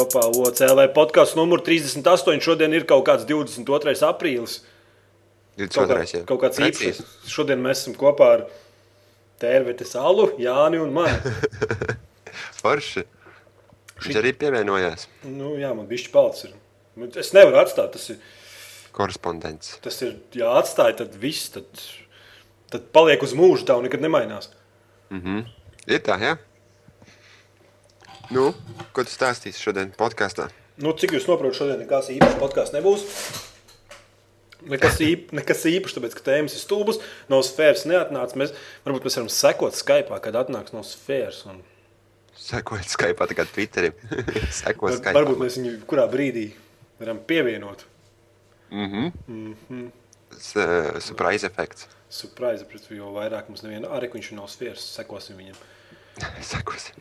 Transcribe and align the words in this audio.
kopā 0.00 0.24
OCLV 0.32 0.88
podkāstu 0.96 1.40
numuru 1.40 1.64
38. 1.66 2.40
Šodien 2.44 2.72
ir 2.76 2.86
kaut 2.88 3.04
kāds 3.08 3.26
22. 3.28 3.96
aprīlis. 4.08 4.60
Kaut, 5.60 5.74
kā, 5.74 5.84
22. 5.84 6.10
jā. 6.14 6.24
kaut 6.28 6.40
kāds 6.44 6.60
īpašs. 6.64 7.00
Šodien 7.28 7.60
mēs 7.60 7.82
esam 7.82 7.96
kopā 7.98 8.30
ar 8.38 8.44
Tērvete 9.40 9.86
Salu, 9.88 10.30
Jāni 10.40 10.80
un 10.80 10.92
mani. 10.94 11.34
Forši. 12.60 13.04
Viņš 14.00 14.18
arī 14.20 14.32
pievienojās. 14.40 15.06
Nu, 15.28 15.54
jā, 15.60 15.72
man 15.76 15.88
bišķi 15.90 16.12
palicis. 16.14 16.54
Es 17.20 17.34
nevaru 17.36 17.60
atstāt. 17.60 17.92
Tas 17.96 18.06
ir, 18.14 18.20
Korespondents. 18.96 19.74
tas 19.84 20.00
ir 20.04 20.16
jā, 20.36 20.48
atstāja, 20.60 21.02
tad 21.02 21.16
viss. 21.20 21.52
Tad, 21.52 21.68
tad 22.72 22.88
paliek 22.96 23.20
uz 23.24 23.36
mūžu, 23.36 23.66
tā 23.68 23.76
un 23.76 23.88
nekad 23.88 24.00
nemainās. 24.04 24.48
Ir 25.90 26.04
tā, 26.06 26.16
jā? 26.22 26.38
Nu, 28.30 28.50
ko 28.94 29.02
tu 29.06 29.10
stāstīsi 29.12 29.58
šodien 29.62 29.90
podkāstā? 29.98 30.48
Nu, 30.80 30.92
cik 30.96 31.16
jūs 31.16 31.26
saprotat, 31.26 31.58
šodien 31.58 31.80
nekas 31.82 32.10
īpašs 32.14 32.38
podkāsts 32.40 32.74
nebūs. 32.76 33.02
Nekas, 34.70 35.00
īp, 35.08 35.32
nekas 35.36 35.64
īpašs, 35.68 35.96
tāpēc, 35.98 36.14
ka 36.18 36.24
tēmas 36.30 36.54
ir 36.56 36.62
stulbas. 36.62 37.00
No 37.32 37.40
sfēras 37.44 37.86
neatnāca. 37.90 38.38
Mēs, 38.40 38.54
varbūt 38.86 39.08
mēs 39.08 39.18
varam 39.18 39.30
sekot 39.34 39.76
Skype, 39.78 40.20
kad 40.24 40.38
atnāks 40.44 40.74
no 40.76 40.84
sfēras. 40.86 41.42
Un, 41.50 41.62
Sekojot 42.40 42.88
Skype, 42.88 43.26
tā 43.28 43.36
kā 43.36 43.44
Twitterim. 43.50 43.96
Sekot 44.62 44.94
Skype. 45.00 45.16
varbūt 45.18 45.42
mēs 45.42 45.58
viņu 45.60 45.74
kurā 45.90 46.06
brīdī 46.12 46.46
varam 47.00 47.18
pievienot. 47.28 47.82
S- 50.38 50.54
eh, 50.56 51.00
Surprise 51.02 51.44
efekts. 51.50 51.88
Surprise, 52.10 52.64
pret, 52.66 52.86
jo 52.94 53.10
vairāk 53.14 53.50
mums 53.50 53.62
neviena 53.66 53.90
arī 53.96 54.08
viņš 54.14 54.30
ir 54.32 54.38
no 54.38 54.46
sfēras. 54.50 54.86
Sekosim 54.96 55.38
viņam. 55.42 55.58
Sekosim. 56.52 56.94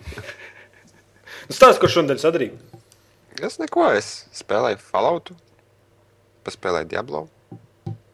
Nu, 1.50 1.56
Stāst, 1.56 1.80
ko 1.82 1.90
šodien 1.92 2.20
sadarīja? 2.22 2.58
Es 3.46 3.56
neko, 3.62 3.86
es 3.96 4.10
spēlēju 4.36 4.82
Falloutu, 4.84 5.36
paspēlēju 6.48 6.90
Diablo. 6.92 7.26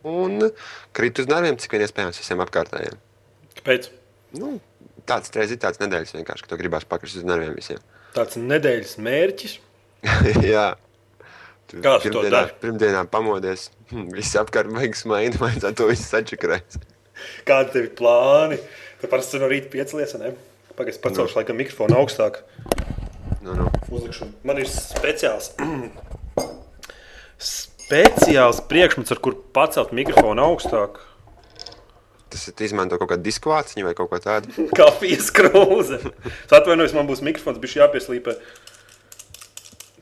Un 0.05 0.52
kritu 0.94 1.23
uz 1.25 1.30
nerviem, 1.31 1.58
cik 1.58 1.73
vien 1.73 1.86
iespējams 1.88 2.19
visiem 2.21 2.43
apkārtējiem. 2.45 2.97
Kāpēc? 3.58 3.88
Nu, 4.38 4.59
tāds 5.09 5.31
reizes 5.33 5.55
ir 5.58 5.61
tāds 5.63 5.81
nedēļas 5.81 6.13
vienkārši, 6.13 6.45
ka 6.45 6.52
tu 6.52 6.59
gribās 6.61 6.86
pakrist 6.89 7.17
uz 7.21 7.25
nerviem 7.25 7.55
visiem. 7.58 7.81
Tāds 8.13 8.38
nedēļas 8.38 8.97
mērķis. 9.02 9.55
Jā. 10.45 10.67
Tu 11.71 11.80
Kā 11.81 11.95
tu 12.03 12.11
to 12.13 12.21
dari? 12.30 12.53
pirmdienā 12.61 13.02
pamodies, 13.09 13.71
hm, 13.89 14.11
viss 14.13 14.38
apkārt 14.38 14.69
beigas 14.69 15.02
maina, 15.09 15.33
vajadzētu 15.41 15.80
to 15.81 15.88
visu 15.89 16.05
sačakrēt. 16.11 16.77
Kādi 17.47 17.73
tev 17.73 17.88
ir 17.88 17.93
plāni? 17.97 18.59
Tu 19.02 19.09
parasti 19.09 19.41
no 19.41 19.49
rīta 19.49 19.71
piecelies, 19.73 20.13
ne? 20.21 20.36
Pagaidzi, 20.77 20.99
pacelšu 21.02 21.39
laikam 21.39 21.58
mikrofonu 21.58 21.97
augstāk. 21.97 22.43
Nu, 23.45 23.53
nu. 23.53 23.65
Uzlikšu. 23.93 24.25
Man 24.41 24.57
ir 24.57 24.69
speciāls. 24.69 25.51
speciāls 27.38 28.61
priekšmets, 28.65 29.13
ar 29.13 29.19
kuru 29.21 29.37
pacelt 29.53 29.91
mikrofonu 29.93 30.41
augstāk. 30.47 30.97
Tas 32.33 32.47
ir 32.49 32.63
izmanto 32.65 32.97
kaut 32.97 33.11
kādu 33.11 33.27
diskvāciņu 33.27 33.85
vai 33.85 33.93
kaut 33.97 34.09
ko 34.09 34.19
tādu. 34.23 34.49
Kafijas 34.79 35.29
krūze. 35.35 36.02
Atvainojos, 36.49 36.95
man 36.97 37.05
būs 37.05 37.21
mikrofons, 37.25 37.61
bija 37.61 37.83
jāpieslīpē. 37.83 38.33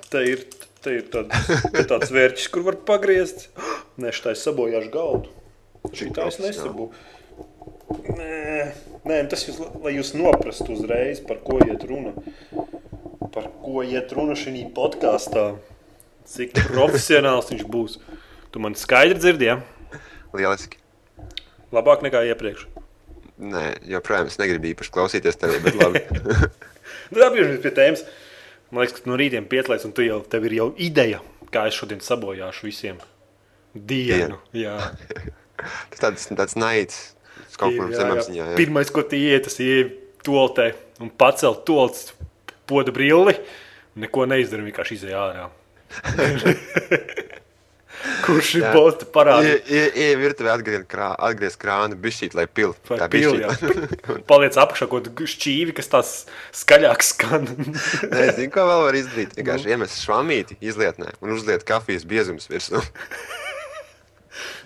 Te 0.08 0.24
ir, 0.30 0.46
te 0.86 0.96
ir 1.02 1.10
tāds, 1.12 1.52
te 1.74 1.84
tāds 1.90 2.14
vērķis, 2.16 2.48
kur 2.54 2.64
var 2.70 2.80
pagriezt. 2.88 3.50
Nē, 4.00 4.14
šitā 4.16 4.38
es 4.38 4.46
sabojāšu 4.48 4.94
galdu. 4.94 5.36
Šitā 5.92 6.30
es 6.32 6.40
nesabūju. 6.40 6.94
Nē, 8.08 8.72
nē, 9.04 9.20
tas 9.30 9.44
ir, 9.50 9.60
lai 9.84 9.98
jūs 9.98 10.14
noprastu 10.16 10.72
uzreiz, 10.78 11.20
par 11.28 11.44
ko 11.44 11.60
iet 11.60 11.84
runa. 11.90 12.16
Par 13.34 13.50
ko 13.64 13.84
iet 13.86 14.14
runa 14.14 14.36
šī 14.38 14.68
podkāstā. 14.76 15.54
Cik 16.30 16.54
profesionāls 16.70 17.50
viņš 17.52 17.64
būs. 17.68 17.98
Tu 18.54 18.62
man 18.64 18.78
skaidri 18.80 19.20
dzirdi, 19.20 19.50
ja? 19.50 19.58
Lieliski. 20.38 20.80
Labāk 21.74 22.06
nekā 22.06 22.22
iepriekš. 22.30 22.68
Nē, 23.44 23.64
joprojām 23.90 24.30
es 24.30 24.38
negribu 24.40 24.70
īpaši 24.72 24.94
klausīties 24.94 25.40
tevi, 25.42 25.60
bet 25.66 25.80
labi. 25.82 26.04
Nu, 27.14 27.22
Atgriežamies 27.24 27.62
pie 27.64 27.72
tēmas. 27.74 28.02
Man 28.74 28.84
liekas, 28.84 29.02
ka 29.02 29.10
no 29.10 29.18
rītiem 29.20 29.46
pieslēdz, 29.50 29.86
un 29.88 29.94
tu 29.96 30.06
jau, 30.06 30.20
tev 30.30 30.46
ir 30.48 30.56
jau 30.58 30.68
ideja, 30.82 31.20
kā 31.54 31.66
es 31.70 31.78
šodien 31.78 32.02
sabojāšu 32.04 32.68
visiem 32.68 33.00
dienu. 33.74 34.40
Jā, 34.58 34.78
Tas 35.92 36.02
tāds, 36.02 36.26
tāds 36.34 36.58
naids. 36.60 37.00
Kaut 37.60 37.76
kur 37.78 37.92
zemapziņā. 37.94 38.54
Pirmais, 38.58 38.90
ko 38.94 39.04
tu 39.06 39.18
iet, 39.20 39.46
tas 39.46 39.60
ir 39.62 39.92
toltē 40.26 40.72
un 41.04 41.12
pacelt 41.22 41.64
tolts 41.68 42.12
poda 42.70 42.92
brilli. 42.96 43.36
Neko 43.96 44.26
neizdarīt, 44.30 44.72
vienkārši 44.72 44.98
izēj 45.00 45.18
ārā. 45.20 45.50
Kurš 48.24 48.50
ir 48.58 48.64
Jā. 48.66 48.72
bosta 48.76 49.06
parādījis? 49.14 49.70
Ieja 49.96 50.16
virtuvē 50.20 50.50
atgriezt 50.58 50.88
krā, 50.92 51.12
atgriez 51.24 51.56
krānu, 51.60 51.96
bišķīt, 52.04 52.34
lai 52.36 52.46
pil. 52.50 52.74
Tā 52.90 53.06
bišķīt. 53.12 53.44
jā. 53.44 54.16
Paliec 54.32 54.58
apakšā 54.60 54.88
kaut 54.92 55.08
šķīvi, 55.36 55.76
kas 55.78 55.92
tās 55.92 56.12
skaļāk 56.64 57.06
skan. 57.06 57.48
Nē, 58.10 58.26
zinu, 58.40 58.50
ko 58.56 58.66
vēl 58.68 58.84
var 58.88 58.98
izdarīt. 59.00 59.36
Vienkārši 59.40 59.72
iemest 59.76 60.02
švamīti 60.04 60.58
izlietnē 60.64 61.14
un 61.24 61.36
uzliet 61.38 61.64
kafijas 61.68 62.04
biezums 62.10 62.50
virsū. 62.52 62.82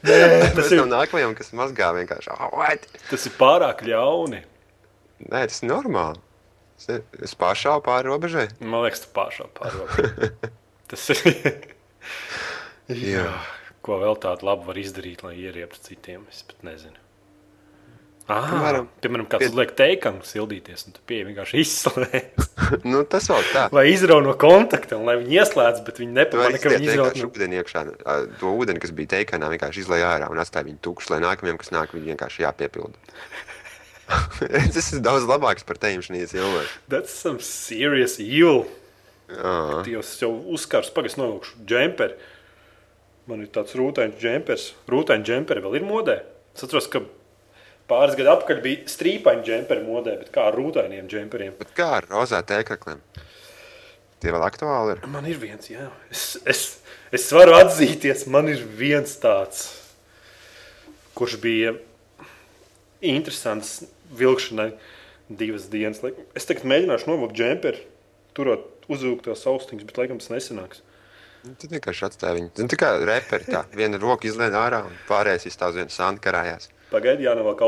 tas, 0.08 0.54
Tas 0.58 0.72
ir, 0.72 0.86
nākamajam, 0.90 1.36
kas 1.38 1.52
mazgā 1.58 1.92
vienkārši. 2.00 2.32
"Oh, 2.38 2.54
what?" 2.58 2.88
tas 3.12 3.28
ir 3.28 3.36
pārāk 3.38 3.84
ļauni. 3.86 4.42
Nē, 5.28 5.44
tas 5.50 5.62
ir 5.62 5.70
normāli. 5.74 6.22
Es- 6.78 7.34
pāršāvu 7.40 7.82
pāri 7.88 8.08
robežai. 8.12 8.48
Man 8.62 8.86
liekas, 8.86 9.06
tu 9.08 9.12
pašā 9.16 9.50
pārāk. 9.58 10.38
Tas 10.92 11.10
ir. 11.16 11.24
Jā. 12.88 13.02
Jā. 13.18 13.26
Ko 13.84 13.98
vēl 14.04 14.16
tādu 14.24 14.48
labu 14.48 14.68
var 14.70 14.78
izdarīt, 14.80 15.24
lai 15.26 15.36
ierieptu 15.42 15.80
citiem? 15.90 16.24
Es 16.32 16.44
pat 16.48 16.64
nezinu. 16.68 16.96
Ah, 18.28 18.44
piemēram, 18.52 18.88
Piemēram, 19.00 19.28
kāds 19.32 19.40
pie- 19.40 19.48
uzliek 19.54 19.70
teikam, 19.80 20.18
sildīties, 20.28 20.82
un 20.90 20.96
tu 20.98 21.04
pieeji 21.08 21.30
vienkārši 21.30 21.62
izslēdz. 21.64 22.48
Nu, 22.84 23.00
tas 23.08 23.24
vēl 23.32 23.46
tā. 23.54 23.62
Vai 23.72 23.86
izrauj 23.94 24.20
no 24.26 24.34
kontakta, 24.36 24.98
un 25.00 25.06
lai 25.08 25.14
viņi 25.22 25.38
ieslēdz, 25.40 25.80
bet 25.88 26.02
viņi 26.02 26.26
vari 26.36 26.60
ka 26.60 26.74
viņi 26.74 26.90
izrauj 26.90 27.14
no 27.22 27.30
ūdeni 27.30 27.62
iekšā. 27.62 27.84
To 28.42 28.52
ūdeni, 28.60 28.82
kas 28.84 28.92
bija 28.98 29.14
teikanā, 29.14 29.48
vienkārši 29.54 29.86
izlai 29.86 30.02
ārā 30.04 30.28
un 30.34 30.42
atstāja 30.44 30.68
viņu 30.68 30.82
tukšu, 30.84 31.14
lai 31.14 31.22
nākamajam, 31.24 31.62
kas 31.62 31.72
nāk, 31.72 31.94
viņu 31.96 32.10
vienkārši 32.12 32.44
jāpiepilda. 32.44 33.00
Tas 34.74 34.90
ir 34.96 35.04
daudz 35.04 35.28
labāks 35.28 35.66
par 35.68 35.80
teimšanīs 35.82 36.36
ilgāk. 36.38 36.72
That's 36.92 37.14
some 37.14 37.44
serious 37.44 38.18
evil. 38.24 38.66
Jā. 39.28 39.84
Tu 39.84 39.98
jau, 39.98 40.32
uzkars, 40.56 40.92
pagaidi, 40.96 41.20
novilkšu 41.20 41.66
džemperi. 41.68 42.16
Man 43.28 43.44
ir 43.44 43.52
tāds 43.52 43.76
rūtains 43.76 44.16
džempers. 44.22 44.70
Rūtaini 44.88 45.28
džemperi 45.28 45.64
vēl 45.64 45.82
ir 45.82 45.88
modē. 45.88 46.22
Es 46.56 46.64
atceros, 46.64 46.88
ka 46.92 47.02
pāris 47.92 48.16
gadu 48.16 48.32
atpakaļ 48.38 48.62
bija 48.64 48.92
strīpaini 48.92 49.44
džemperi 49.48 49.84
modē, 49.84 50.16
bet 50.22 50.32
kā 50.36 50.48
ar 50.48 50.56
rūtainiem 50.56 51.10
džemperiem. 51.12 51.58
Bet 51.60 51.76
kā 51.76 51.90
ar 52.00 52.08
rozā 52.08 52.40
tēkrakliem? 52.48 53.04
Tie 54.24 54.32
vēl 54.34 54.48
aktuāli 54.48 54.96
ir. 54.96 55.04
Man 55.12 55.28
ir 55.30 55.38
viens, 55.42 55.68
jā. 55.70 55.92
Es, 56.10 56.24
es, 56.48 56.64
es 57.14 57.28
varu 57.36 57.54
atzīties, 57.60 58.24
man 58.32 58.48
ir 58.50 58.64
viens 58.80 59.12
tāds, 59.22 59.68
kurš 61.18 61.36
bija 61.44 61.76
interesants 63.04 63.84
vilkšanai 64.20 64.72
divas 65.28 65.68
dienas. 65.72 66.02
Es 66.38 66.48
tagad 66.48 66.68
mēģināšu 66.70 67.10
novilkt 67.10 67.38
džemperi, 67.38 67.84
turot 68.38 68.88
uzvilkt 68.92 69.28
tos 69.28 69.44
austiņus, 69.50 69.88
bet 69.90 70.00
laikam 70.00 70.22
tas 70.22 70.32
nesanāks. 70.32 70.84
Nu, 71.46 71.54
Tad 71.60 71.74
vienkārši 71.76 72.08
atstāja 72.08 72.38
viņu. 72.38 72.52
Zini, 72.58 72.72
tā 72.74 72.80
kā 72.80 72.94
reperi 73.08 73.48
tā. 73.48 73.64
Viena 73.76 74.00
roka 74.02 74.28
izlien 74.28 74.56
ārā 74.58 74.82
un 74.88 74.96
pārējais 75.08 75.48
izstāv 75.52 75.76
uz 75.76 75.82
vienu 75.82 75.94
sānu 75.94 76.24
karājās. 76.24 76.72
Pagaidi, 76.92 77.28
jānovelk 77.28 77.62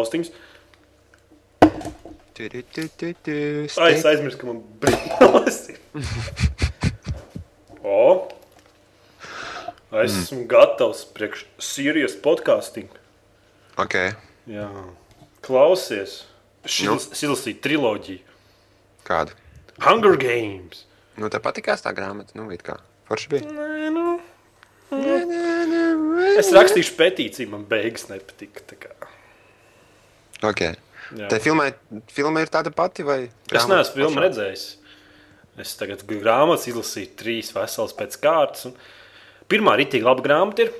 tu, 3.67 3.83
Ai, 3.83 3.93
es 3.97 4.05
aizmirsu, 4.07 4.39
ka 4.39 4.47
man 4.47 4.63
brīnās 4.81 5.61
ir. 5.73 5.79
O! 7.89 8.27
Esmu 9.89 10.43
mm. 10.43 10.47
gatavs 10.51 11.05
priekš 11.15 11.45
Sīrijas 11.63 12.13
podkāsting. 12.21 12.91
Ok. 13.81 13.95
Jā. 14.51 14.67
Klausies. 15.45 16.19
Nu? 16.69 16.97
Šis 16.99 17.23
izlasīja 17.25 17.61
triloģiju. 17.65 18.19
Kādu? 19.07 19.33
Hunger 19.81 20.17
Games. 20.21 20.85
Nu, 21.19 21.29
tā 21.33 21.39
patīkās 21.43 21.81
tā 21.83 21.91
grāmata. 21.95 22.35
Nu, 22.37 22.45
it 22.53 22.61
kā. 22.63 22.77
Forši 23.09 23.31
bija. 23.31 23.47
Nē, 23.49 23.89
nu. 23.95 24.19
Es 26.39 26.49
rakstīšu 26.55 26.95
petīciju, 26.97 27.49
man 27.53 27.65
beigas 27.69 28.07
nepatika. 28.09 28.63
tā 28.69 28.77
kā. 28.79 28.91
Ok. 30.49 30.61
Jā. 31.17 31.27
Tā 31.31 31.39
filmai, 31.41 31.71
filma 32.13 32.43
ir 32.45 32.51
tāda 32.53 32.71
pati 32.73 33.03
vai? 33.05 33.23
Es 33.27 33.49
grāmata 33.49 33.79
neesmu 33.79 33.97
filmu 34.03 34.23
redzējis. 34.23 34.65
Es 35.59 35.73
tagad 35.75 36.05
grāmatas 36.07 36.69
izlasīju 36.71 37.15
trīs 37.19 37.49
veselas 37.55 37.95
pēc 37.97 38.15
kārtas. 38.21 38.69
Pirmā 39.49 39.73
rītīgi 39.81 40.05
laba 40.05 40.23
grāmata 40.23 40.67
ir. 40.67 40.71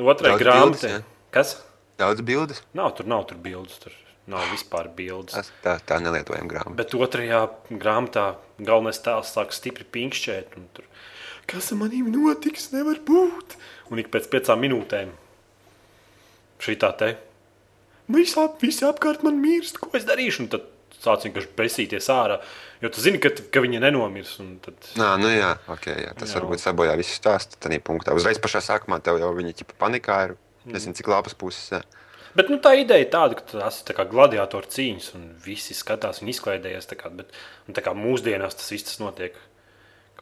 Otrā 0.00 0.32
Daudz 0.32 0.42
grāmata. 0.42 0.64
bildes, 0.64 0.88
jā? 0.90 1.02
Kas? 1.32 1.54
Daudz 2.00 2.24
bildes. 2.26 2.62
Nav 2.76 2.96
tur, 2.96 3.06
nav 3.08 3.24
tur 3.28 3.38
bildes. 3.40 3.78
Tur 3.84 3.92
Nav 4.26 4.48
vispār 4.50 4.88
bildes. 4.90 5.52
Tā, 5.62 5.76
tā 5.86 6.00
nelietojama 6.02 6.50
grāmata. 6.50 6.74
Bet 6.78 6.96
otrajā 6.98 7.44
grāmatā 7.70 8.32
galvenais 8.58 8.98
tēls 9.04 9.30
sāk 9.36 9.54
stipri 9.54 9.86
pinkšķēt. 9.96 10.56
Tur, 10.74 10.88
Kas 11.46 11.70
ar 11.70 11.78
maniem 11.78 12.10
notiks? 12.10 12.72
Nevar 12.74 12.98
būt. 13.06 13.54
Un 13.94 14.02
ik 14.02 14.10
pēc 14.10 14.26
piecām 14.32 14.64
minūtēm 14.64 15.12
šī 16.62 16.74
tā 16.80 16.90
te. 16.98 17.12
Visi, 18.10 18.34
ap, 18.40 18.56
visi 18.62 18.86
apkārt 18.86 19.22
man 19.26 19.38
mirst, 19.42 19.78
ko 19.82 19.90
es 19.98 20.06
darīšu? 20.08 20.46
Un 20.46 20.50
tad 20.50 20.66
sāc 21.02 21.26
vienkārši 21.26 21.52
besīties 21.58 22.08
ārā. 22.10 22.38
Jo 22.82 22.90
tu 22.92 23.02
zini, 23.04 23.20
ka, 23.22 23.30
ka 23.52 23.62
viņa 23.62 23.82
nenomirs. 23.84 24.36
Tad... 24.64 24.90
Nā, 24.98 25.12
nu 25.20 25.30
jā, 25.30 25.52
okay, 25.72 26.00
jā, 26.06 26.14
tas 26.18 26.32
Jā. 26.32 26.40
varbūt 26.40 26.62
sabojā 26.62 26.96
visu 26.98 27.14
stāstu. 27.14 27.60
Tad 27.62 27.76
punktā 27.86 28.16
uzreiz 28.16 28.40
pašā 28.42 28.62
sākumā 28.64 28.98
tev 29.04 29.20
jau 29.22 29.30
viņa 29.36 29.68
panikā 29.78 30.18
ir. 30.28 30.36
Nezinu, 30.66 30.96
cik 30.98 31.12
lapas 31.12 31.36
puses. 31.38 31.68
Jā. 31.76 31.84
Bet 32.36 32.50
nu, 32.52 32.58
tā 32.60 32.74
ideja 32.76 33.00
ir 33.00 33.10
tāda, 33.12 33.38
ka 33.38 33.44
tas 33.48 33.80
ir 33.80 33.88
tā 33.88 34.04
gladiatoru 34.04 34.68
cīņas, 34.68 35.12
un 35.16 35.28
visi 35.44 35.76
skatās 35.76 36.20
un 36.22 36.28
izklaidējas. 36.32 36.88
tā 36.90 36.98
kā, 37.00 37.08
Bet, 37.08 37.32
un 37.68 37.76
tā 37.76 37.84
kā 37.84 37.94
mūsdienās 37.96 38.58
tas 38.58 38.72
viss 38.72 38.90
tas 38.90 39.00
notiek. 39.00 39.36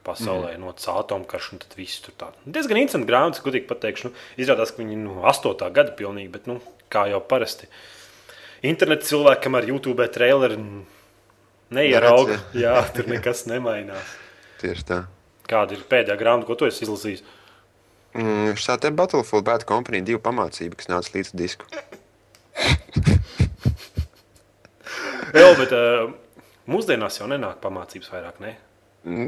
Pasaulē 0.05 0.51
mm. 0.53 0.61
notic 0.61 0.85
atomkarš, 0.93 1.47
un 1.55 1.61
tad 1.63 1.75
viss 1.79 2.03
tur 2.05 2.13
tāds- 2.21 2.37
diezgan 2.55 2.77
interesants 2.77 3.09
grāmatas, 3.09 3.41
gudīgi 3.41 3.65
pateikšu. 3.71 4.11
Nu, 4.11 4.13
izrādās, 4.37 4.75
ka 4.75 4.83
viņi 4.83 4.99
no 5.01 5.23
8. 5.25 5.71
gada 5.73 5.95
pilnīgi, 5.97 6.29
bet 6.35 6.47
nu, 6.47 6.59
kā 6.93 7.07
jau 7.09 7.23
parasti. 7.25 7.71
Interneta 8.63 9.09
cilvēkam 9.09 9.57
ar 9.57 9.65
YouTube 9.65 10.05
traileri 10.13 10.59
n- 10.61 10.85
neierauga. 11.73 12.37
Jā, 12.53 12.77
tur 12.93 13.09
nekas 13.09 13.47
nemainās. 13.49 14.13
Tieši 14.61 14.85
tā. 14.85 15.01
Kāda 15.49 15.73
ir 15.73 15.89
pēdējā 15.89 16.21
grāmata, 16.21 16.51
ko 16.51 16.55
tu 16.61 16.69
esi 16.69 16.85
izlasījis? 16.85 17.25
Mm, 18.15 18.55
šā 18.61 18.77
te 18.81 18.93
Battlefield 18.93 19.49
Bad 19.49 19.65
Company 19.65 20.05
divu 20.05 20.21
pamācību, 20.21 20.77
kas 20.77 20.93
nāca 20.93 21.17
līdz 21.17 21.33
disku. 21.33 21.67
Jā, 25.35 25.49
bet 25.59 25.73
uh, 25.75 26.13
mūsdienās 26.71 27.19
jau 27.19 27.27
nenāk 27.31 27.57
pamācības 27.63 28.09
vairāk. 28.13 28.37
Ne? 28.45 28.53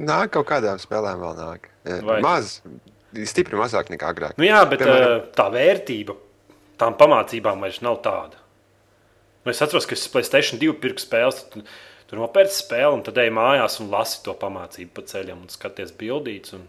Nāk 0.06 0.28
kaut 0.36 0.46
kādām 0.48 0.78
spēlēm 0.80 1.18
vēl 1.22 1.34
nāk. 1.40 1.62
Jā, 1.86 1.96
Vai- 2.06 2.20
Maz, 2.24 2.44
stipri 3.28 3.56
mazāk 3.58 3.86
nekā 3.92 4.06
agrāk. 4.14 4.34
Nu, 4.38 4.44
jā, 4.48 4.60
bet 4.70 4.78
Piemēram- 4.80 5.02
Piemēram, 5.02 5.22
tā 5.36 5.46
vērtība 5.52 6.12
tām 6.80 6.92
pamācībām 7.00 7.58
vairs 7.64 7.80
nav 7.84 7.96
tāda. 8.04 8.36
Nu, 9.44 9.48
es 9.52 9.62
atceros, 9.62 9.86
ka 9.86 9.92
es 9.94 10.08
Placēta 10.10 10.58
2 10.58 10.72
pirku 10.82 11.00
spēles. 11.02 11.38
Tad, 11.52 11.62
tur 12.06 12.16
nopērci 12.22 12.56
spēli, 12.62 12.92
un 12.94 13.02
tad 13.06 13.16
ej 13.18 13.30
mājās 13.34 13.80
un 13.82 13.90
lasi 13.90 14.20
to 14.22 14.32
pamācību 14.38 14.90
pa 14.94 15.02
ceļam 15.10 15.38
un 15.42 15.48
skaties 15.50 15.90
bildītas. 15.98 16.52
Un... 16.54 16.62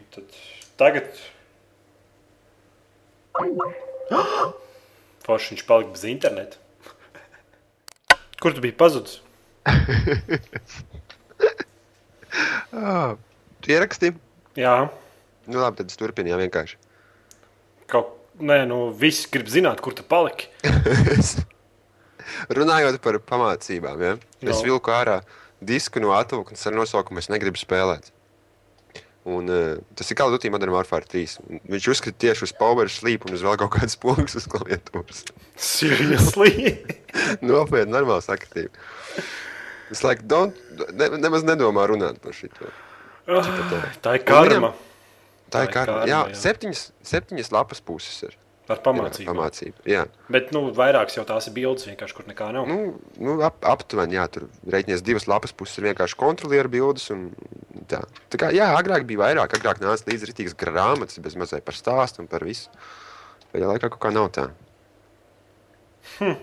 un 0.00 0.04
Tad, 0.12 0.24
tagad 0.76 1.06
Forši 5.26 5.54
viņš 5.54 5.64
palika 5.68 5.92
bez 5.94 6.04
interneta. 6.10 6.56
Kur 8.42 8.54
tu 8.56 8.62
biji 8.64 8.74
pazudis? 8.78 9.20
Oh, 12.72 13.14
tu 13.62 13.70
ieraksti? 13.74 14.12
Jā, 14.58 14.88
Nu, 15.42 15.58
labi, 15.58 15.80
tad 15.80 15.90
es 15.90 15.98
turpinu 15.98 16.30
jau 16.30 16.36
vienkārši. 16.38 16.76
kaut 17.90 18.12
Nē, 18.42 18.62
nu, 18.66 18.76
visi 18.96 19.26
grib 19.30 19.50
zināt, 19.52 19.80
kur 19.84 19.92
tu 19.94 20.02
paliki. 20.08 20.46
Runājot 22.56 22.96
par 23.04 23.18
pamācībām, 23.28 24.00
ja? 24.02 24.12
es 24.40 24.56
No. 24.56 24.62
vilku 24.64 24.90
ārā 24.94 25.18
disku 25.60 26.00
no 26.00 26.14
atvilknes 26.16 26.62
ar 26.66 26.72
nosaukumu 26.78 27.20
Es 27.20 27.28
negribu 27.28 27.60
spēlēt. 27.60 28.08
Un, 29.24 29.46
uh, 29.46 29.76
tas 29.94 30.08
ir 30.10 30.18
Duty 30.18 30.50
Modern 30.50 30.72
Warfare 30.74 31.06
3. 31.06 31.36
Un 31.46 31.60
Viņš 31.70 31.88
uzskata 31.92 32.18
tieši 32.24 32.48
uz 32.48 32.52
Power 32.58 32.90
Sleep 32.90 33.22
un 33.28 33.36
uz 33.36 33.44
vēl 33.46 33.54
kaut 33.60 33.70
kādas 33.76 33.94
pogas 34.02 34.34
uz 34.34 34.48
klaviatūras. 34.50 35.24
Seriously? 35.56 36.72
Nopietni, 37.46 37.92
normāli 37.94 38.24
sakritība. 38.26 38.74
Es 39.92 40.02
laikam 40.02 40.26
don't, 40.32 40.62
ne, 40.96 41.10
nemaz 41.22 41.44
nedomāju 41.46 41.94
runāt 41.94 42.18
par 42.24 42.34
šo. 42.34 42.50
Tā 44.02 44.16
ir 44.18 44.24
karma. 44.26 44.72
Tā 44.72 44.76
ir 44.76 45.52
Tā 45.52 45.66
ir 45.66 45.74
karma. 45.74 45.98
karma, 46.00 46.06
Jā, 46.08 46.22
jā. 46.32 46.38
septiņas, 46.42 46.86
septiņas 47.06 47.52
lapas 47.54 47.82
puses 47.84 48.22
ir. 48.26 48.38
Ar 48.70 48.78
pamācību. 48.80 49.26
Pamācība. 49.28 49.82
Jā. 49.90 50.04
Bet 50.32 50.52
nu, 50.54 50.62
vairākas 50.72 51.16
jau 51.18 51.24
tās 51.28 51.48
ir 51.50 51.54
bildes, 51.56 51.84
vienkārši 51.90 52.14
kur 52.16 52.28
nekā 52.30 52.46
nav. 52.54 52.68
Nu, 52.70 52.94
nu, 53.20 53.34
ap, 53.44 53.58
aptuveni, 53.68 54.16
jā, 54.16 54.24
tur 54.32 54.46
reiķinies 54.70 55.02
divas 55.04 55.26
lapas 55.28 55.52
puses 55.52 55.76
ir 55.80 55.90
vienkārši 55.90 56.16
kontrolieru 56.20 56.70
bildes. 56.72 57.08
Un, 57.12 57.26
tā. 57.92 58.02
tā 58.32 58.40
kā, 58.40 58.50
jā, 58.54 58.68
agrāk 58.78 59.06
bija 59.08 59.22
vairāk, 59.22 59.56
agrāk 59.58 59.80
nāca 59.82 60.08
līdzi 60.08 60.30
rītīgas 60.30 60.58
grāmatas, 60.58 61.20
bez 61.22 61.36
mazliet 61.38 61.64
par 61.66 61.78
stāstu 61.78 62.24
un 62.24 62.30
par 62.30 62.44
visu. 62.48 62.72
Pēdējā 63.52 63.70
laikā 63.74 63.90
kaut 63.92 64.02
kā 64.02 64.12
nav 64.14 64.30
tā. 64.34 64.46
Hmm. 66.16 66.38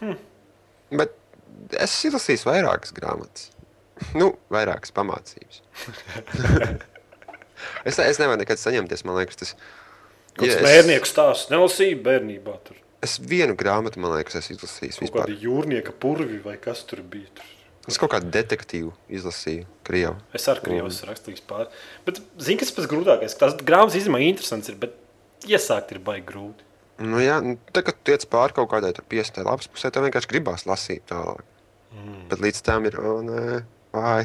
Hmm. 0.00 0.16
Bet 1.02 1.14
es 1.78 1.98
izlasīju 2.08 2.48
vairākas 2.48 2.94
grāmatas. 2.96 3.50
Nu, 4.18 4.32
vairākas 4.50 4.94
pamācības. 4.96 5.60
es, 7.88 7.98
es 7.98 8.18
nevaru 8.18 8.40
nekad 8.40 8.58
saņemties, 8.58 9.04
man 9.06 9.20
liekas, 9.20 9.38
tas 9.44 9.54
Kāds 10.32 10.48
Ja, 10.48 10.62
mērnieku 10.64 11.04
stāsts 11.04 11.50
nelasīja 11.52 11.98
bērnībā. 12.00 12.54
Tur 12.64 12.78
Es 13.02 13.16
vienu 13.18 13.56
grāmatu, 13.58 13.98
man 13.98 14.14
liekas, 14.14 14.36
esmu 14.38 14.54
izlasījis 14.54 15.00
kāda 15.10 15.34
jūrnieka 15.42 15.90
purvi 16.04 16.38
vai 16.44 16.54
kas 16.62 16.84
tur 16.86 17.02
bija. 17.02 17.26
Tur. 17.34 17.48
Es 17.90 17.98
kaut 17.98 18.12
kādu 18.12 18.30
detektīvu 18.30 18.92
izlasīju, 19.10 19.64
krievu. 19.86 20.14
Es 20.36 20.44
ar 20.50 20.60
krievus 20.62 21.00
rakstīju 21.06 21.42
pāri. 21.48 21.66
Bet, 22.06 22.20
zini, 22.38 22.60
kas 22.60 22.70
pats 22.74 22.90
grūtākais? 22.90 23.34
ka 23.34 23.48
Tās 23.48 23.56
grāmatas 23.58 23.98
īstenībā 23.98 24.20
interesants 24.22 24.70
ir, 24.70 24.76
bet 24.78 24.94
iesākt 25.50 25.90
ir 25.90 25.98
baigi 26.04 26.28
grūti. 26.28 26.68
Nu, 27.02 27.18
jā, 27.18 27.40
tā, 27.74 27.82
kad 27.82 27.96
tu 27.96 28.06
tiec 28.12 28.28
pāri 28.30 28.54
kaut 28.54 28.70
kādai 28.70 28.92
piestai 29.10 29.42
lapas 29.46 29.66
pusē, 29.66 29.90
tev 29.90 30.06
vienkārši 30.06 30.30
gribās 30.30 30.66
lasīt 30.68 31.02
tālāk. 31.10 31.42
Mm. 31.96 32.26
Bet 32.30 32.44
līdz 32.44 32.62
tam 32.64 32.86
ir, 32.86 32.98
o, 33.02 33.16
nē, 33.26 33.62
vai. 33.96 34.22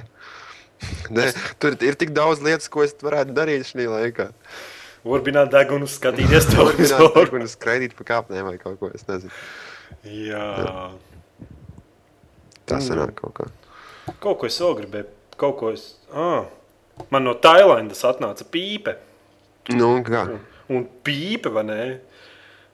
Nē, 1.17 1.31
tur 1.57 1.73
ir 1.81 1.97
tik 1.97 2.13
daudz 2.13 2.43
lietas, 2.45 2.69
ko 2.69 2.85
es 2.85 2.93
varētu 3.01 3.33
darīt 3.33 3.65
šajā 3.65 3.89
laikā. 3.89 4.29
Urbināt 5.07 5.49
degunu, 5.53 5.87
skatīties 5.89 6.51
to 6.51 6.67
Turpināt, 6.67 7.33
un 7.33 7.49
skraidīt 7.49 7.95
pa 7.97 8.05
kāpnēm 8.11 8.51
vai 8.51 8.57
kaut 8.61 8.77
ko, 8.81 8.91
es 8.93 9.07
nezinu. 9.09 9.33
Jā, 10.05 10.45
Tā 12.67 12.81
sanāk 12.83 13.15
kaut 13.21 13.33
kā. 13.37 13.47
kaut 14.19 14.39
ko 14.41 14.49
es 14.49 14.59
vēl 14.61 14.75
gribēju. 14.81 15.09
Kaut 15.37 15.57
ko 15.59 15.71
es. 15.71 15.85
Ah, 16.11 16.47
man 17.13 17.27
no 17.27 17.35
Tailandes 17.37 18.03
atnāca 18.07 18.47
pīpe. 18.51 18.97
Nu, 19.69 19.93
un 19.97 20.03
kā? 20.07 20.25
Un 20.73 20.87
pīpe, 21.05 21.51
vai 21.53 21.63
ne? 21.67 21.81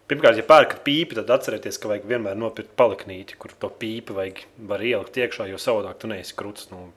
Pirmkārt, 0.10 0.38
ja 0.38 0.46
pērkat 0.48 0.82
pīpi, 0.86 1.18
tad 1.18 1.32
atcerieties, 1.32 1.80
ka 1.80 1.92
vajag 1.92 2.08
vienmēr 2.10 2.36
nopirkt 2.38 2.74
paliknīti, 2.80 3.38
kur 3.40 3.54
to 3.60 3.70
pīpi 3.82 4.16
vajag 4.16 4.44
var 4.70 4.84
ielikt 4.84 5.20
iekšā, 5.22 5.48
jo 5.50 5.60
savādāk 5.62 6.02
tu 6.02 6.10
neesi 6.12 6.36
krūts. 6.38 6.68
Nu. 6.74 6.90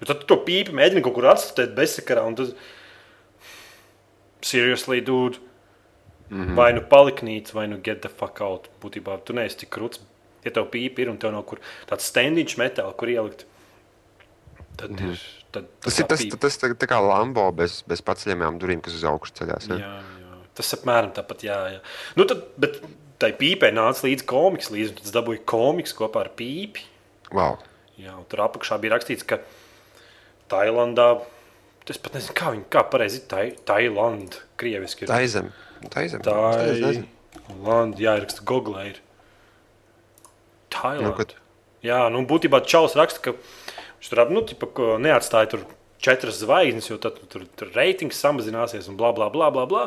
Jo 0.00 0.10
tad 0.10 0.22
tu 0.22 0.30
to 0.30 0.38
pīpi 0.46 0.74
mēģini 0.76 1.02
kaut 1.04 1.16
kur 1.18 1.28
atstāt 1.32 1.74
bezsakarā, 1.76 2.22
un 2.28 2.38
tas 2.38 2.54
seriously, 4.46 5.00
dude. 5.00 5.38
Mm 6.30 6.46
-hmm. 6.46 6.54
Vai 6.54 6.72
nu 6.72 6.80
paliknīts, 6.80 7.54
vai 7.54 7.66
nu 7.66 7.80
get 7.82 8.00
the 8.00 8.08
fuck 8.08 8.40
out. 8.40 8.68
Būtībā 8.82 9.18
tu 9.24 9.32
neesi 9.32 9.58
tik 9.58 9.76
krūts. 9.76 10.00
Ja 10.44 10.50
tev 10.56 10.70
pīpi 10.72 11.04
ir 11.04 11.10
un 11.12 11.18
tev 11.20 11.32
nav 11.34 11.44
kur 11.48 11.58
tāds 11.90 12.06
standīgs 12.08 12.56
metāls, 12.60 12.94
kur 12.96 13.08
ielikt, 13.12 13.44
tad 14.80 14.94
mm 14.96 15.12
ir. 15.12 15.20
Tad, 15.50 15.64
Tas 15.82 15.96
tā 15.98 16.04
ir 16.04 16.06
tas, 16.06 16.20
pīpe- 16.22 16.38
tas 16.38 16.56
tā, 16.62 16.68
tā 16.78 16.86
kā 16.86 17.00
Lambo 17.02 17.48
bez, 17.58 17.80
bez 17.90 17.98
paceļamām 18.06 18.60
durvīm, 18.62 18.78
kas 18.86 18.94
uz 18.94 19.02
augšu 19.10 19.32
ceļās. 19.40 19.64
Jā, 19.72 19.78
Ja? 19.82 19.96
jā. 20.22 20.36
Tas 20.54 20.68
apmēram 20.76 21.10
tāpat, 21.16 21.42
jā. 21.42 21.56
jā. 21.74 21.80
Nu, 22.14 22.22
tad, 22.30 22.44
bet 22.56 22.78
tai 23.18 23.32
pīpē 23.34 23.72
nāca 23.74 24.06
līdzi 24.06 24.24
komiks, 24.30 24.70
līdzi 24.70 25.00
tas 25.02 25.10
dabūja 25.16 25.42
komiks 25.50 25.92
kopā 25.98 26.22
ar 26.22 26.30
pīpi. 26.38 26.84
Wow. 27.34 27.58
Jā, 27.98 28.14
un 28.14 28.22
tur 28.30 28.44
apakšā 28.46 28.78
bija 28.80 28.94
rakstīts, 28.94 29.26
ka 29.26 29.40
Tailandā, 30.50 31.08
es 31.90 31.98
pat 31.98 32.14
nezinu, 32.14 32.34
kā 32.38 32.52
viņi, 32.54 32.64
kā 32.70 32.84
pareizi, 32.90 33.20
tai, 33.30 33.48
Tailanda, 33.66 34.38
krieviski 34.60 35.04
ir. 35.04 35.10
Taizem. 35.10 35.50
Taizem. 35.90 36.22
Es 36.22 36.80
nezinu. 36.84 37.08
Tailanda, 37.48 37.98
jā, 38.02 38.14
raksta 38.22 38.46
Google 38.46 38.86
ir. 38.86 39.02
Tailanda. 40.72 41.10
Nu, 41.10 41.16
kad- 41.18 41.36
Jā, 41.84 42.00
nu, 42.12 42.20
būtībā 42.28 42.60
Čaus 42.68 42.92
raksta, 42.98 43.22
ka 43.24 43.32
viņš 43.34 44.08
tur, 44.12 44.24
nu, 44.34 44.42
tipa, 44.44 44.66
neatstāja 45.00 45.48
tur 45.54 45.62
četras 46.00 46.40
zvaigznes, 46.42 46.90
jo 46.90 46.98
tad 47.00 47.16
tur, 47.32 47.46
tur 47.56 47.70
reitings 47.76 48.20
samazināsies 48.20 48.88
un 48.88 48.98
bla, 49.00 49.12
bla, 49.16 49.30
bla, 49.32 49.48
bla, 49.54 49.64
bla. 49.68 49.86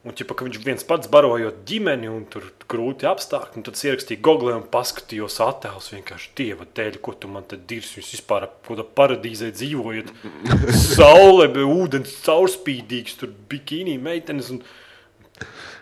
Un 0.00 0.14
ka 0.32 0.46
viņš 0.46 0.58
viens 0.64 0.84
pats 0.88 1.10
barojot 1.12 1.58
ģimeni, 1.68 2.08
un 2.08 2.22
tur 2.32 2.46
grūti 2.72 3.04
apstākļi. 3.04 3.60
Tad 3.66 3.76
es 3.76 3.82
ierakstīju 3.84 4.22
Google 4.24 4.54
un 4.56 4.62
paskatījos 4.72 5.36
attēlus. 5.44 5.90
Vienkārši 5.92 6.30
dieva 6.40 6.64
dēļ, 6.64 6.96
ko 7.04 7.12
tu 7.20 7.28
man 7.28 7.44
te 7.44 7.58
dirzi. 7.60 7.98
Jūs 8.00 8.14
vispār 8.16 8.46
kādā 8.64 8.86
paradīzē 8.96 9.50
dzīvojat. 9.52 10.08
Saule, 10.96 11.50
ūdens, 11.68 12.14
caurspīdīgs, 12.24 13.18
tur 13.20 13.34
bikīnī 13.52 13.98
meitenes. 14.00 14.48
Un... 14.56 14.62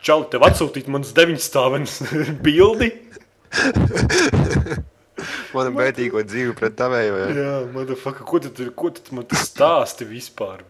Čau, 0.02 0.24
tev 0.30 0.42
atsūtīt 0.50 0.90
manas 0.90 1.14
deviņstāvenes 1.14 2.00
bildi. 2.46 2.90
Mana 5.54 5.70
bētīgo 5.74 6.20
dzīvi 6.22 6.52
pret 6.58 6.76
tavējo. 6.78 7.14
Ja? 7.18 7.28
Jā, 7.34 7.54
motherfucker, 7.74 8.26
ko 8.28 8.38
tu, 8.44 8.50
tur- 8.54 8.74
ko 8.78 8.90
tu 8.94 9.16
man 9.16 9.26
te 9.26 9.38
stāsti 9.40 10.06
vispār? 10.06 10.62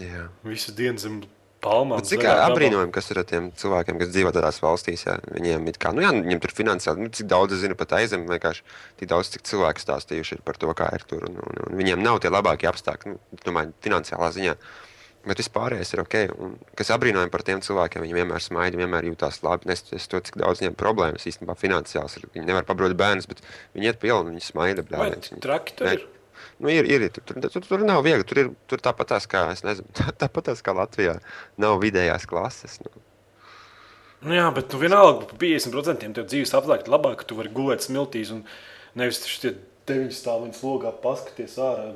Jā. 0.00 0.28
Visu 0.46 0.72
dienu 0.76 1.00
zem 1.00 1.18
palmām. 1.64 2.00
Cik 2.06 2.24
apbrīnojami, 2.30 2.92
kas 2.94 3.10
ir 3.12 3.20
ar 3.20 3.26
tiem 3.28 3.48
cilvēkiem, 3.58 3.98
kas 4.00 4.10
dzīvo 4.12 4.32
tādās 4.36 4.60
valstīs, 4.62 5.04
ja 5.08 5.16
viņiem 5.34 5.68
ir 5.72 5.78
kā, 5.82 5.92
nu 5.96 6.04
jā, 6.04 6.12
viņiem 6.14 6.42
tur 6.44 6.54
finansiāli, 6.56 7.06
nu, 7.06 7.12
cik 7.16 7.28
daudz 7.32 7.56
es 7.56 7.64
zinu 7.64 7.76
pat 7.78 7.96
aizem, 7.98 8.26
vienkārši 8.30 8.64
tik 9.00 9.10
daudz, 9.12 9.32
cik 9.34 9.44
cilvēki 9.50 9.84
stāstījuši 9.84 10.40
par 10.46 10.60
to, 10.62 10.70
kā 10.78 10.88
ir 10.96 11.04
tur, 11.08 11.26
un, 11.28 11.40
un, 11.42 11.62
un 11.66 11.80
viņiem 11.80 12.04
nav 12.04 12.20
tie 12.22 12.32
labākie 12.32 12.68
apstākļi, 12.70 13.16
nu, 13.16 13.40
domāju, 13.44 13.74
finansiālā 13.84 14.30
ziņā. 14.36 14.56
Bet 15.26 15.40
vispārējais 15.42 15.90
ir 15.94 16.02
ok. 16.04 16.16
Un, 16.38 16.52
kas 16.78 16.92
apbrīnojami 16.94 17.32
par 17.34 17.42
tiem 17.46 17.62
cilvēkiem, 17.64 18.04
viņi 18.04 18.14
vienmēr 18.14 18.42
smaida, 18.44 18.78
vienmēr 18.78 19.08
jūtas 19.08 19.40
labi. 19.42 19.66
Neskatoties 19.72 20.10
to, 20.12 20.20
cik 20.28 20.38
daudz 20.42 20.62
viņiem 20.62 20.76
problēmas 20.78 21.26
īstenībā 21.26 21.56
finansiāls 21.58 22.14
ir. 22.20 22.28
Viņi 22.36 22.46
nevar 22.46 22.68
pabrot 22.68 22.94
bērnus, 22.98 23.26
bet 23.30 23.42
viņi 23.74 23.90
iet 23.90 23.98
pilni, 24.02 24.36
viņi 24.36 24.46
smaida. 24.46 24.86
Bļāviens. 24.86 25.34
traki 25.42 25.74
tur 25.80 25.90
ir? 25.90 26.06
Nu, 26.62 26.70
ir, 26.72 26.86
ir, 26.88 27.08
tur, 27.12 27.24
tur, 27.26 27.50
tur, 27.50 27.66
tur 27.66 27.84
nav 27.84 28.04
viegli. 28.06 28.24
Tur 28.28 28.40
ir 28.44 28.52
tur 28.70 28.80
tāpat 28.84 29.10
tās 29.12 29.26
kā, 29.30 29.48
es 29.52 29.64
nezinu, 29.66 29.90
tāpat 30.22 30.52
tās 30.52 30.62
kā 30.64 30.76
Latvijā. 30.76 31.18
Nav 31.60 31.80
vidējās 31.82 32.28
klases. 32.30 32.78
Nu. 32.84 32.94
Nu 34.26 34.34
jā, 34.34 34.46
bet 34.54 34.72
nu, 34.72 34.80
vienalga 34.80 35.26
par 35.28 35.38
50% 35.42 36.14
tev 36.16 36.28
dzīves 36.30 36.54
apstākļi 36.56 36.92
labāk, 36.92 37.20
ka 37.20 37.28
tu 37.28 37.36
vari 37.38 37.52
gulēt 37.52 37.84
smiltīs 37.84 38.32
un 38.34 38.46
nevis 38.96 39.20
šie 39.28 39.56
deviņu 39.86 40.16
stāviņu 40.16 40.56
slogā 40.56 40.92
paskaties 41.02 41.58
ārā. 41.62 41.90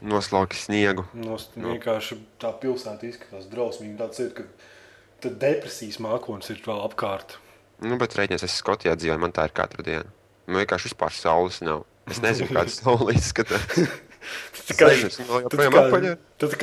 Noslauki 0.00 0.56
sniegu. 0.56 1.04
Nost, 1.14 1.56
Nu. 1.60 1.74
vienkārši 1.74 2.16
tā 2.40 2.52
pilsēta 2.60 3.04
izskatās 3.08 3.48
drausmīgi. 3.52 3.98
Tāds 4.00 4.20
ir, 4.24 4.30
ka 4.32 5.28
depresijas 5.28 5.98
mākonis 6.00 6.48
ir 6.54 6.62
vēl 6.64 6.80
apkārt. 6.86 7.36
Nu, 7.84 7.96
bet 8.00 8.16
reiķinies, 8.16 8.44
es 8.44 8.56
Skotijā 8.60 8.94
dzīvoju, 8.96 9.20
man 9.20 9.32
tā 9.36 9.44
ir 9.48 9.54
katru 9.56 9.84
dienu. 9.84 10.08
Man 10.46 10.62
vienkārši 10.62 10.90
vispār 10.90 11.12
saules 11.16 11.60
nav. 11.64 11.84
Es 12.10 12.20
nezinu, 12.24 12.48
kāda 12.52 12.72
saule 12.80 13.14
izskatās. 13.16 13.66
Tā 14.68 14.76
kā, 14.76 14.88
Zvaigznes 14.88 15.20
vēl 15.28 15.46
tad 15.48 15.60
kā, 15.74 15.84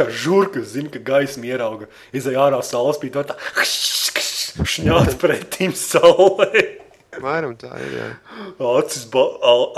ir? 0.08 0.12
žurka, 0.13 0.62
zina, 0.62 0.91
ka 0.94 1.01
gaisma 1.01 1.46
ierauga. 1.50 1.88
Izai 2.13 2.36
ārā 2.38 2.60
saules 2.65 3.00
var 3.01 3.29
tā 3.32 3.38
šņāt 4.65 5.17
pretīm 5.22 5.74
saulē. 5.77 6.65
Vairāk 7.17 7.56
tā 7.62 7.72
ir. 7.82 7.94
Jā. 7.98 8.08
Acis, 8.77 9.08
ba 9.10 9.24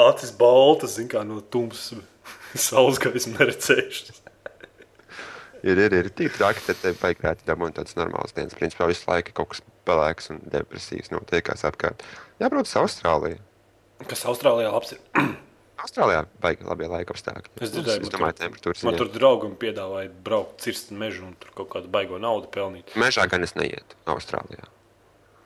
acis 0.09 0.31
baltas, 0.35 0.97
zina, 0.97 1.11
kā 1.13 1.23
no 1.27 1.39
tumsas 1.39 1.93
saules 2.69 2.99
gaismu 3.03 3.37
neredzējušas. 3.39 4.21
Ir, 5.59 5.75
ir, 5.75 5.91
ir 5.91 6.07
tik 6.15 6.31
traki, 6.37 6.61
ka 6.69 6.73
te 6.79 6.93
vajag 7.01 7.19
grāti 7.19 7.43
dabūt 7.47 7.75
tādas 7.75 7.97
normālas 7.99 8.31
dienas. 8.35 8.55
Principā 8.55 8.87
visu 8.87 9.03
laiku 9.09 9.33
kaut 9.35 9.49
kas 9.51 9.61
pelēks 9.89 10.31
un 10.31 10.39
depresīvs 10.53 11.11
notiekās 11.11 11.65
apkārt. 11.67 12.05
Jābrauc 12.39 12.69
uz 12.69 12.77
Austrāliju. 12.79 13.41
Kas 14.07 14.23
Austrālijā 14.31 14.71
labs 14.71 14.95
ir? 14.95 15.01
Austrālijā 15.83 16.23
vajag 16.43 16.63
labi 16.67 16.87
laika 16.91 17.11
apstākļi. 17.15 17.51
Es 17.59 17.73
dzirdēju, 17.75 18.07
es 18.07 18.13
domāju, 18.13 18.35
tur- 18.37 18.43
temperatūras 18.45 18.85
Man 18.87 18.97
tur 18.99 19.11
draugam 19.11 19.53
piedāvāja 19.59 20.11
braukt, 20.23 20.57
cirst 20.63 20.91
mežu 20.95 21.25
un 21.27 21.35
tur 21.39 21.51
kaut 21.59 21.69
kādu 21.75 21.91
baigo 21.91 22.19
naudu 22.23 22.47
pelnīt. 22.55 22.95
Mežā 22.99 23.27
gan 23.31 23.43
es 23.47 23.55
neietu 23.59 23.99
Austrālijā. 24.15 24.67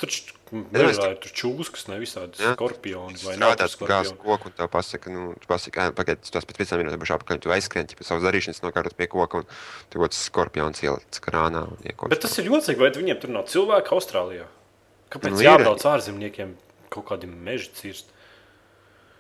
Taču 0.04 0.34
mežā 0.54 1.10
ir 1.14 1.20
tur 1.24 1.32
čūskas, 1.40 1.86
ne 1.90 1.98
visādi 2.02 2.42
Jā. 2.44 2.54
skorpioni 2.58 3.18
vai 3.24 3.36
pie 3.38 3.48
gāzes 3.48 3.76
skorpioni. 3.78 4.18
koku 4.22 4.50
un 4.50 4.56
tev 4.58 4.70
pasaka, 4.74 5.14
nu, 5.14 5.30
tu 5.40 5.50
pasaki, 5.50 5.80
ej, 5.80 5.94
pagaid, 5.98 6.22
tu 6.22 6.34
tās 6.36 6.48
pēc 6.50 6.60
piecām 6.60 6.82
minūtēm 6.84 7.02
būšu 7.02 7.16
apakaļ, 7.16 7.40
tu 7.42 7.54
aizskrien, 7.56 7.88
ja 7.90 8.06
savas 8.06 8.26
darīšanas 8.28 8.62
nokārtot 8.66 8.98
pie 9.00 9.08
koka 9.12 9.42
un 9.42 9.48
tu 9.94 10.02
kaut 10.04 10.18
skorpions 10.18 10.84
ielicis 10.84 11.24
krānā 11.24 11.64
un 11.72 11.88
iekot. 11.88 12.12
Bet 12.14 12.22
tas 12.26 12.36
ir 12.38 12.52
jocīgi, 12.52 12.82
vai 12.84 12.92
viņiem 12.94 13.22
tur 13.24 13.34
nav 13.34 13.48
cilvēku 13.50 13.96
Austrālijā? 13.98 14.50
Kāpēc 15.14 15.38
Nu, 15.38 15.46
jābrauc 15.46 15.86
ārzemniekiem 15.86 16.56
kaut 16.94 17.08
kādiem 17.10 17.34
meža 17.46 17.72
cirst? 17.78 18.12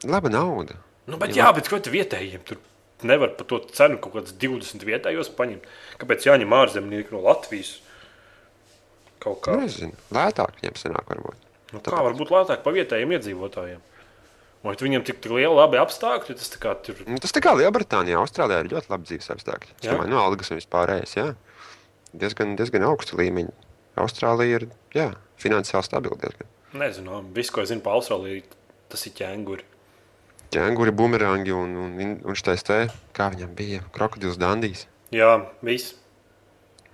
Laba 0.03 0.29
nauda. 0.29 0.75
Nu, 1.07 1.17
bet, 1.21 1.35
jā, 1.37 1.47
bet 1.55 1.69
ko 1.71 1.79
tu 1.83 1.91
vietējiem 1.93 2.43
tur 2.47 2.59
nevar 3.03 3.33
par 3.37 3.47
to 3.47 3.59
cenu 3.75 3.99
kaut 4.01 4.15
kāds 4.17 4.35
20 4.39 4.85
vietējos 4.87 5.31
paņemt? 5.37 5.65
Kāpēc 6.01 6.27
jāņem 6.29 6.55
ārzemnieki 6.55 7.15
no 7.15 7.23
Latvijas? 7.25 7.77
Kaut 9.23 9.39
kā. 9.45 9.55
Nezinu, 9.61 9.95
lētāk 10.13 10.59
viņiem 10.59 10.77
sanāk 10.79 11.09
varbūt. 11.09 11.49
Nu, 11.73 11.81
kā 11.81 12.03
var 12.05 12.15
būt 12.17 12.31
lētāk 12.33 12.63
par 12.65 12.75
vietējiem 12.75 13.15
iedzīvotājiem? 13.17 13.81
Vai 14.63 14.73
viņiem 14.79 15.03
tik, 15.03 15.17
tik 15.23 15.33
liela 15.35 15.65
labi 15.65 15.79
apstākļi, 15.81 16.37
tas 16.39 16.51
tā 16.53 16.59
kā 16.63 16.71
tur 16.79 17.01
Nu, 17.03 17.17
tas 17.19 17.33
tā 17.35 17.41
kā 17.43 17.51
Lielbritānijā, 17.59 18.19
Austrālijā 18.21 18.61
ir 18.63 18.69
ļoti 18.71 18.91
labi 18.93 19.09
dzīves 19.09 19.31
apstākļi. 19.33 19.73
Es 19.75 19.87
Jā? 19.89 19.95
domāju, 19.95 20.11
no 20.13 20.21
algas 20.23 20.53
un 20.53 20.59
vispārējais, 20.61 21.15
jā. 21.17 21.25
Diezgan, 22.15 22.53
diezgan 22.59 22.85
augstu 22.87 23.19
līmeņu. 23.19 23.51
Austrālija 23.99 24.61
ir, 24.61 24.67
jā, 24.95 25.09
finansiāli 25.41 25.87
stabila 25.87 26.15
diezgan. 26.21 26.47
nezinu, 26.79 27.19
viss, 27.35 27.51
ko 27.51 27.61
es 27.65 27.73
zinu 27.73 27.83
par 27.83 27.99
Austrāliju, 27.99 28.45
tas 28.93 29.03
ir 29.09 29.15
ķēnguri. 29.19 29.67
Ķēnguri, 30.55 30.93
bumerangi 30.95 31.51
un, 31.57 31.75
un, 31.83 31.99
un, 31.99 32.15
un 32.23 32.39
šitais 32.39 32.63
te, 32.63 32.79
kā 33.17 33.27
viņam 33.33 33.51
bija, 33.57 33.83
krokodils 33.91 34.39
dandijs. 34.39 34.87
Jā, 35.13 35.35
viss. 35.65 35.97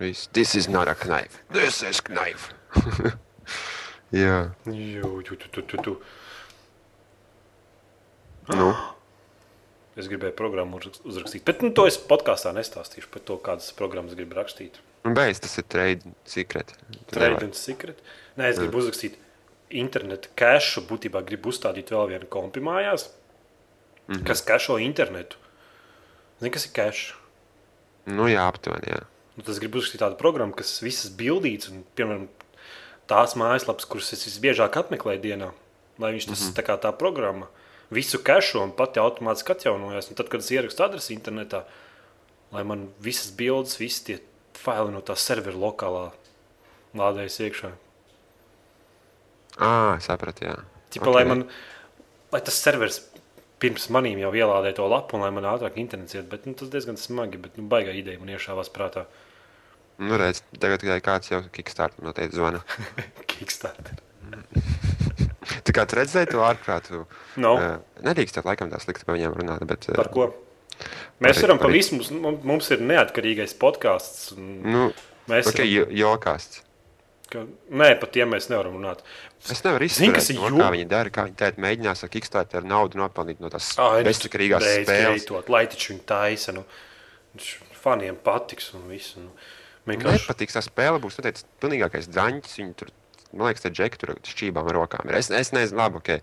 Viss. 0.00 0.26
This 0.32 0.54
is 0.56 0.68
not 0.68 0.88
a 0.88 0.94
knife. 1.04 1.42
This 1.52 1.82
is 1.84 2.00
knife. 2.08 2.54
jā, 4.22 4.38
Jū, 4.64 5.10
tu, 5.26 5.36
tu, 5.36 5.48
tu, 5.52 5.62
tu, 5.62 5.82
tu. 5.84 5.96
nu, 8.56 8.70
Es 10.00 10.06
gribēju 10.08 10.32
programmu 10.38 10.78
uz- 10.78 11.00
uzrakstīt, 11.04 11.42
bet 11.44 11.60
nu, 11.64 11.72
to 11.76 11.84
es 11.90 11.98
podkāstā 11.98 12.52
nestāstīšu 12.56 13.10
par 13.12 13.24
to, 13.26 13.36
kādas 13.42 13.72
programmas 13.76 14.14
gribu 14.16 14.38
rakstīt. 14.38 14.78
un 15.04 15.12
beidz, 15.18 15.40
tas 15.44 15.58
ir 15.58 15.66
trade 15.68 16.12
secret. 16.24 16.72
Trade 17.10 17.44
and 17.44 17.58
secret. 17.58 17.98
Nē, 18.38 18.48
es 18.54 18.58
gribu 18.62 18.78
uzrakstīt 18.80 19.18
internetu 19.68 20.30
cache. 20.38 20.80
Būtībā 20.88 21.20
gribu 21.26 21.50
uzstādīt 21.52 21.90
vēl 21.92 22.08
vienu 22.14 22.26
kompi 22.30 22.60
mājās, 22.64 23.10
mm 24.06 24.14
-hmm. 24.14 24.26
kas 24.26 24.42
cache 24.46 24.80
internetu. 24.80 25.36
Zini, 26.40 26.50
kas 26.50 26.66
ir 26.66 26.72
cache? 26.72 27.14
Nu, 28.06 28.28
jā, 28.28 28.46
aptuveni, 28.48 28.86
jā. 28.94 29.02
Nu, 29.40 29.46
tas 29.46 29.56
gribu 29.56 29.80
uzrakstīt 29.80 30.02
tādu 30.02 30.18
programmu, 30.20 30.52
kas 30.52 30.74
visas 30.84 31.08
bildītas, 31.16 31.70
un, 31.72 31.80
piemēram, 31.96 32.26
tās 33.08 33.32
mājaslapas, 33.40 33.88
kuras 33.88 34.12
es 34.12 34.26
visbiežāk 34.28 34.76
apmeklēju 34.76 35.22
dienā, 35.24 35.48
lai 35.96 36.10
viņš 36.12 36.26
tas 36.28 36.42
mm 36.42 36.50
-hmm. 36.50 36.56
tā 36.58 36.66
kā 36.66 36.76
tā 36.82 36.92
programma 36.92 37.48
visu 37.90 38.20
cache 38.22 38.58
un 38.58 38.72
pati 38.76 39.00
automātiski 39.00 39.54
atjaunojas. 39.54 40.10
Un 40.10 40.18
tad, 40.18 40.28
kad 40.28 40.44
es 40.44 40.50
ierakstu 40.52 40.84
adresi 40.84 41.14
internetā, 41.16 41.64
lai 42.52 42.64
man 42.66 42.88
visas 43.00 43.32
bildes, 43.36 43.78
visi 43.80 44.04
tie 44.04 44.18
faili 44.54 44.92
no 44.92 45.00
tā 45.00 45.16
servera 45.16 45.56
lokālā 45.56 46.10
lādējas 46.94 47.40
iekšā. 47.46 47.70
Ā, 49.56 49.98
sapratu, 50.04 50.44
jā. 50.44 50.58
Tipa, 50.90 51.08
okay. 51.08 51.14
lai, 51.14 51.24
man, 51.24 51.48
lai 52.32 52.40
tas 52.44 52.60
serveris 52.60 53.00
pirms 53.60 53.88
manīm 53.92 54.20
jau 54.22 54.30
ielādē 54.34 54.72
to 54.76 54.86
lapu, 54.88 55.16
un 55.16 55.24
lai 55.24 55.32
man 55.34 55.48
ātrāk 55.50 55.76
internets 55.80 56.14
iet. 56.14 56.28
Bet, 56.30 56.46
nu, 56.46 56.54
tas 56.58 56.70
diezgan 56.72 56.98
smagi, 56.98 57.40
bet 57.42 57.58
nu, 57.58 57.66
baigā 57.70 57.94
ideja 57.96 58.20
man 58.22 58.32
iešāvās 58.36 58.70
prātā. 58.74 59.06
Nu, 60.00 60.16
redz, 60.20 60.40
tagad 60.60 60.80
tikai 60.80 61.00
kāds 61.04 61.28
jau 61.32 61.42
kickstart 61.52 61.98
noteikti 62.04 62.38
zvana. 62.38 62.62
Kickstarter. 63.30 63.98
Tā 65.66 65.72
kā 65.74 65.84
tu 65.88 65.96
redzēji 65.98 66.30
to 66.32 66.40
ārprātu, 66.44 67.02
No. 67.40 67.52
uh, 67.56 68.00
nedrīkst 68.06 68.36
tā 68.38 68.42
laikam 68.46 68.70
tā 68.72 68.78
slikti 68.82 69.04
par 69.08 69.16
viņiem 69.18 69.34
runāt, 69.40 69.64
bet... 69.68 69.88
ā, 69.90 69.96
Par 69.98 70.08
ko? 70.14 70.28
Mēs 71.20 71.40
varam 71.44 71.58
par- 71.60 71.72
visu, 71.74 71.98
mums, 71.98 72.10
mums- 72.46 72.70
ir 72.72 72.80
neatkarīgais 72.86 73.52
podkāsts. 73.60 74.30
Nu, 74.38 74.90
Mēs 75.30 75.50
ok, 75.50 75.58
varam, 75.60 75.70
jo- 75.74 75.88
jokāsts. 76.00 76.62
ka, 77.30 77.44
nē, 77.70 77.90
par 78.00 78.10
tiem 78.14 78.32
mēs 78.32 78.48
nevaram 78.50 78.78
runāt. 78.78 79.02
Es 79.44 79.60
nevaru 79.66 79.86
ir 79.86 79.92
to, 79.92 80.32
jo- 80.34 80.48
kā 80.56 80.70
viņi 80.74 80.88
dara, 80.90 81.12
kā 81.14 81.26
viņi 81.28 81.36
teikt, 81.42 81.60
mēģinās 81.62 82.04
ar 82.06 82.12
Kickstarter 82.16 82.62
ar 82.62 82.68
naudu 82.72 82.98
nopelnīt 83.02 83.40
no 83.44 83.50
tās 83.52 83.72
nu, 83.78 83.90
bezsakarīgās 84.08 84.64
spēles. 84.64 85.26
kreitot, 85.26 85.48
Lai 85.52 85.64
taču 85.70 85.92
viņi 85.94 86.04
taisa. 86.08 86.56
Nu, 86.56 86.64
faniem 87.82 88.16
patiks 88.24 88.72
un 88.74 88.88
viss. 88.90 89.14
Nu, 89.20 89.30
vienkārši- 89.86 90.20
Nepatiks 90.26 90.56
tā 90.56 90.62
spēle, 90.64 91.00
būs 91.00 91.18
noteikti 91.20 91.44
pilnīgākais 91.62 92.08
draņķis. 92.12 92.56
Viņi 92.60 92.74
tur, 92.76 92.88
man 93.32 93.48
liekas, 93.48 93.62
te 93.62 93.70
džeki 93.70 93.98
tur 93.98 94.10
ar 94.10 94.16
šķībām 94.22 94.68
rokām. 94.76 95.08
ir. 95.08 95.14
Es, 95.16 95.30
es 95.30 95.50
nezinu, 95.52 95.78
labi, 95.78 95.96
ok. 96.02 96.20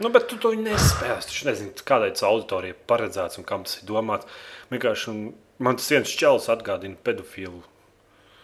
Nu, 0.00 0.08
bet 0.08 0.28
tu 0.28 0.36
to 0.40 0.52
nespēsi. 0.56 1.28
Tu 1.40 1.48
nezini, 1.48 1.72
kādai 1.84 2.10
tas 2.14 2.22
auditorijai 2.24 2.74
paredzēts 2.88 3.38
un 3.38 3.44
kam 3.44 3.64
tas 3.64 3.76
ir 3.82 3.88
domāts. 3.88 4.26
Vienkārši 4.72 5.34
man 5.58 5.76
tas 5.76 5.90
viens 5.92 6.08
čels 6.08 6.48
atgādina 6.48 6.96
pedofilu. 6.96 7.62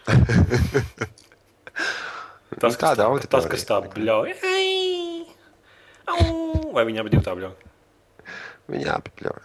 Tas, 2.57 2.73
Nu, 2.73 2.79
tāda 2.79 3.03
tā, 3.03 3.05
auditorija. 3.11 3.27
tas, 3.29 3.45
kas 3.51 3.65
tā 3.67 3.77
bļauj. 3.91 4.31
Vai 6.73 6.83
viņi 6.87 7.01
abi 7.03 7.19
tā 7.19 7.33
bļauj? 7.37 7.51
Viņi 8.71 8.85
jāpapļauj. 8.87 9.43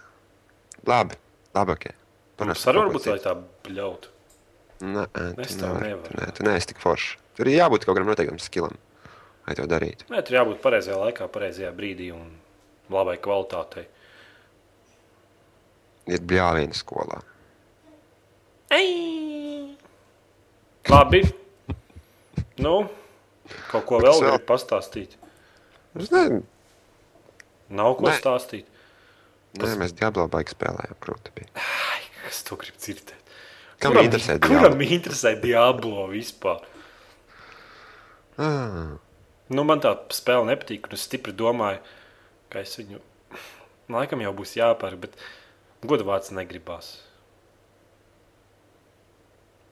Labi, 0.89 1.17
labi, 1.55 1.75
ok. 1.75 1.85
Mums 2.41 2.63
arī 2.71 2.81
varbūt 2.81 3.05
lai 3.11 3.19
tā 3.21 3.33
bļaut. 3.67 4.07
Nē, 4.83 5.03
Es 5.39 5.55
tā 5.55 5.69
nevaru. 5.79 6.03
Tu, 6.09 6.15
ne, 6.19 6.29
tu 6.35 6.45
neesi 6.47 6.73
tik 6.73 6.81
foršs. 6.83 7.15
Tur 7.37 7.49
ir 7.49 7.61
jābūt 7.61 7.85
kaut 7.85 7.95
kādam 7.95 8.09
noteiktam 8.11 8.39
skilam, 8.41 8.75
lai 9.47 9.55
to 9.57 9.65
darītu. 9.69 10.09
Nē, 10.11 10.21
tur 10.27 10.37
jābūt 10.41 10.59
pareizajā 10.63 10.97
laikā, 10.99 11.29
pareizajā 11.31 11.71
brīdī 11.77 12.09
un 12.15 12.33
labai 12.93 13.15
kvalitātei. 13.23 13.85
Ir 16.11 16.19
bļāviena 16.27 16.75
skolā. 16.75 17.21
Ei! 18.75 19.77
Labi. 20.91 21.23
Nu, 22.59 22.75
kaut 23.71 23.85
ko 23.87 24.01
vēl 24.03 24.11
Kas 24.11 24.25
gribu 24.25 24.47
pastāstīt. 24.51 25.15
Es 25.95 26.11
nezinu, 26.11 26.43
Nav 27.73 27.95
ko 27.97 28.09
Nē. 28.09 28.17
stāstīt. 28.19 28.67
Nē, 29.57 29.73
mēs 29.79 29.93
Diablo 29.97 30.25
baigi 30.29 30.53
spēlējām. 30.53 30.97
Ai, 31.55 32.01
kas 32.25 32.43
to 32.45 32.57
grib 32.59 32.77
dzirdēt? 32.81 33.22
Kam 33.83 33.99
interesē 34.01 34.37
Kuram 34.39 34.77
Diablo? 34.79 34.89
interesē 34.97 35.33
Diablo 35.41 36.07
vispār? 36.11 36.63
Ah, 38.41 38.95
Nu, 39.53 39.65
man 39.67 39.81
tā 39.83 39.91
spēle 40.15 40.47
nepatīk, 40.47 40.87
un 40.87 40.95
es 40.95 41.03
stipri 41.05 41.33
domāju, 41.35 41.81
ka 42.49 42.63
es 42.63 42.77
viņu 42.79 43.01
laikam 43.93 44.23
jau 44.23 44.31
būs 44.37 44.55
jāpērk, 44.57 45.01
bet 45.03 45.17
godavārds 45.83 46.31
negribās. 46.33 46.95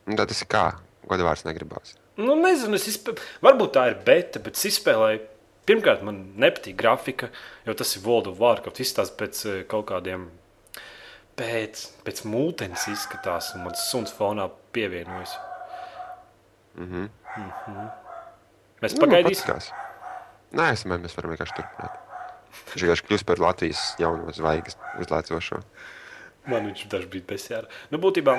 nu, 0.06 0.18
tad 0.18 0.28
tas 0.30 0.42
ir 0.44 0.50
kā? 0.52 0.66
Godavārds 1.08 1.46
negribās. 1.48 1.96
Nu, 2.20 2.36
nezinu, 2.38 2.76
es 2.76 2.88
izpē... 2.92 3.16
varbūt 3.42 3.74
tā 3.78 3.88
ir 3.90 3.98
beta, 4.06 4.42
bet 4.44 4.60
es 4.60 4.68
izspēlēju. 4.74 5.24
Pirmkārt, 5.70 6.02
man 6.04 6.20
nepatīk 6.42 6.76
grafika, 6.76 7.30
jo 7.66 7.74
tas 7.78 7.96
ir 7.96 8.04
World 8.06 8.28
of 8.32 8.42
Warcraft. 8.42 8.82
Izstāsta 8.82 9.18
pēc 9.18 9.42
eh, 9.46 9.60
kaut 9.70 9.88
kādiem, 9.92 10.28
pēc, 11.42 11.82
pēc 12.06 12.22
mūtens 12.30 12.86
izskatās, 12.92 13.52
un 13.58 13.66
man 13.66 13.78
suns 13.80 14.14
fonā 14.16 14.46
pievienojas. 14.76 15.34
Mhm. 16.78 17.10
Mēs 18.82 18.96
Nu, 18.98 19.04
pagaidīsim. 19.06 19.46
patīkās. 19.46 19.72
Nē, 20.58 20.72
es 20.76 20.84
domāju, 20.84 21.04
mēs 21.06 21.16
varam 21.18 21.34
vienkārši 21.34 21.58
turpināt. 21.58 22.00
Viņš 22.72 22.84
vienkārši 22.84 23.06
kļūst 23.08 23.28
par 23.28 23.40
Latvijas 23.40 23.82
jauno 24.02 24.32
zvaigzni 24.36 24.90
uzlēcošo. 25.00 25.62
Man 26.52 26.66
viņš 26.68 26.88
dažs 26.92 27.06
bija 27.14 27.28
besjāra. 27.30 27.70
Nu, 27.94 28.00
būtībā 28.02 28.34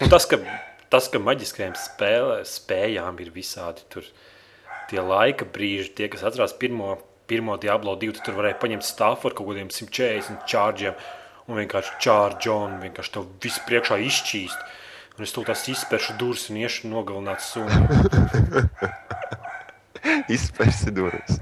nu, 0.00 0.08
tas, 0.08 0.26
ka, 0.26 0.38
tas, 0.90 1.10
ka 1.12 1.20
maģiskajām 1.22 1.76
spēlē, 1.78 2.40
spējām 2.48 3.20
ir 3.22 3.30
visādi 3.34 3.84
tur 3.92 4.08
tie 4.90 5.02
laika 5.04 5.44
brīži, 5.44 5.92
tie, 5.98 6.08
kas 6.08 6.24
atcerās 6.26 6.56
pirmo, 6.58 6.96
pirmo 7.30 7.58
Diablo 7.60 7.94
2, 8.00 8.22
tur 8.24 8.38
varēja 8.40 8.58
paņemt 8.62 8.86
stāstu 8.86 9.28
ar 9.30 9.36
kaut 9.36 9.50
kādiem 9.52 9.70
140 9.70 10.46
čārģiem 10.48 10.98
un 11.46 11.60
vienkārši 11.60 11.98
čārģi 12.02 12.52
un 12.52 12.78
vienkārši 12.82 13.14
tev 13.16 13.28
viss 13.42 13.62
priekšā 13.68 13.98
izšķīst. 14.06 14.64
Un 15.16 15.24
es 15.24 15.32
to 15.32 15.44
tās 15.48 15.62
izspēršu 15.72 16.18
durvis 16.20 16.50
un 16.52 16.58
iešu 16.60 16.90
nogalināt 16.92 17.40
sunu. 17.40 17.72
Izspērsi 20.36 20.92
durvis. 20.94 21.38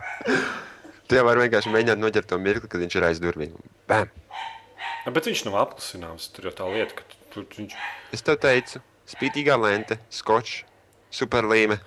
Tu 1.08 1.18
jau 1.18 1.25
vari 1.26 1.42
vienkārši 1.44 1.73
mēģināt 1.75 2.00
noķert 2.00 2.30
to 2.30 2.38
mirkli, 2.40 2.70
kad 2.70 2.84
viņš 2.84 2.96
ir 3.00 3.08
aiz 3.08 3.20
durvīm. 3.23 3.56
Bam! 3.90 4.12
Ja, 5.04 5.12
bet 5.12 5.26
viņš 5.28 5.42
nav 5.49 5.58
apklusināms. 5.64 6.30
Tur 6.32 6.49
jau 6.49 6.54
tā 6.61 6.68
lieta, 6.70 7.00
ka 7.00 7.08
tu, 7.11 7.42
tu, 7.42 7.44
viņš 7.58 7.75
Es 8.14 8.25
tev 8.25 8.38
teicu, 8.40 8.80
spītīgā 9.11 9.58
lente, 9.61 9.99
skočs, 10.12 10.62
superlīme. 11.12 11.80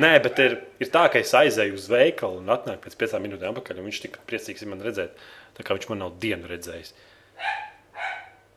Nē, 0.00 0.12
bet 0.24 0.38
ir, 0.44 0.54
ir 0.80 0.92
tā, 0.92 1.06
ka 1.12 1.20
es 1.20 1.32
aizēju 1.36 1.76
uz 1.76 1.88
veikalu 1.90 2.40
un 2.40 2.52
atnāku 2.52 2.86
pēc 2.86 2.96
piecām 3.00 3.24
minūtēm 3.26 3.52
atpakaļ. 3.52 3.80
un 3.80 3.88
Viņš 3.90 4.00
tik 4.04 4.20
priecīgs 4.28 4.68
man 4.68 4.84
redzēt, 4.84 5.18
tā 5.56 5.64
kā 5.66 5.76
viņš 5.76 5.88
man 5.90 6.02
nav 6.04 6.16
dienu 6.22 6.50
redzējis. 6.50 6.92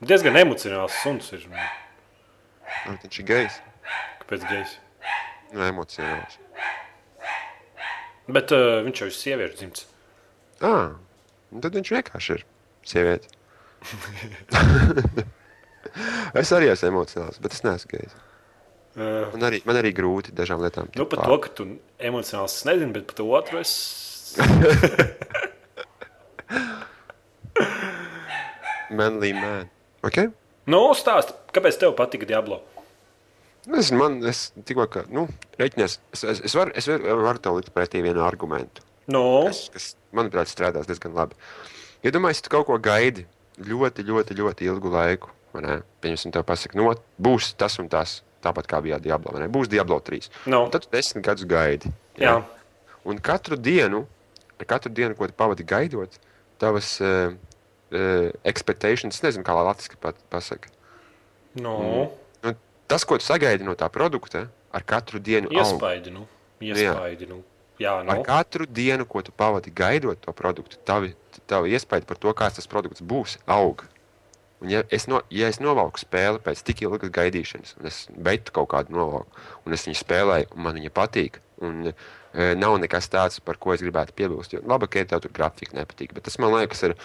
Diezgan 0.03 0.35
emocionāls 0.35 0.95
suns 1.03 1.29
ir. 1.35 1.45
Nu, 1.49 2.97
viņš 3.05 3.19
ir 3.21 3.27
gejs. 3.29 3.59
Kāpēc 4.23 4.43
gejs? 4.49 4.73
Nu, 5.53 5.61
emocionāls. 5.67 6.39
Bet 8.33 8.51
uh, 8.55 8.81
viņš 8.85 9.01
jau 9.03 9.07
ir 9.11 9.15
sieviešu 9.15 9.59
dzimts. 9.59 9.85
Ah, 10.63 10.93
tad 11.63 11.75
viņš 11.75 11.91
vienkārši 11.95 12.35
ir 12.37 12.45
sieviete. 12.87 13.31
es 16.39 16.51
arī 16.55 16.69
esmu 16.71 16.91
emocionāls, 16.93 17.39
bet 17.43 17.55
es 17.55 17.63
neesmu 17.67 17.95
gejs. 17.95 18.13
Uh, 18.93 19.25
Man 19.33 19.47
arī, 19.49 19.59
man 19.65 19.79
arī 19.79 19.89
grūti 19.95 20.35
dažām 20.37 20.61
lietām. 20.63 20.91
nu, 20.95 21.07
par 21.09 21.23
to, 21.25 21.37
ka 21.41 21.49
tu 21.57 21.63
emocionāls 21.99 22.59
es 22.59 22.67
nezinu, 22.69 22.93
bet 22.95 23.07
par 23.09 23.15
to 23.19 23.27
otru 23.39 23.63
es. 23.63 23.73
Manly 28.95 29.33
man. 29.37 29.69
Okay? 30.05 30.29
Nu, 30.69 30.85
stāsti, 30.97 31.35
kāpēc 31.55 31.79
tev 31.81 31.95
patika 31.97 32.27
Diablo? 32.29 32.61
Es, 33.79 33.93
man, 33.95 34.17
es 34.27 34.49
tikko, 34.67 34.85
ka, 34.91 35.05
nu, 35.11 35.25
reiķinies, 35.59 35.97
es, 36.15 36.23
es, 36.27 36.41
es 36.49 36.55
varu 36.57 36.73
es 36.75 36.87
var, 36.91 37.03
varu 37.23 37.39
tev 37.43 37.59
likt 37.59 37.71
pretī 37.75 38.01
vienu 38.03 38.23
argumentu, 38.25 38.83
Nu, 39.07 39.21
kas, 39.47 39.65
kas, 39.71 39.85
manuprāt, 40.15 40.51
strādās 40.51 40.87
diezgan 40.87 41.15
labi. 41.15 41.35
Iedomājieties, 42.03 42.43
ja 42.43 42.47
tu 42.47 42.51
kaut 42.53 42.67
ko 42.67 42.77
gaidi 42.83 43.25
ļoti, 43.59 44.03
ļoti, 44.07 44.37
ļoti 44.39 44.67
ilgu 44.67 44.91
laiku. 44.91 45.31
Pieņemsim, 45.53 46.33
tev 46.35 46.43
pasaka, 46.47 46.75
no, 46.79 46.89
būs 47.21 47.53
tas 47.59 47.75
un 47.79 47.87
tas, 47.91 48.17
tāpat 48.43 48.67
kā 48.67 48.79
bija 48.83 48.99
Diablo. 49.03 49.35
Būs 49.51 49.71
Diablo 49.71 49.99
3. 50.03 50.29
Nu. 50.51 50.65
Un 50.65 50.73
Tad 50.73 50.87
tu 50.87 50.91
desmit 50.95 51.23
gadus 51.27 51.47
gaidi. 51.47 51.91
jā. 52.19 52.39
Un 53.03 53.17
katru 53.19 53.57
dienu, 53.59 54.05
katru 54.63 54.91
dienu, 54.95 55.15
ko 55.19 55.27
tu 55.27 55.35
pavadi 55.35 55.65
gaidot, 55.67 56.13
tavas 56.59 56.95
uh, 57.03 57.35
uh, 57.93 58.33
expectations, 58.49 59.15
es 59.15 59.25
nezinu, 59.25 59.45
kā 59.47 59.55
latviešu 59.57 60.01
pat 60.01 60.19
pasaka. 60.33 60.73
Nu, 61.59 61.77
Nu, 62.43 62.55
tas, 62.87 63.05
ko 63.07 63.17
tu 63.17 63.25
sagaidi 63.25 63.63
no 63.63 63.75
tā 63.79 63.87
produkta, 63.93 64.47
ar 64.73 64.83
katru 64.83 65.21
dienu 65.23 65.51
iespaidi, 65.53 66.11
nu. 66.11 66.25
Iespaidi, 66.63 67.29
nu. 67.29 67.43
Jā, 67.81 67.95
Ar 67.99 68.19
nu. 68.19 68.23
katru 68.25 68.67
dienu, 68.69 69.05
ko 69.09 69.23
tu 69.25 69.31
pavadi 69.35 69.71
gaidot 69.73 70.19
to 70.21 70.33
produktu, 70.35 70.77
tavi, 70.85 71.13
tavi 71.49 71.73
iespēja 71.73 72.05
par 72.07 72.19
to, 72.21 72.33
kāds 72.37 72.59
tas 72.59 72.69
produkts 72.69 73.01
būs, 73.01 73.39
aug. 73.49 73.81
Un 74.63 74.71
ja 74.71 74.83
es, 74.95 75.07
no, 75.11 75.19
ja 75.33 75.49
es 75.51 75.59
novalku 75.59 75.99
spēli 75.99 76.39
pēc 76.43 76.61
tik 76.63 76.85
ilgas 76.85 77.11
gaidīšanas, 77.11 77.73
un 77.79 77.89
es 77.89 78.03
beidu 78.13 78.53
kaut 78.55 78.69
kādu 78.71 78.95
novalku, 78.95 79.41
un 79.65 79.75
es 79.75 79.83
viņu 79.89 79.99
spēlēju, 79.99 80.51
un 80.55 80.63
man 80.67 80.79
viņa 80.79 80.93
patīk, 80.95 81.41
un 81.65 81.89
e, 81.89 81.93
nav 82.55 82.77
nekas 82.79 83.09
tāds, 83.11 83.41
par 83.43 83.59
ko 83.59 83.73
es 83.75 83.83
gribētu 83.83 84.15
piebilst. 84.15 84.55
Jo, 84.55 84.61
labi, 84.69 84.87
ka 84.87 85.03
tev 85.09 85.25
tur 85.25 85.33
grafika 85.35 85.75
nepatīk, 85.75 86.13
bet 86.15 86.29
tas 86.29 86.39
man 86.39 86.53
liekas, 86.55 86.85
ir, 86.87 86.95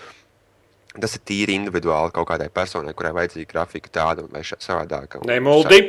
tas 1.05 1.17
ir 1.19 1.25
tīri 1.29 1.57
individuāli 1.59 2.15
kaut 2.15 2.29
kādai 2.31 2.49
personai, 2.53 2.95
kurai 2.97 3.15
vajadzīga 3.17 3.51
grafika 3.53 3.93
tāda 4.01 4.27
vai 4.31 4.43
savādāka. 4.47 5.23
Un 5.23 5.31
Nemuldi. 5.31 5.81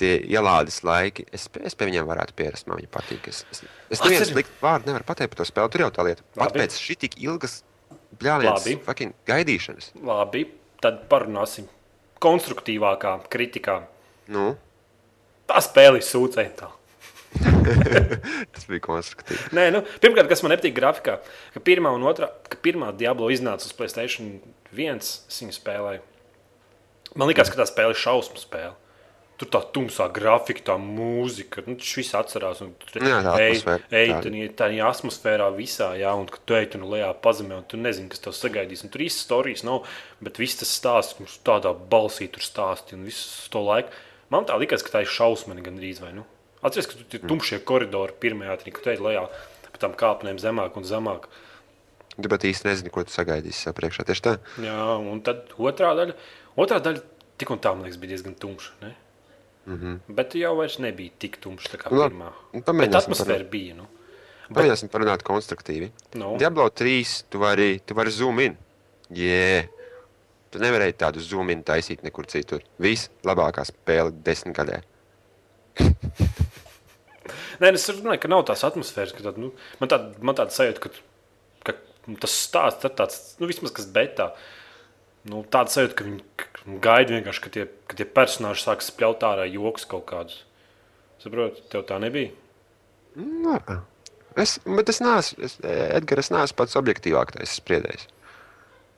tie 0.00 0.16
ielādes 0.26 0.80
laiki, 0.86 1.26
es, 1.32 1.46
es 1.62 1.78
pie 1.78 1.90
viņiem 1.90 2.08
varētu 2.08 2.36
pierast. 2.36 2.66
Man 2.70 2.80
viņa 2.80 2.90
patīk. 2.94 3.28
Es, 3.30 3.44
es, 3.52 3.62
es 3.90 4.02
nevienu 4.02 4.26
sliktu 4.32 4.58
vārdu 4.62 4.90
nevaru 4.90 5.06
pateikt 5.06 5.34
par 5.34 5.42
to 5.42 5.48
spēli. 5.48 5.72
Tur 5.74 5.86
jau 5.86 5.92
tā 5.94 6.08
lieta. 6.08 6.26
Pat 6.38 6.56
pēc 6.56 6.76
šī 6.80 6.98
tik 7.06 7.16
ilgas 7.22 7.62
fucking 8.18 9.14
gaidīšanas. 9.28 9.92
Labi, 10.02 10.46
tad 10.82 11.04
parunāsim 11.10 11.70
konstruktīvākā 12.24 13.18
kritikā. 13.30 13.82
Nu, 14.32 14.54
Tā 15.44 15.60
spēle 15.60 16.00
ir 16.00 16.06
sūdzēta. 16.06 16.70
tas 18.54 18.66
bija 18.68 18.82
konstruktīvi. 18.84 19.50
Nē, 19.56 19.68
nu, 19.74 19.82
pirmkārt, 20.02 20.30
kas 20.30 20.44
man 20.44 20.54
nepatīk 20.54 20.76
grafikā, 20.76 21.18
ka 21.54 21.62
pirmā 21.64 21.92
un 21.96 22.06
otrā, 22.08 22.30
ka 22.50 22.60
pirmā 22.64 22.92
Diablo 22.96 23.30
iznāca 23.34 23.66
uz 23.66 23.76
Playstation 23.76 24.36
1, 24.74 25.02
es 25.02 25.42
viņu 25.42 25.56
spēlēju. 25.58 26.04
Man 27.14 27.30
liekas, 27.30 27.50
ka 27.52 27.60
tā 27.60 27.66
spēle 27.70 27.94
ir 27.94 28.00
šausmu 28.00 28.40
spēle. 28.42 28.74
Tur 29.34 29.48
tā 29.50 29.58
tumsā 29.74 30.06
grafika, 30.14 30.62
tā 30.68 30.74
mūzika, 30.78 31.64
nu, 31.66 31.74
tas 31.80 31.90
viss 31.98 32.14
atcerās. 32.14 32.60
Un 32.62 32.70
tur 32.78 33.02
Jā, 33.02 33.16
tā 33.26 33.32
atmosfēra, 33.34 33.88
ej, 33.90 34.12
tā. 34.22 34.42
tā, 34.60 34.68
atmosfērā 34.86 35.48
visā, 35.56 35.88
jā, 35.98 36.12
un 36.14 36.28
tu 36.30 36.54
ej 36.54 36.68
tur 36.70 36.84
lejā 36.92 37.08
pazemē, 37.22 37.58
un 37.58 37.66
tu 37.66 37.80
nezini, 37.80 38.06
kas 38.12 38.22
tev 38.22 38.36
sagaidīs. 38.38 38.84
Un 38.86 38.94
tur 38.94 39.02
īsti 39.02 39.26
stāstījis 39.26 39.66
nav, 39.66 39.90
bet 40.22 40.38
viss 40.38 40.60
tas 40.62 40.70
stāsts, 40.78 41.18
mums 41.18 41.34
tādā 41.46 41.74
balsī 41.74 42.30
tur 42.30 42.46
stāsti 42.46 42.94
un 42.94 43.02
visu 43.10 43.50
to 43.50 43.64
laiku. 43.66 43.90
Man 44.30 44.46
tā 44.46 44.54
likās, 44.62 44.86
ka 44.86 44.94
tā 44.94 45.02
ir 45.02 45.10
šausmīga 45.10 45.66
gandrīz 45.66 45.98
vai 46.02 46.14
nu. 46.14 46.28
Atceries, 46.64 46.88
ka 46.88 46.96
tur 46.98 47.18
ir 47.18 47.26
tumšie 47.28 47.60
koridori 47.68 48.14
pirmajā, 48.20 48.56
tad, 48.62 48.70
kad 48.78 48.92
ej 48.94 49.02
lejā 49.04 49.24
pa 49.74 49.80
tām 49.82 49.94
kāpnēm 49.98 50.38
zemāk 50.40 50.76
un 50.80 50.86
zemāk. 50.88 51.26
Tu 52.14 52.30
pat 52.30 52.44
īsti 52.46 52.68
nezini, 52.68 52.92
ko 52.94 53.02
tu 53.04 53.10
sagaidīsi 53.10 53.66
sev 53.66 53.74
priekšā. 53.74 54.04
Tieši 54.06 54.22
tā. 54.22 54.36
Jā, 54.62 54.76
un 55.02 55.18
tad 55.26 55.50
otrā 55.58 55.90
daļa, 55.98 56.14
otrā 56.62 56.78
daļa 56.84 57.02
tik 57.42 57.50
un 57.50 57.58
tā, 57.58 57.72
man 57.74 57.88
liekas, 57.88 57.98
bija 57.98 58.14
diezgan 58.14 58.36
tumša. 58.38 58.76
Ne? 58.84 58.92
Mm 59.66 59.78
-hmm. 59.80 60.14
Bet 60.14 60.34
jau 60.38 60.54
vairs 60.56 60.78
nebija 60.78 61.10
tik 61.18 61.36
tumša 61.40 61.68
tā 61.74 61.80
kā 61.82 61.90
Nu, 61.90 61.98
labi. 61.98 62.14
pirmā. 62.14 62.30
Nu, 62.52 62.60
Bet 62.60 62.64
pamēģināsim 62.68 63.12
atmosfēra 63.12 63.50
bija. 63.50 63.74
Nu. 63.74 63.86
Pamēģināsim 64.50 64.88
parunāt 64.88 65.22
konstruktīvi. 65.22 65.90
Nu. 66.14 66.36
Diablo 66.38 66.68
3, 66.70 67.24
tu 67.30 67.38
vari, 67.38 67.80
tu 67.86 67.94
vari 67.94 68.10
zoom 68.10 68.38
in. 68.40 68.56
Yeah. 69.10 69.66
Tu 70.50 70.58
nevarēji 70.58 70.92
tādu 70.92 71.20
zoom 71.20 71.50
in 71.50 71.64
taisīt 71.64 72.02
nekur 72.02 72.26
citur. 72.26 72.60
Viss 72.78 73.10
labākā 73.24 73.64
spēle 73.64 74.12
desmitgadē. 74.22 74.82
Nē, 77.62 77.72
es 77.74 77.86
runāju, 77.90 78.22
ka 78.22 78.30
nav 78.32 78.44
tās 78.48 78.64
atmosfēras. 78.66 79.14
ka 79.16 79.26
Tād, 79.26 79.40
nu, 79.40 79.52
man 79.80 79.92
tāda 79.92 80.24
man 80.24 80.38
tāda 80.38 80.54
sajūta, 80.54 80.82
ka, 80.84 80.92
ka 81.66 81.76
tas 82.24 82.36
stāsts 82.46 82.86
ir 82.86 82.94
tāds, 82.98 83.20
nu, 83.40 83.48
vismaz 83.50 83.74
kas 83.76 83.88
betā. 83.94 84.32
Nu, 85.30 85.44
tāda 85.48 85.72
sajūta, 85.72 85.96
ka 85.98 86.08
viņi 86.08 86.78
gaida 86.84 87.16
vienkārši, 87.16 87.44
ka 87.44 87.54
tie, 87.54 87.68
ka 87.88 87.98
tie 88.00 88.08
personāļi 88.08 88.60
sāks 88.60 88.90
spļaut 88.92 89.24
ārā 89.24 89.48
joks 89.48 89.88
kaut 89.88 90.06
kādus. 90.10 90.42
Saprotu, 91.22 91.64
tev 91.72 91.86
tā 91.88 91.96
nebija. 92.02 92.34
Nā. 93.16 93.58
Es, 94.40 94.58
bet 94.66 94.90
es 94.90 94.98
neesmu, 95.00 95.46
es, 95.46 95.56
Edgars, 95.62 96.26
es 96.26 96.34
neesmu 96.34 96.58
pats 96.58 96.76
objektīvākais 96.80 97.58
spriedējs. 97.60 98.08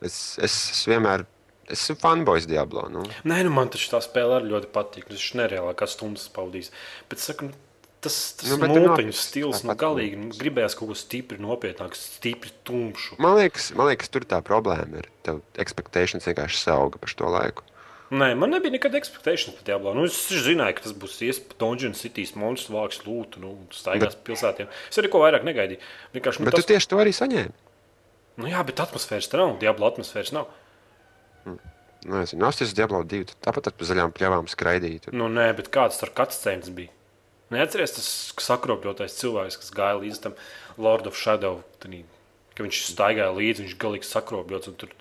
Es, 0.05 0.17
es, 0.43 0.55
es 0.73 0.81
vienmēr 0.89 1.27
esmu 1.73 1.97
fanboys 2.01 2.47
Diablo. 2.49 2.87
Nu. 2.93 3.05
Nē, 3.29 3.43
nu, 3.47 3.53
man 3.55 3.71
taču 3.73 3.91
tā 3.93 4.01
spēle 4.05 4.39
arī 4.39 4.51
ļoti 4.53 4.71
patīk. 4.75 5.09
Es 5.13 5.29
nereāli 5.39 5.77
kā 5.79 5.89
stundas 5.91 6.29
pavadīju. 6.33 6.73
Bet 7.11 7.23
saku, 7.23 7.51
nu, 7.51 7.66
tas, 8.07 8.17
tas 8.41 8.55
Nu, 8.55 8.59
nu, 8.63 8.81
mūteņu 8.87 9.15
stils, 9.19 9.63
nu, 9.67 9.77
galīgi 9.79 10.19
nu, 10.21 10.33
gribējās 10.39 10.79
kaut 10.79 10.93
ko 10.93 10.99
stipri 10.99 11.39
nopietnāku, 11.43 11.99
stipri 11.99 12.53
tumšu. 12.67 13.19
Man 13.23 13.37
liekas, 13.41 13.73
man 13.77 13.91
liekas, 13.91 14.11
tur 14.15 14.27
tā 14.29 14.41
problēma 14.47 15.03
ir. 15.03 15.11
Tev 15.27 15.43
expectations 15.61 16.27
vienkārši 16.31 16.63
sauga 16.63 17.03
par 17.03 17.15
to 17.19 17.33
laiku. 17.37 17.67
Nē, 18.07 18.37
man 18.39 18.53
nebija 18.55 18.71
nekad 18.71 18.95
expectations 18.95 19.57
par 19.57 19.67
Diablo. 19.67 19.93
Nu, 19.99 20.05
es 20.07 20.19
zināju, 20.31 20.77
ka 20.79 20.85
tas 20.85 20.95
būs 20.95 21.17
iespējams 21.27 21.59
Dungeon 21.59 21.97
City's 21.99 22.37
monstrs, 22.39 22.71
vāks 22.71 23.01
lūtu, 23.03 23.43
nu, 23.43 23.55
staigās 23.75 24.15
bet... 24.15 24.23
pilsētām. 24.29 24.71
Es 24.93 25.01
arī 25.03 25.11
ko 25.11 25.23
vairāk 25.25 25.47
negaidīju. 25.47 25.83
Vienkārši, 26.15 26.43
nu, 26.43 26.47
bet 26.47 26.55
tas... 26.55 26.69
tu 26.69 26.71
tieši 26.71 26.91
to 26.93 27.01
arī 27.03 27.15
saņēmi. 27.17 27.57
Nu, 28.37 28.47
jā, 28.53 28.63
bet 28.69 28.85
atmosfēras 28.85 29.27
tur 29.33 29.43
nav. 29.43 29.57
Diablo 29.59 29.91
atmosfēras 29.91 30.31
nav. 30.37 30.53
Nu, 32.07 32.21
es 32.21 32.31
nezinu, 32.31 32.47
tas 32.47 32.71
ir 32.71 32.77
Diablo 32.79 33.03
2. 33.03 33.35
Tāpat 33.43 33.73
ar 33.73 33.87
zaļām 33.91 34.15
pļavām 34.15 34.47
skraidīt. 34.53 35.11
Nu, 35.11 35.27
nē, 35.33 35.49
bet 35.59 35.73
kāds 35.75 35.99
tur 35.99 36.15
kāds 36.15 36.39
cents 36.39 36.71
bija? 36.71 36.93
Neatceries 37.55 37.95
tas 37.95 38.09
sakropļotais 38.43 39.15
cilvēks, 39.21 39.61
kas 39.63 39.73
gāja 39.75 40.01
līdz 40.03 40.23
tam 40.25 40.35
Lord 40.83 41.07
of 41.07 41.19
Shadow. 41.19 41.61
Tanī, 41.83 42.03
ka 42.57 42.67
viņš 42.67 42.83
staigāja 42.89 43.31
līdzi, 43.37 43.67
viņš 43.67 43.77
galīgi 43.83 44.09
sakropļots. 44.09 44.73
Tur... 44.81 44.95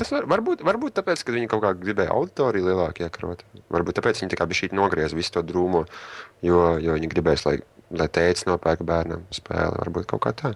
Tas 0.00 0.10
var, 0.10 0.26
varbūt, 0.32 0.64
varbūt 0.66 0.96
tāpēc, 0.98 1.22
ka 1.22 1.36
viņi 1.36 1.50
kaut 1.52 1.62
kā 1.62 1.70
gribēja 1.78 2.16
auditoriju 2.16 2.66
lielāku 2.66 3.06
iekrot. 3.06 3.44
Varbūt 3.74 4.00
tāpēc 4.00 4.22
viņi 4.22 4.34
tā 4.34 4.40
kā 4.40 4.48
bija 4.50 4.64
šī 4.64 4.72
nogriez 4.74 5.14
visu 5.14 5.36
to 5.36 5.44
drūmo, 5.46 5.84
jo, 6.42 6.60
jo 6.82 6.98
viņi 6.98 7.10
gribēs, 7.12 7.46
lai, 7.46 7.58
lai 7.94 8.10
tēvs 8.10 8.48
nopērk 8.48 8.82
bērnam 8.88 9.26
spēli. 9.34 9.82
Varbūt 9.84 10.08
kaut 10.10 10.24
kā 10.26 10.34
tā. 10.40 10.54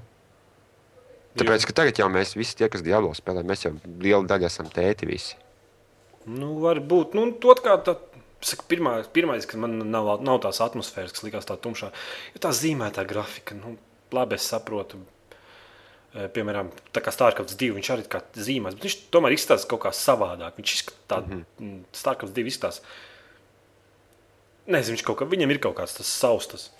Tāpēc, 1.39 1.69
ka 1.69 1.77
tagad 1.83 2.01
jau 2.01 2.09
mēs 2.11 2.35
visi 2.35 2.57
tie, 2.59 2.67
kas 2.73 2.83
Diablo 2.83 3.13
spēlē, 3.15 3.45
mēs 3.47 3.67
jau 3.69 3.77
liela 4.03 4.25
daļa 4.27 4.49
esam 4.51 4.71
tēti 4.75 5.07
visi. 5.07 5.37
Nu, 6.29 6.57
varbūt. 6.65 7.15
Nu, 7.17 7.29
kā 7.63 7.77
tā, 7.85 7.95
saka, 8.45 8.65
pirmā, 8.71 8.95
pirmais, 9.13 9.47
kas 9.49 9.59
man 9.61 9.79
nav, 9.91 10.11
nav 10.23 10.41
tās 10.45 10.61
atmosfēras, 10.63 11.15
kas 11.15 11.25
likās 11.27 11.49
tā 11.49 11.57
tumšā, 11.59 11.91
ir 12.35 12.43
tā 12.43 12.53
zīmētā 12.55 13.05
grafika. 13.09 13.57
Nu, 13.59 13.77
labi, 14.15 14.39
es 14.39 14.47
saprotu. 14.51 15.01
E, 16.15 16.29
piemēram, 16.35 16.71
tā 16.95 17.03
kā 17.05 17.13
Starkafts 17.15 17.59
2, 17.59 17.75
viņš 17.77 17.93
arī 17.95 18.07
kā 18.11 18.23
zīmēs, 18.39 18.79
bet 18.79 18.89
viņš 18.89 18.99
tomēr 19.15 19.37
izskatās 19.37 19.67
kaut 19.69 19.83
kā 19.87 19.95
savādāk. 19.95 20.59
Viņš 20.61 20.75
izskatās, 20.77 21.27
mm 21.27 21.45
-hmm. 21.59 21.81
Starkafts 21.93 22.35
2 22.37 22.53
izskatās. 22.53 22.83
Nezinu, 24.67 24.97
viņš 24.97 25.05
kaut 25.05 25.19
kā, 25.19 25.29
viņam 25.29 25.51
ir 25.51 25.61
kaut 25.65 25.77
kāds 25.77 25.97
tas 25.97 26.07
saustas. 26.07 26.71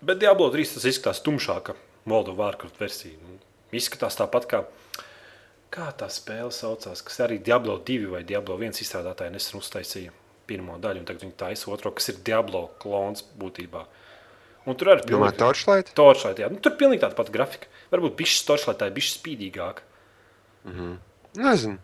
Bet 0.00 0.18
Diablo 0.18 0.50
3 0.50 0.74
tas 0.74 0.84
izskatās 0.84 1.22
tumšāk. 1.22 1.74
World 2.06 2.28
of 2.28 2.38
Warcraft 2.38 2.80
versiju. 2.80 3.18
Nu, 3.20 3.38
izskatās 3.72 4.16
tāpat 4.16 4.46
kā. 4.46 4.64
Kā 5.70 5.92
tā 5.92 6.08
spēle 6.08 6.50
saucās, 6.50 7.02
kas 7.02 7.20
arī 7.20 7.38
Diablo 7.38 7.76
2 7.76 8.06
vai 8.08 8.22
Diablo 8.24 8.56
1 8.56 8.80
izstrādātāji 8.80 9.30
nesen 9.30 9.58
uztaisīja 9.58 10.12
pirmo 10.48 10.78
daļu, 10.82 11.02
un 11.02 11.08
tagad 11.08 11.24
viņi 11.26 11.36
taisa 11.40 11.70
otro, 11.74 11.92
kas 11.96 12.10
ir 12.12 12.20
Diablo 12.26 12.68
klons 12.82 13.24
būtībā. 13.40 13.84
Un 14.68 14.76
tur 14.76 14.92
arī 14.92 15.04
bija 15.08 15.32
Torchlight. 15.38 15.92
Torchlight 15.96 16.40
jā. 16.42 16.48
nu, 16.52 16.60
tur 16.64 16.74
bija 16.80 16.98
tāda 17.04 17.16
pati 17.16 17.32
grafika. 17.32 17.70
Varbūt 17.92 18.16
bišķi 18.18 18.46
Torchlight 18.48 18.84
ir 18.84 18.96
bišķi 18.96 19.14
spīdīgāka. 19.20 19.84
Mm 20.64 20.74
-hmm. 20.74 20.96
Nezinu. 21.44 21.78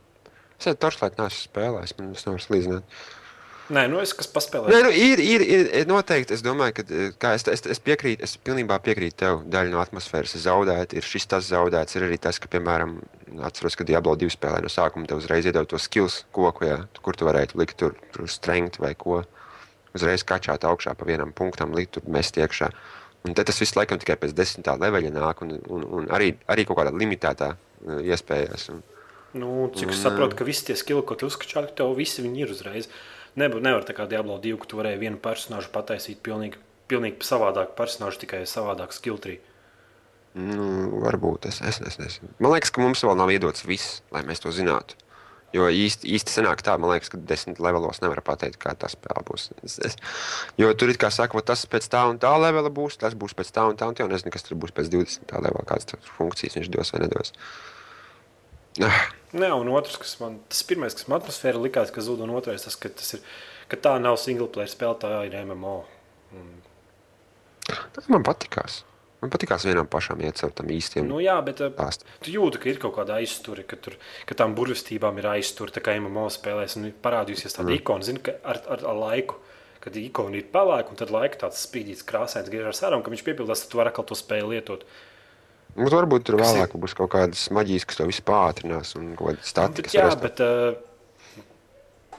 Es 0.59 0.67
ar 0.71 0.77
Torchlight 0.81 1.19
neesmu 1.19 1.41
spēlējis, 1.49 1.95
man 1.99 2.13
tas 2.15 2.27
nevar 2.27 2.43
slīdzināt. 2.45 2.99
Nē, 3.73 3.87
nu 3.89 3.97
es 4.03 4.13
kas 4.13 4.29
paspēlēju. 4.29 4.75
Nē, 4.75 4.81
nu, 4.85 4.91
ir, 4.93 5.21
ir, 5.25 5.43
ir 5.81 5.87
noteikti. 5.89 6.35
Es 6.37 6.43
domāju, 6.45 6.83
ka 7.21 7.31
es, 7.33 7.47
es, 7.49 7.63
es 7.73 7.81
piekrītu, 7.81 8.21
es 8.27 8.35
pilnībā 8.45 8.77
piekrītu 8.85 9.17
tev. 9.23 9.39
Daļa 9.49 9.73
no 9.73 9.81
atmosfēras 9.81 10.35
ir 10.37 10.43
zaudēta, 10.45 10.99
ir 10.99 11.07
šis 11.09 11.25
tas 11.33 11.49
zaudēts. 11.49 11.97
Ir 11.97 12.05
arī 12.11 12.19
tas, 12.21 12.37
ka, 12.43 12.51
piemēram, 12.53 12.99
atceros, 13.49 13.79
ka 13.81 13.87
Diablo 13.89 14.13
2 14.21 14.35
spēlē 14.37 14.61
no 14.65 14.73
sākuma 14.73 15.09
tev 15.09 15.23
uzreiz 15.23 15.49
iedod 15.49 15.71
to 15.71 15.81
skills 15.81 16.21
koku, 16.37 16.69
jā, 16.69 16.83
kur 17.01 17.17
tu 17.17 17.29
varētu 17.29 17.57
likt 17.63 17.81
tur, 17.81 17.97
tur 18.13 18.29
strengt 18.29 18.77
vai 18.85 18.93
ko. 19.01 19.23
Uzreiz 19.97 20.27
kačāt 20.27 20.67
augšā 20.69 20.93
pa 20.99 21.09
vienam 21.09 21.33
punktam, 21.33 21.73
likt 21.73 21.97
tur 21.97 22.05
mest 22.13 22.37
iekšā. 22.37 22.69
Un 23.25 23.33
tas 23.33 23.57
viss 23.57 23.79
laikam 23.79 23.97
tikai 24.03 24.19
pēc 24.21 24.35
desmitā 24.37 24.75
leveļa 24.77 25.15
nāk, 25.15 25.41
un, 25.47 25.57
un, 25.73 25.85
un 25.97 26.09
arī, 26.13 26.35
arī 26.53 26.67
kaut 26.69 26.83
kādā 26.83 26.93
limitētā 26.93 27.55
uh, 27.55 28.01
iespējās. 28.05 28.69
Un, 28.75 28.83
nu, 29.41 29.53
cik 29.73 29.95
es 29.95 30.03
saprotu, 30.05 30.37
ka 30.37 30.45
visi 30.45 30.67
tie 30.69 30.77
skilli, 30.77 31.01
ko 31.07 31.17
tu 31.17 31.31
uzskačāji, 31.31 31.73
tev 31.79 31.95
visi 31.97 32.27
ir 32.27 32.53
uzreiz. 32.53 32.91
Nebū, 33.41 33.59
nevar 33.63 33.83
tā 33.87 33.97
kā 33.97 34.07
Diablo 34.11 34.37
2, 34.39 34.59
ka 34.63 34.69
tu 34.71 34.79
varēji 34.79 35.01
vienu 35.01 35.19
personāžu 35.23 35.73
pataisīt 35.75 36.21
pilnīgi, 36.23 36.61
pilnīgi 36.91 37.27
savādāku 37.27 37.75
personāžu, 37.79 38.21
tikai 38.23 38.45
savādāk 38.47 38.95
skiltrī. 38.95 39.41
Nu, 40.35 40.67
varbūt 41.03 41.49
es, 41.51 41.61
es, 41.63 41.81
es 41.83 41.99
nezinu. 41.99 42.31
Man 42.43 42.55
liekas, 42.55 42.71
ka 42.75 42.83
mums 42.83 43.03
vēl 43.07 43.19
nav 43.19 43.31
iedots 43.35 43.67
viss, 43.67 44.03
lai 44.15 44.23
mēs 44.27 44.43
to 44.43 44.55
zinātu. 44.55 44.99
Jo 45.55 45.69
īsti, 45.71 46.09
īsti 46.17 46.33
sanāk 46.35 46.65
tā, 46.67 46.75
man 46.83 46.91
liekas, 46.91 47.13
ka 47.13 47.19
desmit 47.31 47.61
levelos 47.63 48.01
nevar 48.03 48.19
pateikt, 48.27 48.59
kā 48.63 48.73
tā 48.79 48.91
spēle 48.91 49.23
būs. 49.27 49.49
Es, 49.63 49.77
es, 49.87 49.99
jo 50.59 50.73
tur 50.75 50.91
ir 50.91 50.99
kā 50.99 51.13
saka, 51.15 51.39
tas 51.47 51.63
pēc 51.71 51.87
tā 51.91 52.03
un 52.11 52.19
tā 52.23 52.33
levela 52.43 52.73
būs, 52.75 52.99
tas 52.99 53.15
būs 53.19 53.37
pēc 53.39 53.53
tā 53.55 53.67
un 53.71 53.79
tā, 53.79 53.87
un 53.91 53.99
jau 53.99 54.09
nezinu, 54.11 54.35
kas 54.35 54.47
tur 54.47 54.59
būs 54.59 54.75
pēc 54.75 54.91
20. 54.95 55.37
levela, 55.39 55.67
kādas 55.71 56.11
funkcijas 56.17 56.59
viņš 56.59 56.73
dos 56.75 56.91
vai 56.95 57.05
nedos. 57.07 57.35
Ah. 58.83 59.05
Nē, 59.35 59.51
un 59.51 59.71
otrs, 59.75 59.99
kas 59.99 60.15
man, 60.21 60.39
tas 60.51 60.63
pirmais, 60.67 60.95
kas 60.95 61.09
man 61.11 61.19
atmosfēra 61.19 61.59
likās, 61.59 61.91
ka 61.95 62.05
zud, 62.05 62.23
un 62.23 62.33
otrais, 62.39 62.63
tas, 62.63 62.79
ka, 62.79 62.93
tas 62.95 63.17
ir, 63.17 63.23
ka 63.71 63.81
tā 63.89 63.97
nav 64.03 64.19
single 64.23 64.47
player 64.55 64.71
spēle, 64.71 64.95
tā 65.03 65.11
ir 65.27 65.35
MMO. 65.43 65.81
Un... 66.39 66.51
Tas 67.97 68.11
man 68.13 68.27
patikās. 68.27 68.85
Man 69.25 69.33
patīkās 69.33 69.65
vienam 69.65 69.87
pašam 69.89 70.21
iet 70.21 70.37
caur 70.37 70.51
tam 70.53 70.69
īstiem. 70.69 71.07
Nu, 71.09 71.17
jā, 71.25 71.39
bet 71.47 71.63
pāst. 71.79 72.03
tu 72.21 72.29
jūti, 72.35 72.59
ka 72.61 72.69
ir 72.69 72.81
kaut 72.83 72.93
kāda 72.99 73.17
aizsture, 73.23 73.63
ka, 73.65 73.79
tur, 73.81 73.97
ka 74.29 74.37
tām 74.37 74.53
burvestībām 74.59 75.17
ir 75.23 75.31
aizsture, 75.31 75.73
tā 75.73 75.81
kā 75.81 75.95
MMO 75.97 76.27
spēlēs, 76.35 76.77
un 76.77 76.91
parādījusies 77.07 77.57
tāda 77.57 77.71
mm. 77.71 77.79
ikona, 77.81 78.05
zini, 78.05 78.21
ka 78.27 78.35
ar, 78.45 78.61
ar, 78.69 78.85
ar 78.91 78.99
laiku, 79.01 79.39
kad 79.81 79.97
ikona 79.97 80.37
ir 80.37 80.51
pelēka, 80.53 80.93
un 80.93 81.01
tad 81.01 81.15
laika 81.15 81.41
tāds 81.47 81.65
spīdīts 81.65 82.05
krāsains 82.05 82.53
griežas 82.53 82.85
ārā, 82.85 82.99
un 83.01 83.07
ka 83.07 83.15
viņš 83.15 83.25
piepildās, 83.25 83.65
tad 83.65 83.73
tu 83.73 83.81
vari 83.81 83.95
atkal 83.95 84.05
to 84.11 84.19
spēli 84.19 84.59
lietot. 84.59 84.85
Nu, 85.75 85.91
varbūt 85.91 86.27
tur 86.29 86.39
vēlāk 86.39 86.75
ir... 86.75 86.81
būs 86.83 86.95
kaut 86.97 87.11
kādas 87.15 87.49
maģijas, 87.55 87.87
kas 87.91 87.99
to 87.99 88.09
visu 88.09 88.23
pātrinās 88.27 88.95
un 88.99 89.15
kaut 89.19 89.33
kāda 89.33 89.47
statika. 89.49 89.91
Jā, 89.95 90.07
bet 90.21 90.43
uh, 90.45 90.77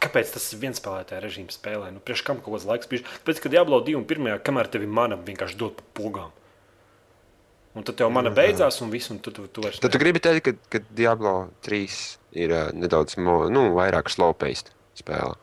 kāpēc 0.04 0.34
tas 0.36 0.48
viens 0.60 0.82
spēlētāja 0.82 1.24
režīms 1.24 1.56
spēlē? 1.60 1.92
Nu, 1.96 2.02
priekš 2.04 2.26
kam 2.28 2.42
kaut 2.42 2.58
kāds 2.58 2.68
laiks 2.70 2.92
bija? 2.92 3.06
Tāpēc, 3.22 3.44
ka 3.44 3.54
Diablo 3.54 3.80
2 3.86 3.96
un 4.00 4.04
1. 4.04 4.42
kamēr 4.46 4.72
tevi 4.74 4.90
mana 4.92 5.18
vienkārši 5.20 5.60
dod 5.62 5.80
pa 5.80 5.88
pogām. 6.02 6.34
Un 7.76 7.84
tad 7.84 7.98
tev 8.00 8.12
mana 8.16 8.32
beidzās, 8.32 8.78
un 8.84 8.92
viss, 8.92 9.12
un 9.12 9.18
tu, 9.20 9.34
tu, 9.36 9.48
tu 9.52 9.64
vairs. 9.64 9.82
Tad 9.84 9.92
tu 9.92 10.00
gribi 10.00 10.22
teikt, 10.24 10.46
ka, 10.46 10.54
ka 10.72 10.84
Diablo 10.96 11.34
3 11.68 11.98
ir 12.40 12.54
uh, 12.56 12.70
nedaudz 12.76 13.18
mo, 13.20 13.46
nu, 13.52 13.68
vairāk 13.76 14.12
slow-paced 14.12 14.72
spēle. 15.00 15.36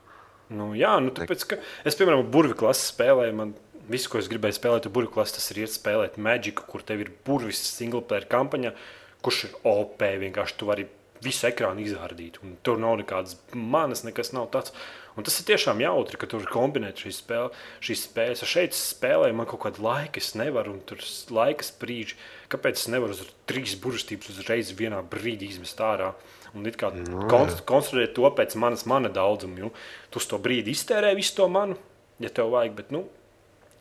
Nu, 0.53 0.71
jā, 0.77 0.95
nu, 1.01 1.13
tāpēc, 1.17 1.45
ka 1.49 1.59
es, 1.89 1.97
piemēram, 1.97 2.25
burvi 2.33 2.57
klases 2.57 2.93
spēlēju, 2.93 3.37
man 3.37 3.53
visu, 3.91 4.11
ko 4.13 4.21
es 4.21 4.31
gribēju 4.31 4.59
spēlēt, 4.59 4.87
ir 4.87 4.95
burbuļu 4.95 5.15
klases, 5.15 5.39
tas 5.39 5.53
ir 5.53 5.63
iet 5.65 5.75
spēlēt 5.75 6.19
Magic, 6.23 6.63
kur 6.69 6.85
tev 6.87 7.05
ir 7.05 7.13
burvis 7.27 7.63
single 7.73 8.03
player 8.07 8.27
kampaņa, 8.31 8.75
kurš 9.23 9.47
ir 9.49 9.55
OP. 9.69 10.03
Vienkārši 10.23 10.59
tu 10.59 10.69
vari 10.71 10.89
visu 11.23 11.47
ekrānu 11.49 11.85
izrādīt. 11.85 12.41
Tur 12.67 12.81
nav 12.83 12.99
nekādas 13.01 13.37
manas, 13.55 14.03
nekas 14.07 14.33
nav 14.35 14.49
tāds. 14.55 14.75
Un 15.13 15.27
tas 15.27 15.35
ir 15.39 15.47
tiešām 15.51 15.83
jautri, 15.83 16.17
ka 16.17 16.27
tur 16.31 16.45
kombinēt 16.49 17.03
šīs, 17.05 17.21
spēle, 17.21 17.51
šīs 17.85 18.07
spēles. 18.09 18.45
Šeit 18.49 18.77
spēlēju 18.77 19.37
man 19.37 19.49
kaut 19.51 19.63
kādu 19.67 19.85
laiku, 19.85 20.23
es 20.23 20.33
nevaru, 20.39 20.79
un 20.79 20.85
tur 20.89 21.03
laika 21.35 21.67
sprīdži. 21.69 22.17
Kāpēc 22.53 22.81
es 22.81 22.89
nevaru 22.93 23.17
uz 23.17 23.23
trīs 23.51 23.77
burbuļstības 23.83 24.33
uzreiz 24.33 24.73
vienā 24.79 25.03
brīdī 25.13 25.53
izmest 25.53 25.83
ārā? 25.85 26.13
Un 26.57 26.69
it 26.69 26.77
kā 26.81 26.91
no, 26.93 27.05
nu, 27.09 27.27
konst, 27.33 27.63
konstruēt 27.69 28.17
to 28.17 28.29
pēc 28.37 28.57
manas 28.61 28.87
mana 28.89 29.13
daudzuma. 29.13 29.67
Jo 29.67 29.73
tu 30.13 30.21
uz 30.21 30.29
to 30.29 30.41
brīdi 30.43 30.73
iztērē 30.73 31.13
visu 31.17 31.37
to 31.39 31.49
manu, 31.49 31.77
ja 32.21 32.33
tev 32.33 32.53
vajag. 32.57 32.75
Bet, 32.81 32.93
nu, 32.93 33.07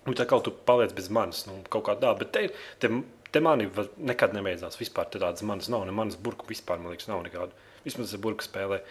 Nu, 0.07 0.15
tā 0.17 0.25
kā 0.29 0.39
tu 0.41 0.53
paliec 0.65 0.95
bez 0.97 1.11
manis, 1.13 1.43
nu, 1.45 1.59
kaut 1.69 1.85
kā 1.87 1.95
tā. 2.01 2.13
Bet 2.17 2.31
te, 2.33 2.47
te, 2.81 2.89
te 3.29 3.43
man 3.43 3.61
nekad 4.01 4.33
nebeidzās. 4.33 4.79
Vispār 4.81 5.09
tādas 5.13 5.45
manas 5.45 5.69
nav, 5.69 5.85
ne 5.85 5.93
manas 5.95 6.17
burbuļu 6.17 6.49
vispār, 6.49 6.81
man 6.81 6.95
liekas, 6.95 7.09
nav 7.11 7.21
nekādu. 7.27 7.53
Vismaz 7.85 8.15
burbuļu 8.17 8.47
spēlē. 8.47 8.81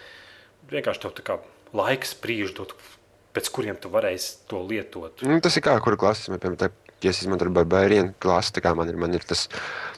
Vienkārši 0.70 1.02
tev 1.02 1.16
tā 1.18 1.26
kā 1.26 1.38
laiks 1.76 2.14
brīži 2.22 2.54
pēc 3.34 3.50
kuriem 3.54 3.78
tu 3.78 3.90
varēsi 3.92 4.46
to 4.50 4.62
lietot. 4.66 5.22
Nu, 5.26 5.38
tas 5.42 5.56
ir 5.58 5.64
kā 5.66 5.76
kura 5.82 5.98
klases, 5.98 6.30
piemēram, 6.30 6.70
ja 7.04 7.12
es 7.12 7.22
izmantoju 7.22 7.52
barbērienu 7.56 8.14
klasi, 8.20 8.52
tā 8.56 8.62
kā 8.64 8.72
man 8.76 8.90
ir, 8.90 8.98
man 9.00 9.14
ir 9.16 9.24
tas, 9.26 9.46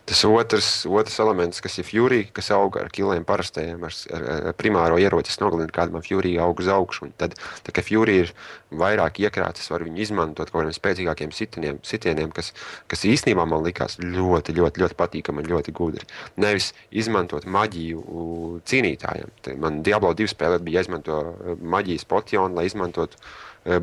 tas 0.08 0.22
otrs, 0.26 0.70
otrs 0.86 1.18
elements, 1.22 1.60
kas 1.62 1.78
ir 1.80 1.86
Fury, 1.86 2.20
kas 2.34 2.50
aug 2.54 2.76
ar 2.78 2.90
kiliem 2.94 3.24
parastajiem, 3.26 3.82
ar, 3.86 3.96
ar, 4.16 4.26
ar 4.50 4.56
primāro 4.58 4.98
ieroci, 5.02 5.32
es 5.32 5.40
nogalinu 5.42 5.74
kādu 5.74 5.96
man 5.96 6.06
Fury 6.06 6.36
aug 6.42 6.62
uz 6.62 6.70
augšu, 6.72 7.08
un 7.08 7.14
tad, 7.18 7.34
tā 7.66 7.74
kā 7.74 7.84
Fury 7.86 8.20
ir 8.24 8.32
vairāk 8.78 9.20
iekrāts, 9.24 9.64
es 9.64 9.70
varu 9.72 9.88
viņu 9.88 10.02
izmantot 10.06 10.50
kaut 10.50 10.62
kādiem 10.62 10.76
spēcīgākiem 10.76 11.34
sitieniem, 11.36 11.82
sitieniem 11.86 12.32
kas, 12.34 12.52
kas 12.90 13.04
īstenībā 13.08 13.46
man 13.48 13.66
likās 13.66 13.98
ļoti, 14.00 14.56
ļoti, 14.58 14.84
ļoti 14.84 14.98
patīkami 14.98 15.42
un 15.42 15.52
ļoti 15.52 15.74
gudri. 15.76 16.08
Nevis 16.40 16.72
izmantot 16.90 17.46
maģiju 17.50 18.60
cīnītājiem. 18.68 19.34
Man 19.60 19.82
Diablo 19.86 20.14
2 20.16 20.30
spēlē 20.32 20.62
bija 20.62 20.80
jāizmanto 20.80 21.20
maģijas 21.60 22.08
potionu, 22.08 22.56
lai 22.56 22.66
izmantotu 22.70 23.20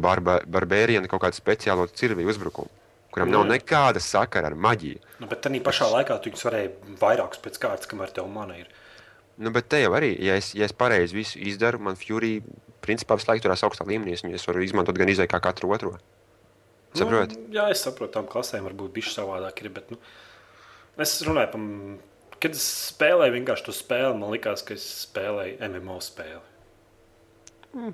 barba, 0.02 0.40
barbērienu 0.48 1.08
kaut 1.12 1.28
kādu 1.28 1.40
speciālo 1.40 1.88
cirviju 1.94 2.34
uzbrukumu 2.34 2.79
kuram 3.14 3.32
nav 3.34 3.48
nekāda 3.50 4.02
sakara 4.04 4.52
ar 4.52 4.58
maģiju. 4.58 5.02
Nu, 5.22 5.30
bet 5.32 5.44
tā 5.46 5.52
pašā 5.66 5.90
laikā 5.94 6.20
tu 6.20 6.32
viņus 6.32 6.46
varēji 6.48 6.98
vairākus 7.02 7.42
pēc 7.44 7.60
kārtas, 7.62 7.90
kamēr 7.90 8.14
tev 8.16 8.30
mana 8.32 8.60
ir. 8.62 8.70
Nu, 9.40 9.54
bet 9.56 9.70
te 9.72 9.80
jau 9.80 9.94
arī, 9.96 10.12
ja 10.20 10.36
es, 10.36 10.52
ja 10.58 10.68
es 10.68 10.76
pareizi 10.76 11.16
visu 11.16 11.40
izdaru, 11.40 11.80
man 11.80 11.96
Fury 12.00 12.40
principā 12.84 13.16
visu 13.20 13.30
laiku 13.30 13.46
turās 13.46 13.64
augstā 13.64 13.88
līmenī. 13.88 14.16
Es 14.18 14.26
viņus 14.26 14.48
varu 14.50 14.64
izmantot 14.66 14.98
gan 15.00 15.12
izai 15.12 15.30
kā 15.32 15.40
katru 15.44 15.72
otru. 15.76 15.94
Saprot? 16.98 17.36
Nu, 17.36 17.54
jā, 17.54 17.68
es 17.74 17.84
saprotu, 17.86 18.16
tām 18.16 18.28
klasēm 18.30 18.66
varbūt 18.66 18.94
bišķi 18.96 19.20
savādāk 19.20 19.62
ir, 19.62 19.72
bet 19.76 19.92
nu, 19.94 20.00
es 21.00 21.14
runāju 21.26 21.52
par, 21.54 21.66
kad 22.42 22.56
es 22.58 22.66
spēlēju 22.90 23.36
vienkārši 23.38 23.68
to 23.68 23.76
spēli, 23.78 24.16
man 24.18 24.34
likās, 24.34 24.64
ka 24.66 24.74
es 24.78 24.88
spēlēju 25.06 25.60
MMO 25.70 26.00
spēli. 26.02 27.94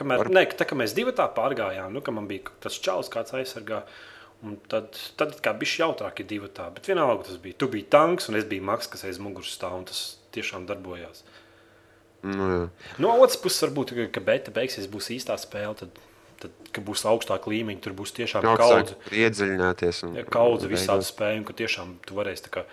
Kamēr, 0.00 0.30
ne, 0.32 0.46
tā 0.56 0.64
kā 0.64 0.78
mēs 0.78 0.96
divi 0.96 1.12
tā 1.16 1.26
pārgājām, 1.36 1.92
nu, 1.92 2.00
ka 2.04 2.14
man 2.16 2.30
bija 2.30 2.54
tas 2.64 2.78
čalis, 2.80 3.12
kāds 3.12 3.36
aizsargā. 3.36 3.82
Un 4.42 4.54
tad, 4.72 4.96
tad 5.20 5.34
kā 5.44 5.52
bija 5.52 5.82
jautrāk, 5.84 6.22
ja 6.22 6.24
divi 6.24 6.48
tā. 6.48 6.70
Bet 6.72 6.86
vienalga 6.88 7.26
tas 7.28 7.36
bija. 7.36 7.58
Tu 7.60 7.66
biji 7.68 7.84
tanks, 7.92 8.30
un 8.30 8.36
es 8.40 8.44
biju 8.48 8.64
maks, 8.64 8.86
kas 8.88 9.04
aiz 9.04 9.18
muguras 9.20 9.52
stāv, 9.52 9.74
un 9.76 9.84
tas 9.84 10.16
tiešām 10.32 10.64
darbojās. 10.68 11.22
Nu, 12.24 12.46
jā. 12.48 12.62
No 13.00 13.14
otras 13.20 13.36
puses, 13.40 13.60
varbūt, 13.66 13.92
ka- 13.96 14.12
ka 14.16 14.20
beta 14.20 14.50
beigsies 14.50 14.88
būs 14.88 15.10
īstā 15.12 15.36
spēle, 15.40 15.76
tad, 15.76 15.90
tad 16.40 16.50
kad 16.72 16.84
būs 16.84 17.04
augstāka 17.04 17.52
līmeņa, 17.52 17.80
tur 17.84 17.92
būs 17.92 18.12
tiešām 18.16 18.44
kaudze. 18.56 18.96
Iedziļināties. 19.12 20.04
Un, 20.08 20.16
Ja, 20.16 20.24
kaudze 20.24 20.68
visādi 20.68 21.04
spēju, 21.04 21.38
un 21.38 21.44
ka 21.44 21.52
tiešām 21.52 21.96
tu 22.06 22.14
varēsi 22.14 22.48
tā 22.48 22.50
kā 22.60 22.64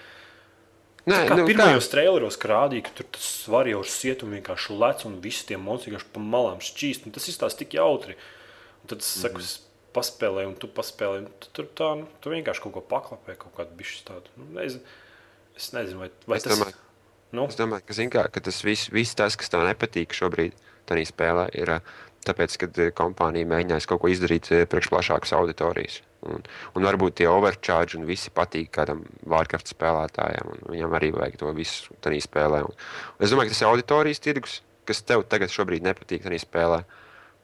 Nē, 1.07 1.21
Kā 1.29 1.37
nu, 1.39 1.45
pirmajos 1.47 1.87
traileros 1.87 2.35
rādīja, 2.35 2.83
ka 2.83 2.89
tur 2.99 3.05
tas 3.15 3.23
svarīgs 3.47 3.93
sietums 3.95 4.33
vienkārši 4.35 4.75
lec 4.77 5.05
un 5.07 5.21
visi 5.23 5.45
tie 5.47 5.55
monstri 5.55 5.93
vienkārši 5.93 6.09
pa 6.11 6.19
malām 6.19 6.59
šķīst. 6.59 7.05
un 7.07 7.11
Tas 7.15 7.27
izstāsta 7.31 7.59
tik 7.59 7.77
jautri. 7.79 8.17
Un 8.83 8.87
tad 8.91 8.99
es 8.99 9.05
saku, 9.21 9.39
es 9.39 9.61
paspēlēju, 9.97 10.53
un 10.53 10.57
tu 10.61 10.69
paspēlēji. 10.77 11.25
un 11.25 11.29
tu 11.43 11.51
Tur 11.57 11.69
tā, 11.77 11.91
nu, 11.99 12.07
tu 12.21 12.33
vienkārši 12.33 12.63
kaut 12.63 12.77
ko 12.77 12.83
paklapē, 12.93 13.37
kaut 13.41 13.55
kādu 13.57 13.77
bišķi 13.79 14.03
tādu. 14.07 14.33
Nu, 14.37 14.49
nezinu. 14.59 14.83
Es 15.57 15.71
nezinu, 15.73 16.03
vai, 16.05 16.09
vai 16.29 16.37
Es 16.37 16.43
tas 16.45 16.53
domāju- 16.53 16.75
nu, 17.33 17.47
Es 17.49 17.55
domāju, 17.57 17.85
ka, 17.87 17.93
kā, 18.17 18.31
ka 18.31 18.39
tas 18.39 18.61
viss, 18.61 18.91
viss 18.93 19.15
tas, 19.17 19.35
kas 19.35 19.49
tev 19.49 19.65
nepatīk 19.65 20.13
šobrīd, 20.13 20.53
tajā 20.85 21.07
spēlē, 21.09 21.49
ir 21.57 21.67
ā, 21.67 21.79
tāpēc, 22.27 22.57
ka 22.61 22.67
ā, 22.67 22.91
kompānija 22.95 23.49
mēģinās 23.49 23.87
kaut 23.89 24.01
ko 24.03 24.11
izdarīt 24.11 24.51
ā, 24.53 24.65
priekš 24.69 24.91
plašākas 24.93 25.33
auditorijas. 25.33 26.01
Un, 26.27 26.43
un 26.75 26.83
varbūt 26.83 27.19
tie 27.21 27.27
overcharge 27.29 27.97
un 27.97 28.05
visi 28.05 28.29
patīk 28.33 28.71
kādam 28.73 29.03
Warcraft 29.25 29.69
spēlētājam. 29.73 30.53
un 30.53 30.73
Viņam 30.73 30.95
arī 30.97 31.11
vajag 31.13 31.37
to 31.41 31.51
visu 31.53 31.93
tajā 32.01 32.21
spēlē. 32.25 32.63
Un, 32.65 32.73
un 32.73 33.25
es 33.25 33.31
domāju, 33.31 33.49
ka 33.49 33.55
tas 33.55 33.61
ir 33.61 33.67
auditorijas 33.69 34.19
tirgus, 34.23 34.61
kas 34.85 35.01
tev 35.01 35.23
tagad 35.29 35.53
šobrīd 35.53 35.85
nepatīk 35.85 36.25
tajā 36.25 36.41
spēlē. 36.43 36.83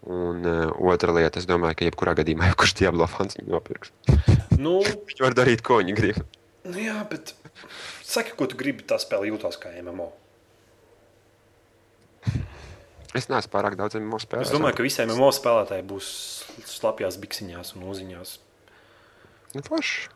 Un 0.03 0.41
uh, 0.43 0.71
otra 0.91 1.13
lieta, 1.15 1.39
es 1.39 1.45
domāju, 1.47 1.77
ka 1.79 1.85
jebkurā 1.87 2.13
gadījumā, 2.19 2.47
ja 2.51 2.57
kurš 2.59 2.73
Diablo 2.81 3.07
fans 3.07 3.37
viņu 3.39 3.53
nopirks, 3.53 3.93
nu, 4.59 4.79
viņš 5.07 5.21
var 5.23 5.37
darīt, 5.37 5.61
ko 5.63 5.77
viņi 5.79 5.95
grib. 5.95 6.19
nu, 6.67 6.75
jā, 6.83 6.97
bet 7.11 7.31
saki, 8.03 8.33
ko 8.35 8.47
tu 8.51 8.59
gribi, 8.59 8.83
tā 8.87 8.99
spēle 8.99 9.29
jūtās 9.31 9.55
kā 9.61 9.71
MMO. 9.79 10.09
Es 13.13 13.27
neesmu 13.29 13.51
pārāk 13.53 13.75
daudz 13.77 13.93
MMO 13.99 14.17
spēlējis. 14.23 14.49
Es 14.49 14.55
domāju, 14.55 14.75
ka 14.79 14.85
visiem 14.87 15.11
MMO 15.13 15.27
spēlētājiem 15.37 15.85
būs 15.91 16.07
slapjās 16.65 17.19
biksiņās 17.21 17.75
un 17.77 17.83
uziņās. 17.91 18.31
Nu, 19.53 19.61
forši. 19.67 20.07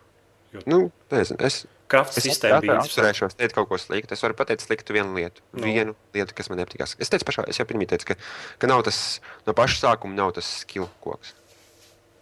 Jo- 0.56 0.64
Nu, 0.66 0.80
nezinu, 1.14 1.38
es 1.46 1.60
Krafts 1.88 2.18
Es 2.20 2.26
sistēma 2.28 2.60
bija 2.60 2.76
interesanta. 2.76 3.00
atcerēšos 3.08 3.38
teikt 3.40 3.54
kaut 3.56 3.70
ko 3.70 3.78
sliktu. 3.80 4.12
Es 4.14 4.24
varu 4.24 4.36
pateikt 4.36 4.66
sliktu 4.66 4.96
vienu 4.96 5.14
lietu. 5.16 5.44
Nu. 5.54 5.62
No. 5.64 5.68
Vienu 5.72 5.94
lietu, 6.18 6.36
kas 6.36 6.50
man 6.52 6.60
nepatīkās. 6.60 6.98
Es 7.00 7.12
teicu 7.14 7.28
pašā, 7.30 7.46
es 7.48 7.60
jau 7.62 7.66
pirmie 7.70 7.88
teicu, 7.88 8.10
ka, 8.12 8.18
ka 8.60 8.68
nav 8.68 8.84
tas 8.88 9.22
no 9.48 9.56
paša 9.56 9.80
sākuma 9.86 10.18
nav 10.18 10.34
tas 10.36 10.50
skill 10.66 10.90
koks, 11.06 11.32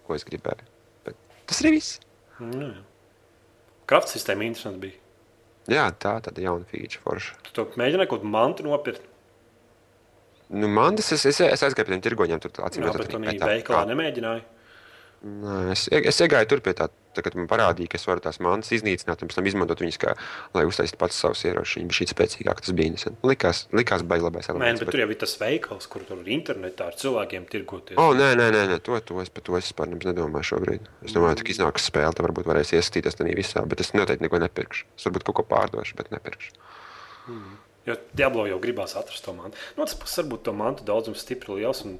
ko 0.06 0.14
es 0.18 0.28
gribēju. 0.28 0.70
Bet 1.08 1.18
tas 1.50 1.64
arī 1.64 1.74
viss. 1.80 1.98
Nu, 2.38 2.70
jā. 2.70 2.86
Krafts 3.90 4.14
sistēma 4.18 4.46
interesanta 4.46 4.82
bija. 4.86 5.02
Jā, 5.66 5.88
tā 5.98 6.20
tāda 6.22 6.46
jauna 6.46 6.66
feature 6.70 7.02
forša. 7.02 7.40
Tu 7.48 7.54
to 7.58 7.66
mēģināji 7.82 8.10
kaut 8.12 8.22
kādu 8.22 8.30
mantu 8.38 8.66
nopirkt. 8.68 9.02
Nu, 10.54 10.70
man 10.70 10.94
tas, 11.00 11.10
es, 11.16 11.26
es, 11.26 11.40
es 11.42 11.64
aizgāju 11.66 11.88
pie 11.88 11.96
tiem 11.96 12.04
tirgoņiem, 12.06 12.42
tur 12.44 12.68
acīm 12.68 12.86
redzot, 12.86 13.10
tu 13.10 13.18
viņi 13.18 13.42
veikalā 13.42 13.88
nemēģināji. 13.90 14.44
Nē, 15.26 15.72
es, 15.74 15.88
es 15.90 16.20
iegāju 16.22 16.46
tur 16.52 16.60
pie 16.62 16.76
tā, 16.78 16.86
kad 17.18 17.34
man 17.34 17.48
parādīja, 17.50 17.90
ka 17.90 17.98
es 17.98 18.04
varu 18.06 18.22
tās 18.22 18.38
mantas 18.44 18.70
iznīcināt, 18.76 19.24
un 19.24 19.32
pēc 19.32 19.40
tam 19.40 19.48
izmantot 19.50 19.80
viņas, 19.82 19.98
kā, 20.04 20.12
lai 20.54 20.66
uztaisītu 20.70 21.00
pats 21.02 21.18
savus 21.24 21.42
ieročus. 21.48 21.80
Viņi 21.80 21.90
bija 21.90 21.98
šī 21.98 22.08
spēcīgāk, 22.12 22.60
tas 22.62 22.76
bija 22.78 22.92
interesanti. 22.92 23.18
Likās, 23.26 23.64
likās 23.74 24.04
baigi 24.06 24.28
labais 24.28 24.46
Nē, 24.46 24.54
elements. 24.54 24.84
bet 24.84 24.94
tur 24.94 25.02
jau 25.02 25.08
ir 25.10 25.20
tas 25.24 25.34
veikals, 25.42 25.90
kur 25.90 26.06
tur 26.06 26.22
internetā 26.36 26.92
ar 26.92 27.00
cilvēkiem 27.02 27.48
tirgoties. 27.50 27.98
O, 27.98 28.12
nē, 28.14 28.28
nē, 28.38 28.50
nē, 28.54 28.62
nē 28.70 28.78
to, 28.86 29.00
to 29.08 29.18
es 29.24 29.34
par 29.34 29.48
to 29.48 29.58
es 29.58 29.72
nemaz 29.80 30.06
nedomāju 30.12 30.50
šobrīd. 30.52 30.90
Es 31.08 31.18
domāju, 31.18 31.42
ka 31.42 31.56
iznāks 31.56 31.90
spēle, 31.90 32.14
tad 32.14 32.28
varbūt 32.28 32.46
varēs 32.52 32.76
iesaistīties 32.76 33.18
tajā 33.18 33.40
visā, 33.40 33.66
bet 33.66 33.82
es 33.82 33.96
noteikti 33.98 34.28
neko 34.28 34.44
nepirkšu. 34.46 34.86
Es 34.94 35.10
varbūt 35.10 35.26
kaut 35.26 35.40
ko 35.42 35.48
pārdošu, 35.56 35.98
bet 35.98 36.14
nepirkšu. 36.14 36.54
Jo 37.90 37.98
Diablo 38.18 38.46
jau 38.50 38.62
gribās 38.62 38.94
atrast 38.98 39.26
to 39.26 39.34
mantu. 39.34 39.58
No 39.78 39.90
tas 39.90 39.98
puses 39.98 40.22
varbūt 40.22 40.46
to 40.46 40.54
mantu 40.58 40.86
daudzums 40.86 41.26
stipri 41.26 41.62
liels 41.62 41.82
un 41.86 41.98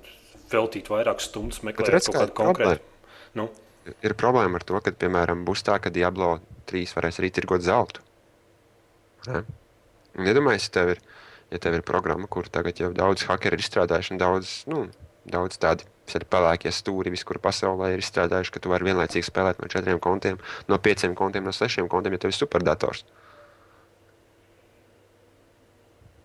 veltīt 0.52 0.90
vairāk 0.94 1.22
stundas 1.24 1.62
meklējot 1.66 2.10
kaut 2.10 2.20
kādu 2.20 2.38
konkrētu. 2.38 2.92
Nu, 3.36 3.50
Ir 4.02 4.16
problēma 4.18 4.58
ar 4.58 4.66
to, 4.66 4.80
ka, 4.82 4.94
piemēram, 4.98 5.44
būs 5.46 5.62
tā, 5.66 5.78
ka 5.82 5.92
Diablo 5.94 6.40
3 6.70 6.96
varēs 6.98 7.20
arī 7.22 7.30
tirgot 7.34 7.62
zeltu. 7.66 8.02
Iedomājieties, 9.30 10.70
ja 10.70 10.74
tev 10.74 10.94
ir, 10.96 11.02
ja 11.54 11.60
tev 11.62 11.78
ir 11.78 11.84
programma, 11.86 12.26
kur 12.32 12.50
tagad 12.50 12.80
jau 12.82 12.90
daudz 12.96 13.28
hakeri 13.30 13.60
ir 13.60 13.62
izstrādājuši, 13.62 14.16
un 14.16 14.22
daudz, 14.22 14.54
nu, 14.72 14.80
daudz 15.30 15.60
tādi 15.62 15.86
ir 16.18 16.26
pelēkie 16.30 16.72
stūri 16.74 17.14
visur 17.14 17.38
pasaulē 17.42 17.92
ir 17.94 18.02
izstrādājuši, 18.02 18.54
ka 18.56 18.62
tu 18.64 18.72
vari 18.74 18.90
vienlaicīgi 18.90 19.28
spēlēt 19.28 19.62
no 19.62 19.70
četriem 19.70 20.02
kontiem, 20.02 20.40
no 20.70 20.80
pieciem 20.82 21.14
kontiem, 21.18 21.46
no 21.46 21.54
sešiem 21.54 21.90
kontiem, 21.92 22.18
ja 22.18 22.24
tev 22.24 22.34
ir 22.34 22.38
superdators. 22.38 23.04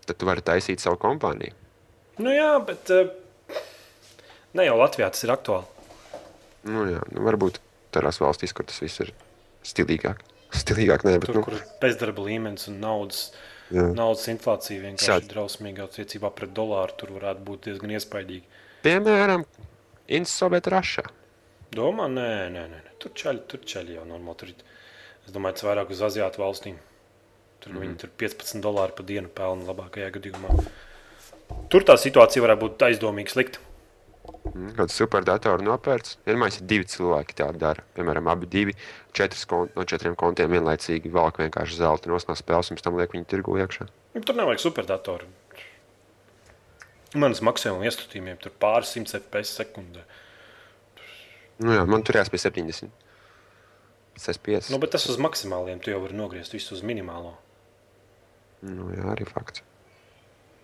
Tad 0.07 0.17
tu 0.17 0.29
vari 0.29 0.41
taisīt 0.45 0.81
savu 0.81 0.97
kompāniju. 1.01 1.53
nu 2.21 2.33
jā, 2.33 2.55
bet 2.65 2.89
eh, 2.93 3.13
ne 4.57 4.65
jau 4.65 4.79
Latvijā 4.81 5.11
tas 5.13 5.25
ir 5.25 5.33
aktuāli. 5.33 5.80
Nu, 6.67 6.85
jā, 6.89 7.01
nu, 7.13 7.23
varbūt 7.25 7.61
tādās 7.95 8.21
valstīs, 8.21 8.53
kur 8.55 8.67
tas 8.69 8.81
viss 8.83 9.01
ir 9.03 9.13
stilīgāk. 9.65 10.21
Stilīgāk, 10.51 11.05
nē, 11.07 11.15
bet 11.21 11.31
Tur, 11.31 11.39
nu, 11.39 11.45
kur 11.47 11.57
bezdarba 11.81 12.25
līmenis 12.27 12.67
un 12.71 12.81
naudas, 12.83 13.29
Jā. 13.71 13.87
naudas 13.95 14.27
inflācija 14.31 14.83
vienkārši 14.83 15.07
Šādi. 15.07 15.29
ir 15.29 15.33
drausmīga 15.33 15.87
attiecībā 15.87 16.31
pret 16.35 16.51
dolāru, 16.55 16.97
tur 16.99 17.13
varētu 17.15 17.45
būt 17.47 17.69
diezgan 17.69 17.95
iespaidīgi. 17.95 18.43
piemēram, 18.83 19.45
Insoviet 20.11 20.67
Rašā. 20.67 21.05
Domā, 21.71 22.09
nē, 22.11 22.51
nē, 22.51 22.67
nē, 22.67 22.79
tur 22.99 23.13
ceļš, 23.15 23.43
tur 23.47 23.63
ceļš 23.63 23.95
jau 23.95 24.05
normāli. 24.09 24.37
Tur, 24.41 24.49
es 25.23 25.31
domāju, 25.31 25.55
tas 25.55 25.67
vairāk 25.69 25.93
uz 25.95 26.01
Aziātu 26.03 26.43
valstīm. 26.43 26.79
Tur 27.63 27.71
mm. 27.71 27.83
viņi 27.85 27.97
tur 28.01 28.11
15 28.19 28.63
dolāru 28.65 28.97
pa 28.97 29.05
dienu 29.07 29.31
pelna 29.31 29.69
labākajā 29.69 30.09
gadījumā. 30.17 30.57
Tur 31.71 31.85
tā 31.87 31.95
situācija 31.99 32.43
varētu 32.43 32.65
būt 32.65 32.85
aizdomīga 32.89 33.31
slikta. 33.31 33.63
Mm, 34.51 34.73
Kādu 34.77 34.93
superdatoru 34.93 35.63
nopērts. 35.65 36.17
Vienmēr 36.27 36.53
ir 36.53 36.65
divi 36.69 36.87
cilvēki 36.91 37.37
tā 37.39 37.47
dara. 37.57 37.83
Piemēram, 37.95 38.27
abi 38.31 38.49
divi, 38.51 38.75
kont 39.49 39.75
no 39.77 39.85
četriem 39.87 40.17
kontiem 40.19 40.51
vienlaicīgi 40.51 41.11
velk 41.13 41.39
vienkārši 41.41 41.79
zelta 41.79 42.11
no 42.11 42.19
spēles, 42.19 42.71
un 42.71 42.81
tam 42.81 42.99
liek 42.99 43.13
viņu 43.15 43.29
tirgu 43.31 43.57
iekšā. 43.63 43.87
Nu, 44.15 44.23
Tur 44.25 44.37
nevajag 44.37 44.63
superdatoru. 44.65 45.29
Manas 47.15 47.41
maksimuma 47.43 47.87
iestatījumiem 47.89 48.37
tur 48.39 48.53
pāris 48.59 48.93
simts 48.95 49.15
FPS 49.17 49.55
sekundē. 49.59 50.03
Nu, 51.61 51.73
jā, 51.75 51.83
man 51.87 52.03
tur 52.07 52.19
jāspēj 52.19 52.45
70. 52.47 52.91
65. 54.21 54.71
Nu, 54.71 54.79
bet 54.81 54.93
tas 54.95 55.07
uz 55.11 55.19
maksimāliem 55.21 55.81
tu 55.83 55.91
jau 55.91 55.99
vari 56.03 56.15
nogriezt 56.17 56.55
visu 56.55 56.75
uz 56.75 56.83
minimālo. 56.85 57.33
Nu, 58.63 58.91
jā, 58.93 59.05
arī 59.11 59.25
fakts. 59.27 59.63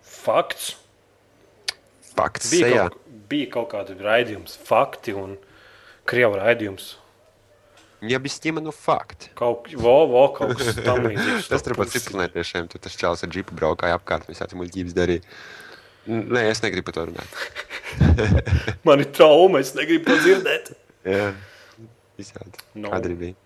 Fakts. 0.08 0.76
Fakts. 2.18 2.50
Bija 2.54 2.68
Sejā. 2.70 2.86
kaut, 2.88 3.02
bija 3.32 3.50
kaut 3.54 3.70
kāda 3.74 3.98
raidījums, 4.02 4.56
fakti 4.68 5.14
un 5.18 5.36
krievu 6.10 6.40
raidījums. 6.40 6.96
Ķima, 7.98 8.62
nu 8.62 8.70
fakti. 8.76 9.32
Kaut, 9.38 9.72
vo, 9.74 9.94
vo, 10.12 10.28
kaut 10.36 10.54
kas 10.60 10.78
tamlīdzīgs. 10.88 11.48
Tas 11.50 11.64
tur 11.66 11.74
pat 11.80 11.90
ciprunētiešiem, 11.94 12.68
tur 12.70 12.82
tas 12.84 12.98
čels 12.98 13.24
ar 13.26 13.32
džipu 13.34 13.56
braukāja 13.58 13.98
apkārt, 13.98 14.28
visāds 14.30 14.54
muļķības 14.58 14.94
darīja. 14.98 15.24
Nē, 16.08 16.44
es 16.54 16.62
negribu 16.64 16.88
par 16.88 16.96
to 17.00 17.06
runāt. 17.10 17.40
Man 18.88 19.02
ir 19.04 19.10
trauma, 19.18 19.60
es 19.66 19.74
negribu 19.76 20.08
to 20.12 20.20
dzirdēt. 20.24 20.70
Jā, 21.18 21.32
visādi. 22.20 22.62
Nu. 22.78 22.92
Kāda 22.94 23.10
arī 23.10 23.18
bija? 23.24 23.40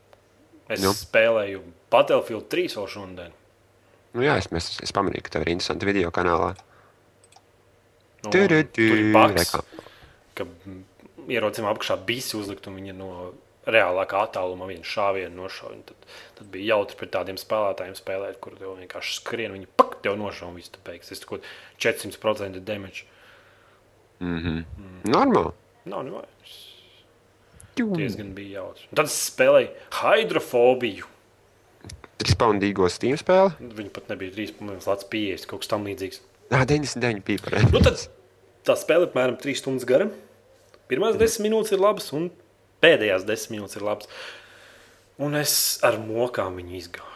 Es 0.71 0.83
Nu. 0.83 0.91
spēlēju 0.95 1.63
Battlefield 1.91 2.45
3 2.51 2.75
vēl 2.77 2.91
šodien. 2.91 3.33
Nu, 4.11 4.21
jā, 4.23 4.35
es, 4.39 4.47
es, 4.55 4.67
es 4.83 4.93
pamanīju, 4.95 5.23
ka 5.25 5.33
tev 5.37 5.45
ir 5.45 5.53
interesanti 5.55 5.87
video 5.87 6.11
kanālā. 6.15 6.51
Tu, 8.21 8.31
tur 8.31 8.53
ir 8.53 8.67
reklāma. 9.13 9.63
ka 10.37 10.45
mm, 10.45 10.81
ierocim 11.31 11.67
apakšā 11.69 11.97
bisi 12.05 12.37
uzlikt 12.37 12.67
un 12.69 12.77
viņi 12.77 12.97
no 12.97 13.11
reālākā 13.69 14.23
attāluma 14.25 14.67
vienu 14.69 14.85
šāvienu 14.87 15.35
nošauja. 15.37 15.81
Tad, 15.89 16.09
tad 16.39 16.49
bija 16.53 16.75
jautri 16.75 16.97
pret 16.99 17.13
tādiem 17.13 17.37
spēlētājiem 17.41 17.97
spēlēt, 17.97 18.39
kur 18.41 18.57
tev 18.57 18.75
vienkārši 18.79 19.17
skrien, 19.19 19.53
viņi 19.57 19.69
pak, 19.77 19.99
tev 20.05 20.17
nošauja 20.21 20.49
un 20.49 20.57
viss 20.57 20.73
tu 20.73 20.81
beigas. 20.85 21.11
Tas 21.11 21.21
ir 21.21 21.47
400% 21.85 22.63
damage. 22.65 23.05
Normāli. 24.21 25.53
Nav 25.89 26.05
nevajag. 26.05 26.57
Diezgan 27.81 28.33
bija 28.37 28.59
jautri. 28.61 28.85
Un 28.91 28.99
tad 28.99 29.09
es 29.09 29.17
spēlēju 29.31 29.71
hidrofobiju. 30.01 31.07
Trīspāndīgo 32.21 32.85
Steam 32.93 33.17
spēli. 33.17 33.71
Viņa 33.79 33.93
pat 33.95 34.11
nebija 34.11 34.35
3,5 34.35 35.07
pieejas, 35.09 35.47
kaut 35.49 35.63
kas 35.63 35.71
tam 35.71 35.87
līdzīgs. 35.89 36.21
Ah, 36.51 36.65
99 36.67 37.23
pīparē. 37.27 37.61
Nu, 37.71 37.79
tad 37.83 38.01
tā 38.67 38.75
spēle 38.79 39.07
apmēram 39.07 39.37
3 39.39 39.55
stundas 39.61 39.87
gara. 39.87 40.09
Pirmās 40.91 41.15
10 41.19 41.45
minūtes 41.45 41.71
ir 41.71 41.79
labas, 41.79 42.09
un 42.17 42.27
pēdējās 42.83 43.23
10 43.29 43.53
minūtes 43.55 43.79
ir 43.79 43.85
labas. 43.87 44.09
Un 45.21 45.37
es 45.39 45.53
ar 45.87 45.95
mokām 46.01 46.57
viņu 46.59 46.75
izgāju. 46.81 47.07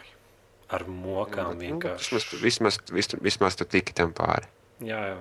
Ar 0.74 0.86
mokām 0.89 1.60
vienkārši. 1.62 2.08
Vismaz, 2.15 2.30
tu- 2.32 2.39
vismaz, 2.41 2.78
vismaz, 2.89 3.21
vismaz 3.28 3.58
tu 3.60 3.67
tiki 3.69 3.93
tam 3.98 4.13
pāri. 4.17 4.48
Jā, 4.86 5.02
jā. 5.12 5.19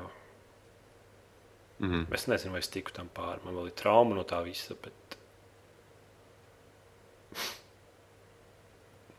Mm. 1.84 2.04
Es 2.14 2.28
nezinu, 2.30 2.54
vai 2.54 2.62
es 2.62 2.70
tiku 2.70 2.94
tam 2.94 3.10
pāri. 3.12 3.42
Man 3.44 3.58
vēl 3.58 3.66
ir 3.72 3.76
trauma 3.76 4.14
no 4.16 4.22
tā 4.24 4.38
visa. 4.46 4.76
Bet... 4.80 5.18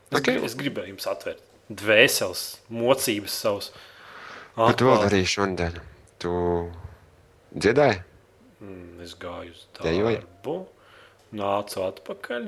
Es, 0.06 0.16
Ok. 0.16 0.20
okay. 0.22 0.38
es 0.46 0.54
gribēju 0.58 0.94
jums 0.94 1.06
atvērt 1.10 1.42
dvēseles, 1.66 2.42
mocības 2.70 3.34
savus. 4.56 4.72
Bet 4.72 4.80
vēl 4.82 4.92
atklāt. 4.94 5.06
darīji 5.10 5.28
šodien. 5.36 5.80
Tu 6.18 6.32
dziedāji? 7.56 8.02
Mm, 8.60 9.00
Es 9.06 9.12
gāju 9.20 9.52
uz 9.52 9.66
darbu, 9.76 10.54
nācu 11.36 11.82
atpakaļ. 11.86 12.46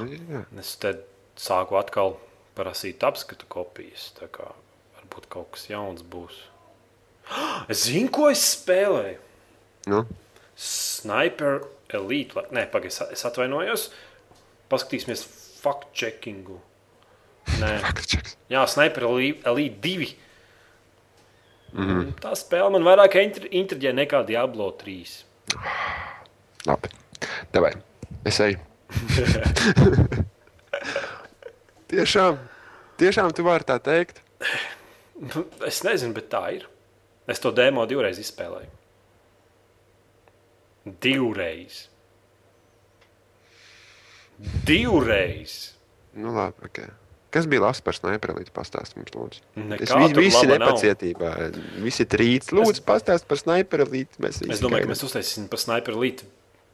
Nu, 0.00 0.06
jā. 0.08 0.40
Es 0.58 0.72
te 0.80 0.94
sāku 1.40 1.76
atkal 1.78 2.16
prasīt 2.56 3.04
apskatu 3.06 3.46
kopijas. 3.52 4.08
Tā 4.16 4.26
kā 4.32 4.48
varbūt 4.96 5.28
kaut 5.32 5.52
kas 5.56 5.68
jauns 5.70 6.02
būs. 6.02 6.38
Es 7.70 7.84
zinu, 7.86 8.08
ko 8.10 8.30
es 8.32 8.40
spēlēju. 8.56 9.20
Nu, 9.92 10.00
Sniper 10.56 11.60
Elite. 11.94 12.42
Nē, 12.52 12.64
pagaidi, 12.72 12.96
es 13.14 13.22
atvainojos. 13.28 13.90
Paskatīsimies 14.72 15.22
fact-checkingu. 15.60 16.58
Nē, 17.58 17.74
jā, 18.54 18.62
Sniper 18.70 19.10
Elite 19.10 19.50
Elite 19.50 19.82
2. 19.88 20.12
Mm 21.72 21.86
-hmm. 21.86 22.12
Tā 22.20 22.34
spēle 22.34 22.70
man 22.70 22.82
vairāk 22.82 23.14
intriģē 23.50 23.92
nekā 23.94 24.26
Diablo 24.26 24.70
3. 24.70 25.24
Labi. 26.66 26.88
Davai. 27.52 27.72
Es 28.24 28.40
eju. 28.40 28.58
tiešām, 31.90 32.38
tiešām 32.98 33.32
tu 33.32 33.44
vari 33.44 33.64
tā 33.64 33.78
teikt. 33.78 34.22
Es 35.66 35.84
nezinu, 35.84 36.14
bet 36.14 36.32
tā 36.32 36.52
ir. 36.56 36.68
Es 37.26 37.40
to 37.40 37.52
demo 37.52 37.86
divreiz 37.86 38.18
izspēlēju. 38.18 38.70
Divreiz. 40.84 41.88
Divreiz. 44.66 45.74
Nu, 46.12 46.34
labi, 46.34 46.64
okay. 46.64 46.88
Kas 47.30 47.46
bija 47.46 47.62
labs 47.62 47.78
par 47.86 47.94
sniperīti? 47.94 48.50
Pastāst 48.54 48.96
mums, 48.98 49.12
lūdzu. 49.14 49.42
Nekā 49.54 49.86
Es 49.86 49.92
vi, 49.94 50.24
visi 50.26 50.40
laba 50.42 50.56
nav. 50.58 50.72
nepacietībā. 50.72 51.30
Visi 51.84 52.06
trīc. 52.10 52.48
Lūdzu, 52.56 52.82
pastāst 52.88 53.28
par 53.30 53.38
sniperīti. 53.38 54.18
Mēs 54.22 54.40
Es 54.42 54.58
domāju, 54.58 54.82
ka 54.82 54.88
gaidām. 54.88 54.92
mēs 54.94 55.04
uztaisīsim 55.06 55.46
par 55.52 55.62
Sniper 55.62 55.94
Elite 55.94 56.26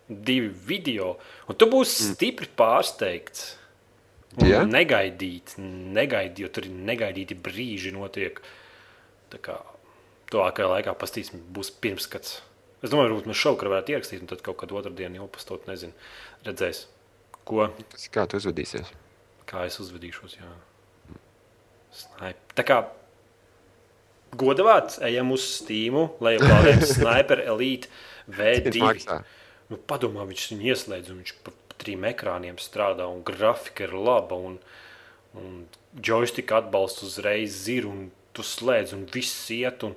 divu 0.09 0.53
video, 0.69 1.16
un 1.51 1.59
tu 1.59 1.69
būsi 1.69 2.07
mm. 2.07 2.16
stipri 2.16 2.49
pārsteigts. 2.57 3.47
Ja? 4.45 4.62
Negaidīt, 4.69 5.55
negaidīt, 5.59 6.42
jo 6.45 6.51
tur 6.53 6.66
ir 6.69 6.75
negaidīti 6.88 7.37
brīži 7.40 7.92
notiek. 7.95 8.40
Tā 9.33 9.40
kā 9.42 9.57
tuvākajā 10.33 10.69
laikā 10.73 10.95
pastīsim, 10.99 11.40
būs 11.57 11.73
pirmskats. 11.81 12.40
Es 12.85 12.92
domāju, 12.92 13.11
varbūt 13.14 13.31
mēs 13.31 13.40
šovakar 13.40 13.73
varētu 13.73 13.95
ierakstīt, 13.95 14.21
un 14.23 14.29
tad 14.31 14.42
kaut 14.45 14.59
kādu 14.61 14.77
otru 14.79 14.92
dienu 14.95 15.23
jau 15.23 15.29
pastot, 15.33 15.64
nezinu, 15.71 15.97
redzēs, 16.47 16.85
ko, 17.49 17.71
Kā 18.12 18.27
tu 18.29 18.38
uzvedīsies? 18.40 18.92
Kā 19.46 19.64
es 19.68 19.78
uzvedīšos. 19.82 20.37
Jā. 20.40 20.52
Snaip. 21.96 22.40
Tā 22.59 22.64
kā 22.66 22.80
godavāts, 24.37 24.98
ejam 25.06 25.30
uz 25.37 25.44
Steam, 25.61 25.96
lai 26.20 26.35
aplādētu 26.38 26.88
Sniper 26.96 27.42
Elite 27.46 27.88
Cik 28.26 28.37
V2. 28.38 28.82
maksā? 28.85 29.20
Nu, 29.70 29.78
padomā, 29.90 30.26
viņš 30.28 30.44
viņu 30.52 30.66
ieslēdz, 30.72 31.12
un 31.14 31.22
viņš 31.22 31.32
pa 31.46 31.54
trim 31.80 32.04
ekrāniem 32.09 32.59
strādā, 32.62 33.06
un 33.11 33.22
grafika 33.26 33.87
ir 33.87 33.94
laba, 33.98 34.37
un, 34.38 34.59
un 35.38 35.56
joystick 36.04 36.52
atbalsts 36.54 37.02
uzreiz 37.06 37.62
ir, 37.72 37.88
un 37.90 38.11
tu 38.37 38.44
slēdz, 38.46 38.92
un 38.96 39.06
viss 39.12 39.48
iet, 39.54 39.82
un, 39.88 39.94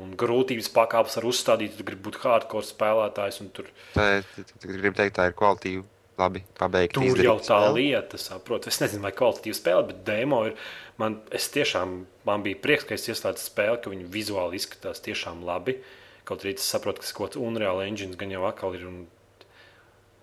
un 0.00 0.14
grūtības 0.18 0.70
pakāpes 0.74 1.18
var 1.20 1.26
uzstādīt, 1.30 1.76
tu 1.78 1.86
gribi 1.86 2.06
būt 2.08 2.20
hardcore 2.24 2.66
spēlētājs, 2.68 3.40
un 3.44 3.50
tur, 3.54 3.68
Tā 3.96 4.06
ir, 4.20 4.28
tu- 4.36 4.46
tu 4.62 4.70
gribi 4.72 4.94
teikt, 4.98 5.18
tā 5.18 5.28
ir 5.30 5.36
kvalitīva. 5.38 5.84
Labi, 6.18 6.44
pabeigta. 6.54 7.00
tur 7.02 7.18
jau 7.18 7.34
tā 7.42 7.58
lieta, 7.74 8.18
saprot. 8.22 8.68
Es 8.70 8.78
nezinu, 8.78 9.02
vai 9.02 9.10
kvalitatīva 9.16 9.56
spēle, 9.58 9.86
bet 9.88 10.02
demo 10.06 10.44
ir, 10.46 10.54
man, 11.00 11.18
es 11.34 11.48
tiešām, 11.50 11.96
man 12.28 12.44
bija 12.44 12.60
prieks, 12.62 12.86
ka 12.86 12.94
es 12.94 13.08
ieslēdzu 13.10 13.42
spēli, 13.42 13.80
ka 13.82 13.90
viņi 13.90 14.06
vizuāli 14.14 14.60
izskatās 14.60 15.02
tiešām 15.02 15.42
labi. 15.46 15.80
Kaut 16.24 16.44
arī 16.44 16.54
es 16.54 16.68
saprotu, 16.70 17.02
ka 17.02 17.08
tas 17.08 17.16
kaut 17.16 17.32
kāds 17.32 17.42
Unreal 17.42 17.82
Engine 17.82 18.14
gan 18.20 18.30
jau 18.30 18.44
atkal 18.46 18.76
ir, 18.78 18.84
un, 18.86 19.00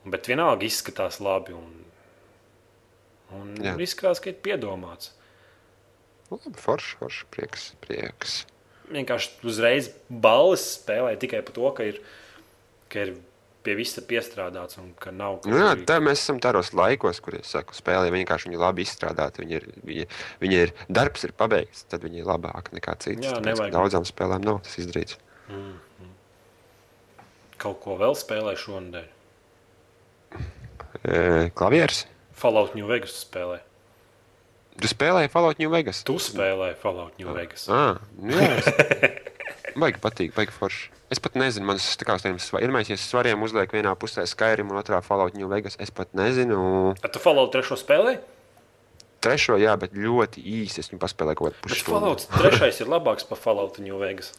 bet 0.08 0.30
vienalga 0.32 0.66
izskatās 0.66 1.20
labi, 1.22 1.58
un, 1.60 1.74
un 3.36 3.52
Jā. 3.60 3.76
izskatās, 3.84 4.24
ka 4.24 4.32
ir 4.32 4.40
piedomāts. 4.46 5.12
Labi, 6.32 6.56
forši, 6.56 6.96
forši, 7.02 7.28
prieks, 7.36 7.68
prieks. 7.84 8.38
Vienkārši 8.92 9.44
uzreiz 9.48 9.92
balvas 10.08 10.64
spēlē 10.78 11.18
tikai 11.20 11.44
par 11.44 11.56
to, 11.60 11.68
ka 11.76 11.92
ir, 11.92 12.00
ka 12.92 13.04
ir 13.04 13.14
pie 13.66 13.76
visa 13.78 14.02
piestrādāts 14.06 14.80
nav 15.14 15.46
Nu, 15.46 15.58
jā, 15.60 15.72
tā 15.88 16.00
mēs 16.04 16.24
esam 16.24 16.40
tādos 16.44 16.72
laikos, 16.78 17.22
kur 17.24 17.38
es 17.40 17.52
saku, 17.54 17.76
spēlē 17.78 18.12
vienkārši 18.14 18.50
viņi 18.50 18.62
labi 18.62 18.86
izstrādāti. 18.86 19.44
Viņi 19.44 19.58
ir, 19.60 19.68
viņi, 19.88 20.08
viņi 20.42 20.60
ir, 20.66 20.74
darbs 20.90 21.26
ir 21.28 21.36
pabeigts, 21.38 21.86
tad 21.92 22.06
viņi 22.08 22.24
ir 22.24 22.30
labāki 22.30 22.78
nekā 22.78 22.98
citi. 23.04 23.28
Jā, 23.28 23.38
Tāpēc. 23.40 23.72
Daudzām 23.74 24.08
spēlēm 24.10 24.46
nav 24.48 24.62
tas 24.66 24.78
izdarīts. 24.82 25.18
kaut 27.62 27.82
ko 27.84 27.98
vēl 28.02 28.16
spēlē 28.18 28.56
šonadēļ. 28.58 29.10
E, 31.02 31.50
klavieres. 31.58 32.06
Fallout 32.38 32.74
New 32.78 32.90
Vegas 32.90 33.20
spēlē. 33.22 33.62
Tu 34.82 34.90
spēlēji 34.90 35.30
Fallout 35.30 35.60
New 35.62 35.70
Vegas? 35.70 36.02
Tu 36.08 36.16
spēlē 36.22 36.72
Fallout 36.80 37.20
New 37.20 37.34
Vegas. 37.36 37.68
Ah, 37.70 38.00
nu 38.18 38.34
jā, 38.34 38.48
es... 38.58 38.70
Baigi 39.80 40.00
patīk, 40.04 40.34
baigi 40.36 40.52
forši. 40.56 40.90
Es 41.12 41.20
pat 41.20 41.36
nezinu, 41.36 41.66
man 41.68 41.78
tas 41.80 41.98
tā 42.00 42.06
kā 42.08 42.16
tādiem 42.16 42.38
sva- 42.40 42.62
iedomājieties, 42.64 43.04
svariem 43.12 43.42
uzliek 43.44 43.72
vienā 43.76 43.92
pusē 44.00 44.24
Skyrim 44.28 44.70
un 44.72 44.80
otrā 44.80 45.02
Fallout 45.04 45.36
New 45.36 45.50
Vegas. 45.52 45.76
Es 45.80 45.92
pat 45.92 46.14
nezinu. 46.16 46.96
Ar 47.04 47.10
tu 47.12 47.20
Fallout 47.20 47.52
3 47.52 47.76
spēlē? 47.80 48.18
Trešo, 49.22 49.58
jā, 49.62 49.74
bet 49.78 49.94
ļoti 49.94 50.42
īsi 50.42 50.80
es 50.82 50.90
viņu 50.90 51.02
paspēlēju 51.04 51.38
kaut 51.38 51.52
kādu 51.52 51.62
pusstundu. 51.68 52.00
Fallout 52.00 52.24
3 52.64 52.80
ir 52.82 52.88
labāks 52.90 53.28
par 53.28 53.38
Fallout 53.38 53.78
New 53.84 54.00
Vegas. 54.02 54.32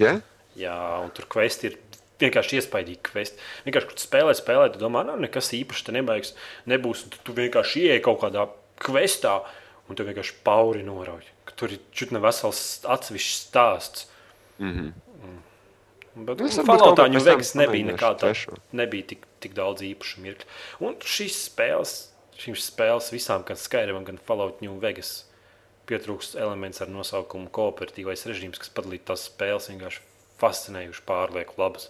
Ja? 0.00 0.20
Jā, 0.56 0.76
un 1.02 1.10
tur 1.12 1.26
kvesti 1.32 1.68
ir 1.68 1.76
vienkārši 2.22 2.60
iespaidīgi 2.60 3.02
kvesti. 3.10 3.42
Vienkārši, 3.66 3.90
kad 3.90 3.98
tu 3.98 4.06
spēlē, 4.06 4.32
spēlē, 4.38 4.70
tu 4.72 4.80
domā, 4.80 5.02
nu, 5.04 5.18
nekas 5.20 5.50
īpašs 5.58 5.84
te 5.88 5.92
nebaigs, 5.96 6.32
nebūs. 6.70 7.04
Tad 7.12 7.26
tu 7.26 7.34
vienkārši 7.36 7.84
ieej 7.90 8.00
kaut 8.06 8.22
kādā 8.22 8.46
kvestā, 8.80 9.40
un 9.90 9.98
tu 9.98 10.06
vienkārši 10.06 10.38
pauri 10.46 10.86
norauj. 10.86 11.26
Tur 11.58 11.74
ir 11.74 11.82
čutne 11.92 12.22
vesels 12.22 12.62
atsevišķs 12.88 13.42
stāsts. 13.50 14.06
Mm 14.62 14.74
-hmm. 14.74 14.92
Bet 16.12 16.38
Nu, 16.42 16.46
es 16.46 16.58
Falloutā 16.60 17.06
tam 17.08 17.24
Vegas 17.24 17.54
nebija 17.56 17.88
nekā 17.88 18.10
tāda. 18.20 18.56
Nebija 18.76 19.06
tik, 19.14 19.22
tik 19.40 19.54
daudz 19.56 19.80
īpašu 19.86 20.20
mirkļu. 20.20 20.48
Un 20.84 20.98
šīs 21.00 21.38
spēles, 21.48 21.94
šīs 22.36 22.66
spēles 22.68 23.08
visām, 23.14 23.44
gan 23.48 23.56
Skyrim, 23.56 24.04
gan 24.04 24.18
Fallout 24.26 24.60
New 24.60 24.76
Vegas, 24.82 25.24
pietrūkst 25.88 26.36
elements 26.36 26.82
ar 26.84 26.92
nosaukumu 26.92 27.48
kooperatīvais 27.48 28.26
režīms, 28.28 28.60
kas 28.60 28.72
padarītu 28.76 29.08
tās 29.08 29.24
spēles 29.30 29.70
vienkārši 29.72 30.04
fascinējuši, 30.42 31.04
pārlieku 31.08 31.56
labas. 31.56 31.88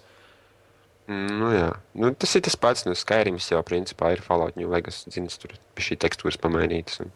Nu, 1.11 1.49
jā. 1.51 1.73
nu, 1.99 2.13
tas 2.15 2.37
ir 2.39 2.45
tas 2.47 2.55
pats. 2.57 2.85
Nu, 2.87 2.95
Skyrims 2.95 3.51
jau 3.51 3.59
principā 3.67 4.13
ir 4.15 4.23
Fallout 4.23 4.55
New 4.61 4.71
Vegas. 4.71 5.03
Zins, 5.11 5.35
tur 5.43 5.57
bija 5.75 5.89
šī 5.89 5.99
tekstūras 6.05 6.39
pamainītas. 6.39 7.03
Un... 7.03 7.11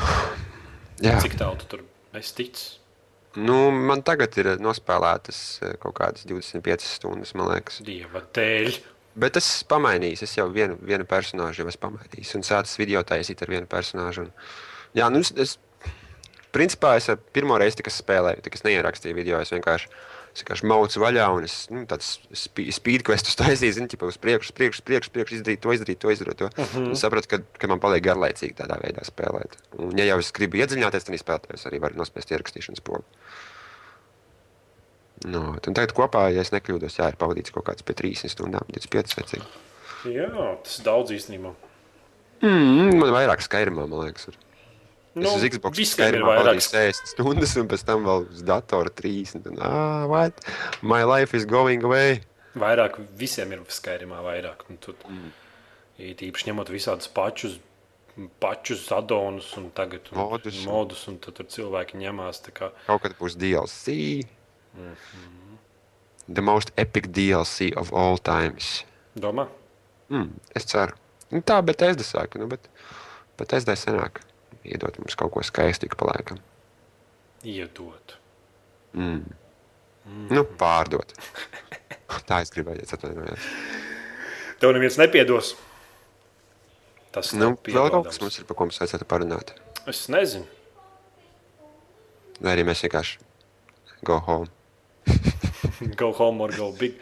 Jā, 1.06 1.20
Cik 1.22 1.38
tālu 1.38 1.60
tu 1.60 1.70
tur 1.70 1.86
esi 2.16 2.34
ticis? 2.40 2.66
Nu, 3.36 3.56
man 3.70 4.02
tagad 4.06 4.36
ir 4.40 4.52
nospēlētas 4.62 5.40
eh, 5.62 5.74
kaut 5.82 5.96
kādas 5.98 6.26
25 6.28 6.86
stundas, 6.86 7.34
man 7.38 7.50
liekas. 7.52 7.80
Dieva 7.86 8.24
dēļ. 8.36 8.78
Bet 9.16 9.38
es 9.40 9.48
pamainīju, 9.68 10.20
es 10.26 10.34
jau 10.36 10.48
vienu, 10.52 10.76
vienu 10.84 11.06
personāžu 11.08 11.62
jau 11.62 11.70
esmu 11.70 11.86
pamainījis. 11.86 12.34
Un 12.36 12.44
sācis 12.44 12.76
video 12.76 13.00
taisīt 13.06 13.40
ar 13.44 13.52
vienu 13.52 13.68
personāžu. 13.70 14.26
Un, 14.26 14.32
jā, 14.98 15.08
nu, 15.12 15.22
es, 15.24 15.32
es, 15.40 15.54
principā 16.52 16.96
es 17.00 17.08
ar 17.12 17.16
pirmo 17.32 17.56
reizi, 17.60 17.80
kad 17.84 17.96
spēlēju, 17.96 18.44
tad 18.44 18.58
es 18.58 18.66
neierakstīju 18.66 19.16
video. 19.16 19.40
Es 19.40 19.54
vienkārši, 19.54 19.88
es 20.36 20.62
maucu 20.62 21.00
vaļā 21.00 21.26
un 21.32 21.44
es 21.46 21.54
nu, 21.72 21.84
tādu 21.88 22.04
speedquestus 22.76 23.38
taisīju, 23.40 23.72
zinu, 23.78 23.88
uz 24.08 24.18
priekšu, 24.20 24.52
priekšu, 24.56 24.84
priekšu, 24.84 25.12
priekšu 25.14 25.38
izdarīt 25.38 25.62
to, 25.64 25.72
izdarīt 25.72 26.02
to, 26.02 26.12
izdarīt 26.12 26.40
to. 26.42 26.50
Uh 26.52 26.64
Mhm. 26.66 26.84
-huh. 26.84 26.92
Es 26.92 27.00
sapratu, 27.00 27.28
ka, 27.28 27.38
ka 27.58 27.66
man 27.66 27.80
paliek 27.80 28.04
garlaicīgi 28.04 28.54
tādā 28.54 28.76
veidā 28.80 29.04
spēlēt. 29.04 29.56
Un, 29.78 29.98
ja 29.98 30.04
jau 30.04 30.18
es 30.18 30.32
gribu 30.32 30.56
iedziļināties, 30.56 31.04
tad 31.04 31.14
spēlētājs 31.14 31.54
es 31.54 31.66
arī 31.66 31.80
varu 31.80 31.94
nospēst 31.96 32.30
ierakstīšanas 32.30 32.80
pogu. 32.82 33.04
No, 35.24 35.56
un 35.66 35.74
tagad 35.74 35.92
kopā, 35.96 36.28
ja 36.34 36.40
es 36.40 36.52
nekļūdos, 36.52 36.98
jā, 36.98 37.08
ir 37.08 37.16
pavadīts 37.16 37.50
kaut 37.50 37.64
kāds 37.64 37.82
pie 37.82 37.94
30 37.94 38.28
stundām, 38.28 38.66
25 38.68 39.16
vai 39.16 39.24
cik. 39.24 39.42
Jā, 40.04 40.58
tas 40.62 40.80
daudz 40.84 41.10
īstenībā. 41.10 41.54
Mm, 42.42 42.98
man 43.00 43.14
vairāk 43.14 43.40
skaidrumā, 43.40 43.86
man 43.88 44.04
liekas. 44.06 44.28
Ir. 44.28 44.36
Nu, 45.16 45.30
es 45.30 45.38
uz 45.40 45.44
Xbox 45.48 45.78
vairāk. 45.96 46.24
pavadīju 46.28 46.64
60 46.68 47.08
stundas, 47.14 47.54
un 47.56 47.68
pēc 47.70 47.84
tam 47.88 48.02
vēl 48.04 48.26
uz 48.34 48.42
datora 48.44 48.90
30. 48.92 49.46
Un, 49.48 49.60
ah, 49.64 50.04
what? 50.10 50.42
My 50.84 51.04
life 51.08 51.32
is 51.36 51.46
going 51.48 51.84
away. 51.88 52.20
Vairāk 52.56 52.98
visiem 53.16 53.54
ir 53.56 53.62
skaidrumā, 53.72 54.20
vairāk. 54.24 54.66
Un 54.68 54.76
Tur, 54.80 54.96
mm. 55.08 55.32
Īpaši 55.96 56.50
ņemot 56.50 56.68
visādus 56.68 57.08
pačus, 57.08 57.56
pačus 58.40 58.84
adonus 58.92 59.48
un 59.56 59.70
tagad 59.72 60.10
un 60.12 60.18
Modus. 60.20 60.60
modus, 60.68 61.06
un 61.08 61.16
tad 61.24 61.38
tur 61.40 61.48
cilvēki 61.48 61.96
ņemās. 62.04 62.42
Kā, 62.52 62.70
Kaut 62.84 63.02
kad 63.06 63.16
būs 63.16 63.38
DLC. 63.40 63.96
The 66.28 66.42
most 66.44 66.72
epic 66.76 67.08
DLC 67.08 67.72
of 67.76 67.92
all 67.92 68.18
times. 68.18 68.84
domā, 69.16 69.48
Mm, 70.08 70.28
es 70.54 70.64
ceru. 70.70 70.92
Nu, 71.32 71.40
tā, 71.42 71.56
bet 71.66 71.82
es 71.82 71.96
saku, 72.06 72.38
nu, 72.38 72.46
bet, 72.46 72.68
bet 73.36 73.52
es 73.56 73.64
senāk 73.64 74.20
iedot 74.66 74.98
mums 75.00 75.16
kaut 75.18 75.32
ko 75.34 75.42
skaistu, 75.46 75.86
ik 75.88 75.96
pa 76.00 76.08
laikam. 76.12 76.38
iedot. 77.46 78.16
Mm. 78.96 79.22
Nu, 80.30 80.42
pārdot. 80.58 81.12
Tā 82.28 82.40
es 82.42 82.50
gribēju, 82.54 82.86
atvainojos. 82.96 83.46
Tev 84.62 84.72
neviens 84.74 84.96
nepiedos. 84.98 85.54
Tas 87.14 87.32
Nu, 87.36 87.52
vēl 87.66 87.90
kaut 87.92 88.06
kas 88.10 88.20
mums 88.22 88.38
ir, 88.38 88.46
par 88.48 88.56
ko 88.58 88.66
mums 88.68 88.78
vajadzētu 88.80 89.06
parunāt. 89.08 89.52
Es 89.90 90.06
nezinu. 90.12 90.46
Vai 92.40 92.52
arī 92.56 92.64
mēs 92.68 92.82
vienkārši 92.84 93.18
go 94.06 94.18
home. 94.26 94.48
Go 96.00 96.10
home 96.16 96.40
or 96.44 96.52
go 96.56 96.70
big. 96.72 96.96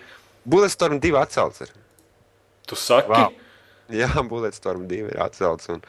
Bulletstorm 0.49 0.99
2 1.01 1.15
atcelts. 1.21 1.61
Ir. 1.65 1.71
Tu 2.69 2.77
saki, 2.77 3.09
Wow. 3.11 3.33
Jā, 3.93 4.09
Bulletstorm 4.29 4.87
2 4.91 5.11
ir 5.13 5.19
atcelts 5.23 5.69
un, 5.73 5.83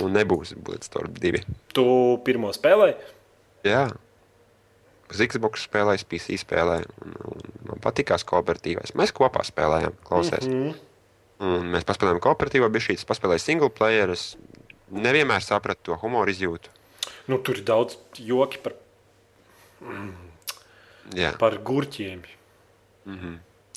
un 0.00 0.14
nebūs 0.16 0.54
Bulletstorm 0.56 1.12
2. 1.18 1.42
tu 1.76 1.84
pirmo 2.24 2.52
spēlēji. 2.54 2.96
Jā. 3.68 3.84
Uz 5.12 5.20
Xbox 5.28 5.66
spēlēju, 5.68 6.06
PC 6.08 6.38
spēlēju. 6.40 6.88
Un, 7.04 7.16
un 7.28 7.42
man 7.68 7.82
patīkās 7.84 8.24
kooperatīvais. 8.28 8.94
Mēs 8.96 9.12
kopā 9.12 9.44
spēlējām, 9.44 9.98
klausies. 10.06 10.48
Mm. 10.48 10.70
-hmm. 10.70 10.88
Un 11.42 11.72
mēs 11.74 11.84
paspēlējām 11.84 12.22
kooperatīvo, 12.22 12.68
bija 12.72 12.88
šīs 12.88 13.04
paspēlēju 13.08 13.42
single 13.42 13.70
player. 13.74 14.14
Es 14.14 14.36
nevienmēr 14.88 15.42
sapratu 15.44 15.90
to 15.90 15.98
humoru 16.00 16.30
izjūtu. 16.30 16.70
Nu, 17.28 17.38
tur 17.38 17.58
ir 17.58 17.64
daudz 17.66 17.98
joki 18.18 18.60
par, 18.62 18.76
Jā. 21.18 21.32
par 21.38 21.58
gurķiem. 21.58 22.22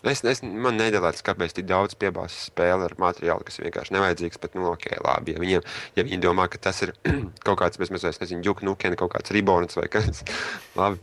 Es, 0.05 0.21
es, 0.27 0.43
man 0.45 0.77
nedēļas, 0.77 1.23
kāpēc 1.25 1.55
tik 1.57 1.67
daudz 1.69 1.95
piebāztas 1.97 2.51
spēle 2.51 2.85
ar 2.85 2.93
materiālu, 3.01 3.45
kas 3.47 3.57
vienkārši 3.63 3.95
nevajadzīgs. 3.95 4.39
Bet, 4.43 4.57
nu, 4.57 4.67
ok, 4.73 4.87
labi. 5.01 5.33
Ja, 5.33 5.41
viņiem, 5.41 5.67
ja 5.97 6.05
viņi 6.05 6.21
domā, 6.21 6.45
ka 6.51 6.61
tas 6.67 6.83
ir 6.85 6.93
kaut 7.47 7.59
kāds, 7.61 7.81
bez 7.81 7.93
mazliet, 7.93 8.21
nezinu, 8.21 8.45
juknukens, 8.45 8.99
kaut 9.01 9.15
kāds 9.15 9.33
ribons 9.35 9.77
vai 9.79 9.89
kas 9.91 10.23
labi. 10.79 11.01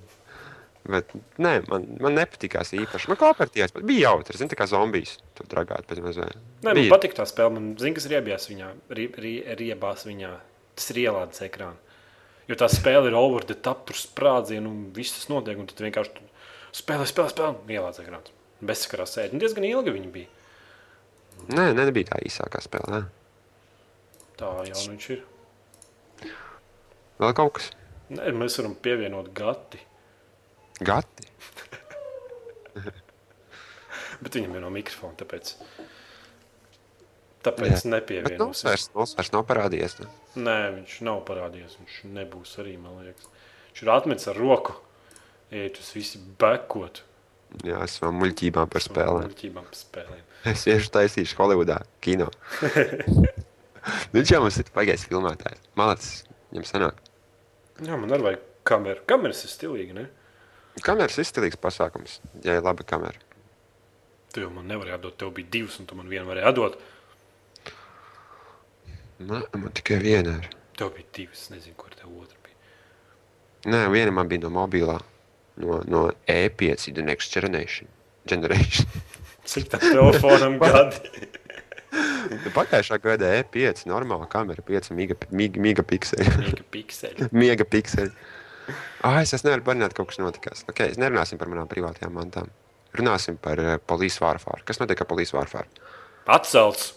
Bet, 0.83 1.13
nē, 1.39 1.53
man, 1.71 1.85
man 2.03 2.17
nepatīkās 2.19 2.73
īpaši. 2.75 3.11
Man 3.11 3.19
kooperatīvais 3.21 3.75
pat 3.75 3.85
bija 3.87 4.09
jautrs, 4.09 4.41
zini, 4.41 4.51
tā 4.51 4.59
kā 4.59 4.67
zombijs. 4.71 5.15
Tur 5.39 5.47
dragāt 5.51 5.87
pēc 5.87 6.03
mazliet. 6.03 6.35
Nē, 6.67 6.75
man 6.75 6.91
patīk 6.91 7.15
tā 7.19 7.27
spēle. 7.29 7.55
Man 7.55 7.69
zina, 7.79 7.95
kas 7.99 8.09
riebjās 8.11 8.49
viņā. 8.51 8.73
Rie, 8.99 9.07
rie, 9.23 9.37
riebās 9.61 10.03
viņā. 10.09 10.33
Tas 10.75 10.91
ir 10.91 11.05
ielādes 11.05 11.45
ekrānā. 11.47 11.79
Jo 12.51 12.59
tā 12.59 12.67
spēle 12.73 13.13
ir 13.13 13.17
over 13.17 13.47
the 13.47 13.55
top, 13.55 13.87
tur 13.87 13.99
sprādzienu 13.99 14.71
un 14.73 14.85
viss 14.97 15.15
tas 15.15 15.31
notiek. 15.31 15.61
Un 15.63 15.71
tad 15.71 15.87
vienkārši 15.87 16.27
spēlē, 16.83 17.07
spēlē, 17.07 17.31
spēlē. 17.31 17.55
Ielādes 17.71 18.03
ekrāns. 18.03 18.35
Bezsakarā 18.63 19.07
sēdi. 19.11 19.35
Un 19.37 19.43
diezgan 19.43 19.67
ilgi 19.67 19.95
viņi 19.97 20.11
bija. 20.15 20.31
Nē, 21.51 21.73
ne, 21.75 21.85
nebija 21.89 22.13
tā 22.13 22.21
īsākā 22.23 22.61
spēle. 22.63 22.89
Nē. 22.95 23.01
Tā 24.39 24.51
jau 24.69 24.77
nu 24.79 24.93
viņš 24.95 25.09
ir. 25.17 25.25
Vēl 27.23 27.35
kaut 27.39 27.57
kas. 27.59 27.71
Nē, 28.13 28.31
mēs 28.37 28.59
varam 28.61 28.75
pievienot 28.85 29.33
gati. 29.37 29.81
Gati. 30.83 31.27
Bet 34.23 34.37
viņam 34.39 34.57
ir 34.57 34.63
no 34.65 34.71
mikrofona. 34.75 35.17
Tāpēc, 35.19 35.53
tāpēc 37.47 37.73
Bet 37.75 37.87
nepievienosim. 37.91 38.43
mums 38.45 38.63
vairs, 38.67 38.89
mums 38.95 39.15
vairs 39.19 39.33
nav 39.35 39.47
parādījies. 39.49 39.99
Ne? 40.03 40.11
Nē, 40.47 40.59
viņš 40.79 40.99
nav 41.09 41.23
parādījies. 41.29 41.79
Viņš 41.81 41.97
nebūs 42.19 42.55
arī, 42.63 42.77
man 42.81 43.01
liekas. 43.03 43.27
Viņš 43.73 43.83
ir 43.87 43.93
atmetis 43.97 44.31
ar 44.31 44.39
roku. 44.39 44.77
Ej, 45.53 45.73
tas 45.79 45.91
viss 45.97 46.19
bekot. 46.41 47.03
Jā, 47.61 47.83
es 47.85 47.99
savām 47.99 48.21
muļķībām 48.23 48.71
par 48.73 48.85
spēlēm. 48.85 49.29
Muļķībām 49.29 49.67
par 49.69 49.79
spēlēm. 49.79 50.23
Es 50.49 50.65
tieši 50.67 50.91
taisīšu 50.95 51.39
Holivudā 51.39 51.83
kino. 52.03 52.31
Viņš 54.15 54.33
jau 54.33 54.41
mums 54.45 54.59
ir 54.63 54.71
pagājis 54.75 55.05
filmētājs. 55.11 55.61
Malacis, 55.79 56.23
viņam 56.53 56.67
sanāk. 56.69 57.03
Jā, 57.83 57.99
man 57.99 58.15
arī 58.15 58.29
vajag 58.29 58.49
kameru. 58.69 59.05
Kameras 59.11 59.43
ir 59.47 59.53
stilīgi, 59.53 59.97
ne? 59.97 60.07
Kameras 60.87 61.19
izstilīgs 61.21 61.61
pasākums, 61.61 62.21
ja 62.47 62.57
ir 62.57 62.65
laba 62.65 62.87
kamera. 62.89 63.19
Tu 64.33 64.41
jau 64.41 64.49
man 64.55 64.69
nevarēji 64.71 64.97
atdot. 64.97 65.19
Tev 65.21 65.35
bija 65.37 65.51
divas, 65.53 65.77
un 65.83 65.89
tu 65.89 65.99
man 65.99 66.09
vienu 66.09 66.31
varēji 66.31 66.49
atdot. 66.49 66.79
Man, 69.23 69.45
man 69.53 69.75
tikai 69.77 69.99
viena 70.03 70.39
ir. 70.41 70.49
Tev 70.79 70.95
bija 70.97 71.11
divas. 71.19 71.45
Nezinu, 71.53 71.77
kur 71.79 71.93
tev 71.99 72.09
otra 72.17 72.39
bija. 72.47 72.57
Nē, 73.75 73.83
viena 73.93 74.15
man 74.15 74.31
bija 74.31 74.47
no 74.47 74.55
mobilā. 74.55 74.97
No, 75.57 75.83
no 75.87 76.11
E5, 76.27 76.95
The 76.95 77.03
Next 77.03 77.33
Generation. 77.35 77.89
Generation. 78.29 78.87
Cik 79.49 79.69
tam 79.73 79.81
telefonam 79.83 80.59
gadi? 80.63 81.29
Pagājušā 82.55 82.97
gada 83.03 83.33
E5 83.43 83.85
normāla 83.91 84.29
kamera, 84.31 84.63
5 84.65 84.93
megapikseli. 84.97 86.55
Megapikseli. 87.33 88.13
Ah, 89.03 89.21
es, 89.21 89.33
es 89.35 89.43
nevaru 89.45 89.65
parunāt, 89.67 89.95
kaut 89.97 90.13
kas 90.13 90.21
notikās. 90.23 90.63
Okay, 90.71 90.93
es 90.95 91.01
nerunāsim 91.01 91.41
par 91.41 91.51
manām 91.51 91.69
privātajām 91.71 92.15
mantām. 92.15 92.49
Runāsim 92.97 93.37
par 93.41 93.61
uh, 93.61 93.77
polijas 93.89 94.21
vārfāru. 94.23 94.63
Kas 94.69 94.79
notiek 94.81 95.01
ar 95.03 95.09
polijas 95.11 95.35
vārfāru? 95.35 95.67
Atcelts. 96.31 96.93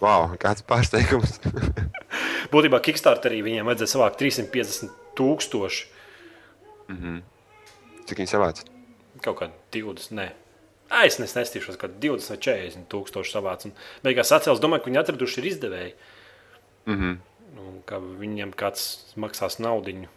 Wow, 0.00 0.32
kāds 0.40 0.64
pārsteigums. 0.66 1.38
Būtībā 2.52 2.80
Kickstarterī 2.82 3.42
viņiem 3.46 3.68
vajadzēja 3.68 3.94
savākt 3.94 4.18
350 4.22 4.90
tūkstoši. 5.20 5.86
Cik 8.06 8.18
viņi 8.18 8.30
savāca? 8.32 8.64
Kaut 9.22 9.38
kā 9.38 9.50
20. 9.72 10.10
Nē. 10.16 10.30
Ai, 10.90 11.06
Es 11.06 11.18
nes- 11.22 11.34
nestīšos, 11.36 11.78
ka 11.78 11.86
20 11.88 12.30
vai 12.30 12.38
40 12.38 12.86
tūkstoši 12.90 13.30
savāc. 13.36 13.64
Un 13.64 13.72
beigās 14.02 14.32
atcēlus, 14.34 14.60
domāju, 14.60 14.82
ka 14.84 14.90
viņi 14.90 14.98
atraduši 15.04 15.38
ir 15.38 15.44
izdevēji. 15.52 15.92
Mm 16.86 16.96
-hmm. 16.98 17.18
Nu, 17.54 17.82
ka 17.86 17.98
viņiem 17.98 18.54
kāds 18.54 19.14
maksās 19.16 19.58
naudu, 19.60 20.08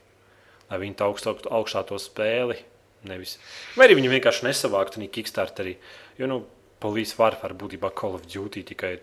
lai 0.69 0.79
viņi 0.79 0.95
tā 0.95 1.05
augstu 1.05 1.35
augšā 1.49 1.85
to 1.87 1.95
spēli. 1.95 2.57
Nevis. 3.03 3.37
Vai 3.75 3.87
arī 3.87 3.95
viņi 3.95 4.09
vienkārši 4.09 4.43
nesavāktu 4.47 4.97
arī 4.97 5.09
Kickstarterī. 5.09 5.75
Jo 6.17 6.27
nu, 6.27 6.45
Polijas 6.79 7.15
Warfare 7.17 7.53
būtībā 7.53 7.91
Call 7.93 8.15
of 8.15 8.21
Duty 8.33 8.63
tikai 8.63 8.99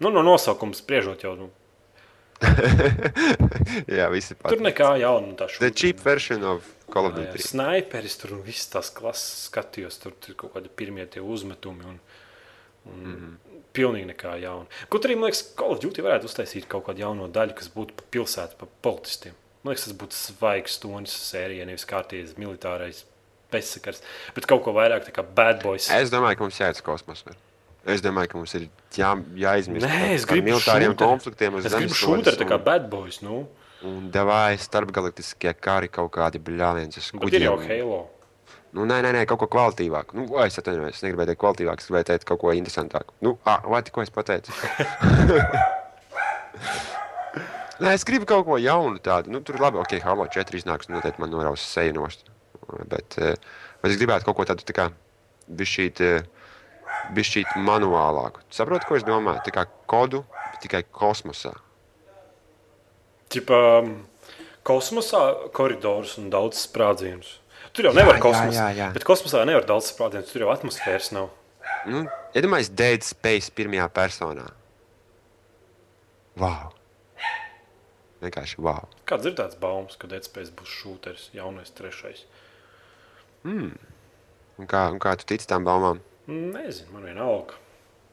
nu, 0.00 0.10
no 0.10 0.22
nosaukuma 0.22 0.72
spriežot 0.74 1.22
jau. 1.22 1.36
Nu, 1.36 1.50
Jā, 3.98 4.06
visi 4.12 4.34
tur 4.34 4.42
pat. 4.42 4.62
nekā 4.64 4.90
jauna. 5.02 5.26
nu, 5.28 5.36
tā 5.38 5.48
The 5.58 5.70
cheap 5.76 6.00
version 6.04 6.44
of 6.46 6.68
Call 6.90 7.10
of 7.10 7.18
Jā, 7.18 7.26
jā, 7.26 7.34
Duty. 7.34 7.46
Sniperis 7.50 8.16
tur 8.20 8.34
un 8.38 8.42
viss 8.46 8.70
tās 8.72 8.90
klases 8.94 9.46
skatījos. 9.50 10.00
Tur 10.02 10.16
ir 10.28 10.38
kaut 10.40 10.54
kādi 10.56 10.72
pirmie 10.72 11.06
tie 11.10 11.22
uzmetumi. 11.22 11.84
Un, 11.92 12.00
un 12.90 12.96
mm. 12.96 13.14
-hmm. 13.14 13.60
Pilnīgi 13.76 14.08
nekā 14.08 14.34
jauna. 14.42 14.66
Kaut 14.90 15.04
arī, 15.06 15.14
man 15.14 15.30
liekas, 15.30 15.44
Call 15.54 15.76
of 15.76 15.80
Duty 15.80 16.02
varētu 16.02 16.26
uztaisīt 16.26 16.66
kaut 16.66 16.86
kādu 16.88 17.04
jaunu 17.04 17.28
daļu, 17.28 17.54
kas 17.54 17.70
būtu 17.70 17.94
pa 17.94 18.02
pilsētu, 18.10 18.56
pa 18.58 18.66
policistiem. 18.82 19.34
Man 19.62 19.74
liekas, 19.74 19.84
tas 19.84 19.94
būtu 19.94 20.16
svaigs 20.16 20.78
tonis 20.80 21.12
sērijai, 21.12 21.66
nevis 21.66 21.86
kārtīgs 21.86 22.34
militārais 22.40 23.04
bezsakars, 23.52 24.02
bet 24.34 24.46
kaut 24.46 24.64
ko 24.64 24.72
vairāk 24.72 25.04
tā 25.06 25.12
kā 25.12 25.22
bad 25.22 25.62
boys. 25.62 25.90
Es 25.90 26.10
domāju, 26.10 26.36
ka 26.36 26.42
mums 26.42 26.60
jāiet 26.60 26.80
uz 26.80 26.82
kosmosu. 26.82 27.36
Es 27.88 28.00
domāju, 28.04 28.28
ka 28.28 28.36
mums 28.38 28.52
ir 28.58 28.66
jā, 28.92 29.14
jāizmirst 29.40 29.86
Nē, 29.88 30.10
es 30.14 30.24
gribu 30.28 30.50
militāriem 30.50 30.92
šūteri. 30.92 31.08
konfliktiem. 31.08 31.54
uz 31.56 31.64
Es 31.66 31.72
gribu 31.74 31.94
šūteri 31.96 32.36
tā 32.36 32.44
kā 32.48 32.54
un- 32.58 32.64
bad 32.64 32.90
boys. 32.90 33.22
Nu, 33.22 33.46
Un 33.82 34.10
davāj 34.12 34.58
starpgalaktiskie 34.60 35.54
kari 35.58 35.88
kaut 35.88 36.10
kādi 36.12 36.36
bļāviens 36.38 36.92
bet 37.18 37.32
ir 37.32 37.40
jau. 37.46 37.56
Halo. 37.56 38.08
Nu, 38.72 38.84
nē, 38.84 39.00
nē, 39.02 39.12
nē, 39.16 39.26
kaut 39.26 39.38
ko 39.40 39.46
kvalitīvāku. 39.48 40.12
Nu, 40.14 40.26
o, 40.28 40.44
es 40.44 40.58
atvainojos, 40.60 40.94
es 40.94 41.02
negribēju 41.02 41.26
teikt 41.32 41.40
kvalitīvāku, 41.40 41.78
es 41.80 41.86
gribēju 41.88 42.04
teikt 42.10 42.24
kaut 42.28 42.38
ko 42.42 42.52
interesantāku. 42.52 43.14
Nu, 43.24 43.38
ah, 43.46 43.60
vai 43.64 43.80
tikko 43.82 44.02
es 44.04 44.10
pateicu? 44.12 44.52
nē, 47.80 47.94
es 47.96 48.04
gribu 48.04 48.26
kaut 48.28 48.44
ko 48.46 48.58
jaunu 48.60 49.00
tādu. 49.02 49.30
Nu, 49.32 49.40
tur 49.40 49.56
labi, 49.62 49.78
ok, 49.80 49.96
Halo 50.04 50.26
4 50.28 50.58
iznāks, 50.60 50.88
nu, 50.90 50.98
noteikti 50.98 51.20
man 51.24 51.30
noraus 51.32 51.60
seju 51.64 51.92
nost. 51.96 52.26
Bet, 52.90 53.16
eh, 53.18 53.34
bet 53.82 53.90
es 53.94 53.98
gribētu 53.98 54.24
kaut 54.28 54.36
ko 54.36 54.44
tādu, 54.52 54.62
tā 54.68 54.74
kā, 54.76 54.90
bišķīt, 55.50 56.02
bišķīt 57.16 57.56
manuālāku. 57.66 58.42
Saproti, 58.54 58.86
ko 58.88 58.98
es 58.98 59.04
domāju? 59.06 59.42
Tā 59.46 59.54
kā 59.54 59.66
kodu, 59.90 60.22
tikai 60.62 60.82
kosmosā. 60.94 61.52
Tipā 63.30 63.60
um, 63.80 63.92
kosmosā 64.66 65.22
koridors 65.56 66.16
un 66.20 66.30
daudz 66.32 66.64
sprādzienus. 66.66 67.36
Tur 67.76 67.86
jau 67.90 67.92
nevar 67.94 68.16
Jā, 68.16 68.18
jā, 68.18 68.24
kosmosā. 68.24 68.56
jā, 68.56 68.68
jā. 68.80 68.88
Bet 68.96 69.06
kosmosā 69.06 69.44
nevar 69.46 69.66
daudz 69.68 69.92
sprādzienus, 69.92 70.32
tur 70.32 70.42
jau 70.46 70.50
atmosfēras 70.54 71.12
nav. 71.14 71.30
Nu, 71.86 72.02
iedomājieties, 72.36 72.72
Dead 72.76 73.06
Space 73.06 73.52
pirmajā 73.54 73.86
personā. 73.94 74.48
Wow! 76.40 76.72
Vienkārši 78.20 78.58
wow! 78.60 78.88
Kāds 79.08 79.28
ir 79.30 79.36
tāds 79.38 79.56
baumas, 79.60 79.96
ka 79.96 80.10
Dead 80.10 80.26
Space 80.26 80.50
būs 80.52 80.72
šūteris, 80.80 81.28
jaunais, 81.36 81.70
trešais? 81.76 82.24
Un 83.46 83.70
kā, 84.68 84.82
un 84.92 84.98
kā 85.00 85.14
tu 85.16 85.24
tici 85.30 85.48
tam 85.48 85.64
baumām? 85.64 86.02
Nezinu, 86.30 86.94
man 86.94 87.08
vienalga. 87.08 87.58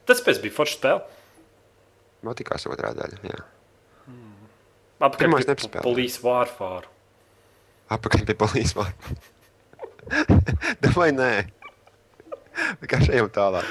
Dead 0.07 0.17
Space 0.17 0.41
bija 0.41 0.55
forša 0.55 0.77
spēle. 0.79 1.03
Man 2.25 2.37
tikās 2.37 2.65
otrā 2.69 2.93
daļa. 2.97 3.19
Jā. 3.27 3.43
Apakaļ 4.97 5.21
Pirmais 5.21 5.45
pie 5.45 5.53
nepaspēlēju. 5.53 5.85
Police 5.85 6.23
Warfare. 6.23 6.89
Apakaļ 7.93 8.25
pie 8.27 8.35
polijas 8.39 8.73
vārda. 8.77 9.17
Vai 10.97 11.11
nē? 11.13 11.31
Kā 12.89 12.99
šeit 13.03 13.35
tālāk? 13.35 13.67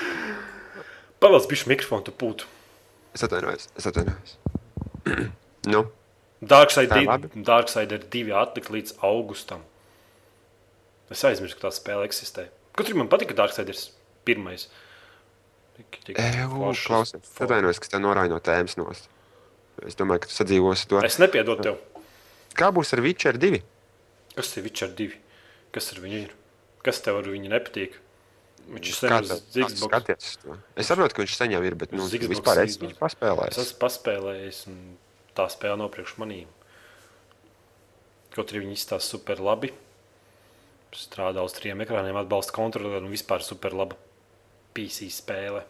Pavēlas 1.21 1.49
bišķi 1.51 1.73
mikrofonu 1.73 2.07
tu 2.07 2.15
pūtu. 2.15 2.49
Es 3.17 3.25
atvainojos. 3.27 3.71
Es 3.75 3.89
atvainojos. 3.89 4.37
nu, 5.73 5.87
Darkside 6.45 6.93
Tā, 6.93 7.01
2 7.01 7.09
labi. 7.09 7.45
Darkside 7.49 7.99
ir 7.99 8.07
divi 8.13 8.35
atlikt 8.37 8.71
līdz 8.71 8.99
augustam. 9.07 9.65
Es 11.11 11.23
aizmirsu, 11.25 11.57
ka 11.59 11.67
tā 11.67 11.75
spēle 11.75 12.07
eksistē. 12.07 12.49
Kaut 12.77 12.87
arī 12.87 12.99
man 13.01 13.11
patika, 13.11 13.33
ka 13.33 13.41
Darkside 13.43 13.73
ir 13.73 13.81
pirmais. 14.27 14.67
Tik, 15.77 15.99
tik 16.09 16.19
Eju, 16.23 16.49
klausies. 16.87 17.21
Es 17.21 17.29
for- 17.37 17.47
atvainojos, 17.47 17.81
ka 17.85 17.91
tev 17.95 18.01
norāja 18.05 18.33
no 18.33 18.39
tēmas 18.41 18.77
nost. 18.81 19.09
Es 19.85 19.95
domāju, 19.99 20.23
ka 20.25 20.31
tu 20.31 20.37
sadzīvosi 20.39 20.89
to. 20.89 21.03
Es 21.05 21.19
nepiedodu 21.21 21.63
tev. 21.67 21.79
Kā 22.57 22.71
būs 22.73 22.95
ar 22.97 23.03
Witcher 23.05 23.37
2? 23.37 23.61
Kas 24.37 24.55
ir 24.57 24.65
Witcher 24.65 24.89
2? 24.97 25.11
Kas 25.77 25.91
ar 25.93 26.01
viņu 26.01 26.23
ir? 26.25 26.31
Kas 26.83 27.01
tev 27.05 27.19
ar 27.21 27.29
viņu 27.29 27.51
nepatīk? 27.53 27.99
Viņš 28.67 28.89
ir 28.89 29.13
tu 29.53 29.67
Xbox. 29.69 30.39
Es 30.77 30.89
saprotu, 30.89 31.15
ka 31.15 31.23
viņš 31.23 31.35
sen 31.37 31.53
jau 31.55 31.61
ir, 31.63 31.77
bet 31.79 31.93
nu, 31.93 32.09
Xbox 32.09 32.31
vispār 32.33 32.63
es 32.65 32.79
viņu 32.81 32.97
Es 32.97 32.99
paspēlēju. 33.03 33.59
esmu 33.63 33.79
paspēlējis, 33.85 34.63
un 34.73 34.81
tā 35.37 35.47
spēle 35.53 35.77
nav 35.79 35.93
priekš 35.95 36.17
manīm. 36.19 36.49
Kaut 38.35 38.51
arī 38.53 38.65
viņi 38.65 38.75
izstāsta 38.81 39.07
super 39.13 39.39
labi. 39.45 39.71
Strādā 40.97 41.45
uz 41.45 41.53
trim 41.53 41.79
ekrāniem, 41.85 42.17
atbalsta 42.17 42.55
kontroli 42.57 42.97
un 42.97 43.11
vispār 43.13 43.43
super 43.45 43.75
laba 43.77 43.97
PC 44.77 45.09
spēle. 45.13 45.65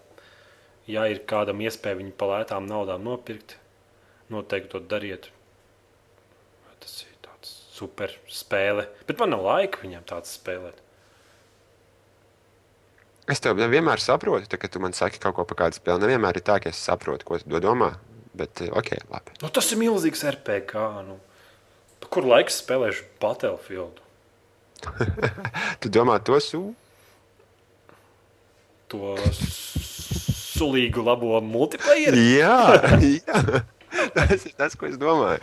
Ja 0.91 1.07
ir 1.11 1.25
kādam 1.27 1.63
iespēja 1.65 1.99
viņu 1.99 2.15
par 2.19 2.33
lētām 2.35 2.67
naudām 2.71 3.03
nopirkt, 3.07 3.57
noteikti 4.31 4.75
to 4.75 4.83
dariet. 4.91 5.31
Tas 6.83 7.01
ir 7.03 7.15
tāds 7.25 7.53
super 7.75 8.13
spēle. 8.31 8.87
Bet 9.09 9.19
man 9.23 9.33
nav 9.35 9.47
laika 9.47 9.83
viņam 9.83 10.05
tāds 10.07 10.37
spēlēt. 10.39 10.83
Es 13.27 13.43
tev 13.43 13.59
vienmēr 13.59 13.99
saprotu, 13.99 14.47
tā, 14.47 14.59
ka 14.63 14.71
tu 14.71 14.79
man 14.83 14.95
saki 14.95 15.19
kaut 15.19 15.35
ko 15.35 15.45
par 15.51 15.65
kādu 15.65 15.81
spēli. 15.81 16.05
Nevienmēr 16.05 16.39
ir 16.39 16.45
tā, 16.47 16.61
ka 16.63 16.71
es 16.71 16.79
saprotu, 16.79 17.27
ko 17.27 17.41
tu 17.43 17.63
domā. 17.63 17.97
Bet, 18.37 18.61
eh, 18.63 18.71
ok, 18.71 18.93
labi. 19.11 19.35
Nu, 19.43 19.51
tas 19.51 19.73
ir 19.73 19.81
milzīgs 19.81 20.23
RPG. 20.31 20.77
Nu. 21.09 21.19
Kur 22.07 22.29
laiks 22.29 22.61
spēlēšu 22.63 23.09
Battlefield? 23.23 24.03
Tu 25.81 25.91
domā 25.91 26.21
to 26.23 26.39
sūdu? 26.39 26.77
To 28.93 29.17
sulīgu 30.57 31.03
labo 31.05 31.41
multiplayer. 31.45 32.17
Jā, 32.17 32.59
jā. 33.19 33.43
Tas 34.15 34.47
ir 34.47 34.55
tas, 34.57 34.77
ko 34.79 34.89
es 34.89 34.97
domāju. 35.01 35.43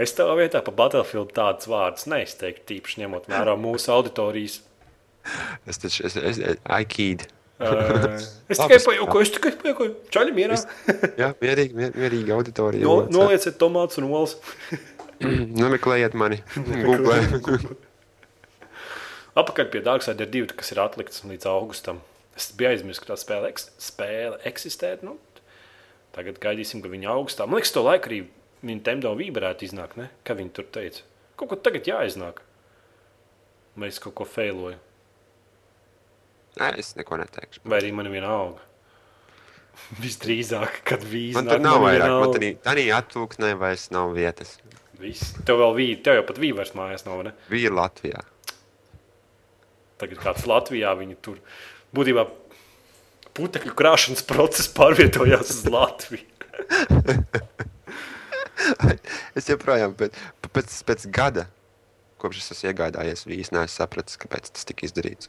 Es 0.00 0.14
tev 0.16 0.32
vietā 0.40 0.58
par 0.66 0.74
Battlefield 0.74 1.30
tādus 1.36 1.68
vārdus 1.70 2.08
neizteiktu, 2.10 2.64
tīpaši 2.72 3.04
ņemot 3.04 3.28
vērā 3.30 3.54
mūsu 3.60 3.92
auditorijas. 3.94 4.58
Es 5.70 5.78
taču 5.80 6.02
es, 6.08 6.16
es, 6.18 6.40
es 6.40 6.62
aikīdu. 6.78 7.30
Uh, 7.64 8.18
es 8.50 8.58
tikai 8.58 8.80
pajokoju, 8.82 9.22
es 9.22 9.30
tikai 9.36 9.52
pajokoju. 9.60 9.92
Čaļi 10.12 10.32
mierā. 10.34 10.56
Jā, 11.20 11.28
mierīgi, 11.38 11.76
mier, 11.78 11.92
mierīgi 11.94 12.34
auditorija. 12.34 12.82
No, 12.82 13.04
nolieciet 13.14 13.54
tomātus 13.60 14.00
un 14.02 14.08
olas. 14.10 14.34
Nemeklējiet 15.62 16.16
mani. 16.18 16.40
Google. 16.84 17.76
Apakaļ 19.38 19.70
pie 19.70 19.84
Darkside 19.86 20.26
ir 20.26 20.34
divi, 20.34 20.50
kas 20.58 20.74
ir 20.74 20.82
atlikts 20.82 21.22
līdz 21.26 21.46
augustam. 21.50 22.02
Es 22.34 22.50
biju 22.56 22.72
aizmirsis, 22.72 23.02
ka 23.02 23.12
tā 23.12 23.18
spēle, 23.20 23.50
eks, 23.52 23.68
spēle 23.82 24.40
eksistē. 24.50 24.96
Nu, 25.06 25.16
tagad 26.16 26.40
gaidīsim, 26.42 26.82
ka 26.82 26.90
viņa 26.90 27.12
augustā. 27.14 27.46
Man 27.46 27.60
liekas, 27.60 27.74
to 27.74 27.84
laiku 27.86 28.10
arī 28.10 28.20
Nintendo 28.66 29.14
Wii 29.18 29.30
varētu 29.36 29.68
iznākt. 29.68 29.98
Ne? 30.00 30.08
Kā 30.26 30.36
viņi 30.38 30.52
tur 30.56 30.66
teica? 30.74 31.04
Kaut 31.38 31.52
ko 31.52 31.58
tagad 31.60 31.86
jāiznāk. 31.90 32.42
Es 33.86 33.98
kaut 34.02 34.14
ko 34.18 34.26
failoju? 34.26 34.78
Nē, 36.60 36.68
es 36.78 36.92
neko 36.94 37.18
neteikšu. 37.18 37.64
Vai 37.66 37.80
arī 37.82 37.90
man 37.94 38.10
viena 38.12 38.30
auga? 38.30 38.62
Visdrīzāk, 40.02 40.84
kad 40.86 41.02
vīzis 41.02 41.38
Man 41.38 41.50
tur 41.50 41.62
nav 41.62 41.80
vairāk. 41.82 42.14
Man 42.22 42.34
tādā, 42.36 42.50
tādā 42.66 42.84
attūksnē 43.00 43.54
vairs 43.58 43.88
nav 43.94 44.14
vietas. 44.14 44.56
Viss. 45.00 45.34
Tev 45.46 45.58
vēl 45.58 45.74
vīri, 45.74 45.98
tev 46.06 46.20
jau 46.20 46.26
pat 46.28 46.38
vīri 46.38 46.56
vairs 46.60 46.74
mājās 46.78 47.02
nav, 47.08 47.24
ne? 47.26 47.34
Vīri 47.50 47.74
Latvijā. 47.74 48.22
Tagad 49.98 50.20
kāds 50.22 50.46
Latvijā 50.50 50.92
viņi 50.98 51.18
tur 51.24 51.40
būtībā 51.94 52.26
putekļu 53.34 53.74
krāšanas 53.78 54.24
process 54.28 54.70
pārvietojās 54.74 55.50
uz 55.56 55.66
Latviju. 55.70 56.30
Es 59.34 59.48
joprojām 59.50 59.96
pēc, 59.98 60.16
pēc, 60.54 60.74
pēc 60.88 61.06
gada, 61.12 61.42
kopš 62.22 62.38
es 62.40 62.52
esmu 62.54 62.70
iegādājies 62.70 63.26
vīzis, 63.26 63.50
neesmu 63.52 63.72
sapratis, 63.74 64.18
kāpēc 64.22 64.52
tas 64.54 64.68
tika 64.68 64.86
izdarīts. 64.86 65.28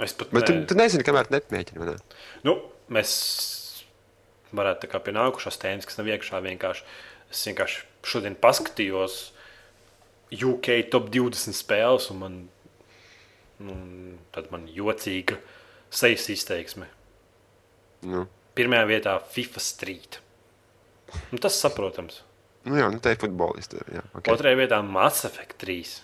Es 0.00 0.16
pat 0.16 0.32
Bet 0.32 0.48
tu, 0.48 0.56
ne... 0.56 0.64
tu 0.68 0.76
nezini, 0.78 1.04
kamēr 1.06 1.28
tu 1.28 1.36
nepamēģini. 1.36 1.88
Ne? 1.90 1.96
nu, 2.48 2.56
mēs 2.92 3.10
varētu 4.56 4.86
tā 4.86 4.90
kā 4.94 5.02
pie 5.04 5.14
nākušās 5.16 5.60
tēmas, 5.60 5.88
kas 5.88 6.00
nav 6.00 6.08
iekšā 6.10 6.40
vienkārši. 6.46 6.86
Es 7.30 7.44
vienkārši 7.46 7.84
šodien 8.10 8.36
paskatījos 8.40 9.18
UK 10.34 10.80
top 10.90 11.10
20 11.14 11.54
spēles, 11.58 12.08
un 12.14 12.20
man, 12.22 12.40
nu, 13.60 13.76
tad 14.34 14.50
man 14.52 14.66
jocīga 14.72 15.36
sejas 15.92 16.28
izteiksme. 16.32 16.88
Nu, 18.08 18.26
Pirmajā 18.56 18.86
vietā 18.90 19.14
FIFA 19.32 19.60
Street. 19.62 20.20
Nu, 21.30 21.38
tas 21.42 21.56
saprotams. 21.60 22.22
nu 22.66 22.76
jā, 22.78 22.88
nu 22.92 23.00
tā 23.02 23.14
ir 23.14 23.20
futbolisti. 23.22 23.78
Jā, 23.94 24.02
okay. 24.14 24.32
Otrajā 24.34 24.58
vietā 24.58 24.80
Mass 24.86 25.24
Effect 25.28 25.56
3. 25.62 25.98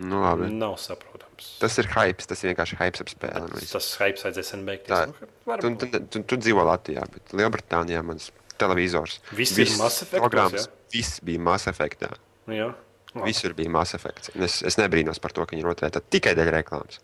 Nu, 0.00 0.22
labi. 0.24 0.48
Nav 0.56 0.78
saprotams. 0.80 1.56
Tas 1.60 1.76
ir 1.80 1.88
hype, 1.92 2.24
tas 2.28 2.40
ir 2.42 2.50
vienkārši 2.52 2.78
hype 2.80 3.02
ap 3.04 3.10
spēli. 3.12 3.42
un 3.44 3.56
viss. 3.58 3.72
Tas 3.74 3.88
hype 4.00 4.22
aizies 4.28 4.48
sen 4.52 4.62
beigties. 4.68 5.10
Nu, 5.12 5.56
Tu, 5.60 5.72
tu, 5.76 6.00
tu, 6.08 6.22
tu 6.30 6.36
dzīvo 6.40 6.62
Latvijā, 6.68 7.02
bet 7.12 7.34
Lielbritānijā 7.36 8.00
mans 8.06 8.30
televizors. 8.60 9.18
Viss 9.36 9.56
ir 9.58 9.68
Mass 9.80 10.02
Effectos, 10.04 10.20
programmas, 10.22 10.68
viss 10.92 11.20
bija 11.26 11.42
Mass 11.42 11.68
Effectā. 11.68 12.12
Nu, 12.48 12.56
jā. 12.56 12.68
Labi. 13.14 13.26
Visur 13.32 13.54
bija 13.58 13.70
Mass 13.74 13.96
Effects. 13.96 14.30
Un 14.34 14.46
Es, 14.46 14.60
es 14.66 14.78
nebrīnos 14.78 15.18
par 15.22 15.34
to, 15.34 15.42
ka 15.42 15.56
viņi 15.56 15.66
rotēja 15.66 16.02
tikai 16.14 16.36
dēļ 16.38 16.52
reklāmas. 16.60 17.00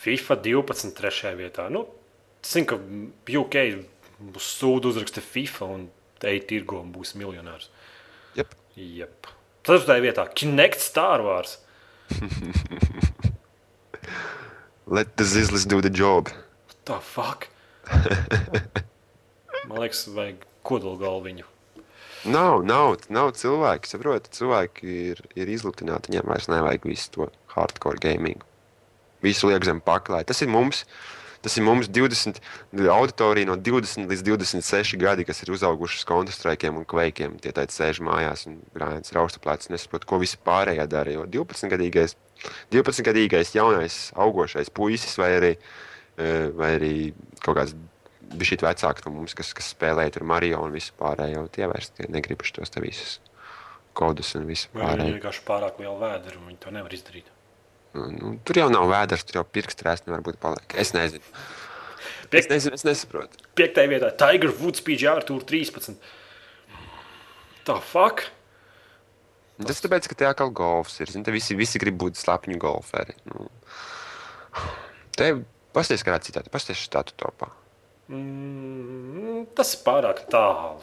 FIFA 0.00 0.36
12. 0.44 0.92
trešajā 0.98 1.34
vietā. 1.38 1.68
Nu, 1.72 1.86
zinu, 2.44 2.66
ka 2.68 2.76
UK 3.40 3.56
būs 4.34 4.50
sūdu 4.60 4.92
uzraksta 4.92 5.22
FIFA 5.24 5.68
un 5.76 5.86
te 6.20 6.32
tirgo 6.48 6.80
un 6.84 6.92
būs 6.92 7.14
miljonārs. 7.16 7.70
Jep. 8.36 8.52
Jep. 8.76 9.30
Ceturtajā 9.64 10.04
vietā 10.04 10.26
Kinect 10.36 10.80
Star 10.84 11.24
Wars. 11.24 11.58
Let 14.90 15.16
the 15.16 15.24
zizlis 15.24 15.66
do 15.68 15.80
the 15.80 15.92
job. 15.92 16.28
Tā 16.84 16.98
fuck. 17.00 17.48
Man 19.68 19.78
liekas, 19.84 20.06
vajag 20.10 20.44
kodolgalviņu. 20.66 21.49
Nav, 22.28 22.60
nav, 22.68 22.98
nav 23.08 23.30
cilvēki. 23.38 23.88
Saprotat, 23.88 24.28
cilvēki 24.36 24.96
ir, 25.12 25.22
ir 25.40 25.48
izlutināti. 25.48 26.10
Viņiem 26.10 26.28
vairs 26.28 26.50
nevajag 26.52 26.84
visu 26.84 27.14
to 27.14 27.28
hardcore 27.54 28.00
gaming. 28.02 28.42
Visu 29.24 29.48
liek 29.48 29.64
zem 29.64 29.80
paklāja. 29.84 30.28
Tas 30.28 30.42
ir 30.44 30.52
mums. 30.52 30.84
Tas 31.40 31.54
ir 31.56 31.64
mums 31.64 31.88
20, 31.88 32.36
auditorija 32.92 33.48
no 33.48 33.54
20 33.56 34.10
līdz 34.10 34.24
26 34.26 34.98
gadi, 35.00 35.24
kas 35.24 35.40
ir 35.40 35.54
uzaugušas 35.54 36.04
kontrastraikiem 36.04 36.76
un 36.76 36.84
kveikiem. 36.84 37.38
Tie 37.40 37.52
tādi 37.56 37.72
sēž 37.72 38.02
mājās 38.04 38.44
un 38.50 38.58
grāmatas 38.76 39.14
rausta 39.16 39.40
plecs, 39.40 39.70
nesaprot, 39.72 40.04
ko 40.04 40.18
visi 40.20 40.36
pārējie 40.44 40.84
dara. 40.92 41.14
Jo 41.16 41.24
12-gadīgais, 41.24 42.18
12-gadīgais 42.76 43.54
jaunais 43.56 43.96
augošais 44.20 44.68
puisis 44.68 45.16
vai 45.16 45.30
arī, 45.38 45.54
eh, 46.20 46.50
vai 46.52 46.74
arī 46.76 46.92
kaut 47.40 47.56
kāds 47.56 47.72
bija 48.30 48.50
šī 48.52 48.60
vecāka 48.62 49.04
no 49.06 49.12
mums, 49.16 49.34
kas, 49.38 49.52
kas 49.56 49.72
spēlēja 49.74 50.14
tur 50.16 50.24
Mario 50.28 50.60
un 50.64 50.72
visu 50.74 50.92
pārējo. 51.00 51.46
Tie 51.54 51.66
vairs 51.70 51.90
tie 51.96 52.06
negrib 52.08 52.42
šos 52.46 52.70
te 52.70 52.80
visus 52.84 53.18
kodus 53.96 54.34
un 54.38 54.46
visu 54.48 54.68
pārējo. 54.74 55.16
vienkārši 55.18 55.42
pārāk 55.48 55.80
liela 55.82 55.98
vēdera 55.98 56.38
un 56.38 56.46
viņi 56.52 56.60
to 56.62 56.70
nevar 56.74 56.94
izdarīt. 56.94 57.28
Nu, 57.92 58.06
nu, 58.14 58.36
tur 58.46 58.60
jau 58.60 58.68
nav 58.70 58.86
vēders, 58.86 59.24
tur 59.26 59.40
jau 59.40 59.44
pirkstrēs 59.50 60.04
nevar 60.06 60.22
būt 60.22 60.38
paliek. 60.42 60.76
Es 60.78 60.92
nezinu. 60.94 61.24
Piek- 62.30 62.44
Es 62.44 62.46
nezinu, 62.46 62.74
es 62.78 62.84
nesaprotu. 62.86 63.40
Piektajā 63.58 63.90
vietā 63.90 64.12
Tiger 64.16 64.52
Woods 64.60 64.80
PGR 64.86 65.24
Tour 65.26 65.42
13. 65.42 65.96
Tā 67.66 67.80
fuck. 67.82 68.22
Tas 69.66 69.82
tāpēc, 69.82 70.06
ka 70.08 70.14
te 70.16 70.24
atkal 70.28 70.52
golfs 70.54 71.00
ir. 71.02 71.10
Zini, 71.10 71.24
te 71.26 71.34
visi, 71.34 71.56
visi 71.58 71.80
grib 71.82 71.98
būt 72.00 72.14
slapņu 72.16 72.56
golferi. 72.62 73.16
Nu. 73.28 73.50
Te 75.18 75.32
pasties 75.74 76.06
kādā 76.06 76.20
citā, 76.24 76.44
pasties 76.48 76.78
štātu 76.86 77.12
topā. 77.20 77.50
Mm, 78.10 79.42
tas 79.54 79.74
ir 79.76 79.82
pārāk 79.86 80.24
tālu. 80.32 80.80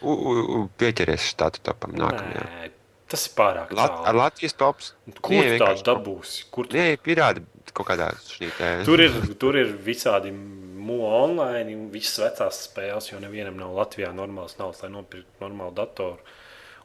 U, 0.00 0.12
u, 0.16 0.60
pieķeries 0.80 1.26
štātu 1.34 1.60
topam 1.66 1.92
nākamajā. 1.98 2.44
Nē, 2.48 2.70
tas 3.12 3.26
ir 3.28 3.34
pārāk 3.36 3.74
Lat, 3.76 3.92
ar 3.92 4.06
tālu. 4.06 4.20
Latvijas 4.22 4.56
tops. 4.56 4.92
Kur 5.20 5.36
Nē, 5.36 5.42
tu 5.52 5.60
tādu 5.64 5.84
dabūsi? 5.90 6.46
Kur 6.54 6.70
tu... 6.70 6.78
Nē, 6.80 6.94
pierādi 7.04 7.44
kaut 7.76 7.90
kādā 7.90 8.08
šī 8.24 8.48
te. 8.56 8.70
Tur 8.88 9.04
ir, 9.04 9.18
tur 9.40 9.58
ir 9.60 9.74
visādi 9.84 10.32
mūžā 10.32 11.10
online, 11.20 11.76
un 11.76 11.88
visas 11.92 12.18
vecās 12.22 12.64
spēles, 12.70 13.10
jo 13.12 13.20
nevienam 13.22 13.60
nav 13.60 13.76
Latvijā 13.76 14.10
normāls 14.16 14.56
naudas, 14.58 14.80
lai 14.84 14.92
nopirktu 14.94 15.44
normālu 15.44 15.76
datoru. 15.76 16.38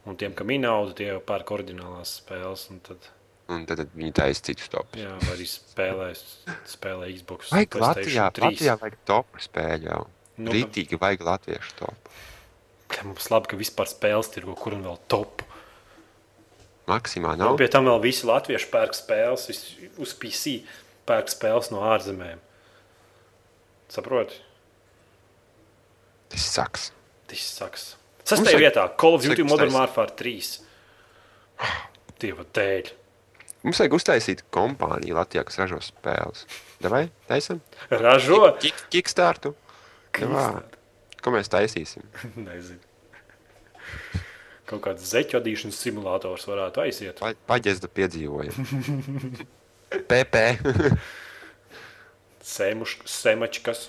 Un 0.06 0.18
tiem, 0.20 0.36
kam 0.38 0.52
ir 0.54 0.60
nauda, 0.62 0.92
tie 0.94 1.08
jau 1.08 1.22
pērk 1.24 1.50
oriģinālās 1.56 2.18
spēles. 2.20 2.68
un 2.70 2.84
Tad, 2.86 3.08
Un 3.48 3.62
tad, 3.66 3.78
tad 3.78 3.92
viņi 3.94 4.12
taisa 4.12 4.42
citus 4.42 4.68
topus. 4.72 4.98
jā, 4.98 5.12
vai 5.22 5.34
arī 5.36 5.44
spēlē, 5.46 6.08
spēlē 6.66 7.10
Xbox. 7.14 7.50
PlayStation 7.52 7.84
Latvijā, 7.86 8.24
3. 8.34 8.42
Latvijā 8.48 8.74
vajag 8.80 8.96
topu 9.06 9.38
spēļu 9.44 9.86
jau. 9.92 10.00
Nu, 10.36 10.50
Rītīgi 10.52 10.98
vajag 11.00 11.22
latviešu 11.24 11.76
topu. 11.78 12.10
Ka 12.90 13.04
Mums 13.06 13.30
labi, 13.30 13.46
ka 13.52 13.56
vispār 13.56 13.86
spēles 13.90 14.28
tirgo, 14.34 14.54
kur 14.58 14.74
un 14.74 14.82
vēl 14.84 14.98
top. 15.08 15.42
Maksimā 16.90 17.32
Un 17.34 17.38
nav. 17.38 17.56
pie 17.58 17.68
tam 17.68 17.86
vēl 17.88 18.00
visi 18.02 18.26
latvieši 18.26 18.68
pērk 18.70 18.94
spēles 18.94 19.46
vis- 19.48 19.76
uz 19.98 20.12
PC, 20.14 20.60
pērk 21.06 21.30
spēles 21.32 21.70
no 21.70 21.80
ārzemēm. 21.86 22.38
Saproti? 23.88 24.34
Tas 26.28 26.42
saks. 26.50 26.90
Tas 27.30 27.38
saks. 27.38 27.86
Sastajā 28.26 28.58
vietā 28.58 28.84
Call 28.98 29.14
of 29.14 29.22
Duty 29.22 29.42
Modern. 29.46 29.70
Warfare 29.72 30.10
3. 30.18 30.58
Dieva 32.18 32.44
dēļ. 32.54 32.90
Mums 33.66 33.80
vajag 33.82 33.96
uztaisīt 33.98 34.44
kompāniju 34.54 35.16
Latvijā, 35.18 35.42
kas 35.48 35.58
ražo 35.58 35.80
spēles. 35.82 36.44
Vai 36.86 37.08
taisam? 37.26 37.58
Ražo? 37.90 38.38
Kickstartu. 38.92 39.56
Ko 40.14 41.32
mēs 41.34 41.50
taisīsim? 41.50 42.04
Nezinu. 42.46 42.78
Kaut 44.66 44.82
kāds 44.82 45.04
zeķu 45.10 45.38
vadīšanas 45.38 45.76
simulators 45.78 46.46
varētu 46.50 46.82
aiziet. 46.82 47.20
Pa- 47.22 47.34
Paģezda 47.50 47.90
piedzīvoja. 47.94 48.54
PP. 50.10 50.40
Sēmuš, 52.46 52.96
semačkas. 53.18 53.88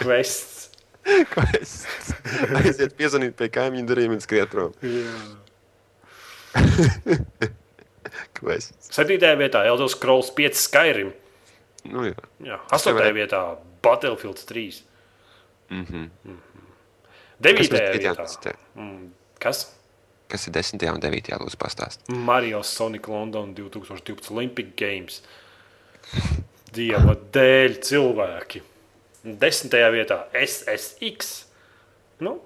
Quests. 0.00 0.68
Es 1.60 1.74
aiziet 2.60 2.92
piezvanīt 2.98 3.36
pie 3.38 3.48
kaimiņa 3.52 3.88
darījuma 3.88 4.16
un 4.18 4.24
skriet 4.24 4.50
prom. 4.52 4.72
Ko 4.76 5.49
es? 8.54 8.70
Septītajā 8.90 9.36
vietā 9.38 9.64
Elder 9.68 9.90
Scrolls 9.92 10.30
5 10.36 10.58
Skyrim. 10.58 11.12
Nu 11.90 12.06
jā. 12.08 12.16
Jā, 12.44 12.58
astotajā 12.74 13.12
vietā 13.16 13.42
Battlefield 13.84 14.40
3. 14.48 14.80
Mhm. 15.70 16.08
Devītajā 17.40 17.92
vietā. 17.96 18.56
Mm, 18.76 19.12
Kas? 19.40 19.68
Kas 20.30 20.44
ir 20.46 20.52
10. 20.54 20.82
un 20.92 21.00
9. 21.02 21.30
lūdzu 21.40 21.58
pastāst? 21.58 22.04
Mario 22.12 22.60
Sonic 22.62 23.08
London 23.08 23.54
2012 23.56 24.30
Olympic 24.34 24.74
Games. 24.78 25.22
Dieva 26.76 27.16
dēļ 27.34 27.78
cilvēki. 27.82 28.60
Desmitajā 29.40 29.88
vietā 29.94 30.24
SSX. 30.38 31.32
Nu, 32.20 32.40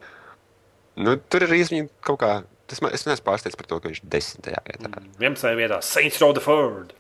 Nu, 0.95 1.17
tur 1.19 1.43
ir 1.43 1.51
izmaiņa 1.57 1.89
kaut 2.07 2.21
kā. 2.23 2.29
Tas 2.71 2.81
man, 2.81 2.95
es 2.97 3.05
neesmu 3.05 3.27
pārsteigts 3.27 3.59
par 3.61 3.69
to, 3.69 3.79
ka 3.81 3.91
viņš 3.91 4.01
ir 4.01 4.11
10. 4.15 4.51
vietā. 4.69 4.91
Mm. 4.91 5.09
11. 5.21 5.57
vietā 5.59 5.81
Saints 5.85 6.21
Row 6.23 6.33
the 6.33 6.41
Third. 6.45 6.95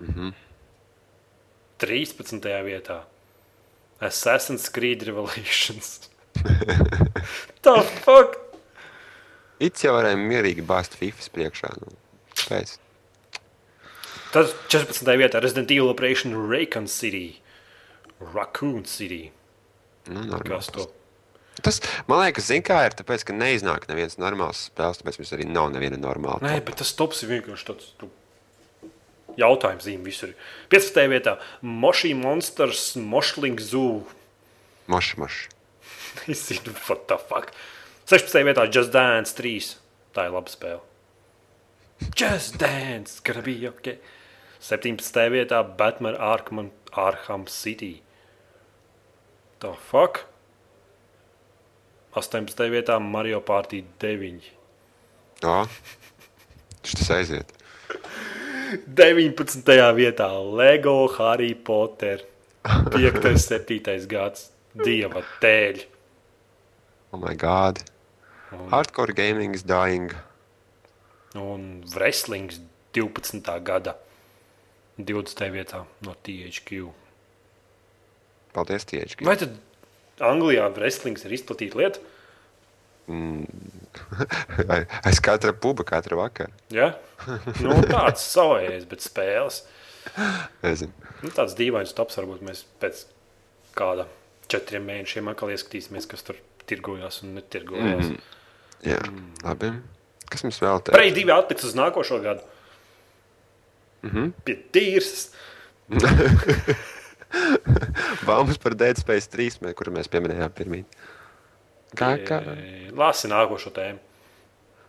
Mm 0.00 0.14
-hmm. 0.14 0.32
13. 1.78 2.40
vietā 2.64 3.04
Assassin's 4.00 4.68
Creed 4.68 5.02
Revelations. 5.02 6.10
Tā 7.64 7.82
fuck! 8.04 8.40
It 9.62 9.78
jau 9.84 9.94
varēja 9.94 10.18
mierīgi 10.18 10.64
bāzt 10.66 10.96
FIFAs 10.98 11.30
priekšā. 11.32 11.70
Nu, 11.80 11.94
pēc. 12.48 12.78
Tad 14.34 14.50
14. 14.68 15.06
vietā 15.16 15.40
Resident 15.40 15.70
Evil 15.70 15.88
Operation 15.88 16.34
Raccoon 16.50 16.88
City. 16.90 17.40
Raccoon 18.34 18.84
City. 18.84 19.30
Nu. 20.10 20.40
Kas 20.44 20.66
to? 20.74 20.88
Tas, 21.62 21.78
man 22.10 22.24
liekas, 22.24 22.50
kā 22.66 22.80
ir 22.88 22.96
tāpēc, 22.98 23.22
ka 23.28 23.36
neiznāk 23.36 23.86
neviens 23.90 24.18
normāls 24.18 24.66
spēles, 24.70 24.98
tāpēc 25.00 25.20
mums 25.20 25.32
arī 25.36 25.46
nav 25.46 25.70
neviena 25.74 26.00
normāla. 26.00 26.42
Nē, 26.42 26.58
bet 26.66 26.80
tas 26.82 26.90
tops 26.98 27.22
ir 27.22 27.36
vienkārši 27.36 27.68
tāds. 27.70 27.92
Tu... 28.00 28.10
Jautājums 29.38 29.86
zīme 29.86 30.06
visur. 30.06 30.30
ir. 30.30 30.50
15. 30.74 30.98
vietā 31.10 31.36
Moshi 31.62 32.12
Monsters, 32.18 32.94
Mošling 32.98 33.62
Zoo. 33.62 34.02
Moš, 34.90 35.14
moš. 35.18 35.44
Es 36.30 36.44
zinu, 36.48 36.74
what 36.88 37.06
the 37.10 37.18
fuck. 37.18 37.54
16. 38.10 38.44
vietā 38.46 38.66
Just 38.70 38.92
Dance 38.94 39.34
3. 39.38 39.72
Tā 40.14 40.28
ir 40.28 40.34
laba 40.34 40.52
spēle. 40.52 40.82
Just 42.14 42.58
Dance, 42.58 43.20
gonna 43.24 43.42
be 43.42 43.56
ok. 43.68 43.96
17. 44.60 45.26
vietā 45.32 45.62
Batman 45.76 46.14
Arkham, 46.14 46.70
Arkham 46.92 47.48
City. 47.48 48.02
The 49.60 49.74
fuck? 49.90 50.26
18. 52.14 52.70
vietā 52.70 53.00
Mario 53.02 53.40
Party 53.42 53.82
9. 53.98 54.44
Jā, 55.42 55.56
tas 56.86 57.10
aiziet. 57.10 57.50
19. 58.86 59.64
vietā 59.98 60.28
LEGO 60.60 61.08
Harry 61.18 61.54
Potter. 61.54 62.22
5. 62.64 63.24
un 63.30 63.38
7. 63.38 64.06
gads. 64.10 64.50
Dieva 64.74 65.22
dēļ. 65.42 65.84
Oh, 67.14 67.18
my 67.18 67.34
God. 67.38 67.82
Hardcore 68.70 69.14
gaming 69.14 69.54
is 69.54 69.62
dying. 69.62 70.10
Un 71.34 71.84
wrestlings 71.94 72.60
12. 72.94 73.42
gada 73.62 73.96
20. 74.98 75.50
vietā 75.54 75.84
no 76.06 76.14
THQ. 76.26 76.90
Paldies, 78.54 78.86
Tieši. 78.86 79.18
Vai 79.26 79.34
tad 79.38 79.56
Anglijā 80.22 80.68
wrestlings 80.76 81.24
ir 81.26 81.34
izplatīta 81.34 81.80
lieta? 81.80 82.02
Aiz 85.06 85.20
katra 85.24 85.52
puba, 85.52 85.84
katra 85.84 86.16
vakara. 86.18 86.52
Ja? 86.72 86.94
Nu, 87.60 87.76
tāds 87.88 88.24
savējais, 88.34 88.86
bet 88.90 89.04
spēles. 89.04 89.62
Nezinu. 90.62 90.92
Nu, 91.24 91.32
tāds 91.32 91.56
dīvains 91.58 91.94
tops 91.96 92.18
varbūt 92.20 92.44
mēs 92.44 92.64
pēc 92.82 93.06
kāda 93.76 94.06
četriem 94.52 94.84
mēnešiem 94.88 95.30
atkal 95.32 95.52
ieskatīsimies, 95.54 96.08
kas 96.10 96.24
tur 96.26 96.38
tirgojās 96.68 97.22
un 97.24 97.36
netirgojās. 97.38 98.10
Mm. 98.12 98.18
Jā, 98.84 99.00
labi. 99.44 99.72
Kas 100.30 100.44
mums 100.44 100.60
vēl 100.62 100.82
te? 100.84 100.94
Prei 100.94 101.12
divi 101.14 101.32
atliks 101.32 101.66
uz 101.68 101.76
nākošo 101.78 102.20
gadu. 102.24 102.44
Mm 104.04 104.10
-hmm. 104.10 104.32
Pie 104.44 104.56
tīras. 104.72 105.30
Baumas 108.28 108.58
par 108.58 108.76
Dead 108.78 108.98
Space 109.00 109.30
3, 109.32 109.60
mē, 109.64 109.74
kuru 109.78 109.94
mēs 109.94 110.10
pieminējām 110.12 110.52
pirmīt. 110.56 110.98
Kā, 111.94 112.14
kā? 112.26 112.40
Lasi 112.96 113.30
nākošo 113.30 113.72
tēmu. 113.74 114.02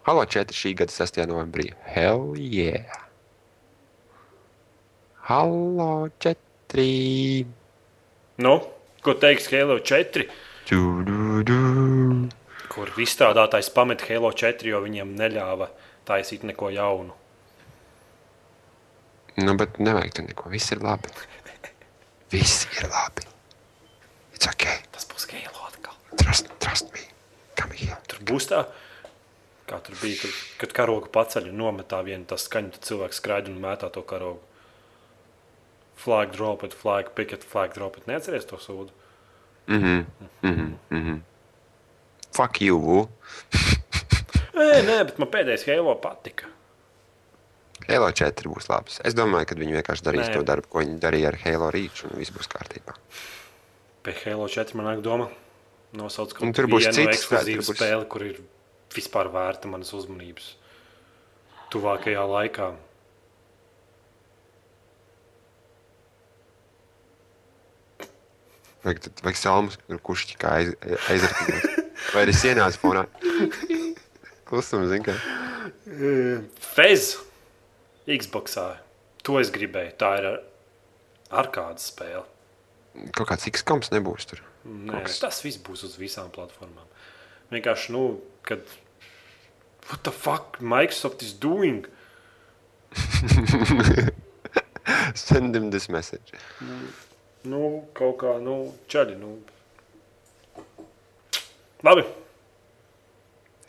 Halo 0.06 0.26
4 0.30 0.54
šī 0.54 0.76
gada 0.78 0.94
6. 0.94 1.18
novembrī. 1.30 1.72
Hell 1.90 2.36
yeah! 2.38 3.02
Halo 5.26 6.10
4! 6.22 7.46
Nu, 8.38 8.56
ko 9.02 9.16
teiks 9.18 9.50
Halo 9.50 9.80
4? 9.82 10.28
Du, 10.70 10.82
du, 11.08 11.42
du. 11.46 11.60
kur 12.70 12.90
izstrādātājs 13.02 13.72
pamet 13.74 14.06
Halo 14.06 14.30
4, 14.34 14.70
jo 14.70 14.82
viņiem 14.86 15.16
neļāva 15.18 15.72
taisīt 16.06 16.46
neko 16.46 16.70
jaunu. 16.74 17.16
Nu, 19.42 19.56
bet 19.60 19.80
nevajag 19.82 20.14
tur 20.16 20.28
neko. 20.30 20.52
Viss 20.54 20.72
ir 20.72 20.84
labi. 20.86 21.10
Viss 22.36 22.66
ir 22.76 22.90
labi. 22.92 23.24
It's 24.36 24.48
okay. 24.50 24.82
Tas 24.92 25.06
būs 25.08 25.24
Halo 25.32 25.70
atkal. 25.70 25.96
Trust, 26.20 26.50
trust 26.60 26.90
me. 26.92 27.06
Come 27.56 27.78
here. 27.80 27.96
Tur 28.12 28.20
būs 28.28 28.50
tā, 28.50 28.66
kā 29.70 29.80
tur 29.86 29.96
bija, 30.02 30.18
kad, 30.20 30.34
kad 30.64 30.74
karogu 30.82 31.08
paceļ 31.16 31.48
un 31.54 31.62
nometā 31.62 32.02
vienu 32.04 32.28
tā 32.28 32.36
skaņu, 32.42 32.74
tad 32.76 32.90
cilvēks 32.90 33.22
skraida 33.22 33.54
un 33.54 33.62
mētā 33.64 33.88
to 33.96 34.04
karogu. 34.10 34.44
Flag 35.96 36.36
drop 36.36 36.66
it, 36.68 36.76
flag 36.76 37.14
pick 37.16 37.32
it, 37.32 37.46
flag 37.48 37.72
drop 37.78 37.96
it. 38.02 38.04
Neatceries 38.12 38.50
to 38.52 38.60
sūdu. 38.60 38.92
Fuck 42.36 42.60
you. 42.60 43.08
Nē, 44.56 44.84
nē, 44.88 45.00
bet 45.08 45.18
man 45.24 45.32
pēdējais 45.32 45.66
Halo 45.72 45.96
patika. 46.04 46.52
Halo 47.88 48.08
4 48.12 48.50
būs 48.52 48.68
labs. 48.72 49.00
Es 49.06 49.14
domāju, 49.18 49.50
ka 49.52 49.58
viņi 49.60 49.76
vienkārši 49.78 50.06
darīs 50.08 50.30
Nē. 50.30 50.34
to 50.40 50.44
darbu, 50.48 50.70
ko 50.74 50.82
viņi 50.84 51.00
darīja 51.04 51.32
ar 51.32 51.38
Halo 51.44 51.68
Reach, 51.76 52.04
un 52.08 52.16
viss 52.20 52.34
būs 52.34 52.50
kārtībā. 52.50 52.96
Pie 54.06 54.16
Halo 54.24 54.48
4 54.50 54.74
man 54.80 54.90
nāk 54.92 55.04
doma. 55.06 55.30
Nosauc 55.96 56.34
kaut 56.36 56.44
Un 56.48 56.52
tur 56.58 56.68
būs 56.68 56.88
vienu 56.88 56.98
citas 56.98 57.22
ekskluzīvu 57.22 57.62
būs- 57.64 57.78
spēli, 57.78 58.08
kur 58.12 58.26
ir 58.26 58.42
vispār 58.96 59.30
vērta 59.32 59.70
manas 59.72 59.94
uzmanības. 59.96 60.50
Tuvākajā 61.72 62.26
laikā. 62.34 62.74
Tad- 68.86 69.22
vajag 69.26 69.38
salmus, 69.40 69.78
kur 69.88 69.98
kurš 70.06 70.26
kā 70.38 70.52
aiz, 70.60 70.74
aizrakstīt. 71.10 71.86
Vai 72.14 72.26
arī 72.26 72.36
sienās 72.38 72.78
fonā. 72.78 73.06
Klusums, 74.46 74.92
zin 74.92 75.06
kā. 75.08 75.16
Fez, 76.76 77.16
Xboxā. 78.06 78.68
To 79.26 79.40
es 79.42 79.50
gribēju. 79.54 79.96
Tā 79.98 80.12
ir 80.20 80.28
ar 80.30 80.44
Ar 81.34 81.50
kādu 81.50 81.82
spēli? 81.82 82.24
Kaut 83.16 83.28
kāds 83.32 83.48
X-koms 83.50 83.92
nebūs 83.92 84.28
tur. 84.30 84.42
Nē, 84.66 85.02
tas 85.20 85.42
viss 85.44 85.60
būs 85.62 85.84
uz 85.88 85.98
visām 86.00 86.30
platformām. 86.34 86.86
Vienkārši, 87.52 87.92
nu, 87.96 88.04
kad. 88.46 88.62
What 89.90 90.04
the 90.06 90.12
fuck 90.14 90.62
Microsoft 90.62 91.22
is 91.22 91.34
doing? 91.34 91.86
Send 95.14 95.56
him 95.56 95.70
this 95.72 95.90
message. 95.90 96.34
Nu, 97.46 97.86
kaut 97.98 98.18
kā, 98.24 98.38
nu, 98.42 98.74
čaļi. 98.90 99.18
Nu. 99.20 99.36
Labi. 101.86 102.06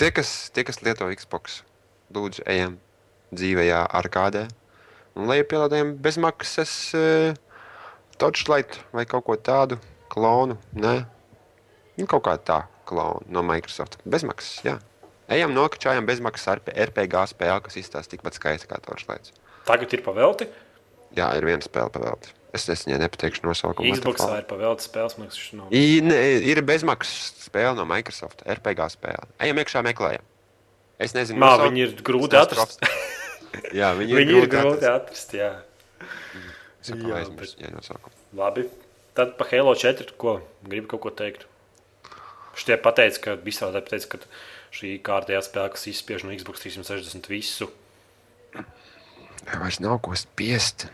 Tie, 0.01 0.13
kas, 0.13 0.51
tie, 0.53 0.65
kas 0.65 0.81
lieto 0.85 1.09
Xbox, 1.13 1.61
lūdzu, 2.13 2.45
ejam 2.49 2.79
dzīvajā 3.35 3.83
arkādē 4.01 4.47
un 5.17 5.31
lejupielādējam 5.31 5.95
bezmaksas 6.05 6.73
uh, 6.97 7.37
touchlight 8.21 8.79
vai 8.95 9.07
kaut 9.09 9.27
ko 9.27 9.37
tādu 9.41 9.81
klonu. 10.13 10.59
Nē, 10.77 10.99
nu, 11.97 12.09
kaut 12.11 12.27
kā 12.29 12.37
tā 12.39 12.61
klonu 12.89 13.25
no 13.33 13.43
Microsoft. 13.47 13.99
Bezmaksas, 14.07 14.61
jā. 14.67 14.77
Ejam 15.33 15.51
nokačājam 15.57 16.07
bezmaksas 16.07 16.61
RP, 16.61 16.71
RPG 16.87 17.25
spēli, 17.33 17.65
kas 17.65 17.79
izstāsta 17.81 18.15
tikpat 18.15 18.39
skaista 18.39 18.71
kā 18.71 18.79
touchlights. 18.85 19.35
Tagad 19.67 19.97
ir 19.97 20.05
pavelti. 20.07 20.47
Jā, 21.17 21.33
ir 21.39 21.47
viena 21.49 21.65
spēle 21.65 21.91
pavēlta. 21.91 22.31
Es, 22.55 22.69
es 22.73 22.85
viņai 22.87 23.01
nepateikšu 23.03 23.45
nosaukumu. 23.45 23.97
Xbox 23.99 24.23
ir 24.37 24.47
pavelti 24.49 24.87
spēles, 24.87 25.17
man 25.19 25.27
liekas, 25.27 25.49
nav. 25.59 25.75
I, 25.75 25.99
ne, 26.05 26.21
ir 26.47 26.63
bezmaksas 26.67 27.49
spēle 27.49 27.75
no 27.79 27.85
Microsoft. 27.89 28.45
RPG 28.47 28.87
spēle. 28.95 29.27
Ejam 29.43 29.61
iekšā, 29.61 29.83
meklējam. 29.87 30.25
Es 30.99 31.13
nezinu, 31.17 31.39
Mā, 31.43 31.51
nosaukumu. 31.53 31.73
viņi 31.75 31.83
ir 31.85 31.95
grūti 32.07 32.39
atrast. 32.41 32.81
Jā, 33.79 33.91
viņi 33.99 34.13
ir 34.15 34.21
Viņi 34.23 34.33
ir 34.33 34.47
grūti 34.47 34.53
grūti 34.55 34.89
atrast. 34.89 34.95
atrast, 34.95 35.35
jā. 35.37 35.51
Jā, 36.87 37.19
aizmirsu 37.21 37.59
viņai 37.61 37.73
nosaukumu. 37.75 38.15
Labi. 38.39 38.67
Tad 39.17 39.35
par 39.39 39.49
Halo 39.51 39.73
4. 39.77 40.13
Ko? 40.21 40.39
Gribu 40.69 40.91
kaut 40.95 41.03
ko 41.07 41.13
teikt. 41.17 41.47
Šitie 42.57 42.77
pateica, 42.81 43.21
ka 43.25 43.35
visādi 43.45 43.81
pateica, 43.85 44.17
ka 44.17 44.77
šī 44.77 44.95
kārtējā 45.05 45.41
spēle, 45.45 45.73
kas 45.75 45.87
izspiež 45.93 46.25
no 46.25 46.33
Xbox 46.37 46.63
360 46.65 47.29
visu. 47.33 47.69
Jā, 48.57 49.59
vairs 49.61 49.81
nav 49.85 49.99
ko 50.05 50.17
spiest. 50.17 50.87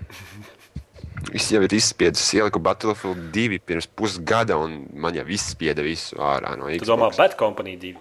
Viss 1.31 1.51
jau 1.55 1.61
ir 1.63 1.75
izspiedis. 1.77 2.25
Ieliku 2.35 2.59
Battlefield 2.63 3.31
2 3.35 3.61
pirms 3.67 3.87
pusgada, 3.87 4.57
un 4.59 4.83
man 4.99 5.15
jau 5.19 5.23
viss 5.29 5.53
spieda 5.55 5.85
visu 5.87 6.19
ārā 6.19 6.57
no 6.59 6.71
Tu 6.73 6.83
domā, 6.89 7.11
Xbox. 7.13 7.21
Bad 7.23 7.37
Company 7.39 7.77
2. 7.79 7.95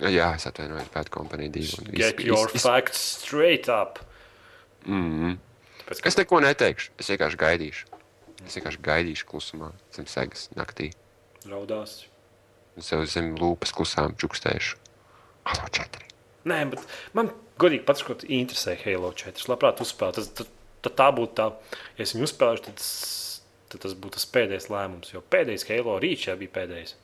Jā, 0.00 0.34
es 0.34 0.46
atvainojos, 0.46 0.88
Bad 0.94 1.08
Company 1.14 1.48
2. 1.48 1.78
un 1.78 1.90
viss 1.92 1.98
Get 1.98 2.16
bija 2.16 2.26
your 2.32 2.50
iz- 2.54 2.62
facts 2.62 2.98
straight 3.22 3.68
up. 3.68 3.98
Mhm. 4.86 5.38
Tāpēc, 5.84 6.00
Es 6.06 6.16
neko 6.16 6.40
neteikšu. 6.40 6.90
Es 6.98 7.08
vienkārši 7.08 7.36
gaidīšu. 7.36 7.84
Es 8.46 8.56
vienkārši 8.56 8.80
gaidīšu 8.80 9.24
klusumā, 9.30 9.72
zem 9.92 10.06
segas 10.06 10.48
naktī. 10.56 10.92
raudās. 11.46 12.04
Un 12.76 12.82
sev 12.82 13.04
zem 13.06 13.36
lūpas 13.36 13.70
klusām 13.72 14.16
čukstēšu. 14.16 14.76
Halo, 15.44 15.68
četri. 15.70 16.04
Nē, 16.46 16.70
bet 16.70 16.80
man 17.12 17.30
godīgi 17.58 17.84
pats, 17.84 18.02
ko 18.02 18.14
interesē 18.14 18.76
Halo 18.82 19.12
4. 19.12 19.36
Es 19.36 19.46
labprāt 19.46 19.78
uzspēlētu. 19.80 20.14
Tas, 20.14 20.28
tad, 20.28 20.46
tad 20.82 20.96
tā 20.96 21.10
būtu 21.14 21.34
tā, 21.34 21.52
ja 21.98 22.02
es 22.02 22.14
viņu 22.14 22.24
uzspēlēšu, 22.26 22.64
tad, 22.64 22.76
tas- 22.76 23.40
tad 23.68 23.80
tas 23.80 23.94
būtu 23.94 24.10
tas 24.18 24.26
pēdējais 24.26 24.68
lēmums. 24.72 25.12
Jo 25.12 25.22
pēdējais 25.30 25.68
Halo 25.68 26.00
jau 26.00 26.36
bija 26.36 26.48
pēdējais. 26.50 26.94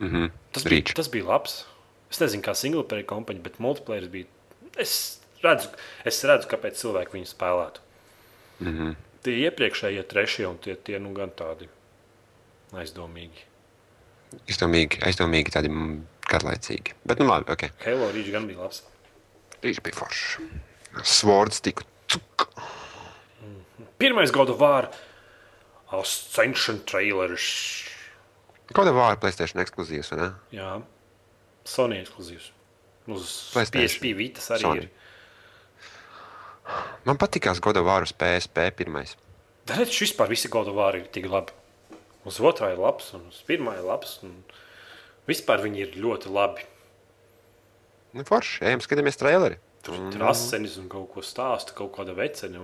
Mhm. 0.00 0.30
Tas 0.52 0.64
bija, 0.64 0.70
Reach. 0.82 0.94
tas 0.94 1.08
bija 1.08 1.24
labs. 1.24 1.64
Es 2.10 2.20
nezinu, 2.22 2.44
kā 2.46 2.54
single 2.54 2.84
player 2.86 3.06
kampaņa, 3.08 3.42
bet 3.42 3.58
multiplayer 3.62 4.06
bija. 4.12 4.28
Es 4.80 5.18
redzu, 5.42 5.72
es 6.06 6.20
redzu 6.28 6.50
kāpēc 6.50 6.78
cilvēki 6.80 7.18
viņu 7.18 7.30
spēlētu. 7.32 7.84
Mhm. 8.62 8.94
Tie 9.26 9.34
iepriekšējie 9.48 10.04
trešie 10.06 10.46
un 10.46 10.58
tie, 10.62 10.76
tie 10.78 11.00
nu 11.02 11.10
gan 11.16 11.32
tādi 11.34 11.66
aizdomīgi. 12.76 13.42
Aizdomīgi, 14.46 15.00
aizdomīgi 15.06 15.54
tādi 15.54 15.70
mm, 15.72 15.96
garlaicīgi. 16.30 16.94
Bet, 17.06 17.18
nu, 17.22 17.26
labi, 17.30 17.50
ok. 17.50 17.66
Halo 17.82 18.10
Reach 18.14 18.30
gan 18.34 18.46
bija 18.46 18.62
labs. 18.62 18.84
Rīč 19.64 19.80
bija 19.82 19.98
foršs. 19.98 20.38
Svords 21.06 21.62
tika 21.64 21.86
cuk. 22.12 22.46
Pirmais 23.98 24.32
gada 24.34 24.54
vārds- 24.56 25.02
Ascension 25.96 26.80
trailers. 26.86 27.46
Kāda 28.74 28.92
vārda 28.94 29.20
Playstation 29.22 29.62
ekskluzīvs, 29.62 30.10
vai 30.12 30.18
ne? 30.18 30.30
Jā, 30.54 30.70
Sony 31.66 31.98
ekskluzīvs. 32.04 32.48
Uz 33.10 33.32
PlayStation. 33.54 33.86
PSP 33.90 34.12
Vitas 34.18 34.48
arī 34.54 34.64
Sony. 34.66 34.86
ir. 34.86 34.88
Man 37.06 37.18
patīkās 37.20 37.60
Goda 37.62 37.82
vārus 37.86 38.14
PSP 38.18 38.70
pirmais. 38.78 39.14
Tad 39.66 39.86
šis 39.90 40.10
vispār 40.12 40.30
visi 40.30 40.50
gada 40.50 40.72
vārdi 40.74 41.04
ir 41.04 41.10
tik 41.14 41.28
labi. 41.30 41.54
Uz 42.26 42.40
otrā 42.42 42.72
ir 42.74 42.80
labs, 42.82 43.12
un 43.14 43.28
uz 43.30 43.38
pirmā 43.46 43.76
ir 43.78 43.84
labs. 43.86 44.16
Vispār 45.30 45.62
viņi 45.62 45.84
ir 45.84 45.94
ļoti 46.02 46.30
labi. 46.34 46.64
Nu, 48.16 48.24
forši, 48.26 48.64
ejam, 48.66 48.82
skatāmies 48.82 49.18
traileri. 49.20 49.58
Tur 49.86 49.94
ir 49.98 50.18
rasenis 50.22 50.74
un 50.80 50.88
kaut 50.90 51.10
ko 51.14 51.22
stāsta, 51.22 51.74
kaut 51.78 51.92
kāda 51.94 52.14
vecene. 52.18 52.62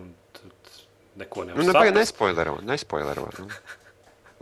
Neko 1.20 1.44
Nu, 1.44 1.52
nevar 1.52 1.66
nu, 1.66 1.72
pagaid, 1.74 1.92
saprast. 1.92 1.98
nespoilero, 2.00 2.54
nespoilero. 2.64 3.26
Nu. 3.38 3.48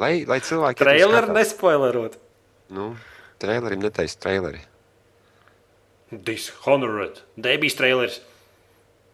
Lai, 0.01 0.13
lai 0.25 0.39
cilvēki... 0.41 0.79
Trailer 0.81 1.27
skatās. 1.27 1.37
nespoilerot. 1.37 2.15
Nu, 2.73 2.85
trailerim 3.41 3.83
netaisa 3.83 4.19
traileri. 4.21 4.61
Dishonored. 6.27 7.23
Debijas 7.37 7.77
trailers. 7.79 8.21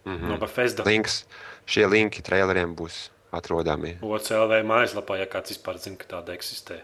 Mm. 0.05 0.17
-hmm. 0.17 0.29
No 0.31 0.37
Bethesda. 0.37 0.83
Links, 0.85 1.25
šie 1.65 1.87
linki 1.87 2.21
traileriem 2.21 2.75
būs 2.75 3.09
atrodami. 3.31 3.97
OCLV 4.01 4.61
mājaslapā, 4.63 5.17
ja 5.19 5.25
kāds 5.25 5.51
vispār 5.51 5.77
zina, 5.77 5.97
ka 5.97 6.05
tāda 6.17 6.33
eksistē. 6.33 6.79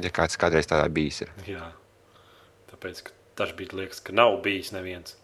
Ja 0.00 0.10
kāds 0.10 0.38
kādreiz 0.38 0.68
tādā 0.70 0.88
bijis. 0.88 1.20
Ir. 1.20 1.30
Jā. 1.46 1.72
Tāpēc, 2.72 3.02
ka 3.02 3.12
tas 3.34 3.52
bija 3.52 3.76
liekas, 3.80 4.00
ka 4.00 4.12
nav 4.12 4.42
bijis 4.42 4.72
neviens. 4.72 5.16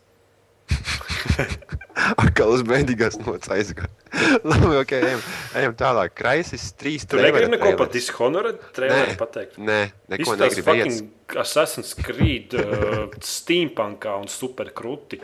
Atkal 1.96 2.50
uz 2.52 2.62
bēdīgās 2.66 3.16
nots 3.22 3.48
aizgāja. 3.52 3.88
Labi, 4.48 4.74
ok, 4.82 4.92
ejam, 4.98 5.22
ejam 5.56 5.76
tālāk. 5.78 6.12
Kraisis 6.18 6.68
trīs 6.76 7.06
Tu 7.08 7.16
negribi 7.20 7.54
neko 7.54 7.72
par. 7.80 7.88
Dishonored 7.92 8.60
traileru 8.76 9.14
pateikt? 9.20 9.56
Nē, 9.56 9.78
neko. 10.12 10.36
Iet, 10.36 10.58
fucking 10.66 11.38
Assassin's 11.40 11.94
Creed, 11.96 12.52
uh, 12.60 13.06
Steampunkā 13.32 14.12
un 14.20 14.28
super 14.32 14.72
krūti. 14.76 15.22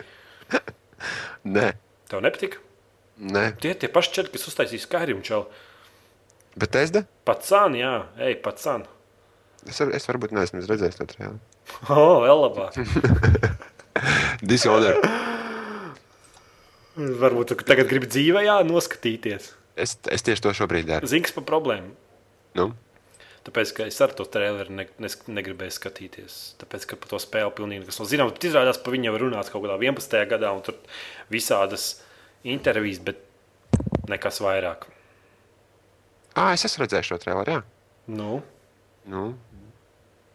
nē, 1.45 1.67
Tev 2.09 2.25
nepatika? 2.25 2.61
nē. 3.21 3.45
Tie 3.61 3.75
tie 3.77 3.91
paši 3.93 4.15
četri, 4.17 4.33
kas 4.33 4.49
uztaisīja 4.49 4.87
Skyrim 4.87 5.21
čau. 5.25 5.45
Bet 6.57 6.75
es 6.77 6.93
da? 6.93 7.05
Pats 7.25 7.53
sāni, 7.53 7.81
jā, 7.81 7.93
ej, 8.21 8.39
pats 8.45 8.65
sāni. 8.65 8.89
Es, 9.69 9.77
var, 9.79 9.93
es 9.95 10.09
varbūt 10.09 10.33
neesmu 10.35 10.65
redzējis 10.65 10.99
to 10.99 11.07
traileru. 11.09 11.37
O, 11.87 11.95
oh, 11.95 12.17
vēl 12.25 12.43
labāk. 12.47 12.81
Dishonored. 14.49 15.32
Varbūt 16.97 17.55
tagad 17.65 17.89
gribi 17.89 18.07
dzīvē, 18.11 18.43
noskatīties. 18.69 19.51
Es, 19.75 19.95
es 20.13 20.21
tieši 20.25 20.43
to 20.45 20.51
šobrīd 20.53 20.85
daru. 20.85 21.09
Zini, 21.09 21.23
kas 21.25 21.33
par 21.33 21.47
problēmu? 21.49 21.93
Nu, 22.59 22.71
Tāpēc, 23.43 23.71
ka 23.75 23.85
es 23.89 23.97
ar 23.99 24.13
to 24.15 24.23
traileru 24.23 24.71
ne, 24.71 24.85
nes, 25.03 25.17
negribēju 25.27 25.73
skatīties. 25.75 26.35
Tāpēc, 26.61 26.85
ka 26.87 26.95
par 26.95 27.09
to 27.11 27.17
spēli 27.19 27.51
pilnīgi 27.57 27.83
nekas 27.83 27.97
nav 27.99 28.07
zināms. 28.07 28.35
Bet 28.37 28.45
izrādās, 28.47 28.79
ka 28.79 28.93
viņi 28.93 29.09
jau 29.09 29.15
ir 29.17 29.23
runāts 29.25 29.51
kaut 29.51 29.65
kādā 29.65 29.75
11. 29.81 30.15
gadā, 30.31 30.53
un 30.55 30.61
tur 30.63 30.77
visādas 31.33 31.89
intervijas, 32.47 33.01
bet 33.03 33.19
nekas 34.07 34.39
vairāk. 34.45 34.87
à, 36.39 36.53
es 36.55 36.63
esmu 36.69 36.85
redzējis 36.85 37.09
šo 37.11 37.19
traileru. 37.19 37.57
Jā. 37.57 37.63
Nu, 38.07 38.41
Nu, 39.03 39.33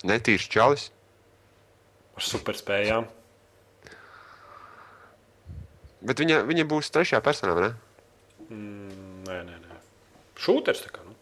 netīrs 0.05 0.45
čalis. 0.53 0.91
ar 2.19 2.23
superspējām. 2.29 3.07
Bet 6.05 6.21
viņa, 6.23 6.43
viņa 6.47 6.67
būs 6.71 6.93
trešajā 6.95 7.21
personā, 7.25 7.55
vai 7.59 7.65
ne? 7.67 7.71
Mm, 8.49 9.25
nē, 9.27 9.39
nē, 9.49 9.57
nē. 9.65 9.79
Šūters 10.39 10.85
tā 10.85 10.93
kā. 10.95 11.03
Nu. 11.07 11.17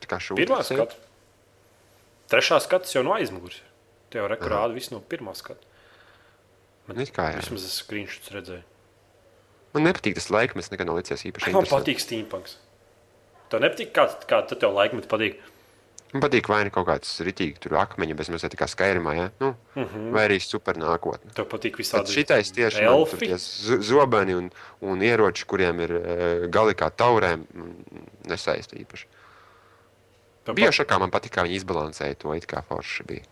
Tā 0.00 0.10
kā 0.10 0.20
šūta. 0.22 0.38
Pirmā 0.42 0.60
skata. 0.66 0.98
Trešā 2.30 2.60
skats 2.62 2.94
jau 2.94 3.02
no 3.06 3.16
aizmugures. 3.16 3.58
Te 4.12 4.20
jau 4.20 4.28
rekurādi 4.30 4.78
viss 4.78 4.92
no 4.94 5.00
pirmā 5.02 5.34
skata. 5.36 5.66
Man 6.86 7.00
it 7.02 7.10
kā 7.16 7.30
jā. 7.32 7.40
Vismaz 7.42 7.66
es 7.66 7.80
screenshots 7.80 8.30
redzēju. 8.34 8.62
Man 9.74 9.88
nepatīk 9.88 10.14
tas 10.14 10.30
laikmets, 10.30 10.70
nekad 10.70 10.86
nav 10.86 11.00
licies 11.00 11.24
īpaši. 11.26 11.50
Man 11.56 11.66
patīk 11.66 11.98
steampunks. 12.02 12.58
Tev 13.50 13.62
nepatīk, 13.64 13.90
kā, 13.96 14.06
kā 14.30 14.44
tev 14.52 14.76
laikmet 14.76 15.08
patīk? 15.10 15.40
Man 16.14 16.22
patīk 16.22 16.46
vai 16.48 16.60
nu 16.64 16.70
kaut 16.70 16.86
kāds 16.86 17.10
ritīgi 17.26 17.58
tur 17.58 17.72
akmeņi, 17.80 18.14
bez 18.14 18.28
mazliet 18.30 18.54
kā 18.54 18.68
skairimā, 18.70 19.14
ja? 19.18 19.30
nu, 19.42 19.48
uh 19.74 19.80
Mhm. 19.82 19.88
-huh. 19.96 20.12
vai 20.14 20.28
arī 20.28 20.36
super 20.40 20.76
nākotne. 20.78 21.32
Tev 21.34 21.48
patīk 21.50 21.74
visādi 21.80 22.06
šitais 22.14 22.52
tieši 22.54 22.84
man 22.86 23.04
tur 23.10 23.18
tie 23.18 23.34
zo- 23.34 23.80
zobeni 23.82 24.34
un, 24.34 24.50
un 24.80 25.02
ieroči, 25.02 25.44
kuriem 25.44 25.80
ir 25.80 25.90
e, 25.90 26.48
gali 26.48 26.74
kā 26.74 26.90
taurēm, 26.90 27.42
mm, 27.54 27.74
nesaista 28.30 28.76
īpaši. 28.76 29.04
Tev 30.44 30.54
Biošakā 30.54 30.98
man 31.00 31.10
patīk, 31.10 31.32
kā 31.34 31.42
viņi 31.42 31.56
izbalansēja 31.60 32.14
to, 32.18 32.34
it 32.34 32.46
kā 32.46 32.62
forši 32.68 33.04
bija. 33.08 33.22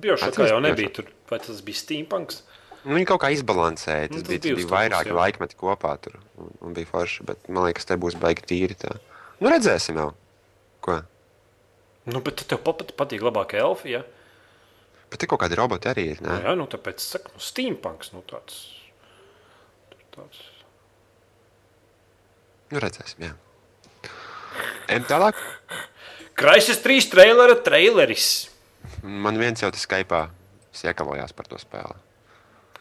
Biošakā 0.00 0.48
jau 0.48 0.60
nebija 0.60 0.88
tur. 0.92 1.04
Vai 1.30 1.38
tas 1.38 1.60
bija 1.62 1.76
steampunks? 1.76 2.42
Nu, 2.84 2.94
viņi 2.94 3.06
kaut 3.06 3.20
kā 3.20 3.30
izbalansēja, 3.34 4.10
Nu, 4.10 4.16
tas 4.16 4.22
tas 4.22 4.38
bija, 4.40 4.54
bija 4.56 4.66
vairāki 4.66 5.10
jā. 5.10 5.14
laikmeti 5.14 5.54
kopā 5.58 5.96
tur, 6.00 6.12
un, 6.38 6.50
un 6.60 6.74
bija 6.74 6.86
forši, 6.86 7.24
bet 7.24 7.48
man 7.48 7.64
liekas, 7.64 7.84
te 7.84 7.94
būs 7.96 8.14
baigi 8.18 8.42
tīri 8.46 8.74
tā. 8.78 8.96
Nu, 9.40 9.48
redzēsim 9.50 9.96
jau. 9.96 10.12
Ko? 10.80 11.02
Nu, 12.06 12.20
bet 12.22 12.44
tev 12.46 12.60
pat 12.62 12.84
patīk 12.98 13.24
labāk 13.26 13.54
elfi, 13.58 13.96
ja? 13.96 14.02
Bet 15.10 15.20
te 15.22 15.26
kaut 15.30 15.40
kādi 15.42 15.58
roboti 15.58 15.88
arī 15.90 16.04
ir. 16.12 16.20
Nu, 16.22 16.30
Ne? 16.32 16.40
jā, 16.46 16.54
nu 16.58 16.66
tāpēc 16.70 17.02
saka, 17.02 17.30
nu, 17.34 17.42
steampunks, 17.42 18.12
nu 18.14 18.22
tāds. 18.26 18.60
tāds. 20.14 20.40
Nu, 22.70 22.80
redzēsim, 22.82 23.22
jā. 23.26 23.34
Ejam 24.88 25.04
tālāk. 25.10 25.38
Kraisis 26.38 26.78
trīs 26.82 27.06
trailera 27.10 27.54
traileris. 27.66 28.48
Man 29.02 29.38
viens 29.38 29.62
jau 29.62 29.70
tas 29.72 29.82
Skype 29.86 30.24
siekalojās 30.76 31.32
par 31.36 31.46
to 31.50 31.58
spēli. 31.58 31.96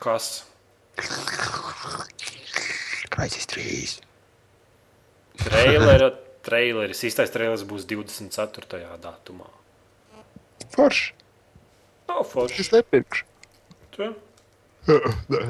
Kas? 0.02 0.44
Crisis 3.16 3.46
3. 3.48 4.02
Trailera 5.46 6.10
traileris. 6.46 7.04
Īstais 7.08 7.34
trailers 7.34 7.66
būs 7.68 7.88
24. 7.90 8.80
datumā. 9.04 9.50
Forši. 10.76 11.14
Nav 12.10 12.24
forši. 12.30 12.62
Es 12.64 12.72
nepirkšu. 12.74 13.28
Tu? 13.96 14.10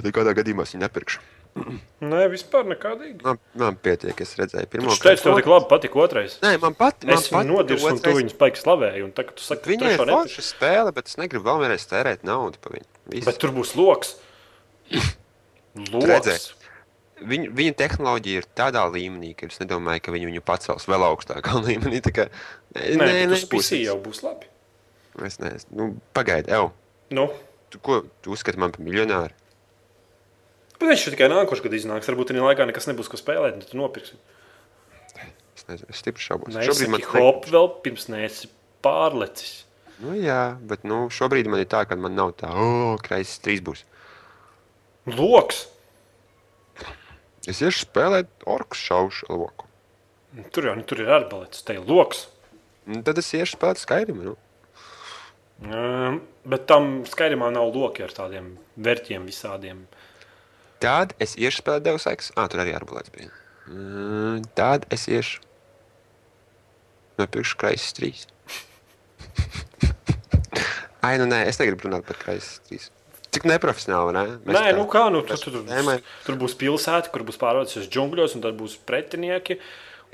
Nekādā 0.07 0.35
gadījumā 0.37 0.65
es 0.65 0.75
viņu 0.75 0.85
nepirkšu. 0.85 1.23
Nē, 2.11 2.25
vispār 2.31 2.65
nekādīgi. 2.67 3.21
Man, 3.23 3.39
man 3.59 3.77
pietiek, 3.79 4.17
es 4.25 4.33
redzēju 4.39 4.69
pirmo 4.71 4.91
Viņš 4.91 5.01
teica, 5.03 5.23
tev 5.23 5.37
tik 5.39 5.47
labi 5.49 5.69
patika 5.71 6.01
otrais. 6.03 6.37
Nē, 6.43 6.55
man 6.63 6.75
pat, 6.77 7.05
man 7.07 7.15
Es 7.15 7.29
viņu 7.29 7.37
pat 7.37 7.49
nodirsu, 7.51 7.91
un 7.93 8.01
tu 8.03 8.15
viņus 8.17 8.37
paiki 8.39 8.61
slavēji. 8.61 9.05
Un 9.07 9.13
tagad 9.15 9.37
tu 9.39 9.45
saki, 9.45 9.71
Viņai 9.71 9.93
ir 9.95 10.03
forša 10.03 10.45
spēle, 10.49 10.93
bet 10.95 11.11
es 11.11 11.19
negribu 11.21 11.47
vēl 11.47 11.63
vienreiz 11.63 11.87
tērēt 11.91 12.27
naudu 12.27 12.59
par 12.63 12.75
viņu. 12.75 12.89
Viss. 13.13 13.27
Bet 13.27 13.39
tur 13.43 13.55
būs 13.55 13.75
loks. 13.79 14.17
Loks. 15.75 16.05
Redzēs. 16.07 16.43
Viņa, 17.15 17.51
viņa 17.55 17.73
tehnoloģija 17.79 18.41
ir 18.41 18.47
tādā 18.59 18.81
līmenī, 18.91 19.31
ka 19.39 19.47
es 19.47 19.61
nedomāju, 19.61 20.03
ka 20.03 20.11
viņi 20.11 20.27
viņu 20.33 20.43
pacels 20.43 20.87
vēl 20.91 21.05
augstākā 21.07 21.55
līmenī. 21.67 22.01
Kā, 22.11 22.27
Nē, 22.75 22.89
nē, 22.99 23.11
nē, 23.31 23.39
tas 23.47 23.71
jau 23.71 23.95
būs 24.03 24.19
labi. 24.25 24.49
Es 25.23 25.39
nezinu, 25.39 25.77
nu, 25.79 25.89
pagaidi, 26.15 26.51
Evo. 26.51 26.73
Nu, 27.15 27.29
Tu, 27.71 27.79
ko 27.83 28.01
tu 28.23 28.31
uzskati 28.35 28.59
man 28.61 28.71
par 28.75 28.83
miljonāru? 28.85 29.33
bet 30.75 30.91
viņš 30.91 31.05
tikai 31.15 31.27
nākošais 31.31 31.63
gadu 31.65 31.77
iznāks. 31.79 32.07
Varbūt 32.11 32.31
viņa 32.33 32.43
laikā 32.45 32.67
nekas 32.69 32.87
nebūs, 32.89 33.09
ko 33.11 33.19
spēlēt, 33.19 33.57
tad 33.61 33.71
tu 33.71 33.79
nopirksi. 33.79 34.17
Es 35.55 35.65
nezinu, 35.69 35.87
es 35.89 36.01
stipri 36.03 36.23
šaubos. 36.23 36.53
Nē, 36.53 36.65
Šobrīd 36.67 36.91
man 36.91 37.01
man 37.01 37.13
hop 37.15 37.47
vēl 37.49 37.69
pirms 37.85 38.09
neesi 38.11 38.49
pārlecis. 38.85 39.63
Nu, 40.03 40.11
jā, 40.19 40.57
bet 40.67 40.83
nu, 40.87 41.05
šobrīd 41.13 41.47
man 41.47 41.63
ir 41.63 41.69
tā, 41.71 41.85
ka 41.87 41.95
man 41.99 42.17
nav 42.17 42.33
tā, 42.39 42.51
oh, 42.51 42.97
kraisis 43.01 43.39
trīs 43.43 43.63
būs. 43.63 43.85
Loks. 45.07 45.65
Es 47.49 47.61
iešu 47.61 47.85
spēlēt 47.85 48.47
orku 48.49 48.77
šaušu 48.79 49.29
loku. 49.29 49.67
Tur 50.51 50.69
jau 50.69 50.73
nu, 50.75 50.83
tur 50.87 51.03
ir 51.03 51.11
arbalets, 51.13 51.61
te 51.63 51.77
ir 51.77 51.85
loks. 51.85 52.25
Un 52.89 53.05
tad 53.05 53.21
es 53.21 53.29
iešu 53.33 53.55
spēlēt 53.55 53.81
skaidrumu. 53.81 54.31
Nu. 54.31 54.35
Um, 55.65 56.19
bet 56.43 56.65
tam 56.67 57.05
skaidrumā 57.07 57.51
nav 57.55 57.71
loki 57.71 58.03
ar 58.03 58.11
tādiem 58.13 58.55
vērtiem 58.75 59.29
visādiem. 59.29 59.85
Tad 60.83 61.15
es 61.23 61.37
iešu 61.39 61.61
spēlēt 61.61 61.85
Deus 61.85 62.07
Ex. 62.11 62.33
Ah, 62.35 62.49
tur 62.51 62.65
arī 62.65 62.75
arbulēts 62.75 63.13
bija. 63.13 63.31
Mm, 63.69 64.43
Tad 64.57 64.85
es 64.93 65.07
iešu 65.09 65.41
nopirkšu 67.17 67.57
kraisis 67.61 67.95
trīs. 67.95 68.25
Ai, 71.05 71.15
nu 71.21 71.29
nē, 71.29 71.45
es 71.49 71.61
negribu 71.61 71.87
runāt 71.87 72.05
par 72.09 72.19
kraisis 72.19 72.59
trīs. 72.67 72.91
Cik 73.35 73.47
neprofesionāli, 73.51 74.13
ne? 74.15 74.23
Mēs 74.45 74.55
Nē, 74.55 74.67
tā- 74.69 74.77
nu 74.77 74.85
kā, 74.91 75.07
nu, 75.11 75.23
tur, 75.27 75.41
tur, 75.41 75.57
tur, 75.67 76.05
tur 76.27 76.37
būs 76.39 76.55
pilsēta, 76.59 77.11
kur 77.11 77.25
būs 77.27 77.41
pārvācies 77.41 77.89
džungļos, 77.91 78.37
un 78.37 78.45
tad 78.45 78.55
būs 78.59 78.77
pretinieki. 78.87 79.59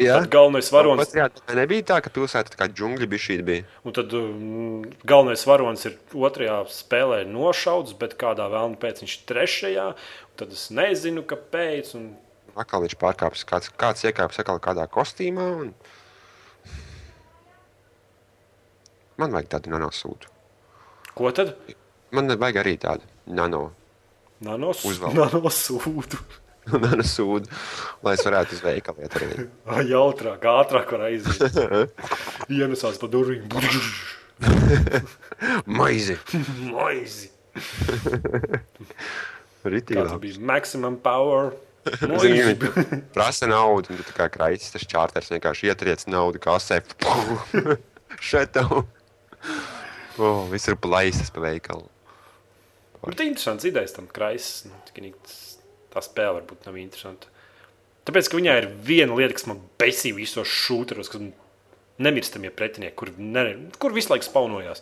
Jā. 0.01 0.22
Galvenais 0.32 0.69
varonis, 0.72 1.11
Pat, 1.11 1.17
jā, 1.17 1.55
nebija 1.57 1.84
tā, 1.91 1.97
ka 2.01 2.09
pilsēta 2.13 2.53
tā 2.53 2.57
kā 2.57 2.67
džungļi 2.72 3.07
bija 3.11 3.22
šī 3.26 3.36
bija. 3.45 3.65
un 3.86 3.93
tad, 3.93 4.13
um, 4.17 4.86
galvenais 5.05 5.43
varonis 5.45 5.86
ir 5.86 5.97
otrajā 6.15 6.57
spēlē 6.74 7.19
nošauts, 7.30 7.93
bet 7.99 8.15
kādā 8.17 8.47
vēlnē 8.49 8.80
pēc 8.82 9.03
viņš 9.03 9.17
ir 9.17 9.28
trešajā. 9.30 9.88
Tad 10.39 10.55
es 10.55 10.69
nezinu, 10.74 11.26
kāpēc. 11.28 11.93
Un... 11.99 12.07
Atkal 12.55 12.88
viņš 12.88 12.97
pārkāpjas, 13.03 13.45
kāds, 13.45 13.69
kāds 13.78 14.07
iekāpjas 14.07 14.41
atkal 14.41 14.63
kādā 14.63 14.88
kostīmā. 14.89 15.47
Un... 15.67 15.74
Man 19.22 19.36
vajag 19.36 19.51
tādu 19.57 19.76
nanosūdu. 19.76 20.32
Ko 21.13 21.36
tad? 21.36 21.53
Man 22.15 22.32
vajag 22.32 22.63
arī 22.63 22.80
tādu 22.82 23.11
nano, 23.28 23.72
Nanos, 24.41 24.80
Uzvelk. 24.89 25.13
nanosūdu. 25.19 26.17
nanosūdu, 26.86 27.49
lai 28.05 28.15
es 28.17 28.24
varētu 28.26 28.55
uz 28.57 28.61
veikalu 28.65 29.03
iet 29.05 29.17
ar 29.17 29.26
viņu. 29.30 29.45
Ai, 29.76 29.84
Jautrāk, 29.91 30.47
ātrāk 30.49 30.93
var 30.95 31.03
aiziet. 31.09 31.59
Ienesās 32.49 32.97
pa 33.01 33.09
durvīm. 33.11 33.45
Maizi! 35.69 36.17
Maizi. 36.72 37.30
Ritīgi 39.61 40.01
labi. 40.01 40.32
bija 40.32 40.41
maximum 40.49 40.97
power? 41.03 41.51
Zini, 42.22 42.55
Prasa 43.13 43.47
naudu, 43.49 43.89
un 43.93 43.99
tu 44.01 44.05
tā 44.05 44.13
kā 44.17 44.28
kraisis, 44.34 44.69
tas 44.74 44.86
čārters 44.89 45.30
vienkārši 45.34 45.69
ietriec 45.69 46.05
naudu 46.09 46.41
kasē. 46.41 46.82
Šeit 48.22 48.53
tev. 48.57 48.84
Oh, 50.22 50.45
viss 50.51 50.69
ir 50.69 50.78
plaisas 50.82 51.30
pa 51.34 51.41
veikalu. 51.45 51.86
Bet 53.01 53.17
tā 53.17 53.25
ir 53.25 53.31
interesants 53.31 53.65
idejas 53.65 53.95
tam 53.95 54.09
kraisis. 54.11 54.65
Nu, 54.69 54.77
tikai 54.87 55.13
tā 55.91 56.03
spēle 56.05 56.39
varbūt 56.39 56.67
nav 56.67 56.77
interesanta. 56.81 57.31
Tāpēc, 58.07 58.29
ka 58.29 58.37
viņai 58.39 58.57
ir 58.63 58.67
viena 58.85 59.15
lieta, 59.17 59.35
kas 59.37 59.47
man 59.49 59.61
besīja 59.81 60.17
visos 60.17 60.49
šūteros, 60.49 61.09
kas 61.11 61.25
nemirstamie 62.01 62.49
pretinieki, 62.53 62.97
kur, 62.97 63.11
ne, 63.17 63.45
kur 63.81 63.93
visu 63.93 64.13
laiku 64.13 64.25
spaunojās. 64.25 64.81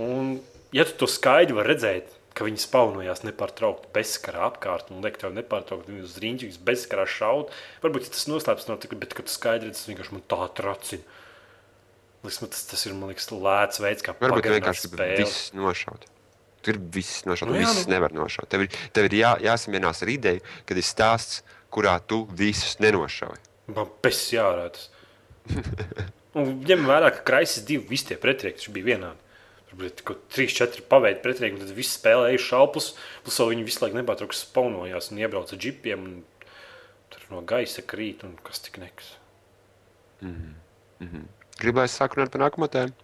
Un, 0.00 0.38
ja 0.76 0.86
tu 0.88 0.96
to 1.02 1.08
skaidri 1.10 1.56
vari 1.56 1.74
redzēt, 1.74 2.14
ka 2.36 2.44
viņi 2.44 2.60
spaunojās 2.60 3.22
nepārtraukti 3.24 3.92
bezskarā 3.96 4.44
apkārt 4.50 4.90
un 4.92 5.04
liek 5.04 5.16
tev 5.20 5.32
nepārtraukti 5.36 5.92
viņu 5.92 6.04
uz 6.04 6.16
rīņķis, 6.20 6.58
bezskarā 6.66 7.06
šaut, 7.08 7.52
varbūt 7.84 8.08
ja 8.08 8.16
tas 8.16 8.26
noslēpts 8.28 8.68
no 8.68 8.76
tā, 8.80 8.90
bet 8.92 9.16
kad 9.16 9.28
tu 9.28 9.32
skaidri 9.32 9.70
redzi, 9.70 9.80
tas 9.80 9.88
vienkārši 9.92 10.16
man 10.16 10.26
tā 10.32 10.42
tracina. 10.58 11.22
Liekas, 12.24 12.42
man 12.42 12.52
tas, 12.52 12.66
tas 12.72 12.84
ir 12.84 12.96
man 12.96 13.12
liekas, 13.12 13.30
lēts 13.32 13.80
veids, 13.80 14.04
kā 14.04 14.16
Varbūt 14.20 14.50
vienkārši 14.56 14.88
spēli. 14.88 15.24
viss 15.24 15.52
nošaut. 15.56 16.08
Tur 16.66 16.78
viss 16.96 17.22
nošaut, 17.28 17.50
Nu 17.50 17.54
nu, 17.54 17.60
jā, 17.62 17.68
viss 17.70 17.86
nu. 17.86 17.92
nevar 17.94 18.14
nošaut. 18.16 18.48
Tev 18.50 18.64
ir, 18.66 18.78
tev 18.96 19.06
ir 19.06 19.14
jā, 19.20 19.32
jāsamierinās 19.46 20.02
ar 20.02 20.10
ideju, 20.10 20.42
kad 20.66 20.80
ir 20.80 20.86
stāsts, 20.86 21.42
kurā 21.70 21.96
tu 22.02 22.24
visus 22.38 22.78
nenošauji. 22.82 23.38
Man 23.76 23.90
pēc 24.02 24.22
jārādas. 24.34 24.88
Un 26.36 26.50
ņem 26.66 26.82
vērā, 26.88 27.12
ka 27.14 27.22
kraisis 27.30 27.64
divi 27.64 27.86
visi 27.94 28.10
tie 28.10 28.16
pretinieki 28.20 28.72
bija 28.74 28.90
vienādi. 28.90 29.22
Tur 29.70 29.78
bija 29.80 30.04
kaut 30.10 30.24
trīs, 30.34 30.52
četri 30.54 30.82
paveidi 30.90 31.22
pretinieki, 31.24 31.56
un 31.56 31.62
tad 31.64 31.72
viss 31.76 31.96
spēlēja 31.96 32.42
šalpus. 32.44 32.90
Plus 33.24 33.38
vēl 33.40 33.52
viņi 33.54 33.64
visu 33.66 33.82
laiku 33.84 33.98
nepārtraukti 34.00 34.38
spaunojās 34.42 35.10
un 35.12 35.22
iebrauca 35.22 35.56
ar 35.56 35.62
džipiem. 35.62 36.04
Un 36.10 36.50
tur 37.14 37.24
no 37.32 37.40
gaisa 37.46 37.82
krīt 37.86 38.26
un 38.26 38.34
kas 38.46 38.60
tik 38.66 38.78
nekas. 38.82 39.14
Gribēju 41.62 41.92
sākt 41.94 42.18
runāt 42.18 42.34
par 42.34 42.44
nākamo 42.46 42.68
tēmu. 42.72 42.94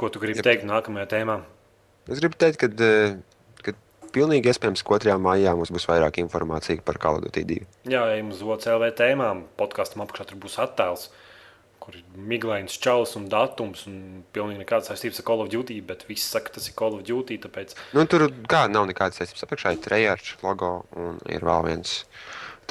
Ko 0.00 0.08
tu 0.08 0.20
gribi 0.22 0.40
Jep. 0.40 0.46
teikt 0.48 0.64
nākamajā 0.68 1.06
tēmā? 1.12 1.40
Es 2.08 2.20
gribu 2.22 2.38
teikt, 2.40 2.56
ka, 2.62 2.68
ka 3.60 3.74
pilnīgi 4.16 4.48
iespējams, 4.48 4.80
ka 4.86 4.96
2. 5.04 5.16
maijā 5.20 5.52
mums 5.58 5.72
būs 5.74 5.84
vairāk 5.90 6.16
informācijas 6.22 6.80
par 6.86 6.96
Duty 7.00 7.42
2. 7.50 7.66
Jā, 7.92 8.06
ejam 8.14 8.30
uz 8.32 8.40
OCLV 8.40 8.94
tēmām. 8.96 9.44
Podkāstam 9.60 10.06
apakšā 10.06 10.30
tur 10.30 10.40
būs 10.40 10.56
attēls, 10.64 11.10
kur 11.80 11.98
ir 11.98 12.04
miglains 12.16 12.78
čalis 12.80 13.12
un 13.20 13.28
datums. 13.32 13.84
Un 13.90 14.24
pilnīgi 14.32 14.62
nekādas 14.64 14.88
saistības 14.90 15.20
ar 15.20 15.28
Call 15.28 15.44
of 15.44 15.52
Duty, 15.52 15.76
bet 15.84 16.06
viss 16.08 16.32
saka, 16.32 16.48
ka 16.48 16.56
tas 16.56 16.70
ir 16.72 16.76
Call 16.80 16.96
of 16.96 17.04
Duty. 17.04 17.36
Tāpēc 17.44 17.76
Nu, 17.92 18.06
tur 18.08 18.24
kā 18.48 18.64
nav 18.72 18.88
nekādas 18.88 19.20
saistības. 19.20 19.44
Apakšā 19.50 19.74
ir 19.76 19.84
trejārčs 19.84 20.40
logo 20.46 20.72
un 20.96 21.20
ir 21.28 21.44
vēl 21.44 21.68
viens 21.68 22.00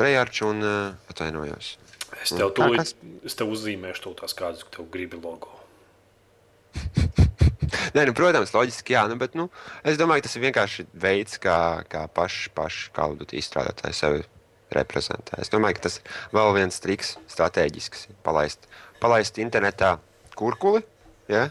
trejārčs 0.02 0.42
un 0.50 0.66
uh, 0.66 1.14
atvainojos. 1.14 1.76
es 2.24 2.34
tev, 2.34 2.50
tūlīt, 2.58 2.96
es 3.28 3.36
tev 3.38 3.54
uzzīmēšu 3.54 4.08
to 4.10 4.18
tās 4.24 4.34
kādas, 4.34 4.66
ka 4.66 4.80
tev 4.80 4.90
gribi 4.92 5.20
logo. 5.22 5.59
Nē, 7.96 8.04
nu, 8.06 8.14
protams, 8.18 8.54
loģiski, 8.54 8.94
jā, 8.96 9.06
nu, 9.10 9.18
bet 9.20 9.36
nu, 9.38 9.48
es 9.88 9.98
domāju, 10.00 10.22
ka 10.22 10.28
tas 10.28 10.38
ir 10.38 10.46
vienkārši 10.48 10.86
veids, 11.06 11.40
kā, 11.42 11.58
kā 11.90 12.06
paši, 12.14 12.52
paši 12.58 12.92
Call 12.96 13.16
of 13.16 13.22
Duty 13.22 13.40
izstrādātāji 13.42 13.98
sevi 13.98 14.26
reprezentē. 14.74 15.40
Es 15.42 15.50
domāju, 15.54 15.80
ka 15.80 15.88
tas 15.88 16.00
ir 16.00 16.14
vēl 16.36 16.54
viens 16.60 16.82
triks, 16.84 17.16
strateģisks, 17.32 18.08
palaist, 18.26 18.70
palaist 19.02 19.42
internetā 19.42 19.96
kurkuli. 20.38 20.84
Ja? 21.32 21.50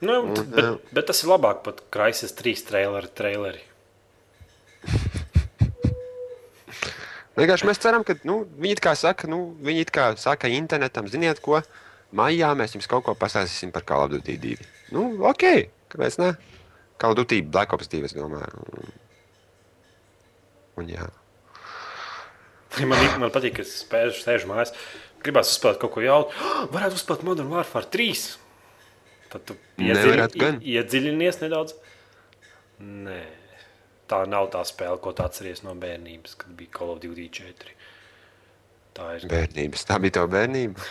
Nu, 0.00 0.20
Un, 0.22 0.34
bet, 0.36 0.64
jā. 0.64 0.72
bet 0.96 1.08
tas 1.08 1.22
ir 1.24 1.32
labāk 1.32 1.62
pat 1.64 1.80
Kraises 1.92 2.34
trīs 2.36 2.64
traileri. 2.68 3.08
traileri. 3.16 3.62
Vienkārši 7.36 7.68
mēs 7.68 7.80
ceram, 7.80 8.04
ka 8.04 8.16
nu, 8.24 8.42
viņi 8.56 8.78
it 8.78 8.80
kā 8.84 8.94
saka, 8.96 9.28
nu, 9.28 9.50
viņi 9.64 9.84
it 9.84 9.90
kā 9.92 10.08
saka 10.20 10.48
internetam, 10.52 11.08
ziniet, 11.12 11.40
ko 11.44 11.60
maijā 12.14 12.52
mēs 12.58 12.76
jums 12.76 12.86
kaut 12.90 13.04
ko 13.06 13.14
pastāstīsim 13.18 13.72
par 13.74 13.84
Call 13.88 14.06
of 14.06 14.12
Duty 14.14 14.36
2. 14.42 14.68
Nu, 14.94 15.08
ok, 15.26 15.44
kāpēc 15.92 16.18
ne? 16.22 16.34
Call 17.00 17.12
of 17.12 17.18
Duty 17.20 17.42
Black 17.42 17.72
Ops 17.76 17.90
2, 17.92 18.04
es 18.08 18.14
domāju. 18.16 18.62
Un, 18.72 18.92
un 20.82 20.92
jā. 20.94 21.08
Man, 22.84 23.02
man 23.22 23.32
patīk, 23.32 23.56
ka 23.58 23.64
es 23.64 23.72
spēļu 23.82 24.14
sēžu 24.16 24.48
mājās. 24.50 24.72
Gribās 25.24 25.50
uzspēlēt 25.54 25.80
kaut 25.80 25.94
ko 25.94 26.02
jaunu. 26.04 26.28
Oh, 26.28 26.66
varētu 26.74 26.98
uzspēlēt 26.98 27.24
Modern 27.26 27.50
Warfare 27.52 27.88
3. 27.92 28.26
Tad 29.32 29.46
tu 29.48 29.56
Nevarētu 29.80 30.38
gan. 30.40 30.58
iedziļ, 30.60 30.76
iedziļinies 30.76 31.40
nedaudz. 31.42 31.74
Nē, 32.84 33.20
tā 34.12 34.22
nav 34.28 34.50
tā 34.52 34.60
spēle, 34.68 35.00
ko 35.02 35.14
tu 35.16 35.24
atceries 35.24 35.64
no 35.64 35.72
bērnības, 35.80 36.36
kad 36.42 36.52
bija 36.58 36.74
Call 36.76 36.94
of 36.94 37.00
Duty 37.02 37.26
4. 37.40 37.74
Tā 38.96 39.08
ir. 39.16 39.26
Bērnības. 39.32 39.86
Tā 39.88 39.98
bija 40.04 40.18
tava 40.20 40.30
bērnība. 40.36 40.84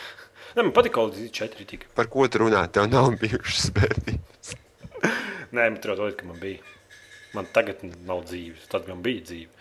Nē, 0.55 0.63
man 0.63 0.71
patīk 0.71 0.95
of 1.01 1.09
Duty 1.11 1.27
4. 1.35 1.65
Tika. 1.67 1.89
Par 1.97 2.07
ko 2.11 2.23
tu 2.31 2.39
runā? 2.39 2.61
Tev 2.71 2.85
nav 2.87 3.11
bijušas 3.19 3.73
bērnības. 3.75 4.47
Nē, 5.55 5.63
man 5.65 5.79
tur 5.83 5.99
ka 6.15 6.23
man 6.29 6.39
bija. 6.39 6.59
Man 7.35 7.45
tagad 7.51 7.83
nav 8.07 8.23
dzīves, 8.29 8.63
tad 8.71 8.87
man 8.87 9.03
bija 9.03 9.21
dzīve. 9.27 9.51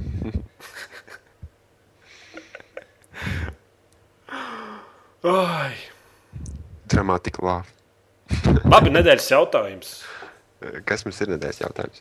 Ai. 5.30 5.74
Dramatika 6.86 7.42
lāva. 7.42 7.66
Labi, 8.70 8.94
nedēļas 8.94 9.26
jautājums. 9.34 9.90
Kas 10.86 11.02
mums 11.04 11.18
ir 11.24 11.28
nedēļas 11.34 11.60
jautājums? 11.64 11.98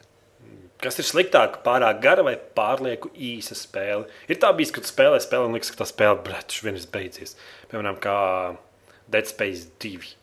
Kas 0.80 0.96
ir 1.02 1.04
sliktāk, 1.04 1.58
pārāk 1.66 1.98
gara 2.00 2.24
vai 2.24 2.38
pārlieku 2.56 3.10
īsa 3.12 3.56
spēle? 3.58 4.06
Ir 4.32 4.40
tā 4.40 4.54
bijis, 4.56 4.72
ka 4.72 4.80
tu 4.80 4.88
spēlē 4.88 5.20
spēli 5.20 5.50
un 5.50 5.58
liekas, 5.58 5.74
ka 5.74 5.82
tā 5.82 5.88
spēle 5.90 6.22
brīvs 6.24 6.62
vienas 6.64 6.86
beidzies. 6.88 7.36
Piemēram, 7.68 7.98
kā 8.00 8.16
Dead 9.12 9.28
Space 9.28 9.68
2. 9.84 10.16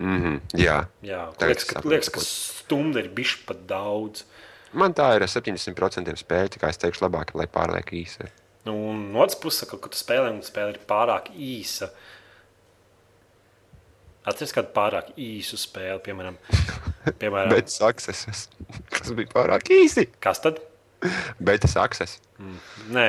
Mm 0.00 0.22
-hmm. 0.22 0.40
Jā, 0.56 0.86
Jā, 1.02 1.32
liekas, 1.40 1.64
ka, 1.64 1.80
liekas, 1.84 2.08
ka 2.08 2.20
stunda 2.24 3.00
ir 3.00 3.08
bijusi 3.08 3.44
pat 3.46 3.66
daudz. 3.68 4.24
man 4.72 4.94
tā 4.94 5.16
ir 5.16 5.22
ar 5.22 5.28
70% 5.28 6.16
spēļu, 6.16 6.48
tā 6.48 6.58
kā 6.58 6.68
es 6.68 6.78
teikšu, 6.78 7.04
labāk, 7.04 7.34
lai 7.34 7.46
pārlieku 7.46 7.94
īsi. 7.94 8.30
Nu, 8.64 8.90
un 8.90 9.12
no 9.12 9.20
otras 9.20 9.40
puses, 9.40 9.68
ka, 9.68 9.76
kad 9.76 9.90
tu 9.90 9.98
spēlē 9.98 10.30
un 10.30 10.42
spēle 10.42 10.70
ir 10.70 10.80
pārāk 10.88 11.30
īsa. 11.36 11.90
Atceries 14.24 14.52
kādu 14.52 14.72
pārāk 14.74 15.12
īsu 15.16 15.56
spēli, 15.56 16.00
piemēram, 16.04 16.36
piemēram 17.20 17.50
Bet 17.50 17.68
success, 17.68 18.48
kas 19.00 19.14
bija 19.16 19.32
pārāk 19.32 19.70
īsi. 19.74 20.06
kas 20.22 20.42
tad? 20.44 20.60
Bet 21.40 21.62
tas 21.64 21.72
success. 21.76 22.20
Nē, 22.92 23.06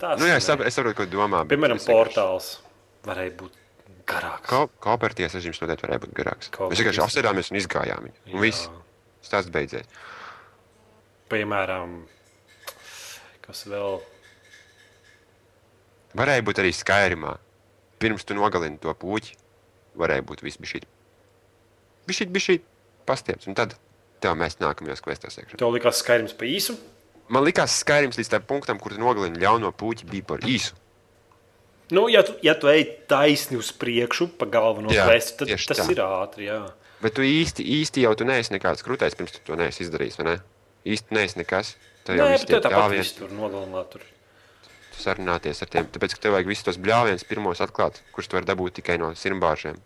tas 0.00 0.16
Nu, 0.20 0.28
jā, 0.30 0.38
es 0.40 0.46
saprotu, 0.48 0.68
es 0.70 0.76
saprotu, 0.78 0.96
ko 1.02 1.08
domā. 1.12 1.42
Piemēram, 1.50 1.80
portāls 1.84 2.54
varēja 3.04 3.34
būt 3.42 3.60
garāks. 4.08 4.48
Ko, 4.48 4.64
kooperatīvas 4.84 5.36
režīms 5.36 5.60
noteikti 5.62 5.86
varēja 5.86 6.02
būt 6.06 6.16
garāks. 6.16 6.50
Mēs 6.56 6.80
vienkārši 6.80 7.04
apsēdāmies 7.04 7.52
un 7.52 7.60
izgājām 7.60 8.08
viņu. 8.08 8.18
Un 8.32 8.44
viss. 8.44 8.68
Stāsts 9.24 9.52
beidzies. 9.52 9.88
Piemēram, 11.32 12.02
kas 13.44 13.64
vēl? 13.68 14.00
Varēja 16.14 16.44
būt 16.46 16.60
arī 16.62 16.72
Skyrimā. 16.76 17.38
Pirms 18.02 18.26
tu 18.28 18.36
nogalini 18.36 18.78
to 18.82 18.92
puķi, 19.00 19.36
varēja 19.98 20.24
būt 20.28 20.44
viss 20.44 20.60
bija 20.60 20.74
šī. 20.74 20.82
Bija 22.04 22.18
šī, 22.20 22.26
bija 22.34 22.46
šī 22.48 22.56
pastieps. 23.08 23.48
Un 23.48 23.56
tad 23.56 23.76
tev 24.24 24.34
mēs 24.40 24.58
nākamajos 24.62 25.04
kvestos 25.04 25.38
iekšā. 25.40 25.60
Tev 25.60 25.72
likās 25.76 26.00
skaidrs 26.02 26.34
pa 26.38 26.48
īsu. 26.48 26.76
Man 27.32 27.44
likās, 27.46 27.72
ka 27.72 27.80
Skyrims 27.80 28.18
līdz 28.20 28.32
tam 28.34 28.48
punktam, 28.48 28.80
kur 28.80 28.92
tu 28.92 29.00
nogalini 29.00 29.40
ļauno 29.40 29.70
puķi, 29.72 30.08
bija 30.10 30.26
par 30.34 30.42
īsu. 30.44 30.76
Nu, 31.92 32.06
ja 32.12 32.24
tu, 32.24 32.34
ja 32.44 32.54
tu 32.56 32.68
ej 32.72 32.84
taisni 33.08 33.58
uz 33.60 33.70
priekšu, 33.76 34.30
pa 34.40 34.48
galveno 34.48 34.92
Jā, 34.92 35.04
kvestu, 35.08 35.44
tad 35.44 35.66
tas 35.68 35.80
tā. 35.80 35.86
ir 35.92 36.00
ātri. 36.04 36.48
Jā. 36.48 36.58
Bet 37.04 37.16
tu 37.16 37.24
īsti, 37.24 37.64
īsti 37.80 38.04
jau 38.06 38.14
tu 38.16 38.26
neesi 38.28 38.54
nekāds 38.54 38.84
krūtējs, 38.84 39.16
pirms 39.18 39.34
tu 39.36 39.42
to 39.44 39.58
neesi 39.60 39.84
izdarījis. 39.84 40.18
Ne? 40.24 40.38
Īsti 40.88 41.16
neesi 41.16 41.40
nekas. 41.40 41.74
Tev 42.04 42.20
jau 42.20 42.28
Nē, 42.28 42.38
tie 42.44 42.60
tāpat 42.64 42.92
viss 42.92 43.16
tur 43.16 43.32
nogalināt. 43.32 43.92
Tur. 43.92 44.04
tu 44.94 45.02
sarunāties 45.02 45.60
ar 45.64 45.72
tiem. 45.72 45.88
Tāpēc, 45.92 46.16
ka 46.16 46.24
tev 46.24 46.36
vajag 46.36 46.48
visus 46.48 46.66
tos 46.68 46.80
bļāvienus 46.80 47.26
pirmos 47.28 47.60
atklāt, 47.64 48.00
kurus 48.12 48.28
tu 48.28 48.38
vari 48.38 48.48
dabūt 48.48 48.80
tikai 48.80 48.96
no 49.00 49.12
simbāžiem. 49.18 49.80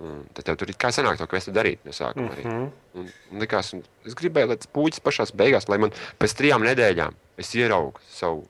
Un 0.00 0.22
tad 0.32 0.46
tev 0.48 0.56
tur 0.56 0.70
kā 0.80 0.88
sanāk 0.96 1.18
to 1.20 1.26
kvestu 1.28 1.52
darīt 1.52 1.82
no 1.84 1.92
sākuma. 1.92 2.30
Arī. 2.32 2.44
Mhm. 2.46 2.70
Un, 2.96 3.10
un 3.32 3.42
likās, 3.42 3.74
un 3.76 3.82
es 4.08 4.16
gribēju, 4.16 4.48
lai 4.52 4.56
tas 4.60 4.70
puķis 4.72 5.04
pašās 5.04 5.34
beigās, 5.36 5.68
lai 5.68 5.80
man 5.82 5.92
pēc 6.20 6.36
trijām 6.38 6.64
nedēļām 6.64 7.18
es 7.40 7.52
ieraugu 7.58 8.00
savu 8.08 8.46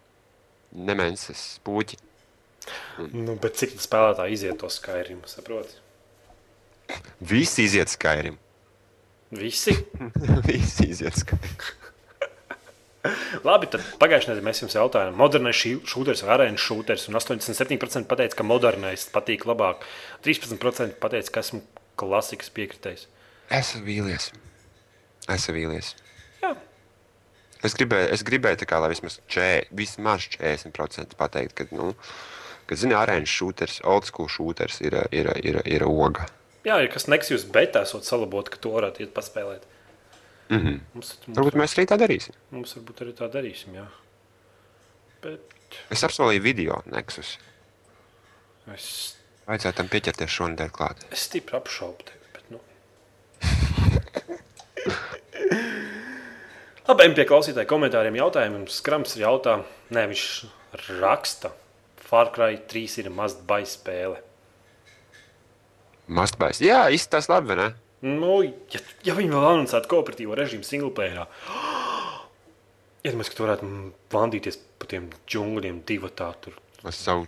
nemenses 0.70 1.58
puķi. 1.66 1.98
Nu, 3.10 3.34
bet 3.40 3.58
cik 3.58 3.78
spēlētāji 3.82 4.36
iziet 4.36 4.60
to 4.60 4.70
skaidrumu, 4.70 5.26
saproti? 5.30 5.74
Visi 7.24 7.66
iziet 7.66 7.90
skairim. 7.90 8.38
Visi. 9.34 9.74
Visi 10.48 10.90
iziet 10.90 11.18
skairim. 11.18 11.79
Labi, 13.48 13.68
tad 13.72 13.84
pagājušajā 14.00 14.34
nedēļā 14.34 14.44
mēs 14.44 14.60
jums 14.62 14.76
jautājām, 14.76 15.16
modernais 15.16 15.60
šūters 15.60 16.24
vai 16.26 16.34
arēnas 16.36 16.64
šūters. 16.64 17.06
Un 17.08 17.16
87% 17.16 18.08
pateica, 18.10 18.36
ka 18.40 18.46
modernais 18.46 19.06
patīk 19.14 19.46
labāk. 19.48 19.86
13% 20.26 20.98
pateica, 21.00 21.32
ka 21.32 21.44
esmu 21.44 21.62
klasikas 22.00 22.52
piekritējis. 22.56 23.06
Esmu 23.60 23.82
vīlies. 23.86 24.28
Esmu 25.32 25.56
vīlies. 25.56 25.94
Jā. 26.42 26.52
Es 27.64 27.76
gribēju, 27.76 28.12
es 28.16 28.24
gribēju 28.26 28.68
kā, 28.68 28.82
lai 28.82 28.92
vismaz, 28.92 29.18
čē, 29.32 29.48
vismaz 29.76 30.28
40% 30.36 31.16
pateikt, 31.20 31.56
ka, 31.56 31.68
nu, 31.76 31.94
ka 32.68 32.78
zini, 32.78 32.96
arēnas 32.96 33.32
šūters, 33.32 33.80
old 33.88 34.08
school 34.08 34.28
šūters 34.32 34.80
ir, 34.84 34.96
ir, 35.12 35.32
ir, 35.40 35.60
ir 35.68 35.88
oga. 35.88 36.28
Jā, 36.68 36.76
ja 36.84 36.88
kas 36.92 37.08
neksīs 37.08 37.46
betā, 37.48 37.86
esot 37.88 38.04
salabot, 38.04 38.48
ka 38.52 38.60
to 38.60 38.74
varētu 38.76 39.06
iet 39.06 39.12
paspēlēt. 39.16 39.64
Mm 40.50 40.58
-hmm. 40.58 40.80
Mums, 40.94 41.18
mums, 41.26 41.38
Varbūt 41.38 41.54
mēs 41.60 41.74
arī 41.78 41.86
tā 41.86 41.96
darīsim. 41.98 42.34
mums 42.50 42.74
varbūt 42.76 43.00
arī 43.04 43.12
tā 43.14 43.28
darīsim. 43.30 43.74
Jā. 43.74 43.86
Bet 45.22 45.40
Es 45.90 46.02
apsolīju 46.04 46.42
video 46.42 46.82
Nexus. 46.86 47.38
es, 48.74 49.16
Vajadzētu 49.46 49.76
tam 49.76 49.88
pieķerties 49.88 50.30
šonadēļ 50.30 50.70
klāt. 50.70 50.96
es 51.12 51.20
stipri 51.20 51.56
apšaubu 51.56 52.02
tevi. 52.04 52.18
Bet, 52.32 52.50
nu. 52.50 52.60
Labi, 56.88 57.02
ejam 57.02 57.14
pie 57.14 57.24
klausītāju 57.24 57.66
komentāriem. 57.70 58.16
Jautājumiem 58.18 58.66
Skrams 58.68 59.14
ir 59.16 59.22
jautā, 59.22 59.60
nē, 59.94 60.06
viņš 60.10 60.24
raksta. 61.00 61.52
Far 62.10 62.32
Cry 62.34 62.58
3 62.66 62.98
ir 62.98 63.10
mazda 63.10 63.64
spēle. 63.64 64.18
Mastbais. 66.08 66.58
Jā, 66.60 66.88
izskatās 66.90 67.28
labi, 67.30 67.54
ne? 67.54 67.74
Nu, 68.06 68.38
ja, 68.44 68.80
ja 69.04 69.14
viņi 69.18 69.32
vēl 69.34 69.46
anoncētu 69.50 69.90
kooperatīvo 69.92 70.36
režīmu 70.38 70.64
singleplayerā, 70.64 71.26
iedomājieties, 73.04 73.32
ka 73.32 73.36
tu 73.36 73.44
varētu 73.44 73.68
vandīties 74.14 74.56
pa 74.80 74.88
tiem 74.88 75.10
džungļiem, 75.28 75.82
divi 75.88 76.08
tā 76.16 76.30
tur 76.40 76.56
Ar 76.80 76.96
savu 76.96 77.26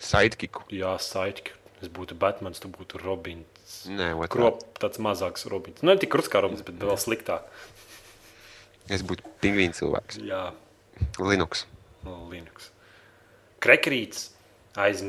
sidekiku. 0.00 0.66
jāsaiti. 0.74 1.54
Es 1.80 1.88
būtu 1.88 2.12
Batmans, 2.20 2.60
tu 2.60 2.68
būtu 2.68 2.98
Robins. 3.00 3.78
Nē. 3.88 4.10
Krop, 4.28 4.60
tāds 4.76 5.00
mazāks 5.00 5.46
Robins. 5.48 5.80
Nu, 5.80 5.94
ne 5.94 6.00
tik 6.02 6.10
krūts 6.12 6.28
kā 6.28 6.42
Robins, 6.44 6.60
bet 6.66 6.76
vēl 6.76 6.98
sliktāk. 7.00 7.46
Es 8.92 9.00
būtu 9.06 9.24
pingvīns 9.40 9.80
cilvēks. 9.80 10.18
Jā, 10.28 10.50
Linux. 11.22 11.64
Linux. 12.04 12.68
Krekrīts 13.64 14.26
aiz, 14.76 15.00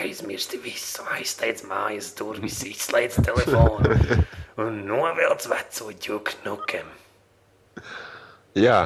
aizmirsti 0.00 0.58
visu, 0.64 1.04
aizsteidz 1.14 1.64
mājas 1.68 2.12
durvis, 2.18 2.60
izslēdz 2.68 3.20
telefonu 3.26 3.94
un 4.64 4.80
novelc 4.88 5.46
veco 5.50 5.90
ģuknukem. 6.06 6.92
Jā. 8.58 8.78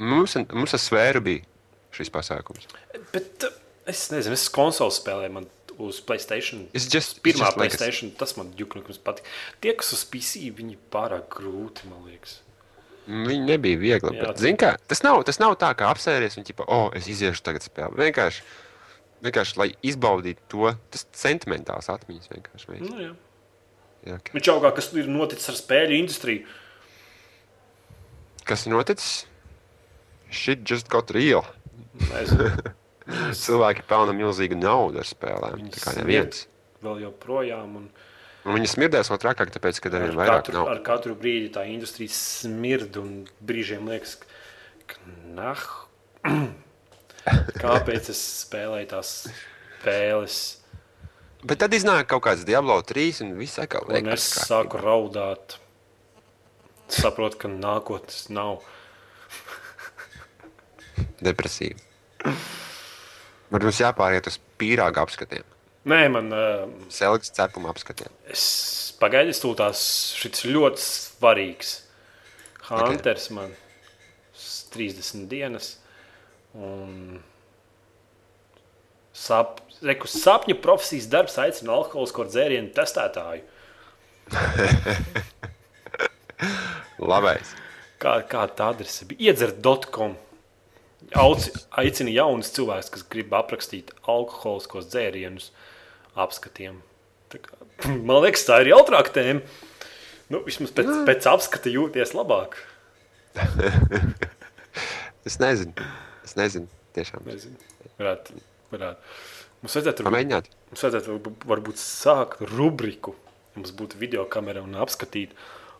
Mums, 0.00 0.36
mums 0.52 0.74
ar 0.76 0.80
sfēru 0.80 1.20
bija 1.24 1.44
šis 1.96 2.08
pasākums. 2.14 2.68
Bet 3.12 3.44
es 3.90 4.06
nezinu, 4.12 4.36
es 4.38 4.46
konsoles 4.52 5.00
spēlēju 5.00 5.34
man 5.34 5.48
uz 5.80 5.98
Playstation. 6.04 6.66
It's 6.76 6.86
just- 6.92 7.22
Pirmā 7.24 7.46
just 7.48 7.56
like 7.58 7.72
Playstation, 7.74 8.12
tas 8.16 8.36
man 8.36 8.52
ģuknukums 8.56 9.00
patīk. 9.04 9.24
Tie, 9.60 9.72
kas 9.74 9.92
uz 9.96 10.04
PC, 10.04 10.50
viņi 10.56 10.76
pārāk 10.92 11.28
grūti, 11.32 11.88
man 11.90 12.04
liekas. 12.08 12.38
Viņi 13.08 13.44
nebija 13.46 13.78
viegli. 13.80 14.12
Jā, 14.16 14.26
Bet, 14.28 14.38
zin, 14.38 14.56
kā, 14.60 14.74
tas, 14.86 15.00
nav, 15.02 15.24
tas 15.24 15.40
nav 15.40 15.56
tā, 15.58 15.72
kā 15.74 15.88
apsēties 15.90 16.36
un, 16.38 16.44
ķipa, 16.44 16.64
oh, 16.68 16.90
es 16.94 17.08
iziešu 17.10 17.42
tagad 17.42 17.64
spēlēt. 17.64 17.96
Vienkārši, 17.96 18.42
vienkārši, 19.24 19.56
lai 19.60 19.68
izbaudītu 19.86 20.46
to, 20.52 20.70
tas 20.92 21.06
sentimentāls 21.16 21.90
atmiņas 21.92 22.30
vienkārši. 22.32 22.70
Mēs, 22.72 22.84
Nu, 22.88 23.00
jā. 23.02 23.12
jā, 24.08 24.18
ok. 24.20 24.32
Viņš 24.38 24.50
augā, 24.54 24.72
kas 24.76 24.90
ir 24.96 25.08
noticis 25.12 25.50
ar 25.52 25.58
spēļu 25.60 25.98
industriju. 26.00 26.44
Kas 28.48 28.66
ir 28.66 28.72
noticis? 28.74 29.10
Shit 30.30 30.62
just 30.70 30.88
got 30.90 31.10
real. 31.14 31.44
Cilvēki 33.34 33.82
pelna 33.90 34.14
milzīgu 34.14 34.56
naudu 34.58 35.00
ar 35.02 35.08
spēlēm. 35.08 35.56
Viņi 35.58 35.72
Tā 35.74 35.82
kā 35.84 35.96
neviens. 35.98 36.44
vēl 36.84 37.02
joprojām. 37.08 37.76
Un 37.82 37.90
Un 38.48 38.54
viņi 38.56 38.70
smirdēs 38.72 39.10
vēl 39.12 39.18
trakāk, 39.20 39.50
tāpēc, 39.52 39.78
ka 39.84 39.90
ar, 39.90 39.98
arvien 39.98 40.16
vairāk 40.16 40.38
katru, 40.46 40.54
nav. 40.56 40.68
ar 40.72 40.78
katru 40.80 41.12
brīdi 41.12 41.50
tā 41.52 41.66
industrija 41.68 42.08
smird 42.16 42.96
un 42.96 43.10
brīžiem 43.44 43.84
liekas, 43.84 44.14
ka 44.88 44.96
nah, 45.36 45.60
kāpēc 47.60 48.10
es 48.12 48.20
spēlēju 48.46 48.88
tās 48.94 49.10
spēles. 49.80 50.38
Bet 51.44 51.60
tad 51.62 51.72
iznāk 51.72 52.06
kaut 52.10 52.22
kāds 52.26 52.44
Diablo 52.44 52.76
3 52.84 53.22
un 53.24 53.34
viss 53.38 53.58
atkal 53.62 53.86
Un 53.88 53.96
es 53.96 54.02
liekas 54.04 54.26
sāku 54.48 54.80
raudāt. 54.82 55.56
Saprotu, 56.90 57.38
ka 57.44 57.48
nākotnes 57.48 58.26
nav. 58.34 58.60
Depresīvi. 61.24 61.78
Varbūt 63.50 63.66
mums 63.66 63.80
jāpāriet 63.82 64.28
uz 64.30 64.36
pīrāga 64.60 65.02
apskatiem, 65.04 65.46
Nē, 65.90 66.00
man. 66.12 66.26
Uh, 66.28 66.66
selgas 66.92 67.30
cepuma 67.32 67.70
apskatiem. 67.72 68.12
es 68.28 68.42
pagaidu 69.00 69.32
stūtās. 69.34 69.80
Šis 70.20 70.44
ir 70.44 70.52
ļoti 70.58 70.82
svarīgs. 70.84 71.70
Hunters 72.68 73.30
man 73.32 73.54
s- 74.36 74.66
30 74.74 75.24
dienas. 75.30 75.78
Un 76.58 77.20
sap, 79.14 79.60
reku, 79.86 80.08
sapņu 80.10 80.56
profesijas 80.62 81.08
darbs 81.12 81.38
aicina 81.40 81.76
alkoholisko 81.76 82.26
dzērienu 82.30 82.72
testētāju. 82.74 83.44
Labais. 87.10 87.54
Kā, 88.00 88.20
kā 88.28 88.44
tā 88.56 88.70
adrese 88.72 89.06
bija? 89.08 89.30
Iedzert.com. 89.30 90.16
Aicina 91.10 92.12
jaunus 92.12 92.52
cilvēkus, 92.54 92.90
kas 92.94 93.06
grib 93.12 93.32
aprakstīt 93.36 93.90
alkoholiskos 94.08 94.88
dzērienus 94.92 95.50
apskatiem. 96.18 96.80
Kā, 97.34 97.58
man 98.08 98.22
liekas, 98.24 98.46
tā 98.48 98.54
ir 98.64 98.72
jautrāka 98.74 99.14
tēma. 99.18 99.44
Nu, 100.30 100.36
vismaz 100.46 100.70
pēc, 100.74 100.90
pēc 101.08 101.22
apskata 101.30 101.68
jūties 101.72 102.16
labāk. 102.18 102.58
Es 105.28 105.36
nezinu. 105.36 105.76
Es 106.30 106.36
nezinu. 106.38 106.68
Tiešām. 106.94 107.24
Nezinu. 107.26 107.58
Varētu, 107.98 108.38
varētu. 108.72 109.10
Mums 109.60 109.74
vajadzētu, 109.76 110.04
varbūt, 110.06 110.10
Pamēģināt. 110.14 110.46
mums 110.70 110.84
vajadzētu 110.86 111.10
varbūt- 111.16 111.46
varbūt 111.50 111.80
sākt 111.82 112.40
rubriku. 112.54 113.14
ja 113.18 113.60
Mums 113.60 113.72
būtu 113.76 113.98
video 114.00 114.24
kamera 114.30 114.62
un 114.62 114.72
apskatīt 114.78 115.34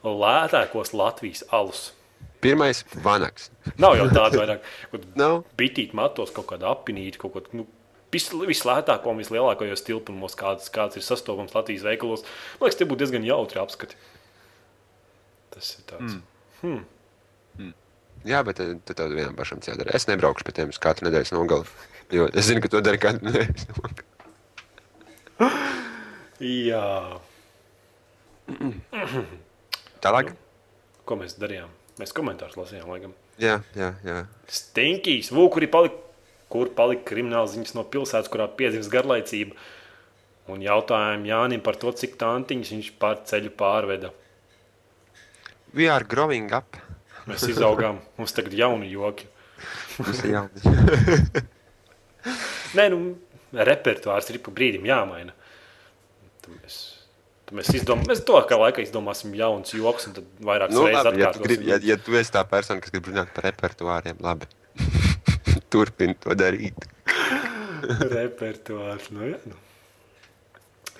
lētākos 0.04 0.92
Latvijas 0.92 1.44
alus. 1.54 1.92
Pirmais- 2.42 2.82
vanaks. 3.06 3.50
Nav 3.78 3.94
jau 3.96 4.08
tāda 4.10 4.40
vairāk. 4.40 4.60
Nav. 5.16 5.44
bitīt 5.56 5.92
matos 5.94 6.30
kaut 6.34 6.46
kāda 6.50 6.70
apinīta, 6.74 7.18
kaut 7.22 7.32
ko 7.34 7.42
nu, 7.56 7.66
vis- 8.12 8.30
vislētāko 8.32 9.06
un 9.12 9.18
vislielākajos 9.22 9.84
tilpumos, 9.86 10.34
kāds, 10.36 10.70
kāds 10.72 10.96
ir 10.96 11.02
sastopams 11.06 11.54
Latvijas 11.54 11.82
veikalos. 11.84 12.24
Man 12.60 12.68
liekas, 12.68 12.78
tie 12.80 12.86
būtu 12.86 13.04
diezgan 13.04 13.24
jautri 13.28 13.60
apskati. 13.62 13.94
Tas 15.50 15.76
ir 15.78 15.84
tāds. 15.86 16.18
Mm. 16.62 16.84
Jā, 18.28 18.42
bet 18.44 18.58
tad 18.60 18.82
tad 18.84 18.98
tev 19.00 19.14
vienam 19.16 19.36
pašam 19.38 19.62
jādara. 19.64 19.94
Es 19.96 20.04
nebraukšu 20.10 20.44
pie 20.44 20.52
tiem 20.58 20.72
uz 20.74 20.78
katru 20.82 21.06
nedēļas 21.08 21.32
nogali. 21.32 21.64
Jo 22.12 22.26
es 22.34 22.48
zinu, 22.50 22.60
ka 22.64 22.68
to 22.72 22.80
dara 22.84 22.98
katru 23.00 23.30
nedēļas 23.30 23.68
nogali. 23.70 24.06
Jā, 26.40 26.84
Tālāk. 30.00 30.32
ko 31.04 31.16
mēs 31.20 31.36
darījām? 31.40 31.72
Mēs 32.00 32.14
komentārus 32.16 32.56
lasījām, 32.56 32.88
laikam. 32.88 33.12
Jā, 33.40 33.58
jā, 33.76 33.90
jā. 34.04 34.18
Stinkīs, 34.48 35.28
Vūkuri 35.36 35.68
palika, 35.70 35.98
kur 36.52 36.70
palika 36.76 37.04
krimināla 37.12 37.48
ziņas 37.52 37.74
no 37.76 37.84
pilsētas, 37.84 38.30
kurā 38.32 38.46
piedzimst 38.56 38.92
garlaicība. 38.92 39.56
Un 40.50 40.64
jautājumu 40.64 41.28
Jānim 41.28 41.60
par 41.62 41.76
to, 41.80 41.92
cik 41.94 42.16
tantiņas 42.20 42.72
viņš 42.74 42.88
pār 43.00 43.20
ceļu 43.28 43.52
pārveda. 43.60 44.10
We 45.76 45.86
are 45.88 46.04
growing 46.04 46.50
up. 46.56 46.76
Mēs 47.28 47.44
izaugām, 47.50 48.00
mums 48.18 48.32
tagad 48.36 48.54
ir 48.54 48.62
jauni 48.64 48.90
joki. 48.92 49.28
Tas 49.98 50.22
ir 50.24 50.36
jauni. 50.36 51.42
Nē, 52.78 52.86
nu, 52.92 53.00
repertuārs 53.70 54.30
ir 54.32 54.40
pa 54.44 54.54
brīdim 54.54 54.86
jāmaina. 54.88 55.34
Tad 56.40 56.52
mēs, 56.54 56.78
tad 57.46 57.56
mēs, 57.58 57.72
izdom, 57.80 58.04
mēs 58.08 58.22
to 58.28 58.40
kā 58.48 58.58
laikā 58.60 58.84
izdomāsim 58.84 59.34
jaunus 59.36 59.74
joks, 59.76 60.08
un 60.10 60.16
tad 60.20 60.28
vairāk 60.46 60.72
Nu, 60.74 60.86
reizes 60.88 61.08
labi, 61.10 61.24
ja, 61.24 61.32
tu 61.34 61.44
gribi, 61.44 61.68
ja, 61.68 61.80
atkārtosim. 61.80 61.90
ja 61.92 62.06
tu 62.06 62.20
esi 62.20 62.36
tā 62.36 62.44
persona, 62.48 62.84
kas 62.84 62.94
grib 62.94 63.10
runāt 63.10 63.32
par 63.36 63.48
repertuāriem, 63.50 64.20
labi. 64.24 64.48
Turpini 65.72 66.16
to 66.22 66.36
darīt. 66.38 66.86
Repertuārs, 68.14 69.10
nu 69.14 69.32
jā. 69.32 69.42
Nu. 69.48 69.58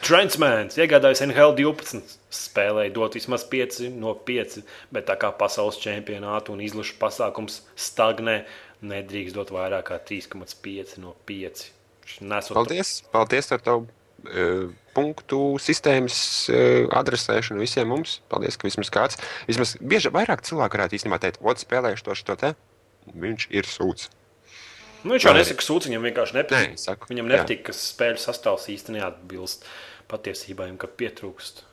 Transmans 0.01 0.79
iegādājas 0.81 1.21
NHL 1.27 1.53
12. 1.59 2.17
Spēlēja 2.33 2.93
dot 2.95 3.17
vismaz 3.19 3.45
5 3.51 3.91
no 4.01 4.15
5, 4.27 4.61
bet 4.95 5.09
tā 5.11 5.17
kā 5.21 5.33
pasaules 5.37 5.81
čempionāta 5.83 6.55
un 6.55 6.63
izlaša 6.65 6.95
pasākums 7.01 7.61
stagnē, 7.77 8.45
nedrīkst 8.81 9.37
dot 9.37 9.51
vairāk 9.53 9.91
kā 9.91 9.99
3,5 10.09 10.97
no 11.03 11.17
5. 11.29 11.65
Viņš 12.07 12.15
Nesot 12.31 12.57
Paldies, 12.57 12.93
paldies 13.13 13.51
par 13.51 13.65
tavu 13.67 13.85
uh, 13.85 14.71
punktu 14.97 15.43
sistēmas 15.61 16.17
uh, 16.49 16.87
adresēšanu 17.03 17.61
visiem 17.61 17.93
mums. 17.93 18.21
Paldies, 18.33 18.57
ka 18.57 18.71
vismaz 18.71 18.93
kāds, 18.95 19.21
vismaz 19.51 19.77
bieži 19.83 20.15
vairāk 20.15 20.47
cilvēku 20.49 20.79
varētu 20.81 20.97
īstenībā 20.97 21.21
teikt, 21.21 21.43
ot, 21.45 21.61
spēlējuši 21.61 22.09
to 22.09 22.17
šo 22.23 22.39
te. 22.41 22.55
Viņš 23.21 23.51
ir 23.53 23.69
sūds. 23.69 24.09
Nu, 25.01 25.15
viņš 25.15 25.25
jau 25.25 25.33
nesaka, 25.33 25.61
ka 25.61 25.65
sūds 25.65 25.89
viņam 25.89 26.03
vienkārši 26.09 26.37
nepatīk. 26.37 26.73
Nē, 26.75 26.81
saku, 26.81 27.09
viņam 27.09 27.31
nepatīk, 27.31 27.63
ka 27.69 27.75
spēļu 27.77 28.21
sastāvs 28.21 28.69
īstenībā 28.69 29.09
neatbilst 29.09 29.65
patiesībai 29.65 29.90
un 30.11 30.79
ka 30.79 30.87
pietrūkst. 30.87 31.65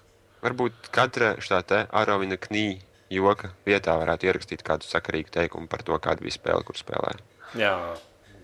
Varbūt 0.43 0.91
katra 0.93 1.35
šā 1.41 1.61
te 1.65 1.88
Arovina 1.89 2.38
knī 2.38 2.79
joka 3.09 3.49
vietā 3.65 3.97
varētu 3.97 4.27
ierakstīt 4.27 4.63
kādu 4.63 4.85
sakarīgu 4.85 5.29
teikumu 5.33 5.67
par 5.67 5.81
to, 5.83 5.97
kāda 5.97 6.21
bija 6.21 6.35
spēle, 6.35 6.63
kur 6.67 6.75
spēlēja. 6.77 7.19
Jā, 7.57 7.73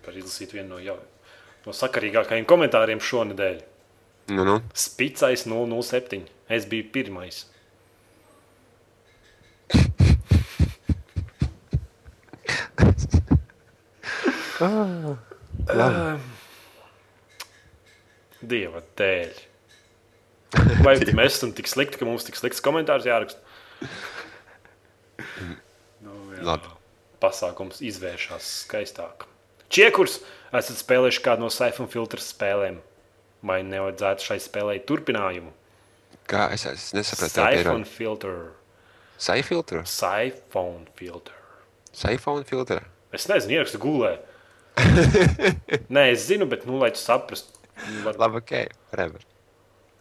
var 0.06 0.14
izlasīt 0.18 0.54
vienu 0.56 0.70
no, 0.76 0.80
jau, 0.82 0.98
no 1.66 1.72
sakarīgākajiem 1.76 2.46
komentāriem 2.50 3.00
šonadēļ. 3.04 3.62
Nu, 4.34 4.44
nu. 4.48 4.62
Spicais 4.74 5.44
007. 5.46 6.24
Es 6.50 6.66
biju 6.70 6.92
pirmais. 6.96 7.46
Labi. 15.74 16.20
Dieva 18.44 18.82
dēļ. 19.00 19.53
Vai 20.86 20.96
mēs 21.16 21.38
esam 21.38 21.54
tik 21.56 21.70
slikti, 21.70 22.00
ka 22.00 22.08
mums 22.08 22.26
tik 22.28 22.38
slikts 22.38 22.62
komentārs 22.64 23.08
jāraksta? 23.08 23.42
Nu, 26.04 26.14
jā. 26.36 26.44
Labi. 26.46 26.72
Pasākums 27.24 27.80
izvēršas 27.86 28.50
skaistāk. 28.66 29.26
Čiekurs, 29.74 30.20
esat 30.54 30.82
spēlējuši 30.82 31.24
kādu 31.26 31.46
no 31.46 31.52
Saifuna 31.54 31.90
filtra 31.90 32.22
spēlēm? 32.22 32.82
Vai 33.44 33.62
nevajadzētu 33.68 34.28
šai 34.28 34.40
spēlei 34.44 34.82
turpinājumu? 34.88 35.52
Kā 36.30 36.48
es, 36.56 36.68
es 36.70 36.92
nesapratu, 36.96 37.40
kāda 37.40 37.58
ir 37.58 37.66
Saifuna 37.66 37.90
filtra. 37.90 38.36
saifiltra? 39.26 39.82
Saifuna 39.90 40.94
filtra. 41.00 41.40
Saifona 41.94 42.48
filtra. 42.48 42.84
Es 43.14 43.28
nezinu, 43.30 43.60
ierakstu 43.60 43.82
gulē. 43.84 44.16
Nē, 45.94 46.08
es 46.14 46.28
zinu, 46.30 46.48
bet, 46.50 46.64
nu, 46.70 46.80
lai 46.82 46.94
tu 46.96 47.02
saprastu, 47.02 47.54
nu, 47.78 48.00
var... 48.08 48.18
Labi, 48.22 48.42
ok, 48.42 48.56
whatever. 48.92 49.22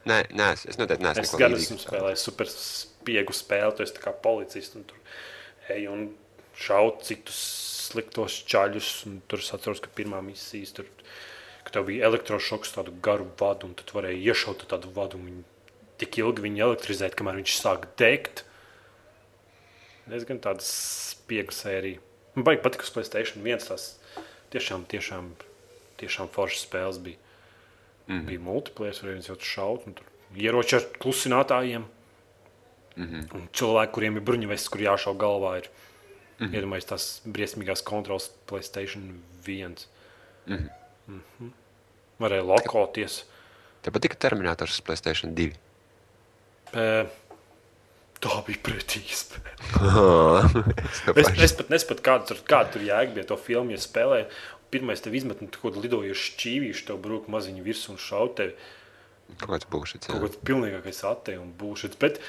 Nē, 0.08 0.18
nē, 0.34 0.48
es, 0.56 0.64
es 0.72 0.80
noteikti 0.80 1.04
neesmu. 1.06 1.22
es 1.22 1.34
gan 1.38 1.54
esmu 1.56 1.78
spēlējis. 1.78 2.24
super 2.26 2.50
spiegu 2.50 3.34
spēli, 3.36 3.76
tu 3.76 3.84
esi 3.84 4.02
kā 4.02 4.14
policists 4.24 4.78
un 4.78 4.86
tur 4.88 4.98
ej 5.70 5.86
un 5.92 6.08
šaut 6.58 7.04
citus 7.06 7.38
sliktos 7.88 8.40
čaļus. 8.48 8.90
Tur 9.30 9.42
es 9.42 9.52
atceros, 9.54 9.82
ka 9.82 9.92
pirmā 9.94 10.22
misijas 10.24 10.74
tur, 10.76 10.88
ka 11.68 11.84
bija 11.86 12.08
elektrošoks, 12.10 12.74
tādu 12.76 12.94
garu 13.04 13.28
vadu, 13.40 13.70
un 13.70 13.76
tu 13.78 13.86
varēji 13.94 14.24
iešaut 14.32 14.66
tādu 14.70 14.90
vadu, 14.96 15.20
un 15.20 15.28
viņi 15.30 15.44
tik 16.02 16.18
ilgi 16.22 16.46
viņu 16.46 16.64
elektrizēt, 16.66 17.16
kamēr 17.18 17.38
viņš 17.40 17.56
sāk 17.60 17.86
degt. 18.00 18.44
Diezgan 20.10 20.42
tāda 20.42 20.64
spiegu 20.66 21.54
sērija. 21.54 22.02
Man 22.34 22.46
baigi 22.48 22.64
patika 22.64 22.86
uz 22.86 22.90
Playstation 22.94 23.44
1. 23.44 23.66
Tas 23.68 23.92
tiešām, 24.52 24.86
tiešām, 24.90 25.30
tiešām 26.00 26.30
foršas 26.32 26.66
spēles 26.66 26.98
bija. 27.04 27.20
Mm. 28.08 28.26
Bija 28.26 28.42
multiplayer, 28.42 28.98
kur 28.98 29.12
viens 29.12 29.28
jau 29.28 29.36
tur 29.38 29.46
šaut, 29.46 29.86
un 29.86 29.94
tur 29.98 30.06
ieroči 30.36 30.76
ar 30.76 30.86
klusinātājiem. 30.98 31.84
Mm 32.96 33.06
-hmm. 33.08 33.34
Un 33.34 33.48
cilvēki, 33.52 33.92
kuriem 33.92 34.16
ir 34.16 34.22
bruņuvests, 34.22 34.68
kur 34.68 34.80
jāšauj 34.80 35.16
galvā, 35.16 35.56
ir 35.58 35.68
mm 36.38 36.46
-hmm. 36.46 36.54
iedomājieties 36.54 36.88
tās 36.88 37.20
briesmīgās 37.24 37.82
kontrols 37.82 38.30
Playstation 38.46 39.22
1. 39.46 39.86
Mm 40.46 40.56
-hmm. 40.56 40.68
Mm 41.06 41.22
-hmm. 41.40 41.50
Varēja 42.20 42.46
lokoties. 42.46 43.24
Tev 43.82 43.92
patika 43.92 44.14
Terminators 44.14 44.80
Playstation 44.80 45.34
2. 45.34 45.52
E, 46.74 47.06
tā 48.20 48.44
bija 48.46 48.58
pretīga 48.62 49.16
spēle. 49.18 50.64
Es 51.16 51.28
Es, 51.32 51.42
es 51.42 51.52
pat 51.52 51.68
nesaprotu, 51.68 52.02
kāda 52.02 52.26
tur, 52.26 52.36
kāda 52.48 52.72
tur 52.72 52.82
jēga 52.82 53.14
bija 53.14 53.24
to 53.24 53.36
filmu, 53.36 53.70
ja 53.70 53.78
spēlēju. 53.78 54.26
Pirmais 54.72 55.02
tev 55.04 55.16
izmet 55.18 55.42
nu, 55.44 55.50
kaut 55.52 55.74
kādu 55.74 55.82
lidojošu 55.84 56.30
šķīvīšu, 56.30 56.86
tev 56.88 57.00
brūk 57.04 57.28
maziņu 57.32 57.64
virsmu 57.66 57.96
un 57.96 58.00
šaut 58.00 58.38
tevi. 58.40 58.56
Kaut 59.36 59.50
kāds 59.54 59.68
būšits. 59.72 60.08
Kaut 60.08 60.24
kāds 60.24 60.40
pilnīgākais 60.48 61.02
attēls 61.08 61.42
un 61.42 61.52
būšs. 61.60 61.98
Bet 62.00 62.20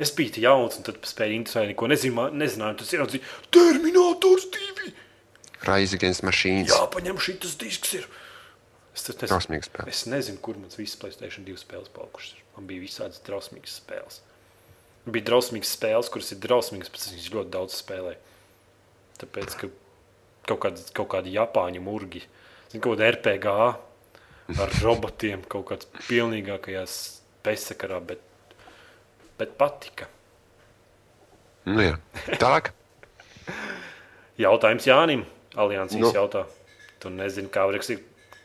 es 0.00 0.12
biju 0.16 0.42
jauns, 0.44 0.78
un 0.80 0.86
tad 0.88 1.00
spēju 1.04 1.38
interesēt, 1.38 1.70
neko 1.72 1.88
nezinu, 1.92 2.28
nezināju. 2.32 2.80
Tas 2.80 2.94
ir 2.94 3.04
jau 3.04 3.22
Terminators 3.54 4.48
2. 4.56 4.92
Rise 5.64 5.96
Against 5.96 6.24
Machines. 6.24 6.72
Jā, 6.72 6.84
paņem 6.92 7.20
šis 7.20 7.56
disks. 7.60 7.94
Ir. 8.00 8.08
Es, 8.94 9.02
tas, 9.08 9.16
es, 9.16 9.30
Drausmīga 9.30 9.66
spēle. 9.66 9.90
es 9.90 10.04
nezinu, 10.06 10.38
kur 10.44 10.58
mans 10.60 10.78
visas 10.78 10.98
Playstation 11.00 11.46
2 11.46 11.58
spēles 11.64 11.90
palikušas. 11.94 12.36
Man 12.54 12.68
bija 12.68 12.84
visādas 12.84 13.22
drausmīgas 13.26 13.80
spēles. 13.80 14.20
Man 15.04 15.16
bija 15.16 15.26
drausmīgas 15.32 15.72
spēles, 15.74 16.10
kuras 16.14 16.30
ir 16.30 16.38
drausmīgas, 16.44 16.92
bet 16.92 17.02
es 17.02 17.10
viņas 17.10 17.32
ļoti 17.34 17.52
daudz 17.56 17.78
spēlēju. 17.80 18.20
Tāpēc, 19.18 19.56
ka 19.58 19.70
kaut 20.48 20.60
kādi, 20.66 20.84
kaut 20.96 21.10
kādi 21.14 21.34
japāņu 21.34 21.82
murgi, 21.84 22.22
zin, 22.72 22.80
kaut 22.84 22.96
kāda 22.98 23.10
RPG 23.14 23.52
ar 24.60 24.74
robotiem, 24.84 25.44
kaut 25.48 25.66
kāds 25.72 25.88
pilnīgākajās 26.08 26.96
bezsakarā, 27.44 28.00
bet, 28.04 28.20
bet 29.40 29.54
patika. 29.60 30.08
Nu, 31.64 31.80
jā. 31.80 31.94
Tālāk. 32.40 32.72
Jautājums 34.44 34.86
Jānim. 34.88 35.24
Aliansīs 35.54 36.02
Nu. 36.02 36.10
jautā. 36.10 36.44
Tu 36.98 37.10
nezini, 37.14 37.46
kā 37.52 37.62
var 37.68 37.76
rakstīt, 37.76 38.00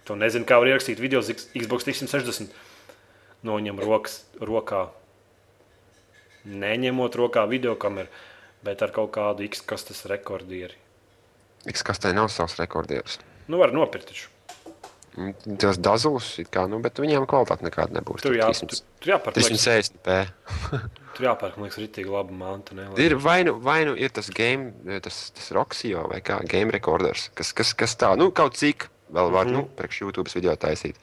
tu 0.05 0.13
nezini, 0.19 0.45
kā 0.45 0.59
var 0.61 0.69
ierakstīt 0.69 0.99
video 1.01 1.23
uz 1.23 1.31
Xbox 1.33 1.87
360. 1.87 2.51
Noņem 3.47 3.79
rokas, 3.81 4.19
rokā. 4.43 4.83
Neņemot 6.45 7.15
rokā 7.19 7.45
video 7.49 7.73
kameru, 7.79 8.11
bet 8.63 8.83
ar 8.85 8.93
kaut 8.95 9.09
kādu 9.15 9.45
X 9.47 9.63
kastes 9.65 10.03
rekordieri. 10.11 10.77
X 11.67 11.83
kas 11.83 11.99
tai 11.99 12.13
nav 12.15 12.29
savs 12.31 12.55
rekordieris. 12.59 13.19
Nu, 13.49 13.57
var 13.59 13.73
nopirkt 13.75 14.11
taču. 14.11 14.29
Tas 15.59 15.79
dazls, 15.81 16.27
it 16.39 16.51
kā, 16.53 16.63
nu, 16.69 16.77
bet 16.83 16.99
viņiem 17.01 17.25
kvalitāte 17.27 17.65
nekāda 17.65 17.97
nebūs. 17.97 18.21
Tur, 18.23 18.35
jā, 18.37 18.47
tur, 18.55 18.77
tur 19.01 19.11
jāpērk. 19.15 19.35
man 19.41 19.47
liekas, 19.49 19.65
360p. 19.65 20.19
Tur 21.17 21.25
jāpērk, 21.25 21.57
man 21.57 21.67
liekas, 21.67 21.79
rītīgi 21.81 22.13
laba 22.13 22.35
manta. 22.35 22.77
Ne? 22.77 22.85
Ir 23.01 23.17
vai 23.19 23.41
nu, 23.47 23.57
vai 23.63 23.81
nu 23.89 23.97
ir 23.99 24.13
tas 24.15 24.29
game, 24.31 24.71
tas, 25.03 25.17
tas 25.35 25.49
Roxio 25.55 26.05
vai 26.11 26.21
kā 26.23 26.39
game 26.47 26.71
recorders, 26.75 27.27
kas, 27.35 27.51
kas, 27.57 27.73
kas 27.75 27.97
tā, 27.99 28.13
nu, 28.19 28.29
kaut 28.35 28.55
cik 28.59 28.87
vēl 29.09 29.33
var, 29.33 29.49
mm 29.49 29.51
-hmm. 29.51 29.65
nu, 29.65 29.75
priekš 29.75 30.01
YouTube 30.01 30.31
video 30.33 30.55
taisīt. 30.55 30.95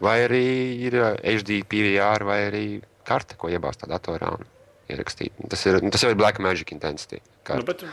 Vai 0.00 0.24
arī 0.24 0.46
ir 0.88 0.98
HD 1.22 1.62
PVR 1.68 2.24
vai 2.24 2.40
arī 2.48 2.66
karte, 3.04 3.36
ko 3.38 3.48
iebāzt 3.48 3.84
tā 3.84 3.88
datorā 3.92 4.32
un 4.34 4.48
ierakstīt. 4.88 5.32
Tas, 5.48 5.66
ir, 5.66 5.78
nu, 5.82 5.90
tas 5.90 6.02
jau 6.02 6.10
ir 6.10 6.16
Black 6.16 6.38
Magic 6.38 6.72
Intensity. 6.72 7.20
Nu, 7.20 7.40
Karte. 7.42 7.64
bet, 7.64 7.84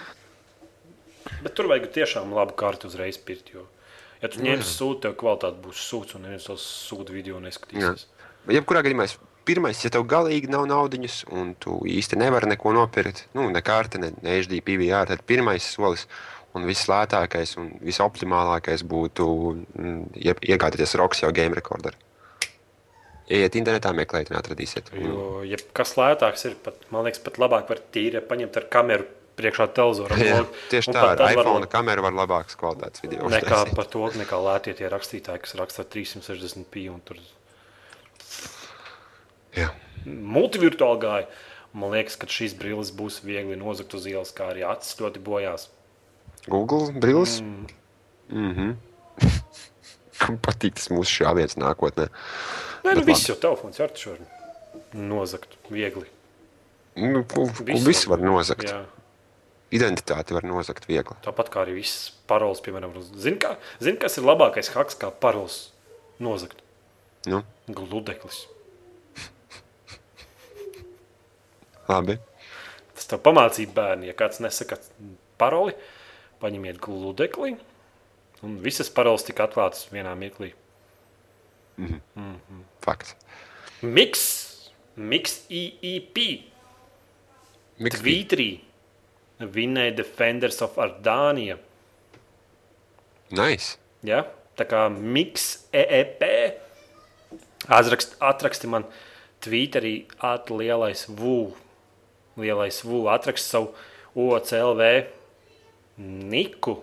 bet 1.43 1.55
tur 1.57 1.69
vajag 1.71 1.89
tiešām 1.95 2.33
labu 2.35 2.55
kārtu 2.59 2.89
uzreiz 2.91 3.17
pirkt. 3.17 3.53
Jo, 3.55 3.65
ja 4.21 4.29
tu 4.31 4.43
ņemsi 4.43 4.69
sūdu, 4.75 4.99
tev 5.07 5.17
kvalitāte 5.21 5.61
būs 5.63 5.81
sūds 5.91 6.17
un 6.17 6.27
neviens 6.27 6.47
tos 6.49 6.65
sūdu 6.89 7.15
video 7.15 7.39
neskatīsies. 7.43 8.07
Jebkurā 8.51 8.81
gadījumā, 8.85 9.05
pirmais, 9.45 9.79
ja 9.85 9.89
tev 9.93 10.05
galīgi 10.09 10.49
nav 10.49 10.67
naudiņas, 10.69 11.23
un 11.33 11.55
tu 11.61 11.79
īsti 11.89 12.17
nevari 12.21 12.49
neko 12.51 12.73
nopirkt, 12.77 13.27
nu, 13.37 13.47
ne 13.53 13.61
kārta, 13.65 14.01
ne, 14.01 14.11
ne 14.21 14.37
HD 14.39 14.61
PVR, 14.65 15.07
tad 15.09 15.21
pirmais 15.29 15.65
solis 15.75 16.07
un 16.57 16.65
vislētākais 16.67 17.53
un 17.61 17.69
visoptimālākais 17.85 18.81
būtu 18.83 19.27
mm, 19.55 19.99
ie- 20.19 20.39
iegādāties 20.51 20.97
Roxio 20.99 21.29
game 21.31 21.55
recorderu. 21.55 21.95
Iet 23.31 23.55
internetā, 23.55 23.93
meklējiet, 23.95 24.33
un 24.33 24.39
atradīsiet. 24.41 24.89
Jo, 24.99 25.39
ja 25.47 25.55
kas 25.77 25.93
lētāks 25.95 26.43
ir, 26.49 26.57
pat, 26.65 26.81
man 26.91 27.05
liekas, 27.07 27.21
pat 27.23 27.37
labāk 27.39 27.69
var 27.71 27.79
tīri 27.95 28.19
paņemt 28.27 28.57
ar 28.59 28.65
kameru 28.73 29.05
priekšā 29.41 29.67
televizoram. 29.75 30.21
Jā, 30.21 30.39
tieši 30.71 30.91
un 30.91 30.95
tā, 30.97 31.03
ar 31.03 31.19
tad 31.19 31.35
var 31.35 31.45
iPhone 31.45 31.69
kamera 31.71 32.05
var 32.05 32.15
labākas 32.21 32.57
kvalitātes 32.59 33.03
video. 33.03 33.29
Nekā 33.31 33.61
par 33.75 33.89
to, 33.91 34.07
nekā 34.21 34.39
lētie 34.45 34.75
tie 34.77 34.89
rakstītāji, 34.91 35.43
kas 35.45 35.55
raksta 35.59 35.85
360p 35.97 36.87
un 36.93 37.01
tur 37.05 37.19
Jā. 39.57 39.71
multivirtuāli 40.05 41.01
gāja. 41.03 41.27
Man 41.73 41.93
liekas, 41.95 42.17
ka 42.19 42.27
šīs 42.27 42.55
brilles 42.59 42.91
būs 42.95 43.21
viegli 43.23 43.55
nozagt 43.59 43.93
uz 43.95 44.07
ielas, 44.09 44.33
kā 44.35 44.49
arī 44.51 44.65
acis 44.67 44.97
ļoti 44.99 45.21
bojās. 45.23 45.69
Google 46.51 46.91
brilles. 46.91 47.39
Mm. 47.41 47.67
Mm 48.31 48.53
-hmm. 48.55 48.75
Man 50.27 50.37
patīk 50.37 50.75
tas 50.77 50.89
mūsu 50.93 51.23
šāviens 51.23 51.57
nākotnē. 51.57 52.07
Nē, 52.83 52.95
nu 52.95 53.03
viss 53.05 53.29
jau 53.29 53.35
telefons 53.35 53.79
ar 53.79 53.89
to 53.89 54.09
var 54.11 54.19
nozagt 54.93 55.57
viegli. 55.69 56.05
Nu, 56.95 57.23
ko- 57.23 57.47
ko 57.47 57.77
Visu 57.85 58.09
var 58.09 58.19
nozagt. 58.19 58.67
Jā. 58.67 58.83
Identitāti 59.71 60.35
var 60.35 60.43
nozagt 60.47 60.87
viegli. 60.89 61.15
Tāpat 61.23 61.51
kā 61.53 61.61
arī 61.63 61.77
viss 61.79 62.09
paroles, 62.27 62.59
piemēram, 62.65 62.97
zini, 63.15 63.37
kā, 63.39 63.55
zini, 63.79 63.99
kas 64.01 64.17
ir 64.19 64.27
labākais 64.27 64.73
haks, 64.75 64.97
kā 64.99 65.11
paroles 65.23 65.69
nozagt? 66.19 66.59
Nu, 67.29 67.43
Gludeklis. 67.71 68.45
labi. 71.91 72.17
Tas 72.95 73.09
tev 73.09 73.21
pamācīt 73.25 73.73
bērni, 73.75 74.09
ja 74.11 74.15
kāds 74.17 74.41
nesaka 74.43 74.77
paroli, 75.41 75.75
paņemiet 76.41 76.79
gludekli, 76.81 77.55
un 78.45 78.57
visas 78.63 78.91
paroles 78.93 79.25
tika 79.27 79.47
atklātas 79.47 79.87
vienā 79.93 80.13
mirklī. 80.19 80.51
Fakts. 82.85 83.15
Miks, 83.81 84.25
Miks 84.95 85.39
IEP, 85.49 86.19
Miks 87.81 88.01
Tvītrī, 88.01 88.49
vinēja 89.49 89.95
Defenders 90.01 90.61
of 90.65 90.77
Ardānija. 90.81 91.57
Nice. 93.31 93.77
Ja? 94.05 94.25
Tā 94.59 94.67
kā 94.67 94.85
Miks 94.91 95.67
EEP 95.73 96.25
atraksti, 97.67 98.19
atraksti 98.19 98.69
man 98.69 98.85
Twitterī 99.41 100.05
atlielais 100.21 101.07
VU. 101.09 101.53
Lielais 102.37 102.81
VU 102.85 103.07
atraksti 103.11 103.47
savu 103.47 103.71
OCLV 104.15 104.81
niku, 106.31 106.77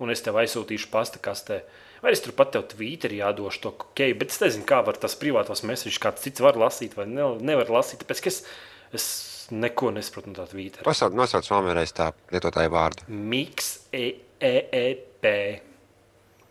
un 0.00 0.12
es 0.12 0.22
tev 0.24 0.38
aizsūtīšu 0.40 0.90
pasta 0.92 1.20
kastē. 1.22 1.62
Vai 2.02 2.12
es 2.14 2.22
turpat 2.24 2.52
tev 2.54 2.66
Twitterī 2.70 3.20
jādošu 3.20 3.62
to 3.62 3.72
ok, 3.72 4.02
bet 4.18 4.34
es 4.34 4.42
nezinu, 4.42 4.66
kā 4.68 4.82
var 4.86 4.98
tas 5.00 5.16
privātos 5.18 5.64
mesiņus, 5.66 6.02
kāds 6.02 6.26
cits 6.26 6.44
var 6.44 6.58
lasīt 6.60 6.96
vai 6.98 7.06
ne, 7.10 7.32
nevar 7.44 7.72
lasīt, 7.78 8.02
tāpēc 8.02 8.26
es, 8.30 8.42
es 8.94 9.06
neko 9.50 9.90
nesaprotu 9.94 10.30
no 10.32 10.34
tā 10.38 10.46
Twitter. 10.50 10.82
Pasauc, 10.86 11.14
nosauc 11.16 11.46
vēlreiz 11.48 11.92
tā 11.96 12.10
lietotāja 12.32 12.70
vārdu. 12.72 13.06
Miks 13.08 13.74
E- 13.92 14.16
EEP. 14.40 15.30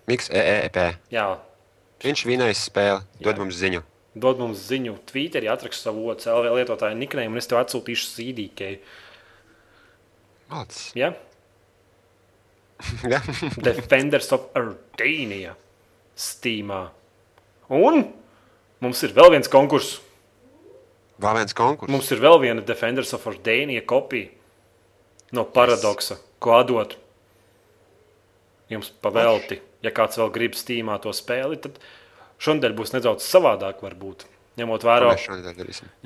Miks 0.07 0.29
EEP. 0.29 0.79
Jā, 1.11 1.27
Viņš 2.05 2.21
vinēs 2.27 2.59
spēli, 2.69 3.01
dod 3.23 3.35
Jā. 3.35 3.39
mums 3.39 3.55
ziņu. 3.55 3.79
dod 4.15 4.37
mums 4.39 4.59
ziņu, 4.69 4.97
Twitterī 5.09 5.47
atrakst 5.49 5.81
savu 5.81 6.09
OCLV 6.11 6.51
lietotāju 6.59 6.95
niknēm, 6.99 7.31
un 7.31 7.37
es 7.37 7.47
tev 7.47 7.57
atsūtīšu 7.63 8.09
CDK. 8.15 8.79
Malcis. 10.51 10.91
Ja? 10.95 11.13
Jā. 13.07 13.21
Defenders 13.65 14.29
of 14.35 14.49
Ardēnija 14.53 15.55
Steamā. 16.15 16.89
Un 17.73 18.03
mums 18.83 19.01
ir 19.07 19.15
vēl 19.17 19.31
viens 19.33 19.49
konkurss. 19.51 20.01
Vēl 21.21 21.37
viens 21.39 21.55
konkurss. 21.55 21.91
Mums 21.91 22.11
ir 22.11 22.21
vēl 22.23 22.39
viena 22.43 22.63
Defenders 22.65 23.13
of 23.15 23.25
Ardēnija 23.29 23.85
kopija 23.87 24.31
no 25.35 25.45
paradoksa, 25.47 26.17
ko 26.43 26.57
atdot 26.57 26.97
jums 28.71 28.91
pavelti. 29.01 29.61
Ja 29.85 29.93
kāds 29.95 30.17
vēl 30.19 30.31
grib 30.33 30.57
Steamā 30.57 30.97
to 31.03 31.13
spēli, 31.13 31.59
tad 31.61 31.77
šodien 32.41 32.73
būs 32.77 32.95
nedaudz 32.95 33.27
savādāk 33.27 33.83
varbūt. 33.85 34.25
Ņemot 34.59 34.85
vērā, 34.87 35.11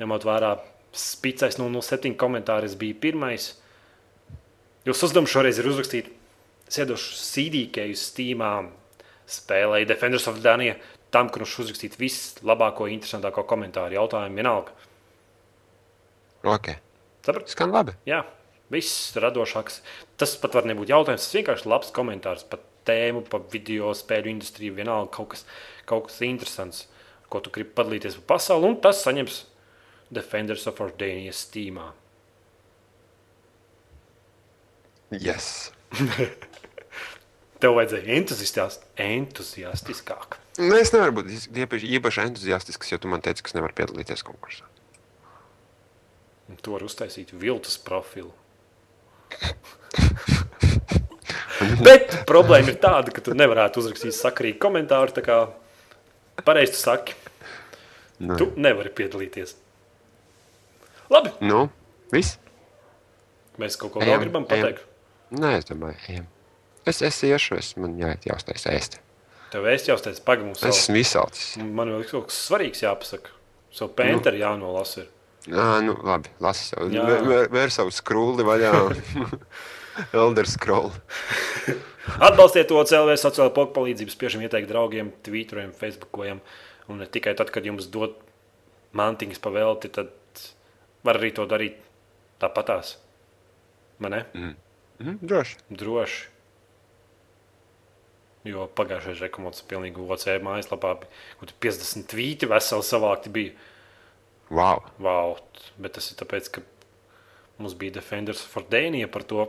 ņemot 0.00 0.26
vērā 0.26 0.54
spicais 0.96 1.56
007 1.58 2.16
komentārs 2.18 2.74
bija 2.78 2.98
pirmais. 2.98 3.52
Jūs 4.86 5.04
uzdevums 5.06 5.30
šoreiz 5.30 5.60
ir 5.60 5.68
uzrakstīt, 5.70 6.10
CDK 6.70 7.86
uz 7.92 8.02
Steam 8.10 8.42
spēlēju 9.30 9.86
Defenders 9.86 10.26
of 10.30 10.40
Danija, 10.42 10.76
tam, 11.14 11.30
kurš 11.30 11.60
uzrakstīt 11.64 11.96
vislabāko, 12.00 12.88
interesantāko 12.90 13.44
komentāru 13.46 13.98
jautājumu 13.98 14.40
vienalga. 14.40 14.74
Ok. 16.46 16.72
Saprat? 17.26 17.50
Skan 17.52 17.72
labi. 17.74 17.94
Jā, 18.08 18.22
viss 18.72 19.12
radošāks. 19.20 19.80
Tas 20.20 20.36
pat 20.40 20.56
var 20.56 20.68
nebūt 20.68 20.92
jautājums, 20.92 21.26
tas 21.26 21.36
vienkārši 21.36 21.68
labs 21.68 21.92
komentārs 21.96 22.46
par 22.48 22.62
tēmu, 22.88 23.24
par 23.28 23.44
video 23.52 23.92
spēļu 23.96 24.32
industriju, 24.32 24.76
vienalga 24.78 25.12
kaut 25.18 25.34
kas, 25.34 25.44
kaut 25.88 26.08
kas 26.08 26.20
interesants, 26.24 26.86
ko 27.30 27.42
tu 27.44 27.52
gribi 27.54 27.74
padalīties 27.76 28.16
par 28.22 28.36
pasauli, 28.36 28.70
un 28.70 28.78
tas 28.82 29.02
saņems 29.04 29.42
Defenders 30.10 30.66
of 30.66 30.80
Ardēnija 30.82 31.34
Steamā. 31.36 31.90
Yes. 35.10 35.70
Tev 37.60 37.76
vajadzēja 37.76 38.16
entuziast, 38.16 38.86
entuziastiskāk. 38.96 40.38
Nu, 40.56 40.72
es 40.78 40.94
nevaru 40.94 41.20
būt 41.20 41.58
īpaši 41.60 42.22
entuziastisks, 42.24 42.94
jo 42.94 42.98
tu 43.02 43.10
man 43.10 43.22
teici, 43.24 43.44
ka 43.44 43.52
es 43.52 43.56
nevaru 43.58 43.76
piedalīties 43.76 44.24
konkursā. 44.26 44.64
Un 46.50 46.58
Tu 46.60 46.72
vari 46.74 46.84
uztaisīt 46.88 47.30
viltus 47.38 47.76
profilu. 47.86 48.32
Bet 51.84 52.14
problēma 52.28 52.72
ir 52.72 52.78
tāda, 52.80 53.12
ka 53.14 53.20
tu 53.24 53.34
nevarētu 53.36 53.80
uzrakstīt 53.82 54.14
sakarīgu 54.16 54.58
komentāru. 54.62 55.12
Tā 55.16 55.22
kā 55.24 55.36
pareizi 56.46 56.72
tu 56.76 56.80
saki, 56.82 57.16
Nu, 58.20 58.36
tu 58.36 58.50
nevari 58.60 58.90
piedalīties. 58.92 59.54
Labi, 61.10 61.30
nu 61.40 61.68
viss? 62.12 62.36
mēs 63.60 63.76
kaut 63.80 63.92
ko 63.94 64.00
Ejam, 64.02 64.10
vēl 64.18 64.24
gribam 64.26 64.44
ejam. 64.44 64.50
pateikt. 64.50 64.82
Nē, 65.40 65.54
es 65.60 65.64
domāju, 65.68 65.96
ejam. 66.08 66.26
Es, 66.88 67.00
es 67.04 67.22
iešu, 67.24 67.56
es 67.60 67.72
man 67.80 67.96
jāiet 68.00 68.26
jāuztais 68.28 68.66
ēst. 68.68 68.98
Tev 69.52 69.64
teicis, 70.04 70.20
pagaidi 70.24 70.48
mums 70.50 70.62
Es 70.62 70.82
esmu 70.84 70.96
izsalcis. 71.00 71.56
Man 71.60 71.88
vēl 71.92 72.04
kaut 72.10 72.26
kas 72.28 72.38
svarīgs 72.46 72.82
jāpasaka. 72.84 73.28
Savu 73.72 73.92
pēteru 73.96 74.36
Nu. 74.36 74.42
jānolasa. 74.44 75.00
ir. 75.04 75.08
Ā, 75.48 75.80
nu, 75.84 75.94
labi, 76.04 76.28
lasi 76.44 76.66
savu. 76.68 76.90
Vēr, 76.92 77.48
vēr 77.52 77.72
savu 77.72 77.92
skrūli 77.94 78.44
vaļā. 78.44 78.72
Elder 80.16 80.48
Scroll. 80.48 80.92
Atbalstiet 82.20 82.68
to 82.70 82.80
CLV 82.84 83.16
sociālo 83.20 83.52
pogu 83.54 83.72
palīdzību, 83.76 84.12
spiežam 84.12 84.44
ieteikt 84.44 84.70
draugiem, 84.70 85.12
tvītrojam, 85.26 85.72
facebookojam. 85.76 86.40
Un 86.90 87.00
ne 87.02 87.08
tikai 87.08 87.34
tad, 87.38 87.52
kad 87.54 87.66
jums 87.66 87.88
dod 87.92 88.16
mantiņas 88.96 89.42
pavēlti, 89.42 89.92
tad 89.94 90.44
var 91.06 91.20
arī 91.20 91.32
to 91.36 91.46
darīt 91.48 91.78
tāpatās. 92.42 92.96
Man 94.00 94.16
ne? 94.16 94.22
Mhm, 94.34 95.18
droši. 95.24 95.58
Droši. 95.70 96.28
Jo 98.48 98.64
pagājušajā 98.72 99.26
rekomendācijā 99.26 99.68
pilnīgi 99.68 100.00
OCE 100.00 100.38
mājaslapā 100.40 100.94
bija 101.02 101.10
kaut 101.40 101.50
kādi 101.50 101.58
50 101.68 102.06
tvīti 102.08 102.48
veseli 102.48 102.86
savākti 102.88 103.32
bija. 103.34 103.52
Wow. 104.50 104.82
Wow, 104.98 105.36
bet 105.78 105.94
tas 105.94 106.10
ir 106.10 106.18
tāpēc, 106.18 106.50
ka 106.50 106.62
mums 107.60 107.76
bija 107.78 108.00
Defenders 108.00 108.42
for 108.42 108.66
Dēnija 108.66 109.10
par 109.12 109.22
to. 109.30 109.46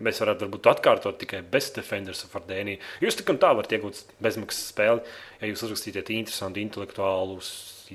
Mēs 0.00 0.20
varētu 0.22 0.46
varbūt 0.46 0.68
atkārtot 0.70 1.18
tikai 1.20 1.40
bez 1.52 1.70
Defenders 1.76 2.22
for 2.30 2.44
Dēniju. 2.46 2.80
Jūs 3.02 3.18
tik 3.18 3.32
un 3.32 3.40
tā 3.42 3.50
varat 3.56 3.72
iegūt 3.74 4.04
bezmaksas 4.22 4.70
spēli, 4.74 5.02
ja 5.40 5.50
jūs 5.50 5.64
uzrakstīsiet 5.66 6.12
interesantu, 6.14 6.60
intelektuālu, 6.62 7.40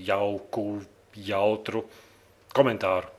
jauku, 0.09 0.65
jautru 1.15 1.85
komentāru. 2.55 3.13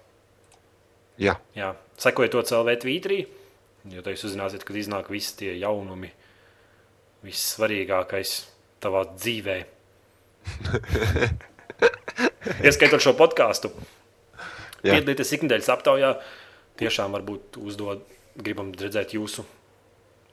Jā, 1.22 1.38
Jā, 1.56 1.70
sekojiet 2.02 2.34
to 2.34 2.43
CLV 2.44 2.76
tvītrī, 2.82 3.22
jo 3.94 4.02
tad 4.05 4.12
jūs 4.12 4.26
uzzināsiet, 4.28 4.66
kad 4.68 4.76
iznāk 4.76 5.09
visi 5.09 5.32
tie 5.38 5.55
jaunumi, 5.56 6.10
vissvarīgākais 7.24 8.38
tavā 8.84 9.06
dzīvē. 9.14 9.60
Ieskaitot 12.66 13.02
šo 13.02 13.14
podkāstu, 13.18 13.73
piedalīties 14.85 15.35
ikdienas 15.36 15.70
aptaujā, 15.73 16.14
tiešām 16.78 17.16
varbūt 17.16 17.59
uzdod, 17.59 18.05
gribam 18.36 18.73
redzēt 18.77 19.16
jūsu 19.16 19.47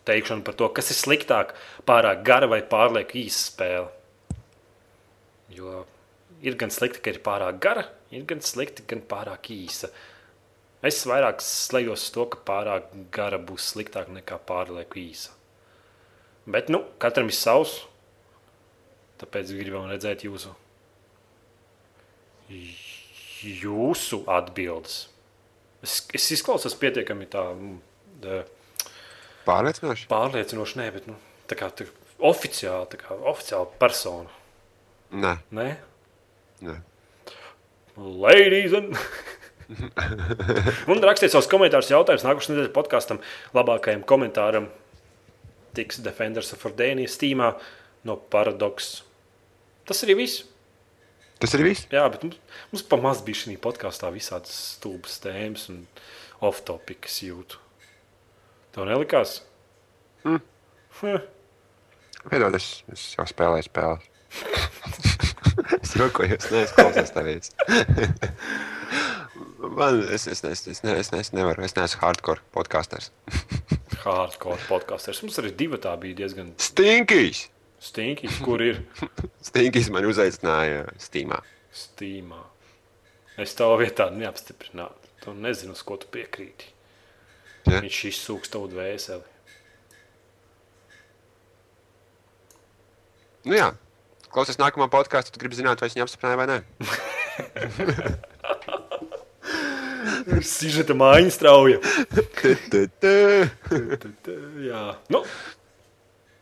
teikšanu 0.07 0.43
par 0.45 0.57
to, 0.59 0.69
kas 0.75 0.91
ir 0.91 0.99
sliktāk, 0.99 1.53
pārāk 1.87 2.23
gara 2.27 2.49
vai 2.51 2.61
pārlieku 2.67 3.21
īsa 3.23 3.45
spēle. 3.47 3.89
Jo 5.53 5.83
ir 6.43 6.57
gan 6.59 6.73
slikti, 6.73 7.01
ka 7.03 7.13
ir 7.13 7.21
pārāk 7.23 7.61
gara, 7.63 7.85
ir 8.11 8.25
gan 8.29 8.43
slikti, 8.43 8.85
gan 8.89 9.03
pārāk 9.07 9.49
īsa. 9.55 9.89
Es 10.83 10.99
vairāk 11.07 11.39
slēdzos 11.39 12.09
uz 12.09 12.11
to, 12.11 12.25
ka 12.33 12.41
pārāk 12.43 12.89
gara 13.15 13.39
būs 13.39 13.71
sliktāk 13.71 14.11
nekā 14.11 14.41
pārlieku 14.49 14.99
īsa. 14.99 15.31
Bet 16.43 16.67
nu, 16.73 16.83
katram 16.99 17.31
ir 17.31 17.37
savs. 17.37 17.77
Tāpēc 19.21 19.53
gribam 19.55 19.87
redzēt 19.87 20.25
jūsu, 20.27 20.51
jūsu 23.43 24.23
atbildes. 24.31 25.07
Es, 25.83 25.97
es 26.15 26.29
izklausos 26.37 26.75
pietiekami 26.79 27.27
tā, 27.31 27.43
mm, 27.51 27.79
tā 28.23 28.43
pārliecinoši. 29.47 30.07
pārliecinoši, 30.11 30.79
nē, 30.79 30.87
bet 30.95 31.09
nu, 31.11 31.17
tā 31.51 31.57
kā 31.59 31.67
tā, 31.75 31.87
oficiāli, 32.23 32.87
tā 32.93 33.01
kā 33.01 33.17
oficiāli 33.33 33.67
persona. 33.81 34.31
Nē, 35.13 35.35
Nē, 35.53 35.67
nē. 36.65 36.77
ladies 37.97 38.73
and 38.73 38.95
Un 40.91 40.99
rakstiet 41.03 41.31
savus 41.31 41.47
komentārus, 41.49 41.91
jautājumus 41.91 42.25
nākamajā 42.25 42.51
nedēļas 42.51 42.73
podkāstam. 42.75 43.19
Labākajam 43.55 44.03
komentāram 44.09 44.67
tiks 45.77 46.01
Defenders 46.03 46.51
of 46.53 46.65
Dēnija 46.77 47.09
stīmā 47.09 47.53
no 48.07 48.17
Paradox. 48.33 49.03
Tas 49.87 50.03
arī 50.05 50.17
viss. 50.23 50.43
Tas 51.43 51.51
ir 51.57 51.61
viss. 51.65 51.83
Jā, 51.91 52.05
bet 52.07 52.21
mums, 52.23 52.37
mums 52.71 52.83
pamaz 52.87 53.19
bija 53.27 53.41
šī 53.41 53.57
podkāstā 53.59 54.07
visādas 54.15 54.53
stulbas 54.77 55.17
tēmas 55.19 55.65
un 55.73 55.81
off-topikas 56.39 57.17
jūtu. 57.25 57.59
Tev 58.71 58.87
nelikās? 58.87 59.41
Mm. 60.23 60.39
Hm. 61.01 61.25
Piedod, 62.29 62.55
es, 62.55 62.69
es 62.95 63.03
jau 63.17 63.25
spēlēju 63.27 63.67
spēles. 63.67 64.07
es 65.81 65.91
jokoju, 65.99 66.39
es 66.39 66.47
neesmu 66.53 67.03
tevis. 67.17 67.51
Man, 69.75 69.99
es, 70.15 70.29
es, 70.31 70.45
es, 70.47 70.63
es, 70.71 70.79
ne, 70.87 70.95
es, 70.95 71.11
ne, 71.11 71.19
es 71.25 71.33
nevaru, 71.35 71.67
es 71.67 71.75
neesmu 71.75 72.05
hardcore 72.05 72.39
podkāsters. 72.55 73.11
Hardcore 74.05 74.63
podkāsters. 74.69 75.19
Mums 75.27 75.43
arī 75.43 75.51
divi 75.59 75.83
tā 75.83 75.91
bija 75.99 76.23
diezgan 76.23 76.55
Stinkīs! 76.71 77.49
Stinki. 77.83 78.29
Kur 78.43 78.61
ir 78.63 78.75
Stinkīs 79.47 79.89
man 79.93 80.05
uzaicināja 80.09 80.85
Steamā. 81.01 81.39
Steamā? 81.73 82.41
Es 83.39 83.55
tavā 83.57 83.75
vietā 83.81 84.09
neapstiprinātu. 84.13 85.07
Tu 85.23 85.29
nezini, 85.37 85.71
uz 85.73 85.81
ko 85.85 85.93
tu 85.99 86.07
piekrīti. 86.13 86.65
Ja? 87.69 87.79
Viņš 87.79 87.97
izsūks 88.11 88.49
tavu 88.53 88.65
dvēseli. 88.71 89.25
Nu 93.43 93.53
jā, 93.57 93.69
klausies 94.31 94.59
nākamā 94.59 94.87
podkāstu, 94.91 95.31
tu 95.35 95.39
gribi 95.41 95.55
zināt, 95.57 95.81
vai 95.81 95.87
es 95.89 95.95
viņu 95.97 96.05
apstiprināju 96.05 96.39
vai 96.39 96.47
nē. 96.51 96.57
Sižeta 100.53 100.93
mājiņa 100.95 101.31
strauja. 101.33 101.77
Jā, 104.69 104.83
nu, 105.11 105.19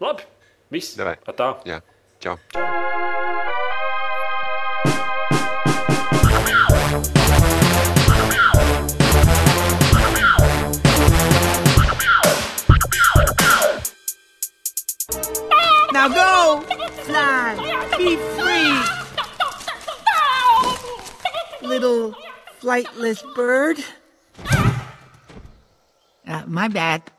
labi. 0.04 0.24
Viss. 0.72 0.96
Davai. 0.96 1.18
Tā. 1.36 1.50
Jā, 1.68 1.82
čau. 2.24 2.38
Now 15.92 16.08
go! 16.08 16.64
Fly! 17.04 17.60
Be 17.98 18.16
free! 18.40 18.74
Little 21.68 22.16
flightless 22.62 23.22
bird. 23.36 23.84
Uh, 26.26 26.44
my 26.48 26.70
bad. 26.70 27.12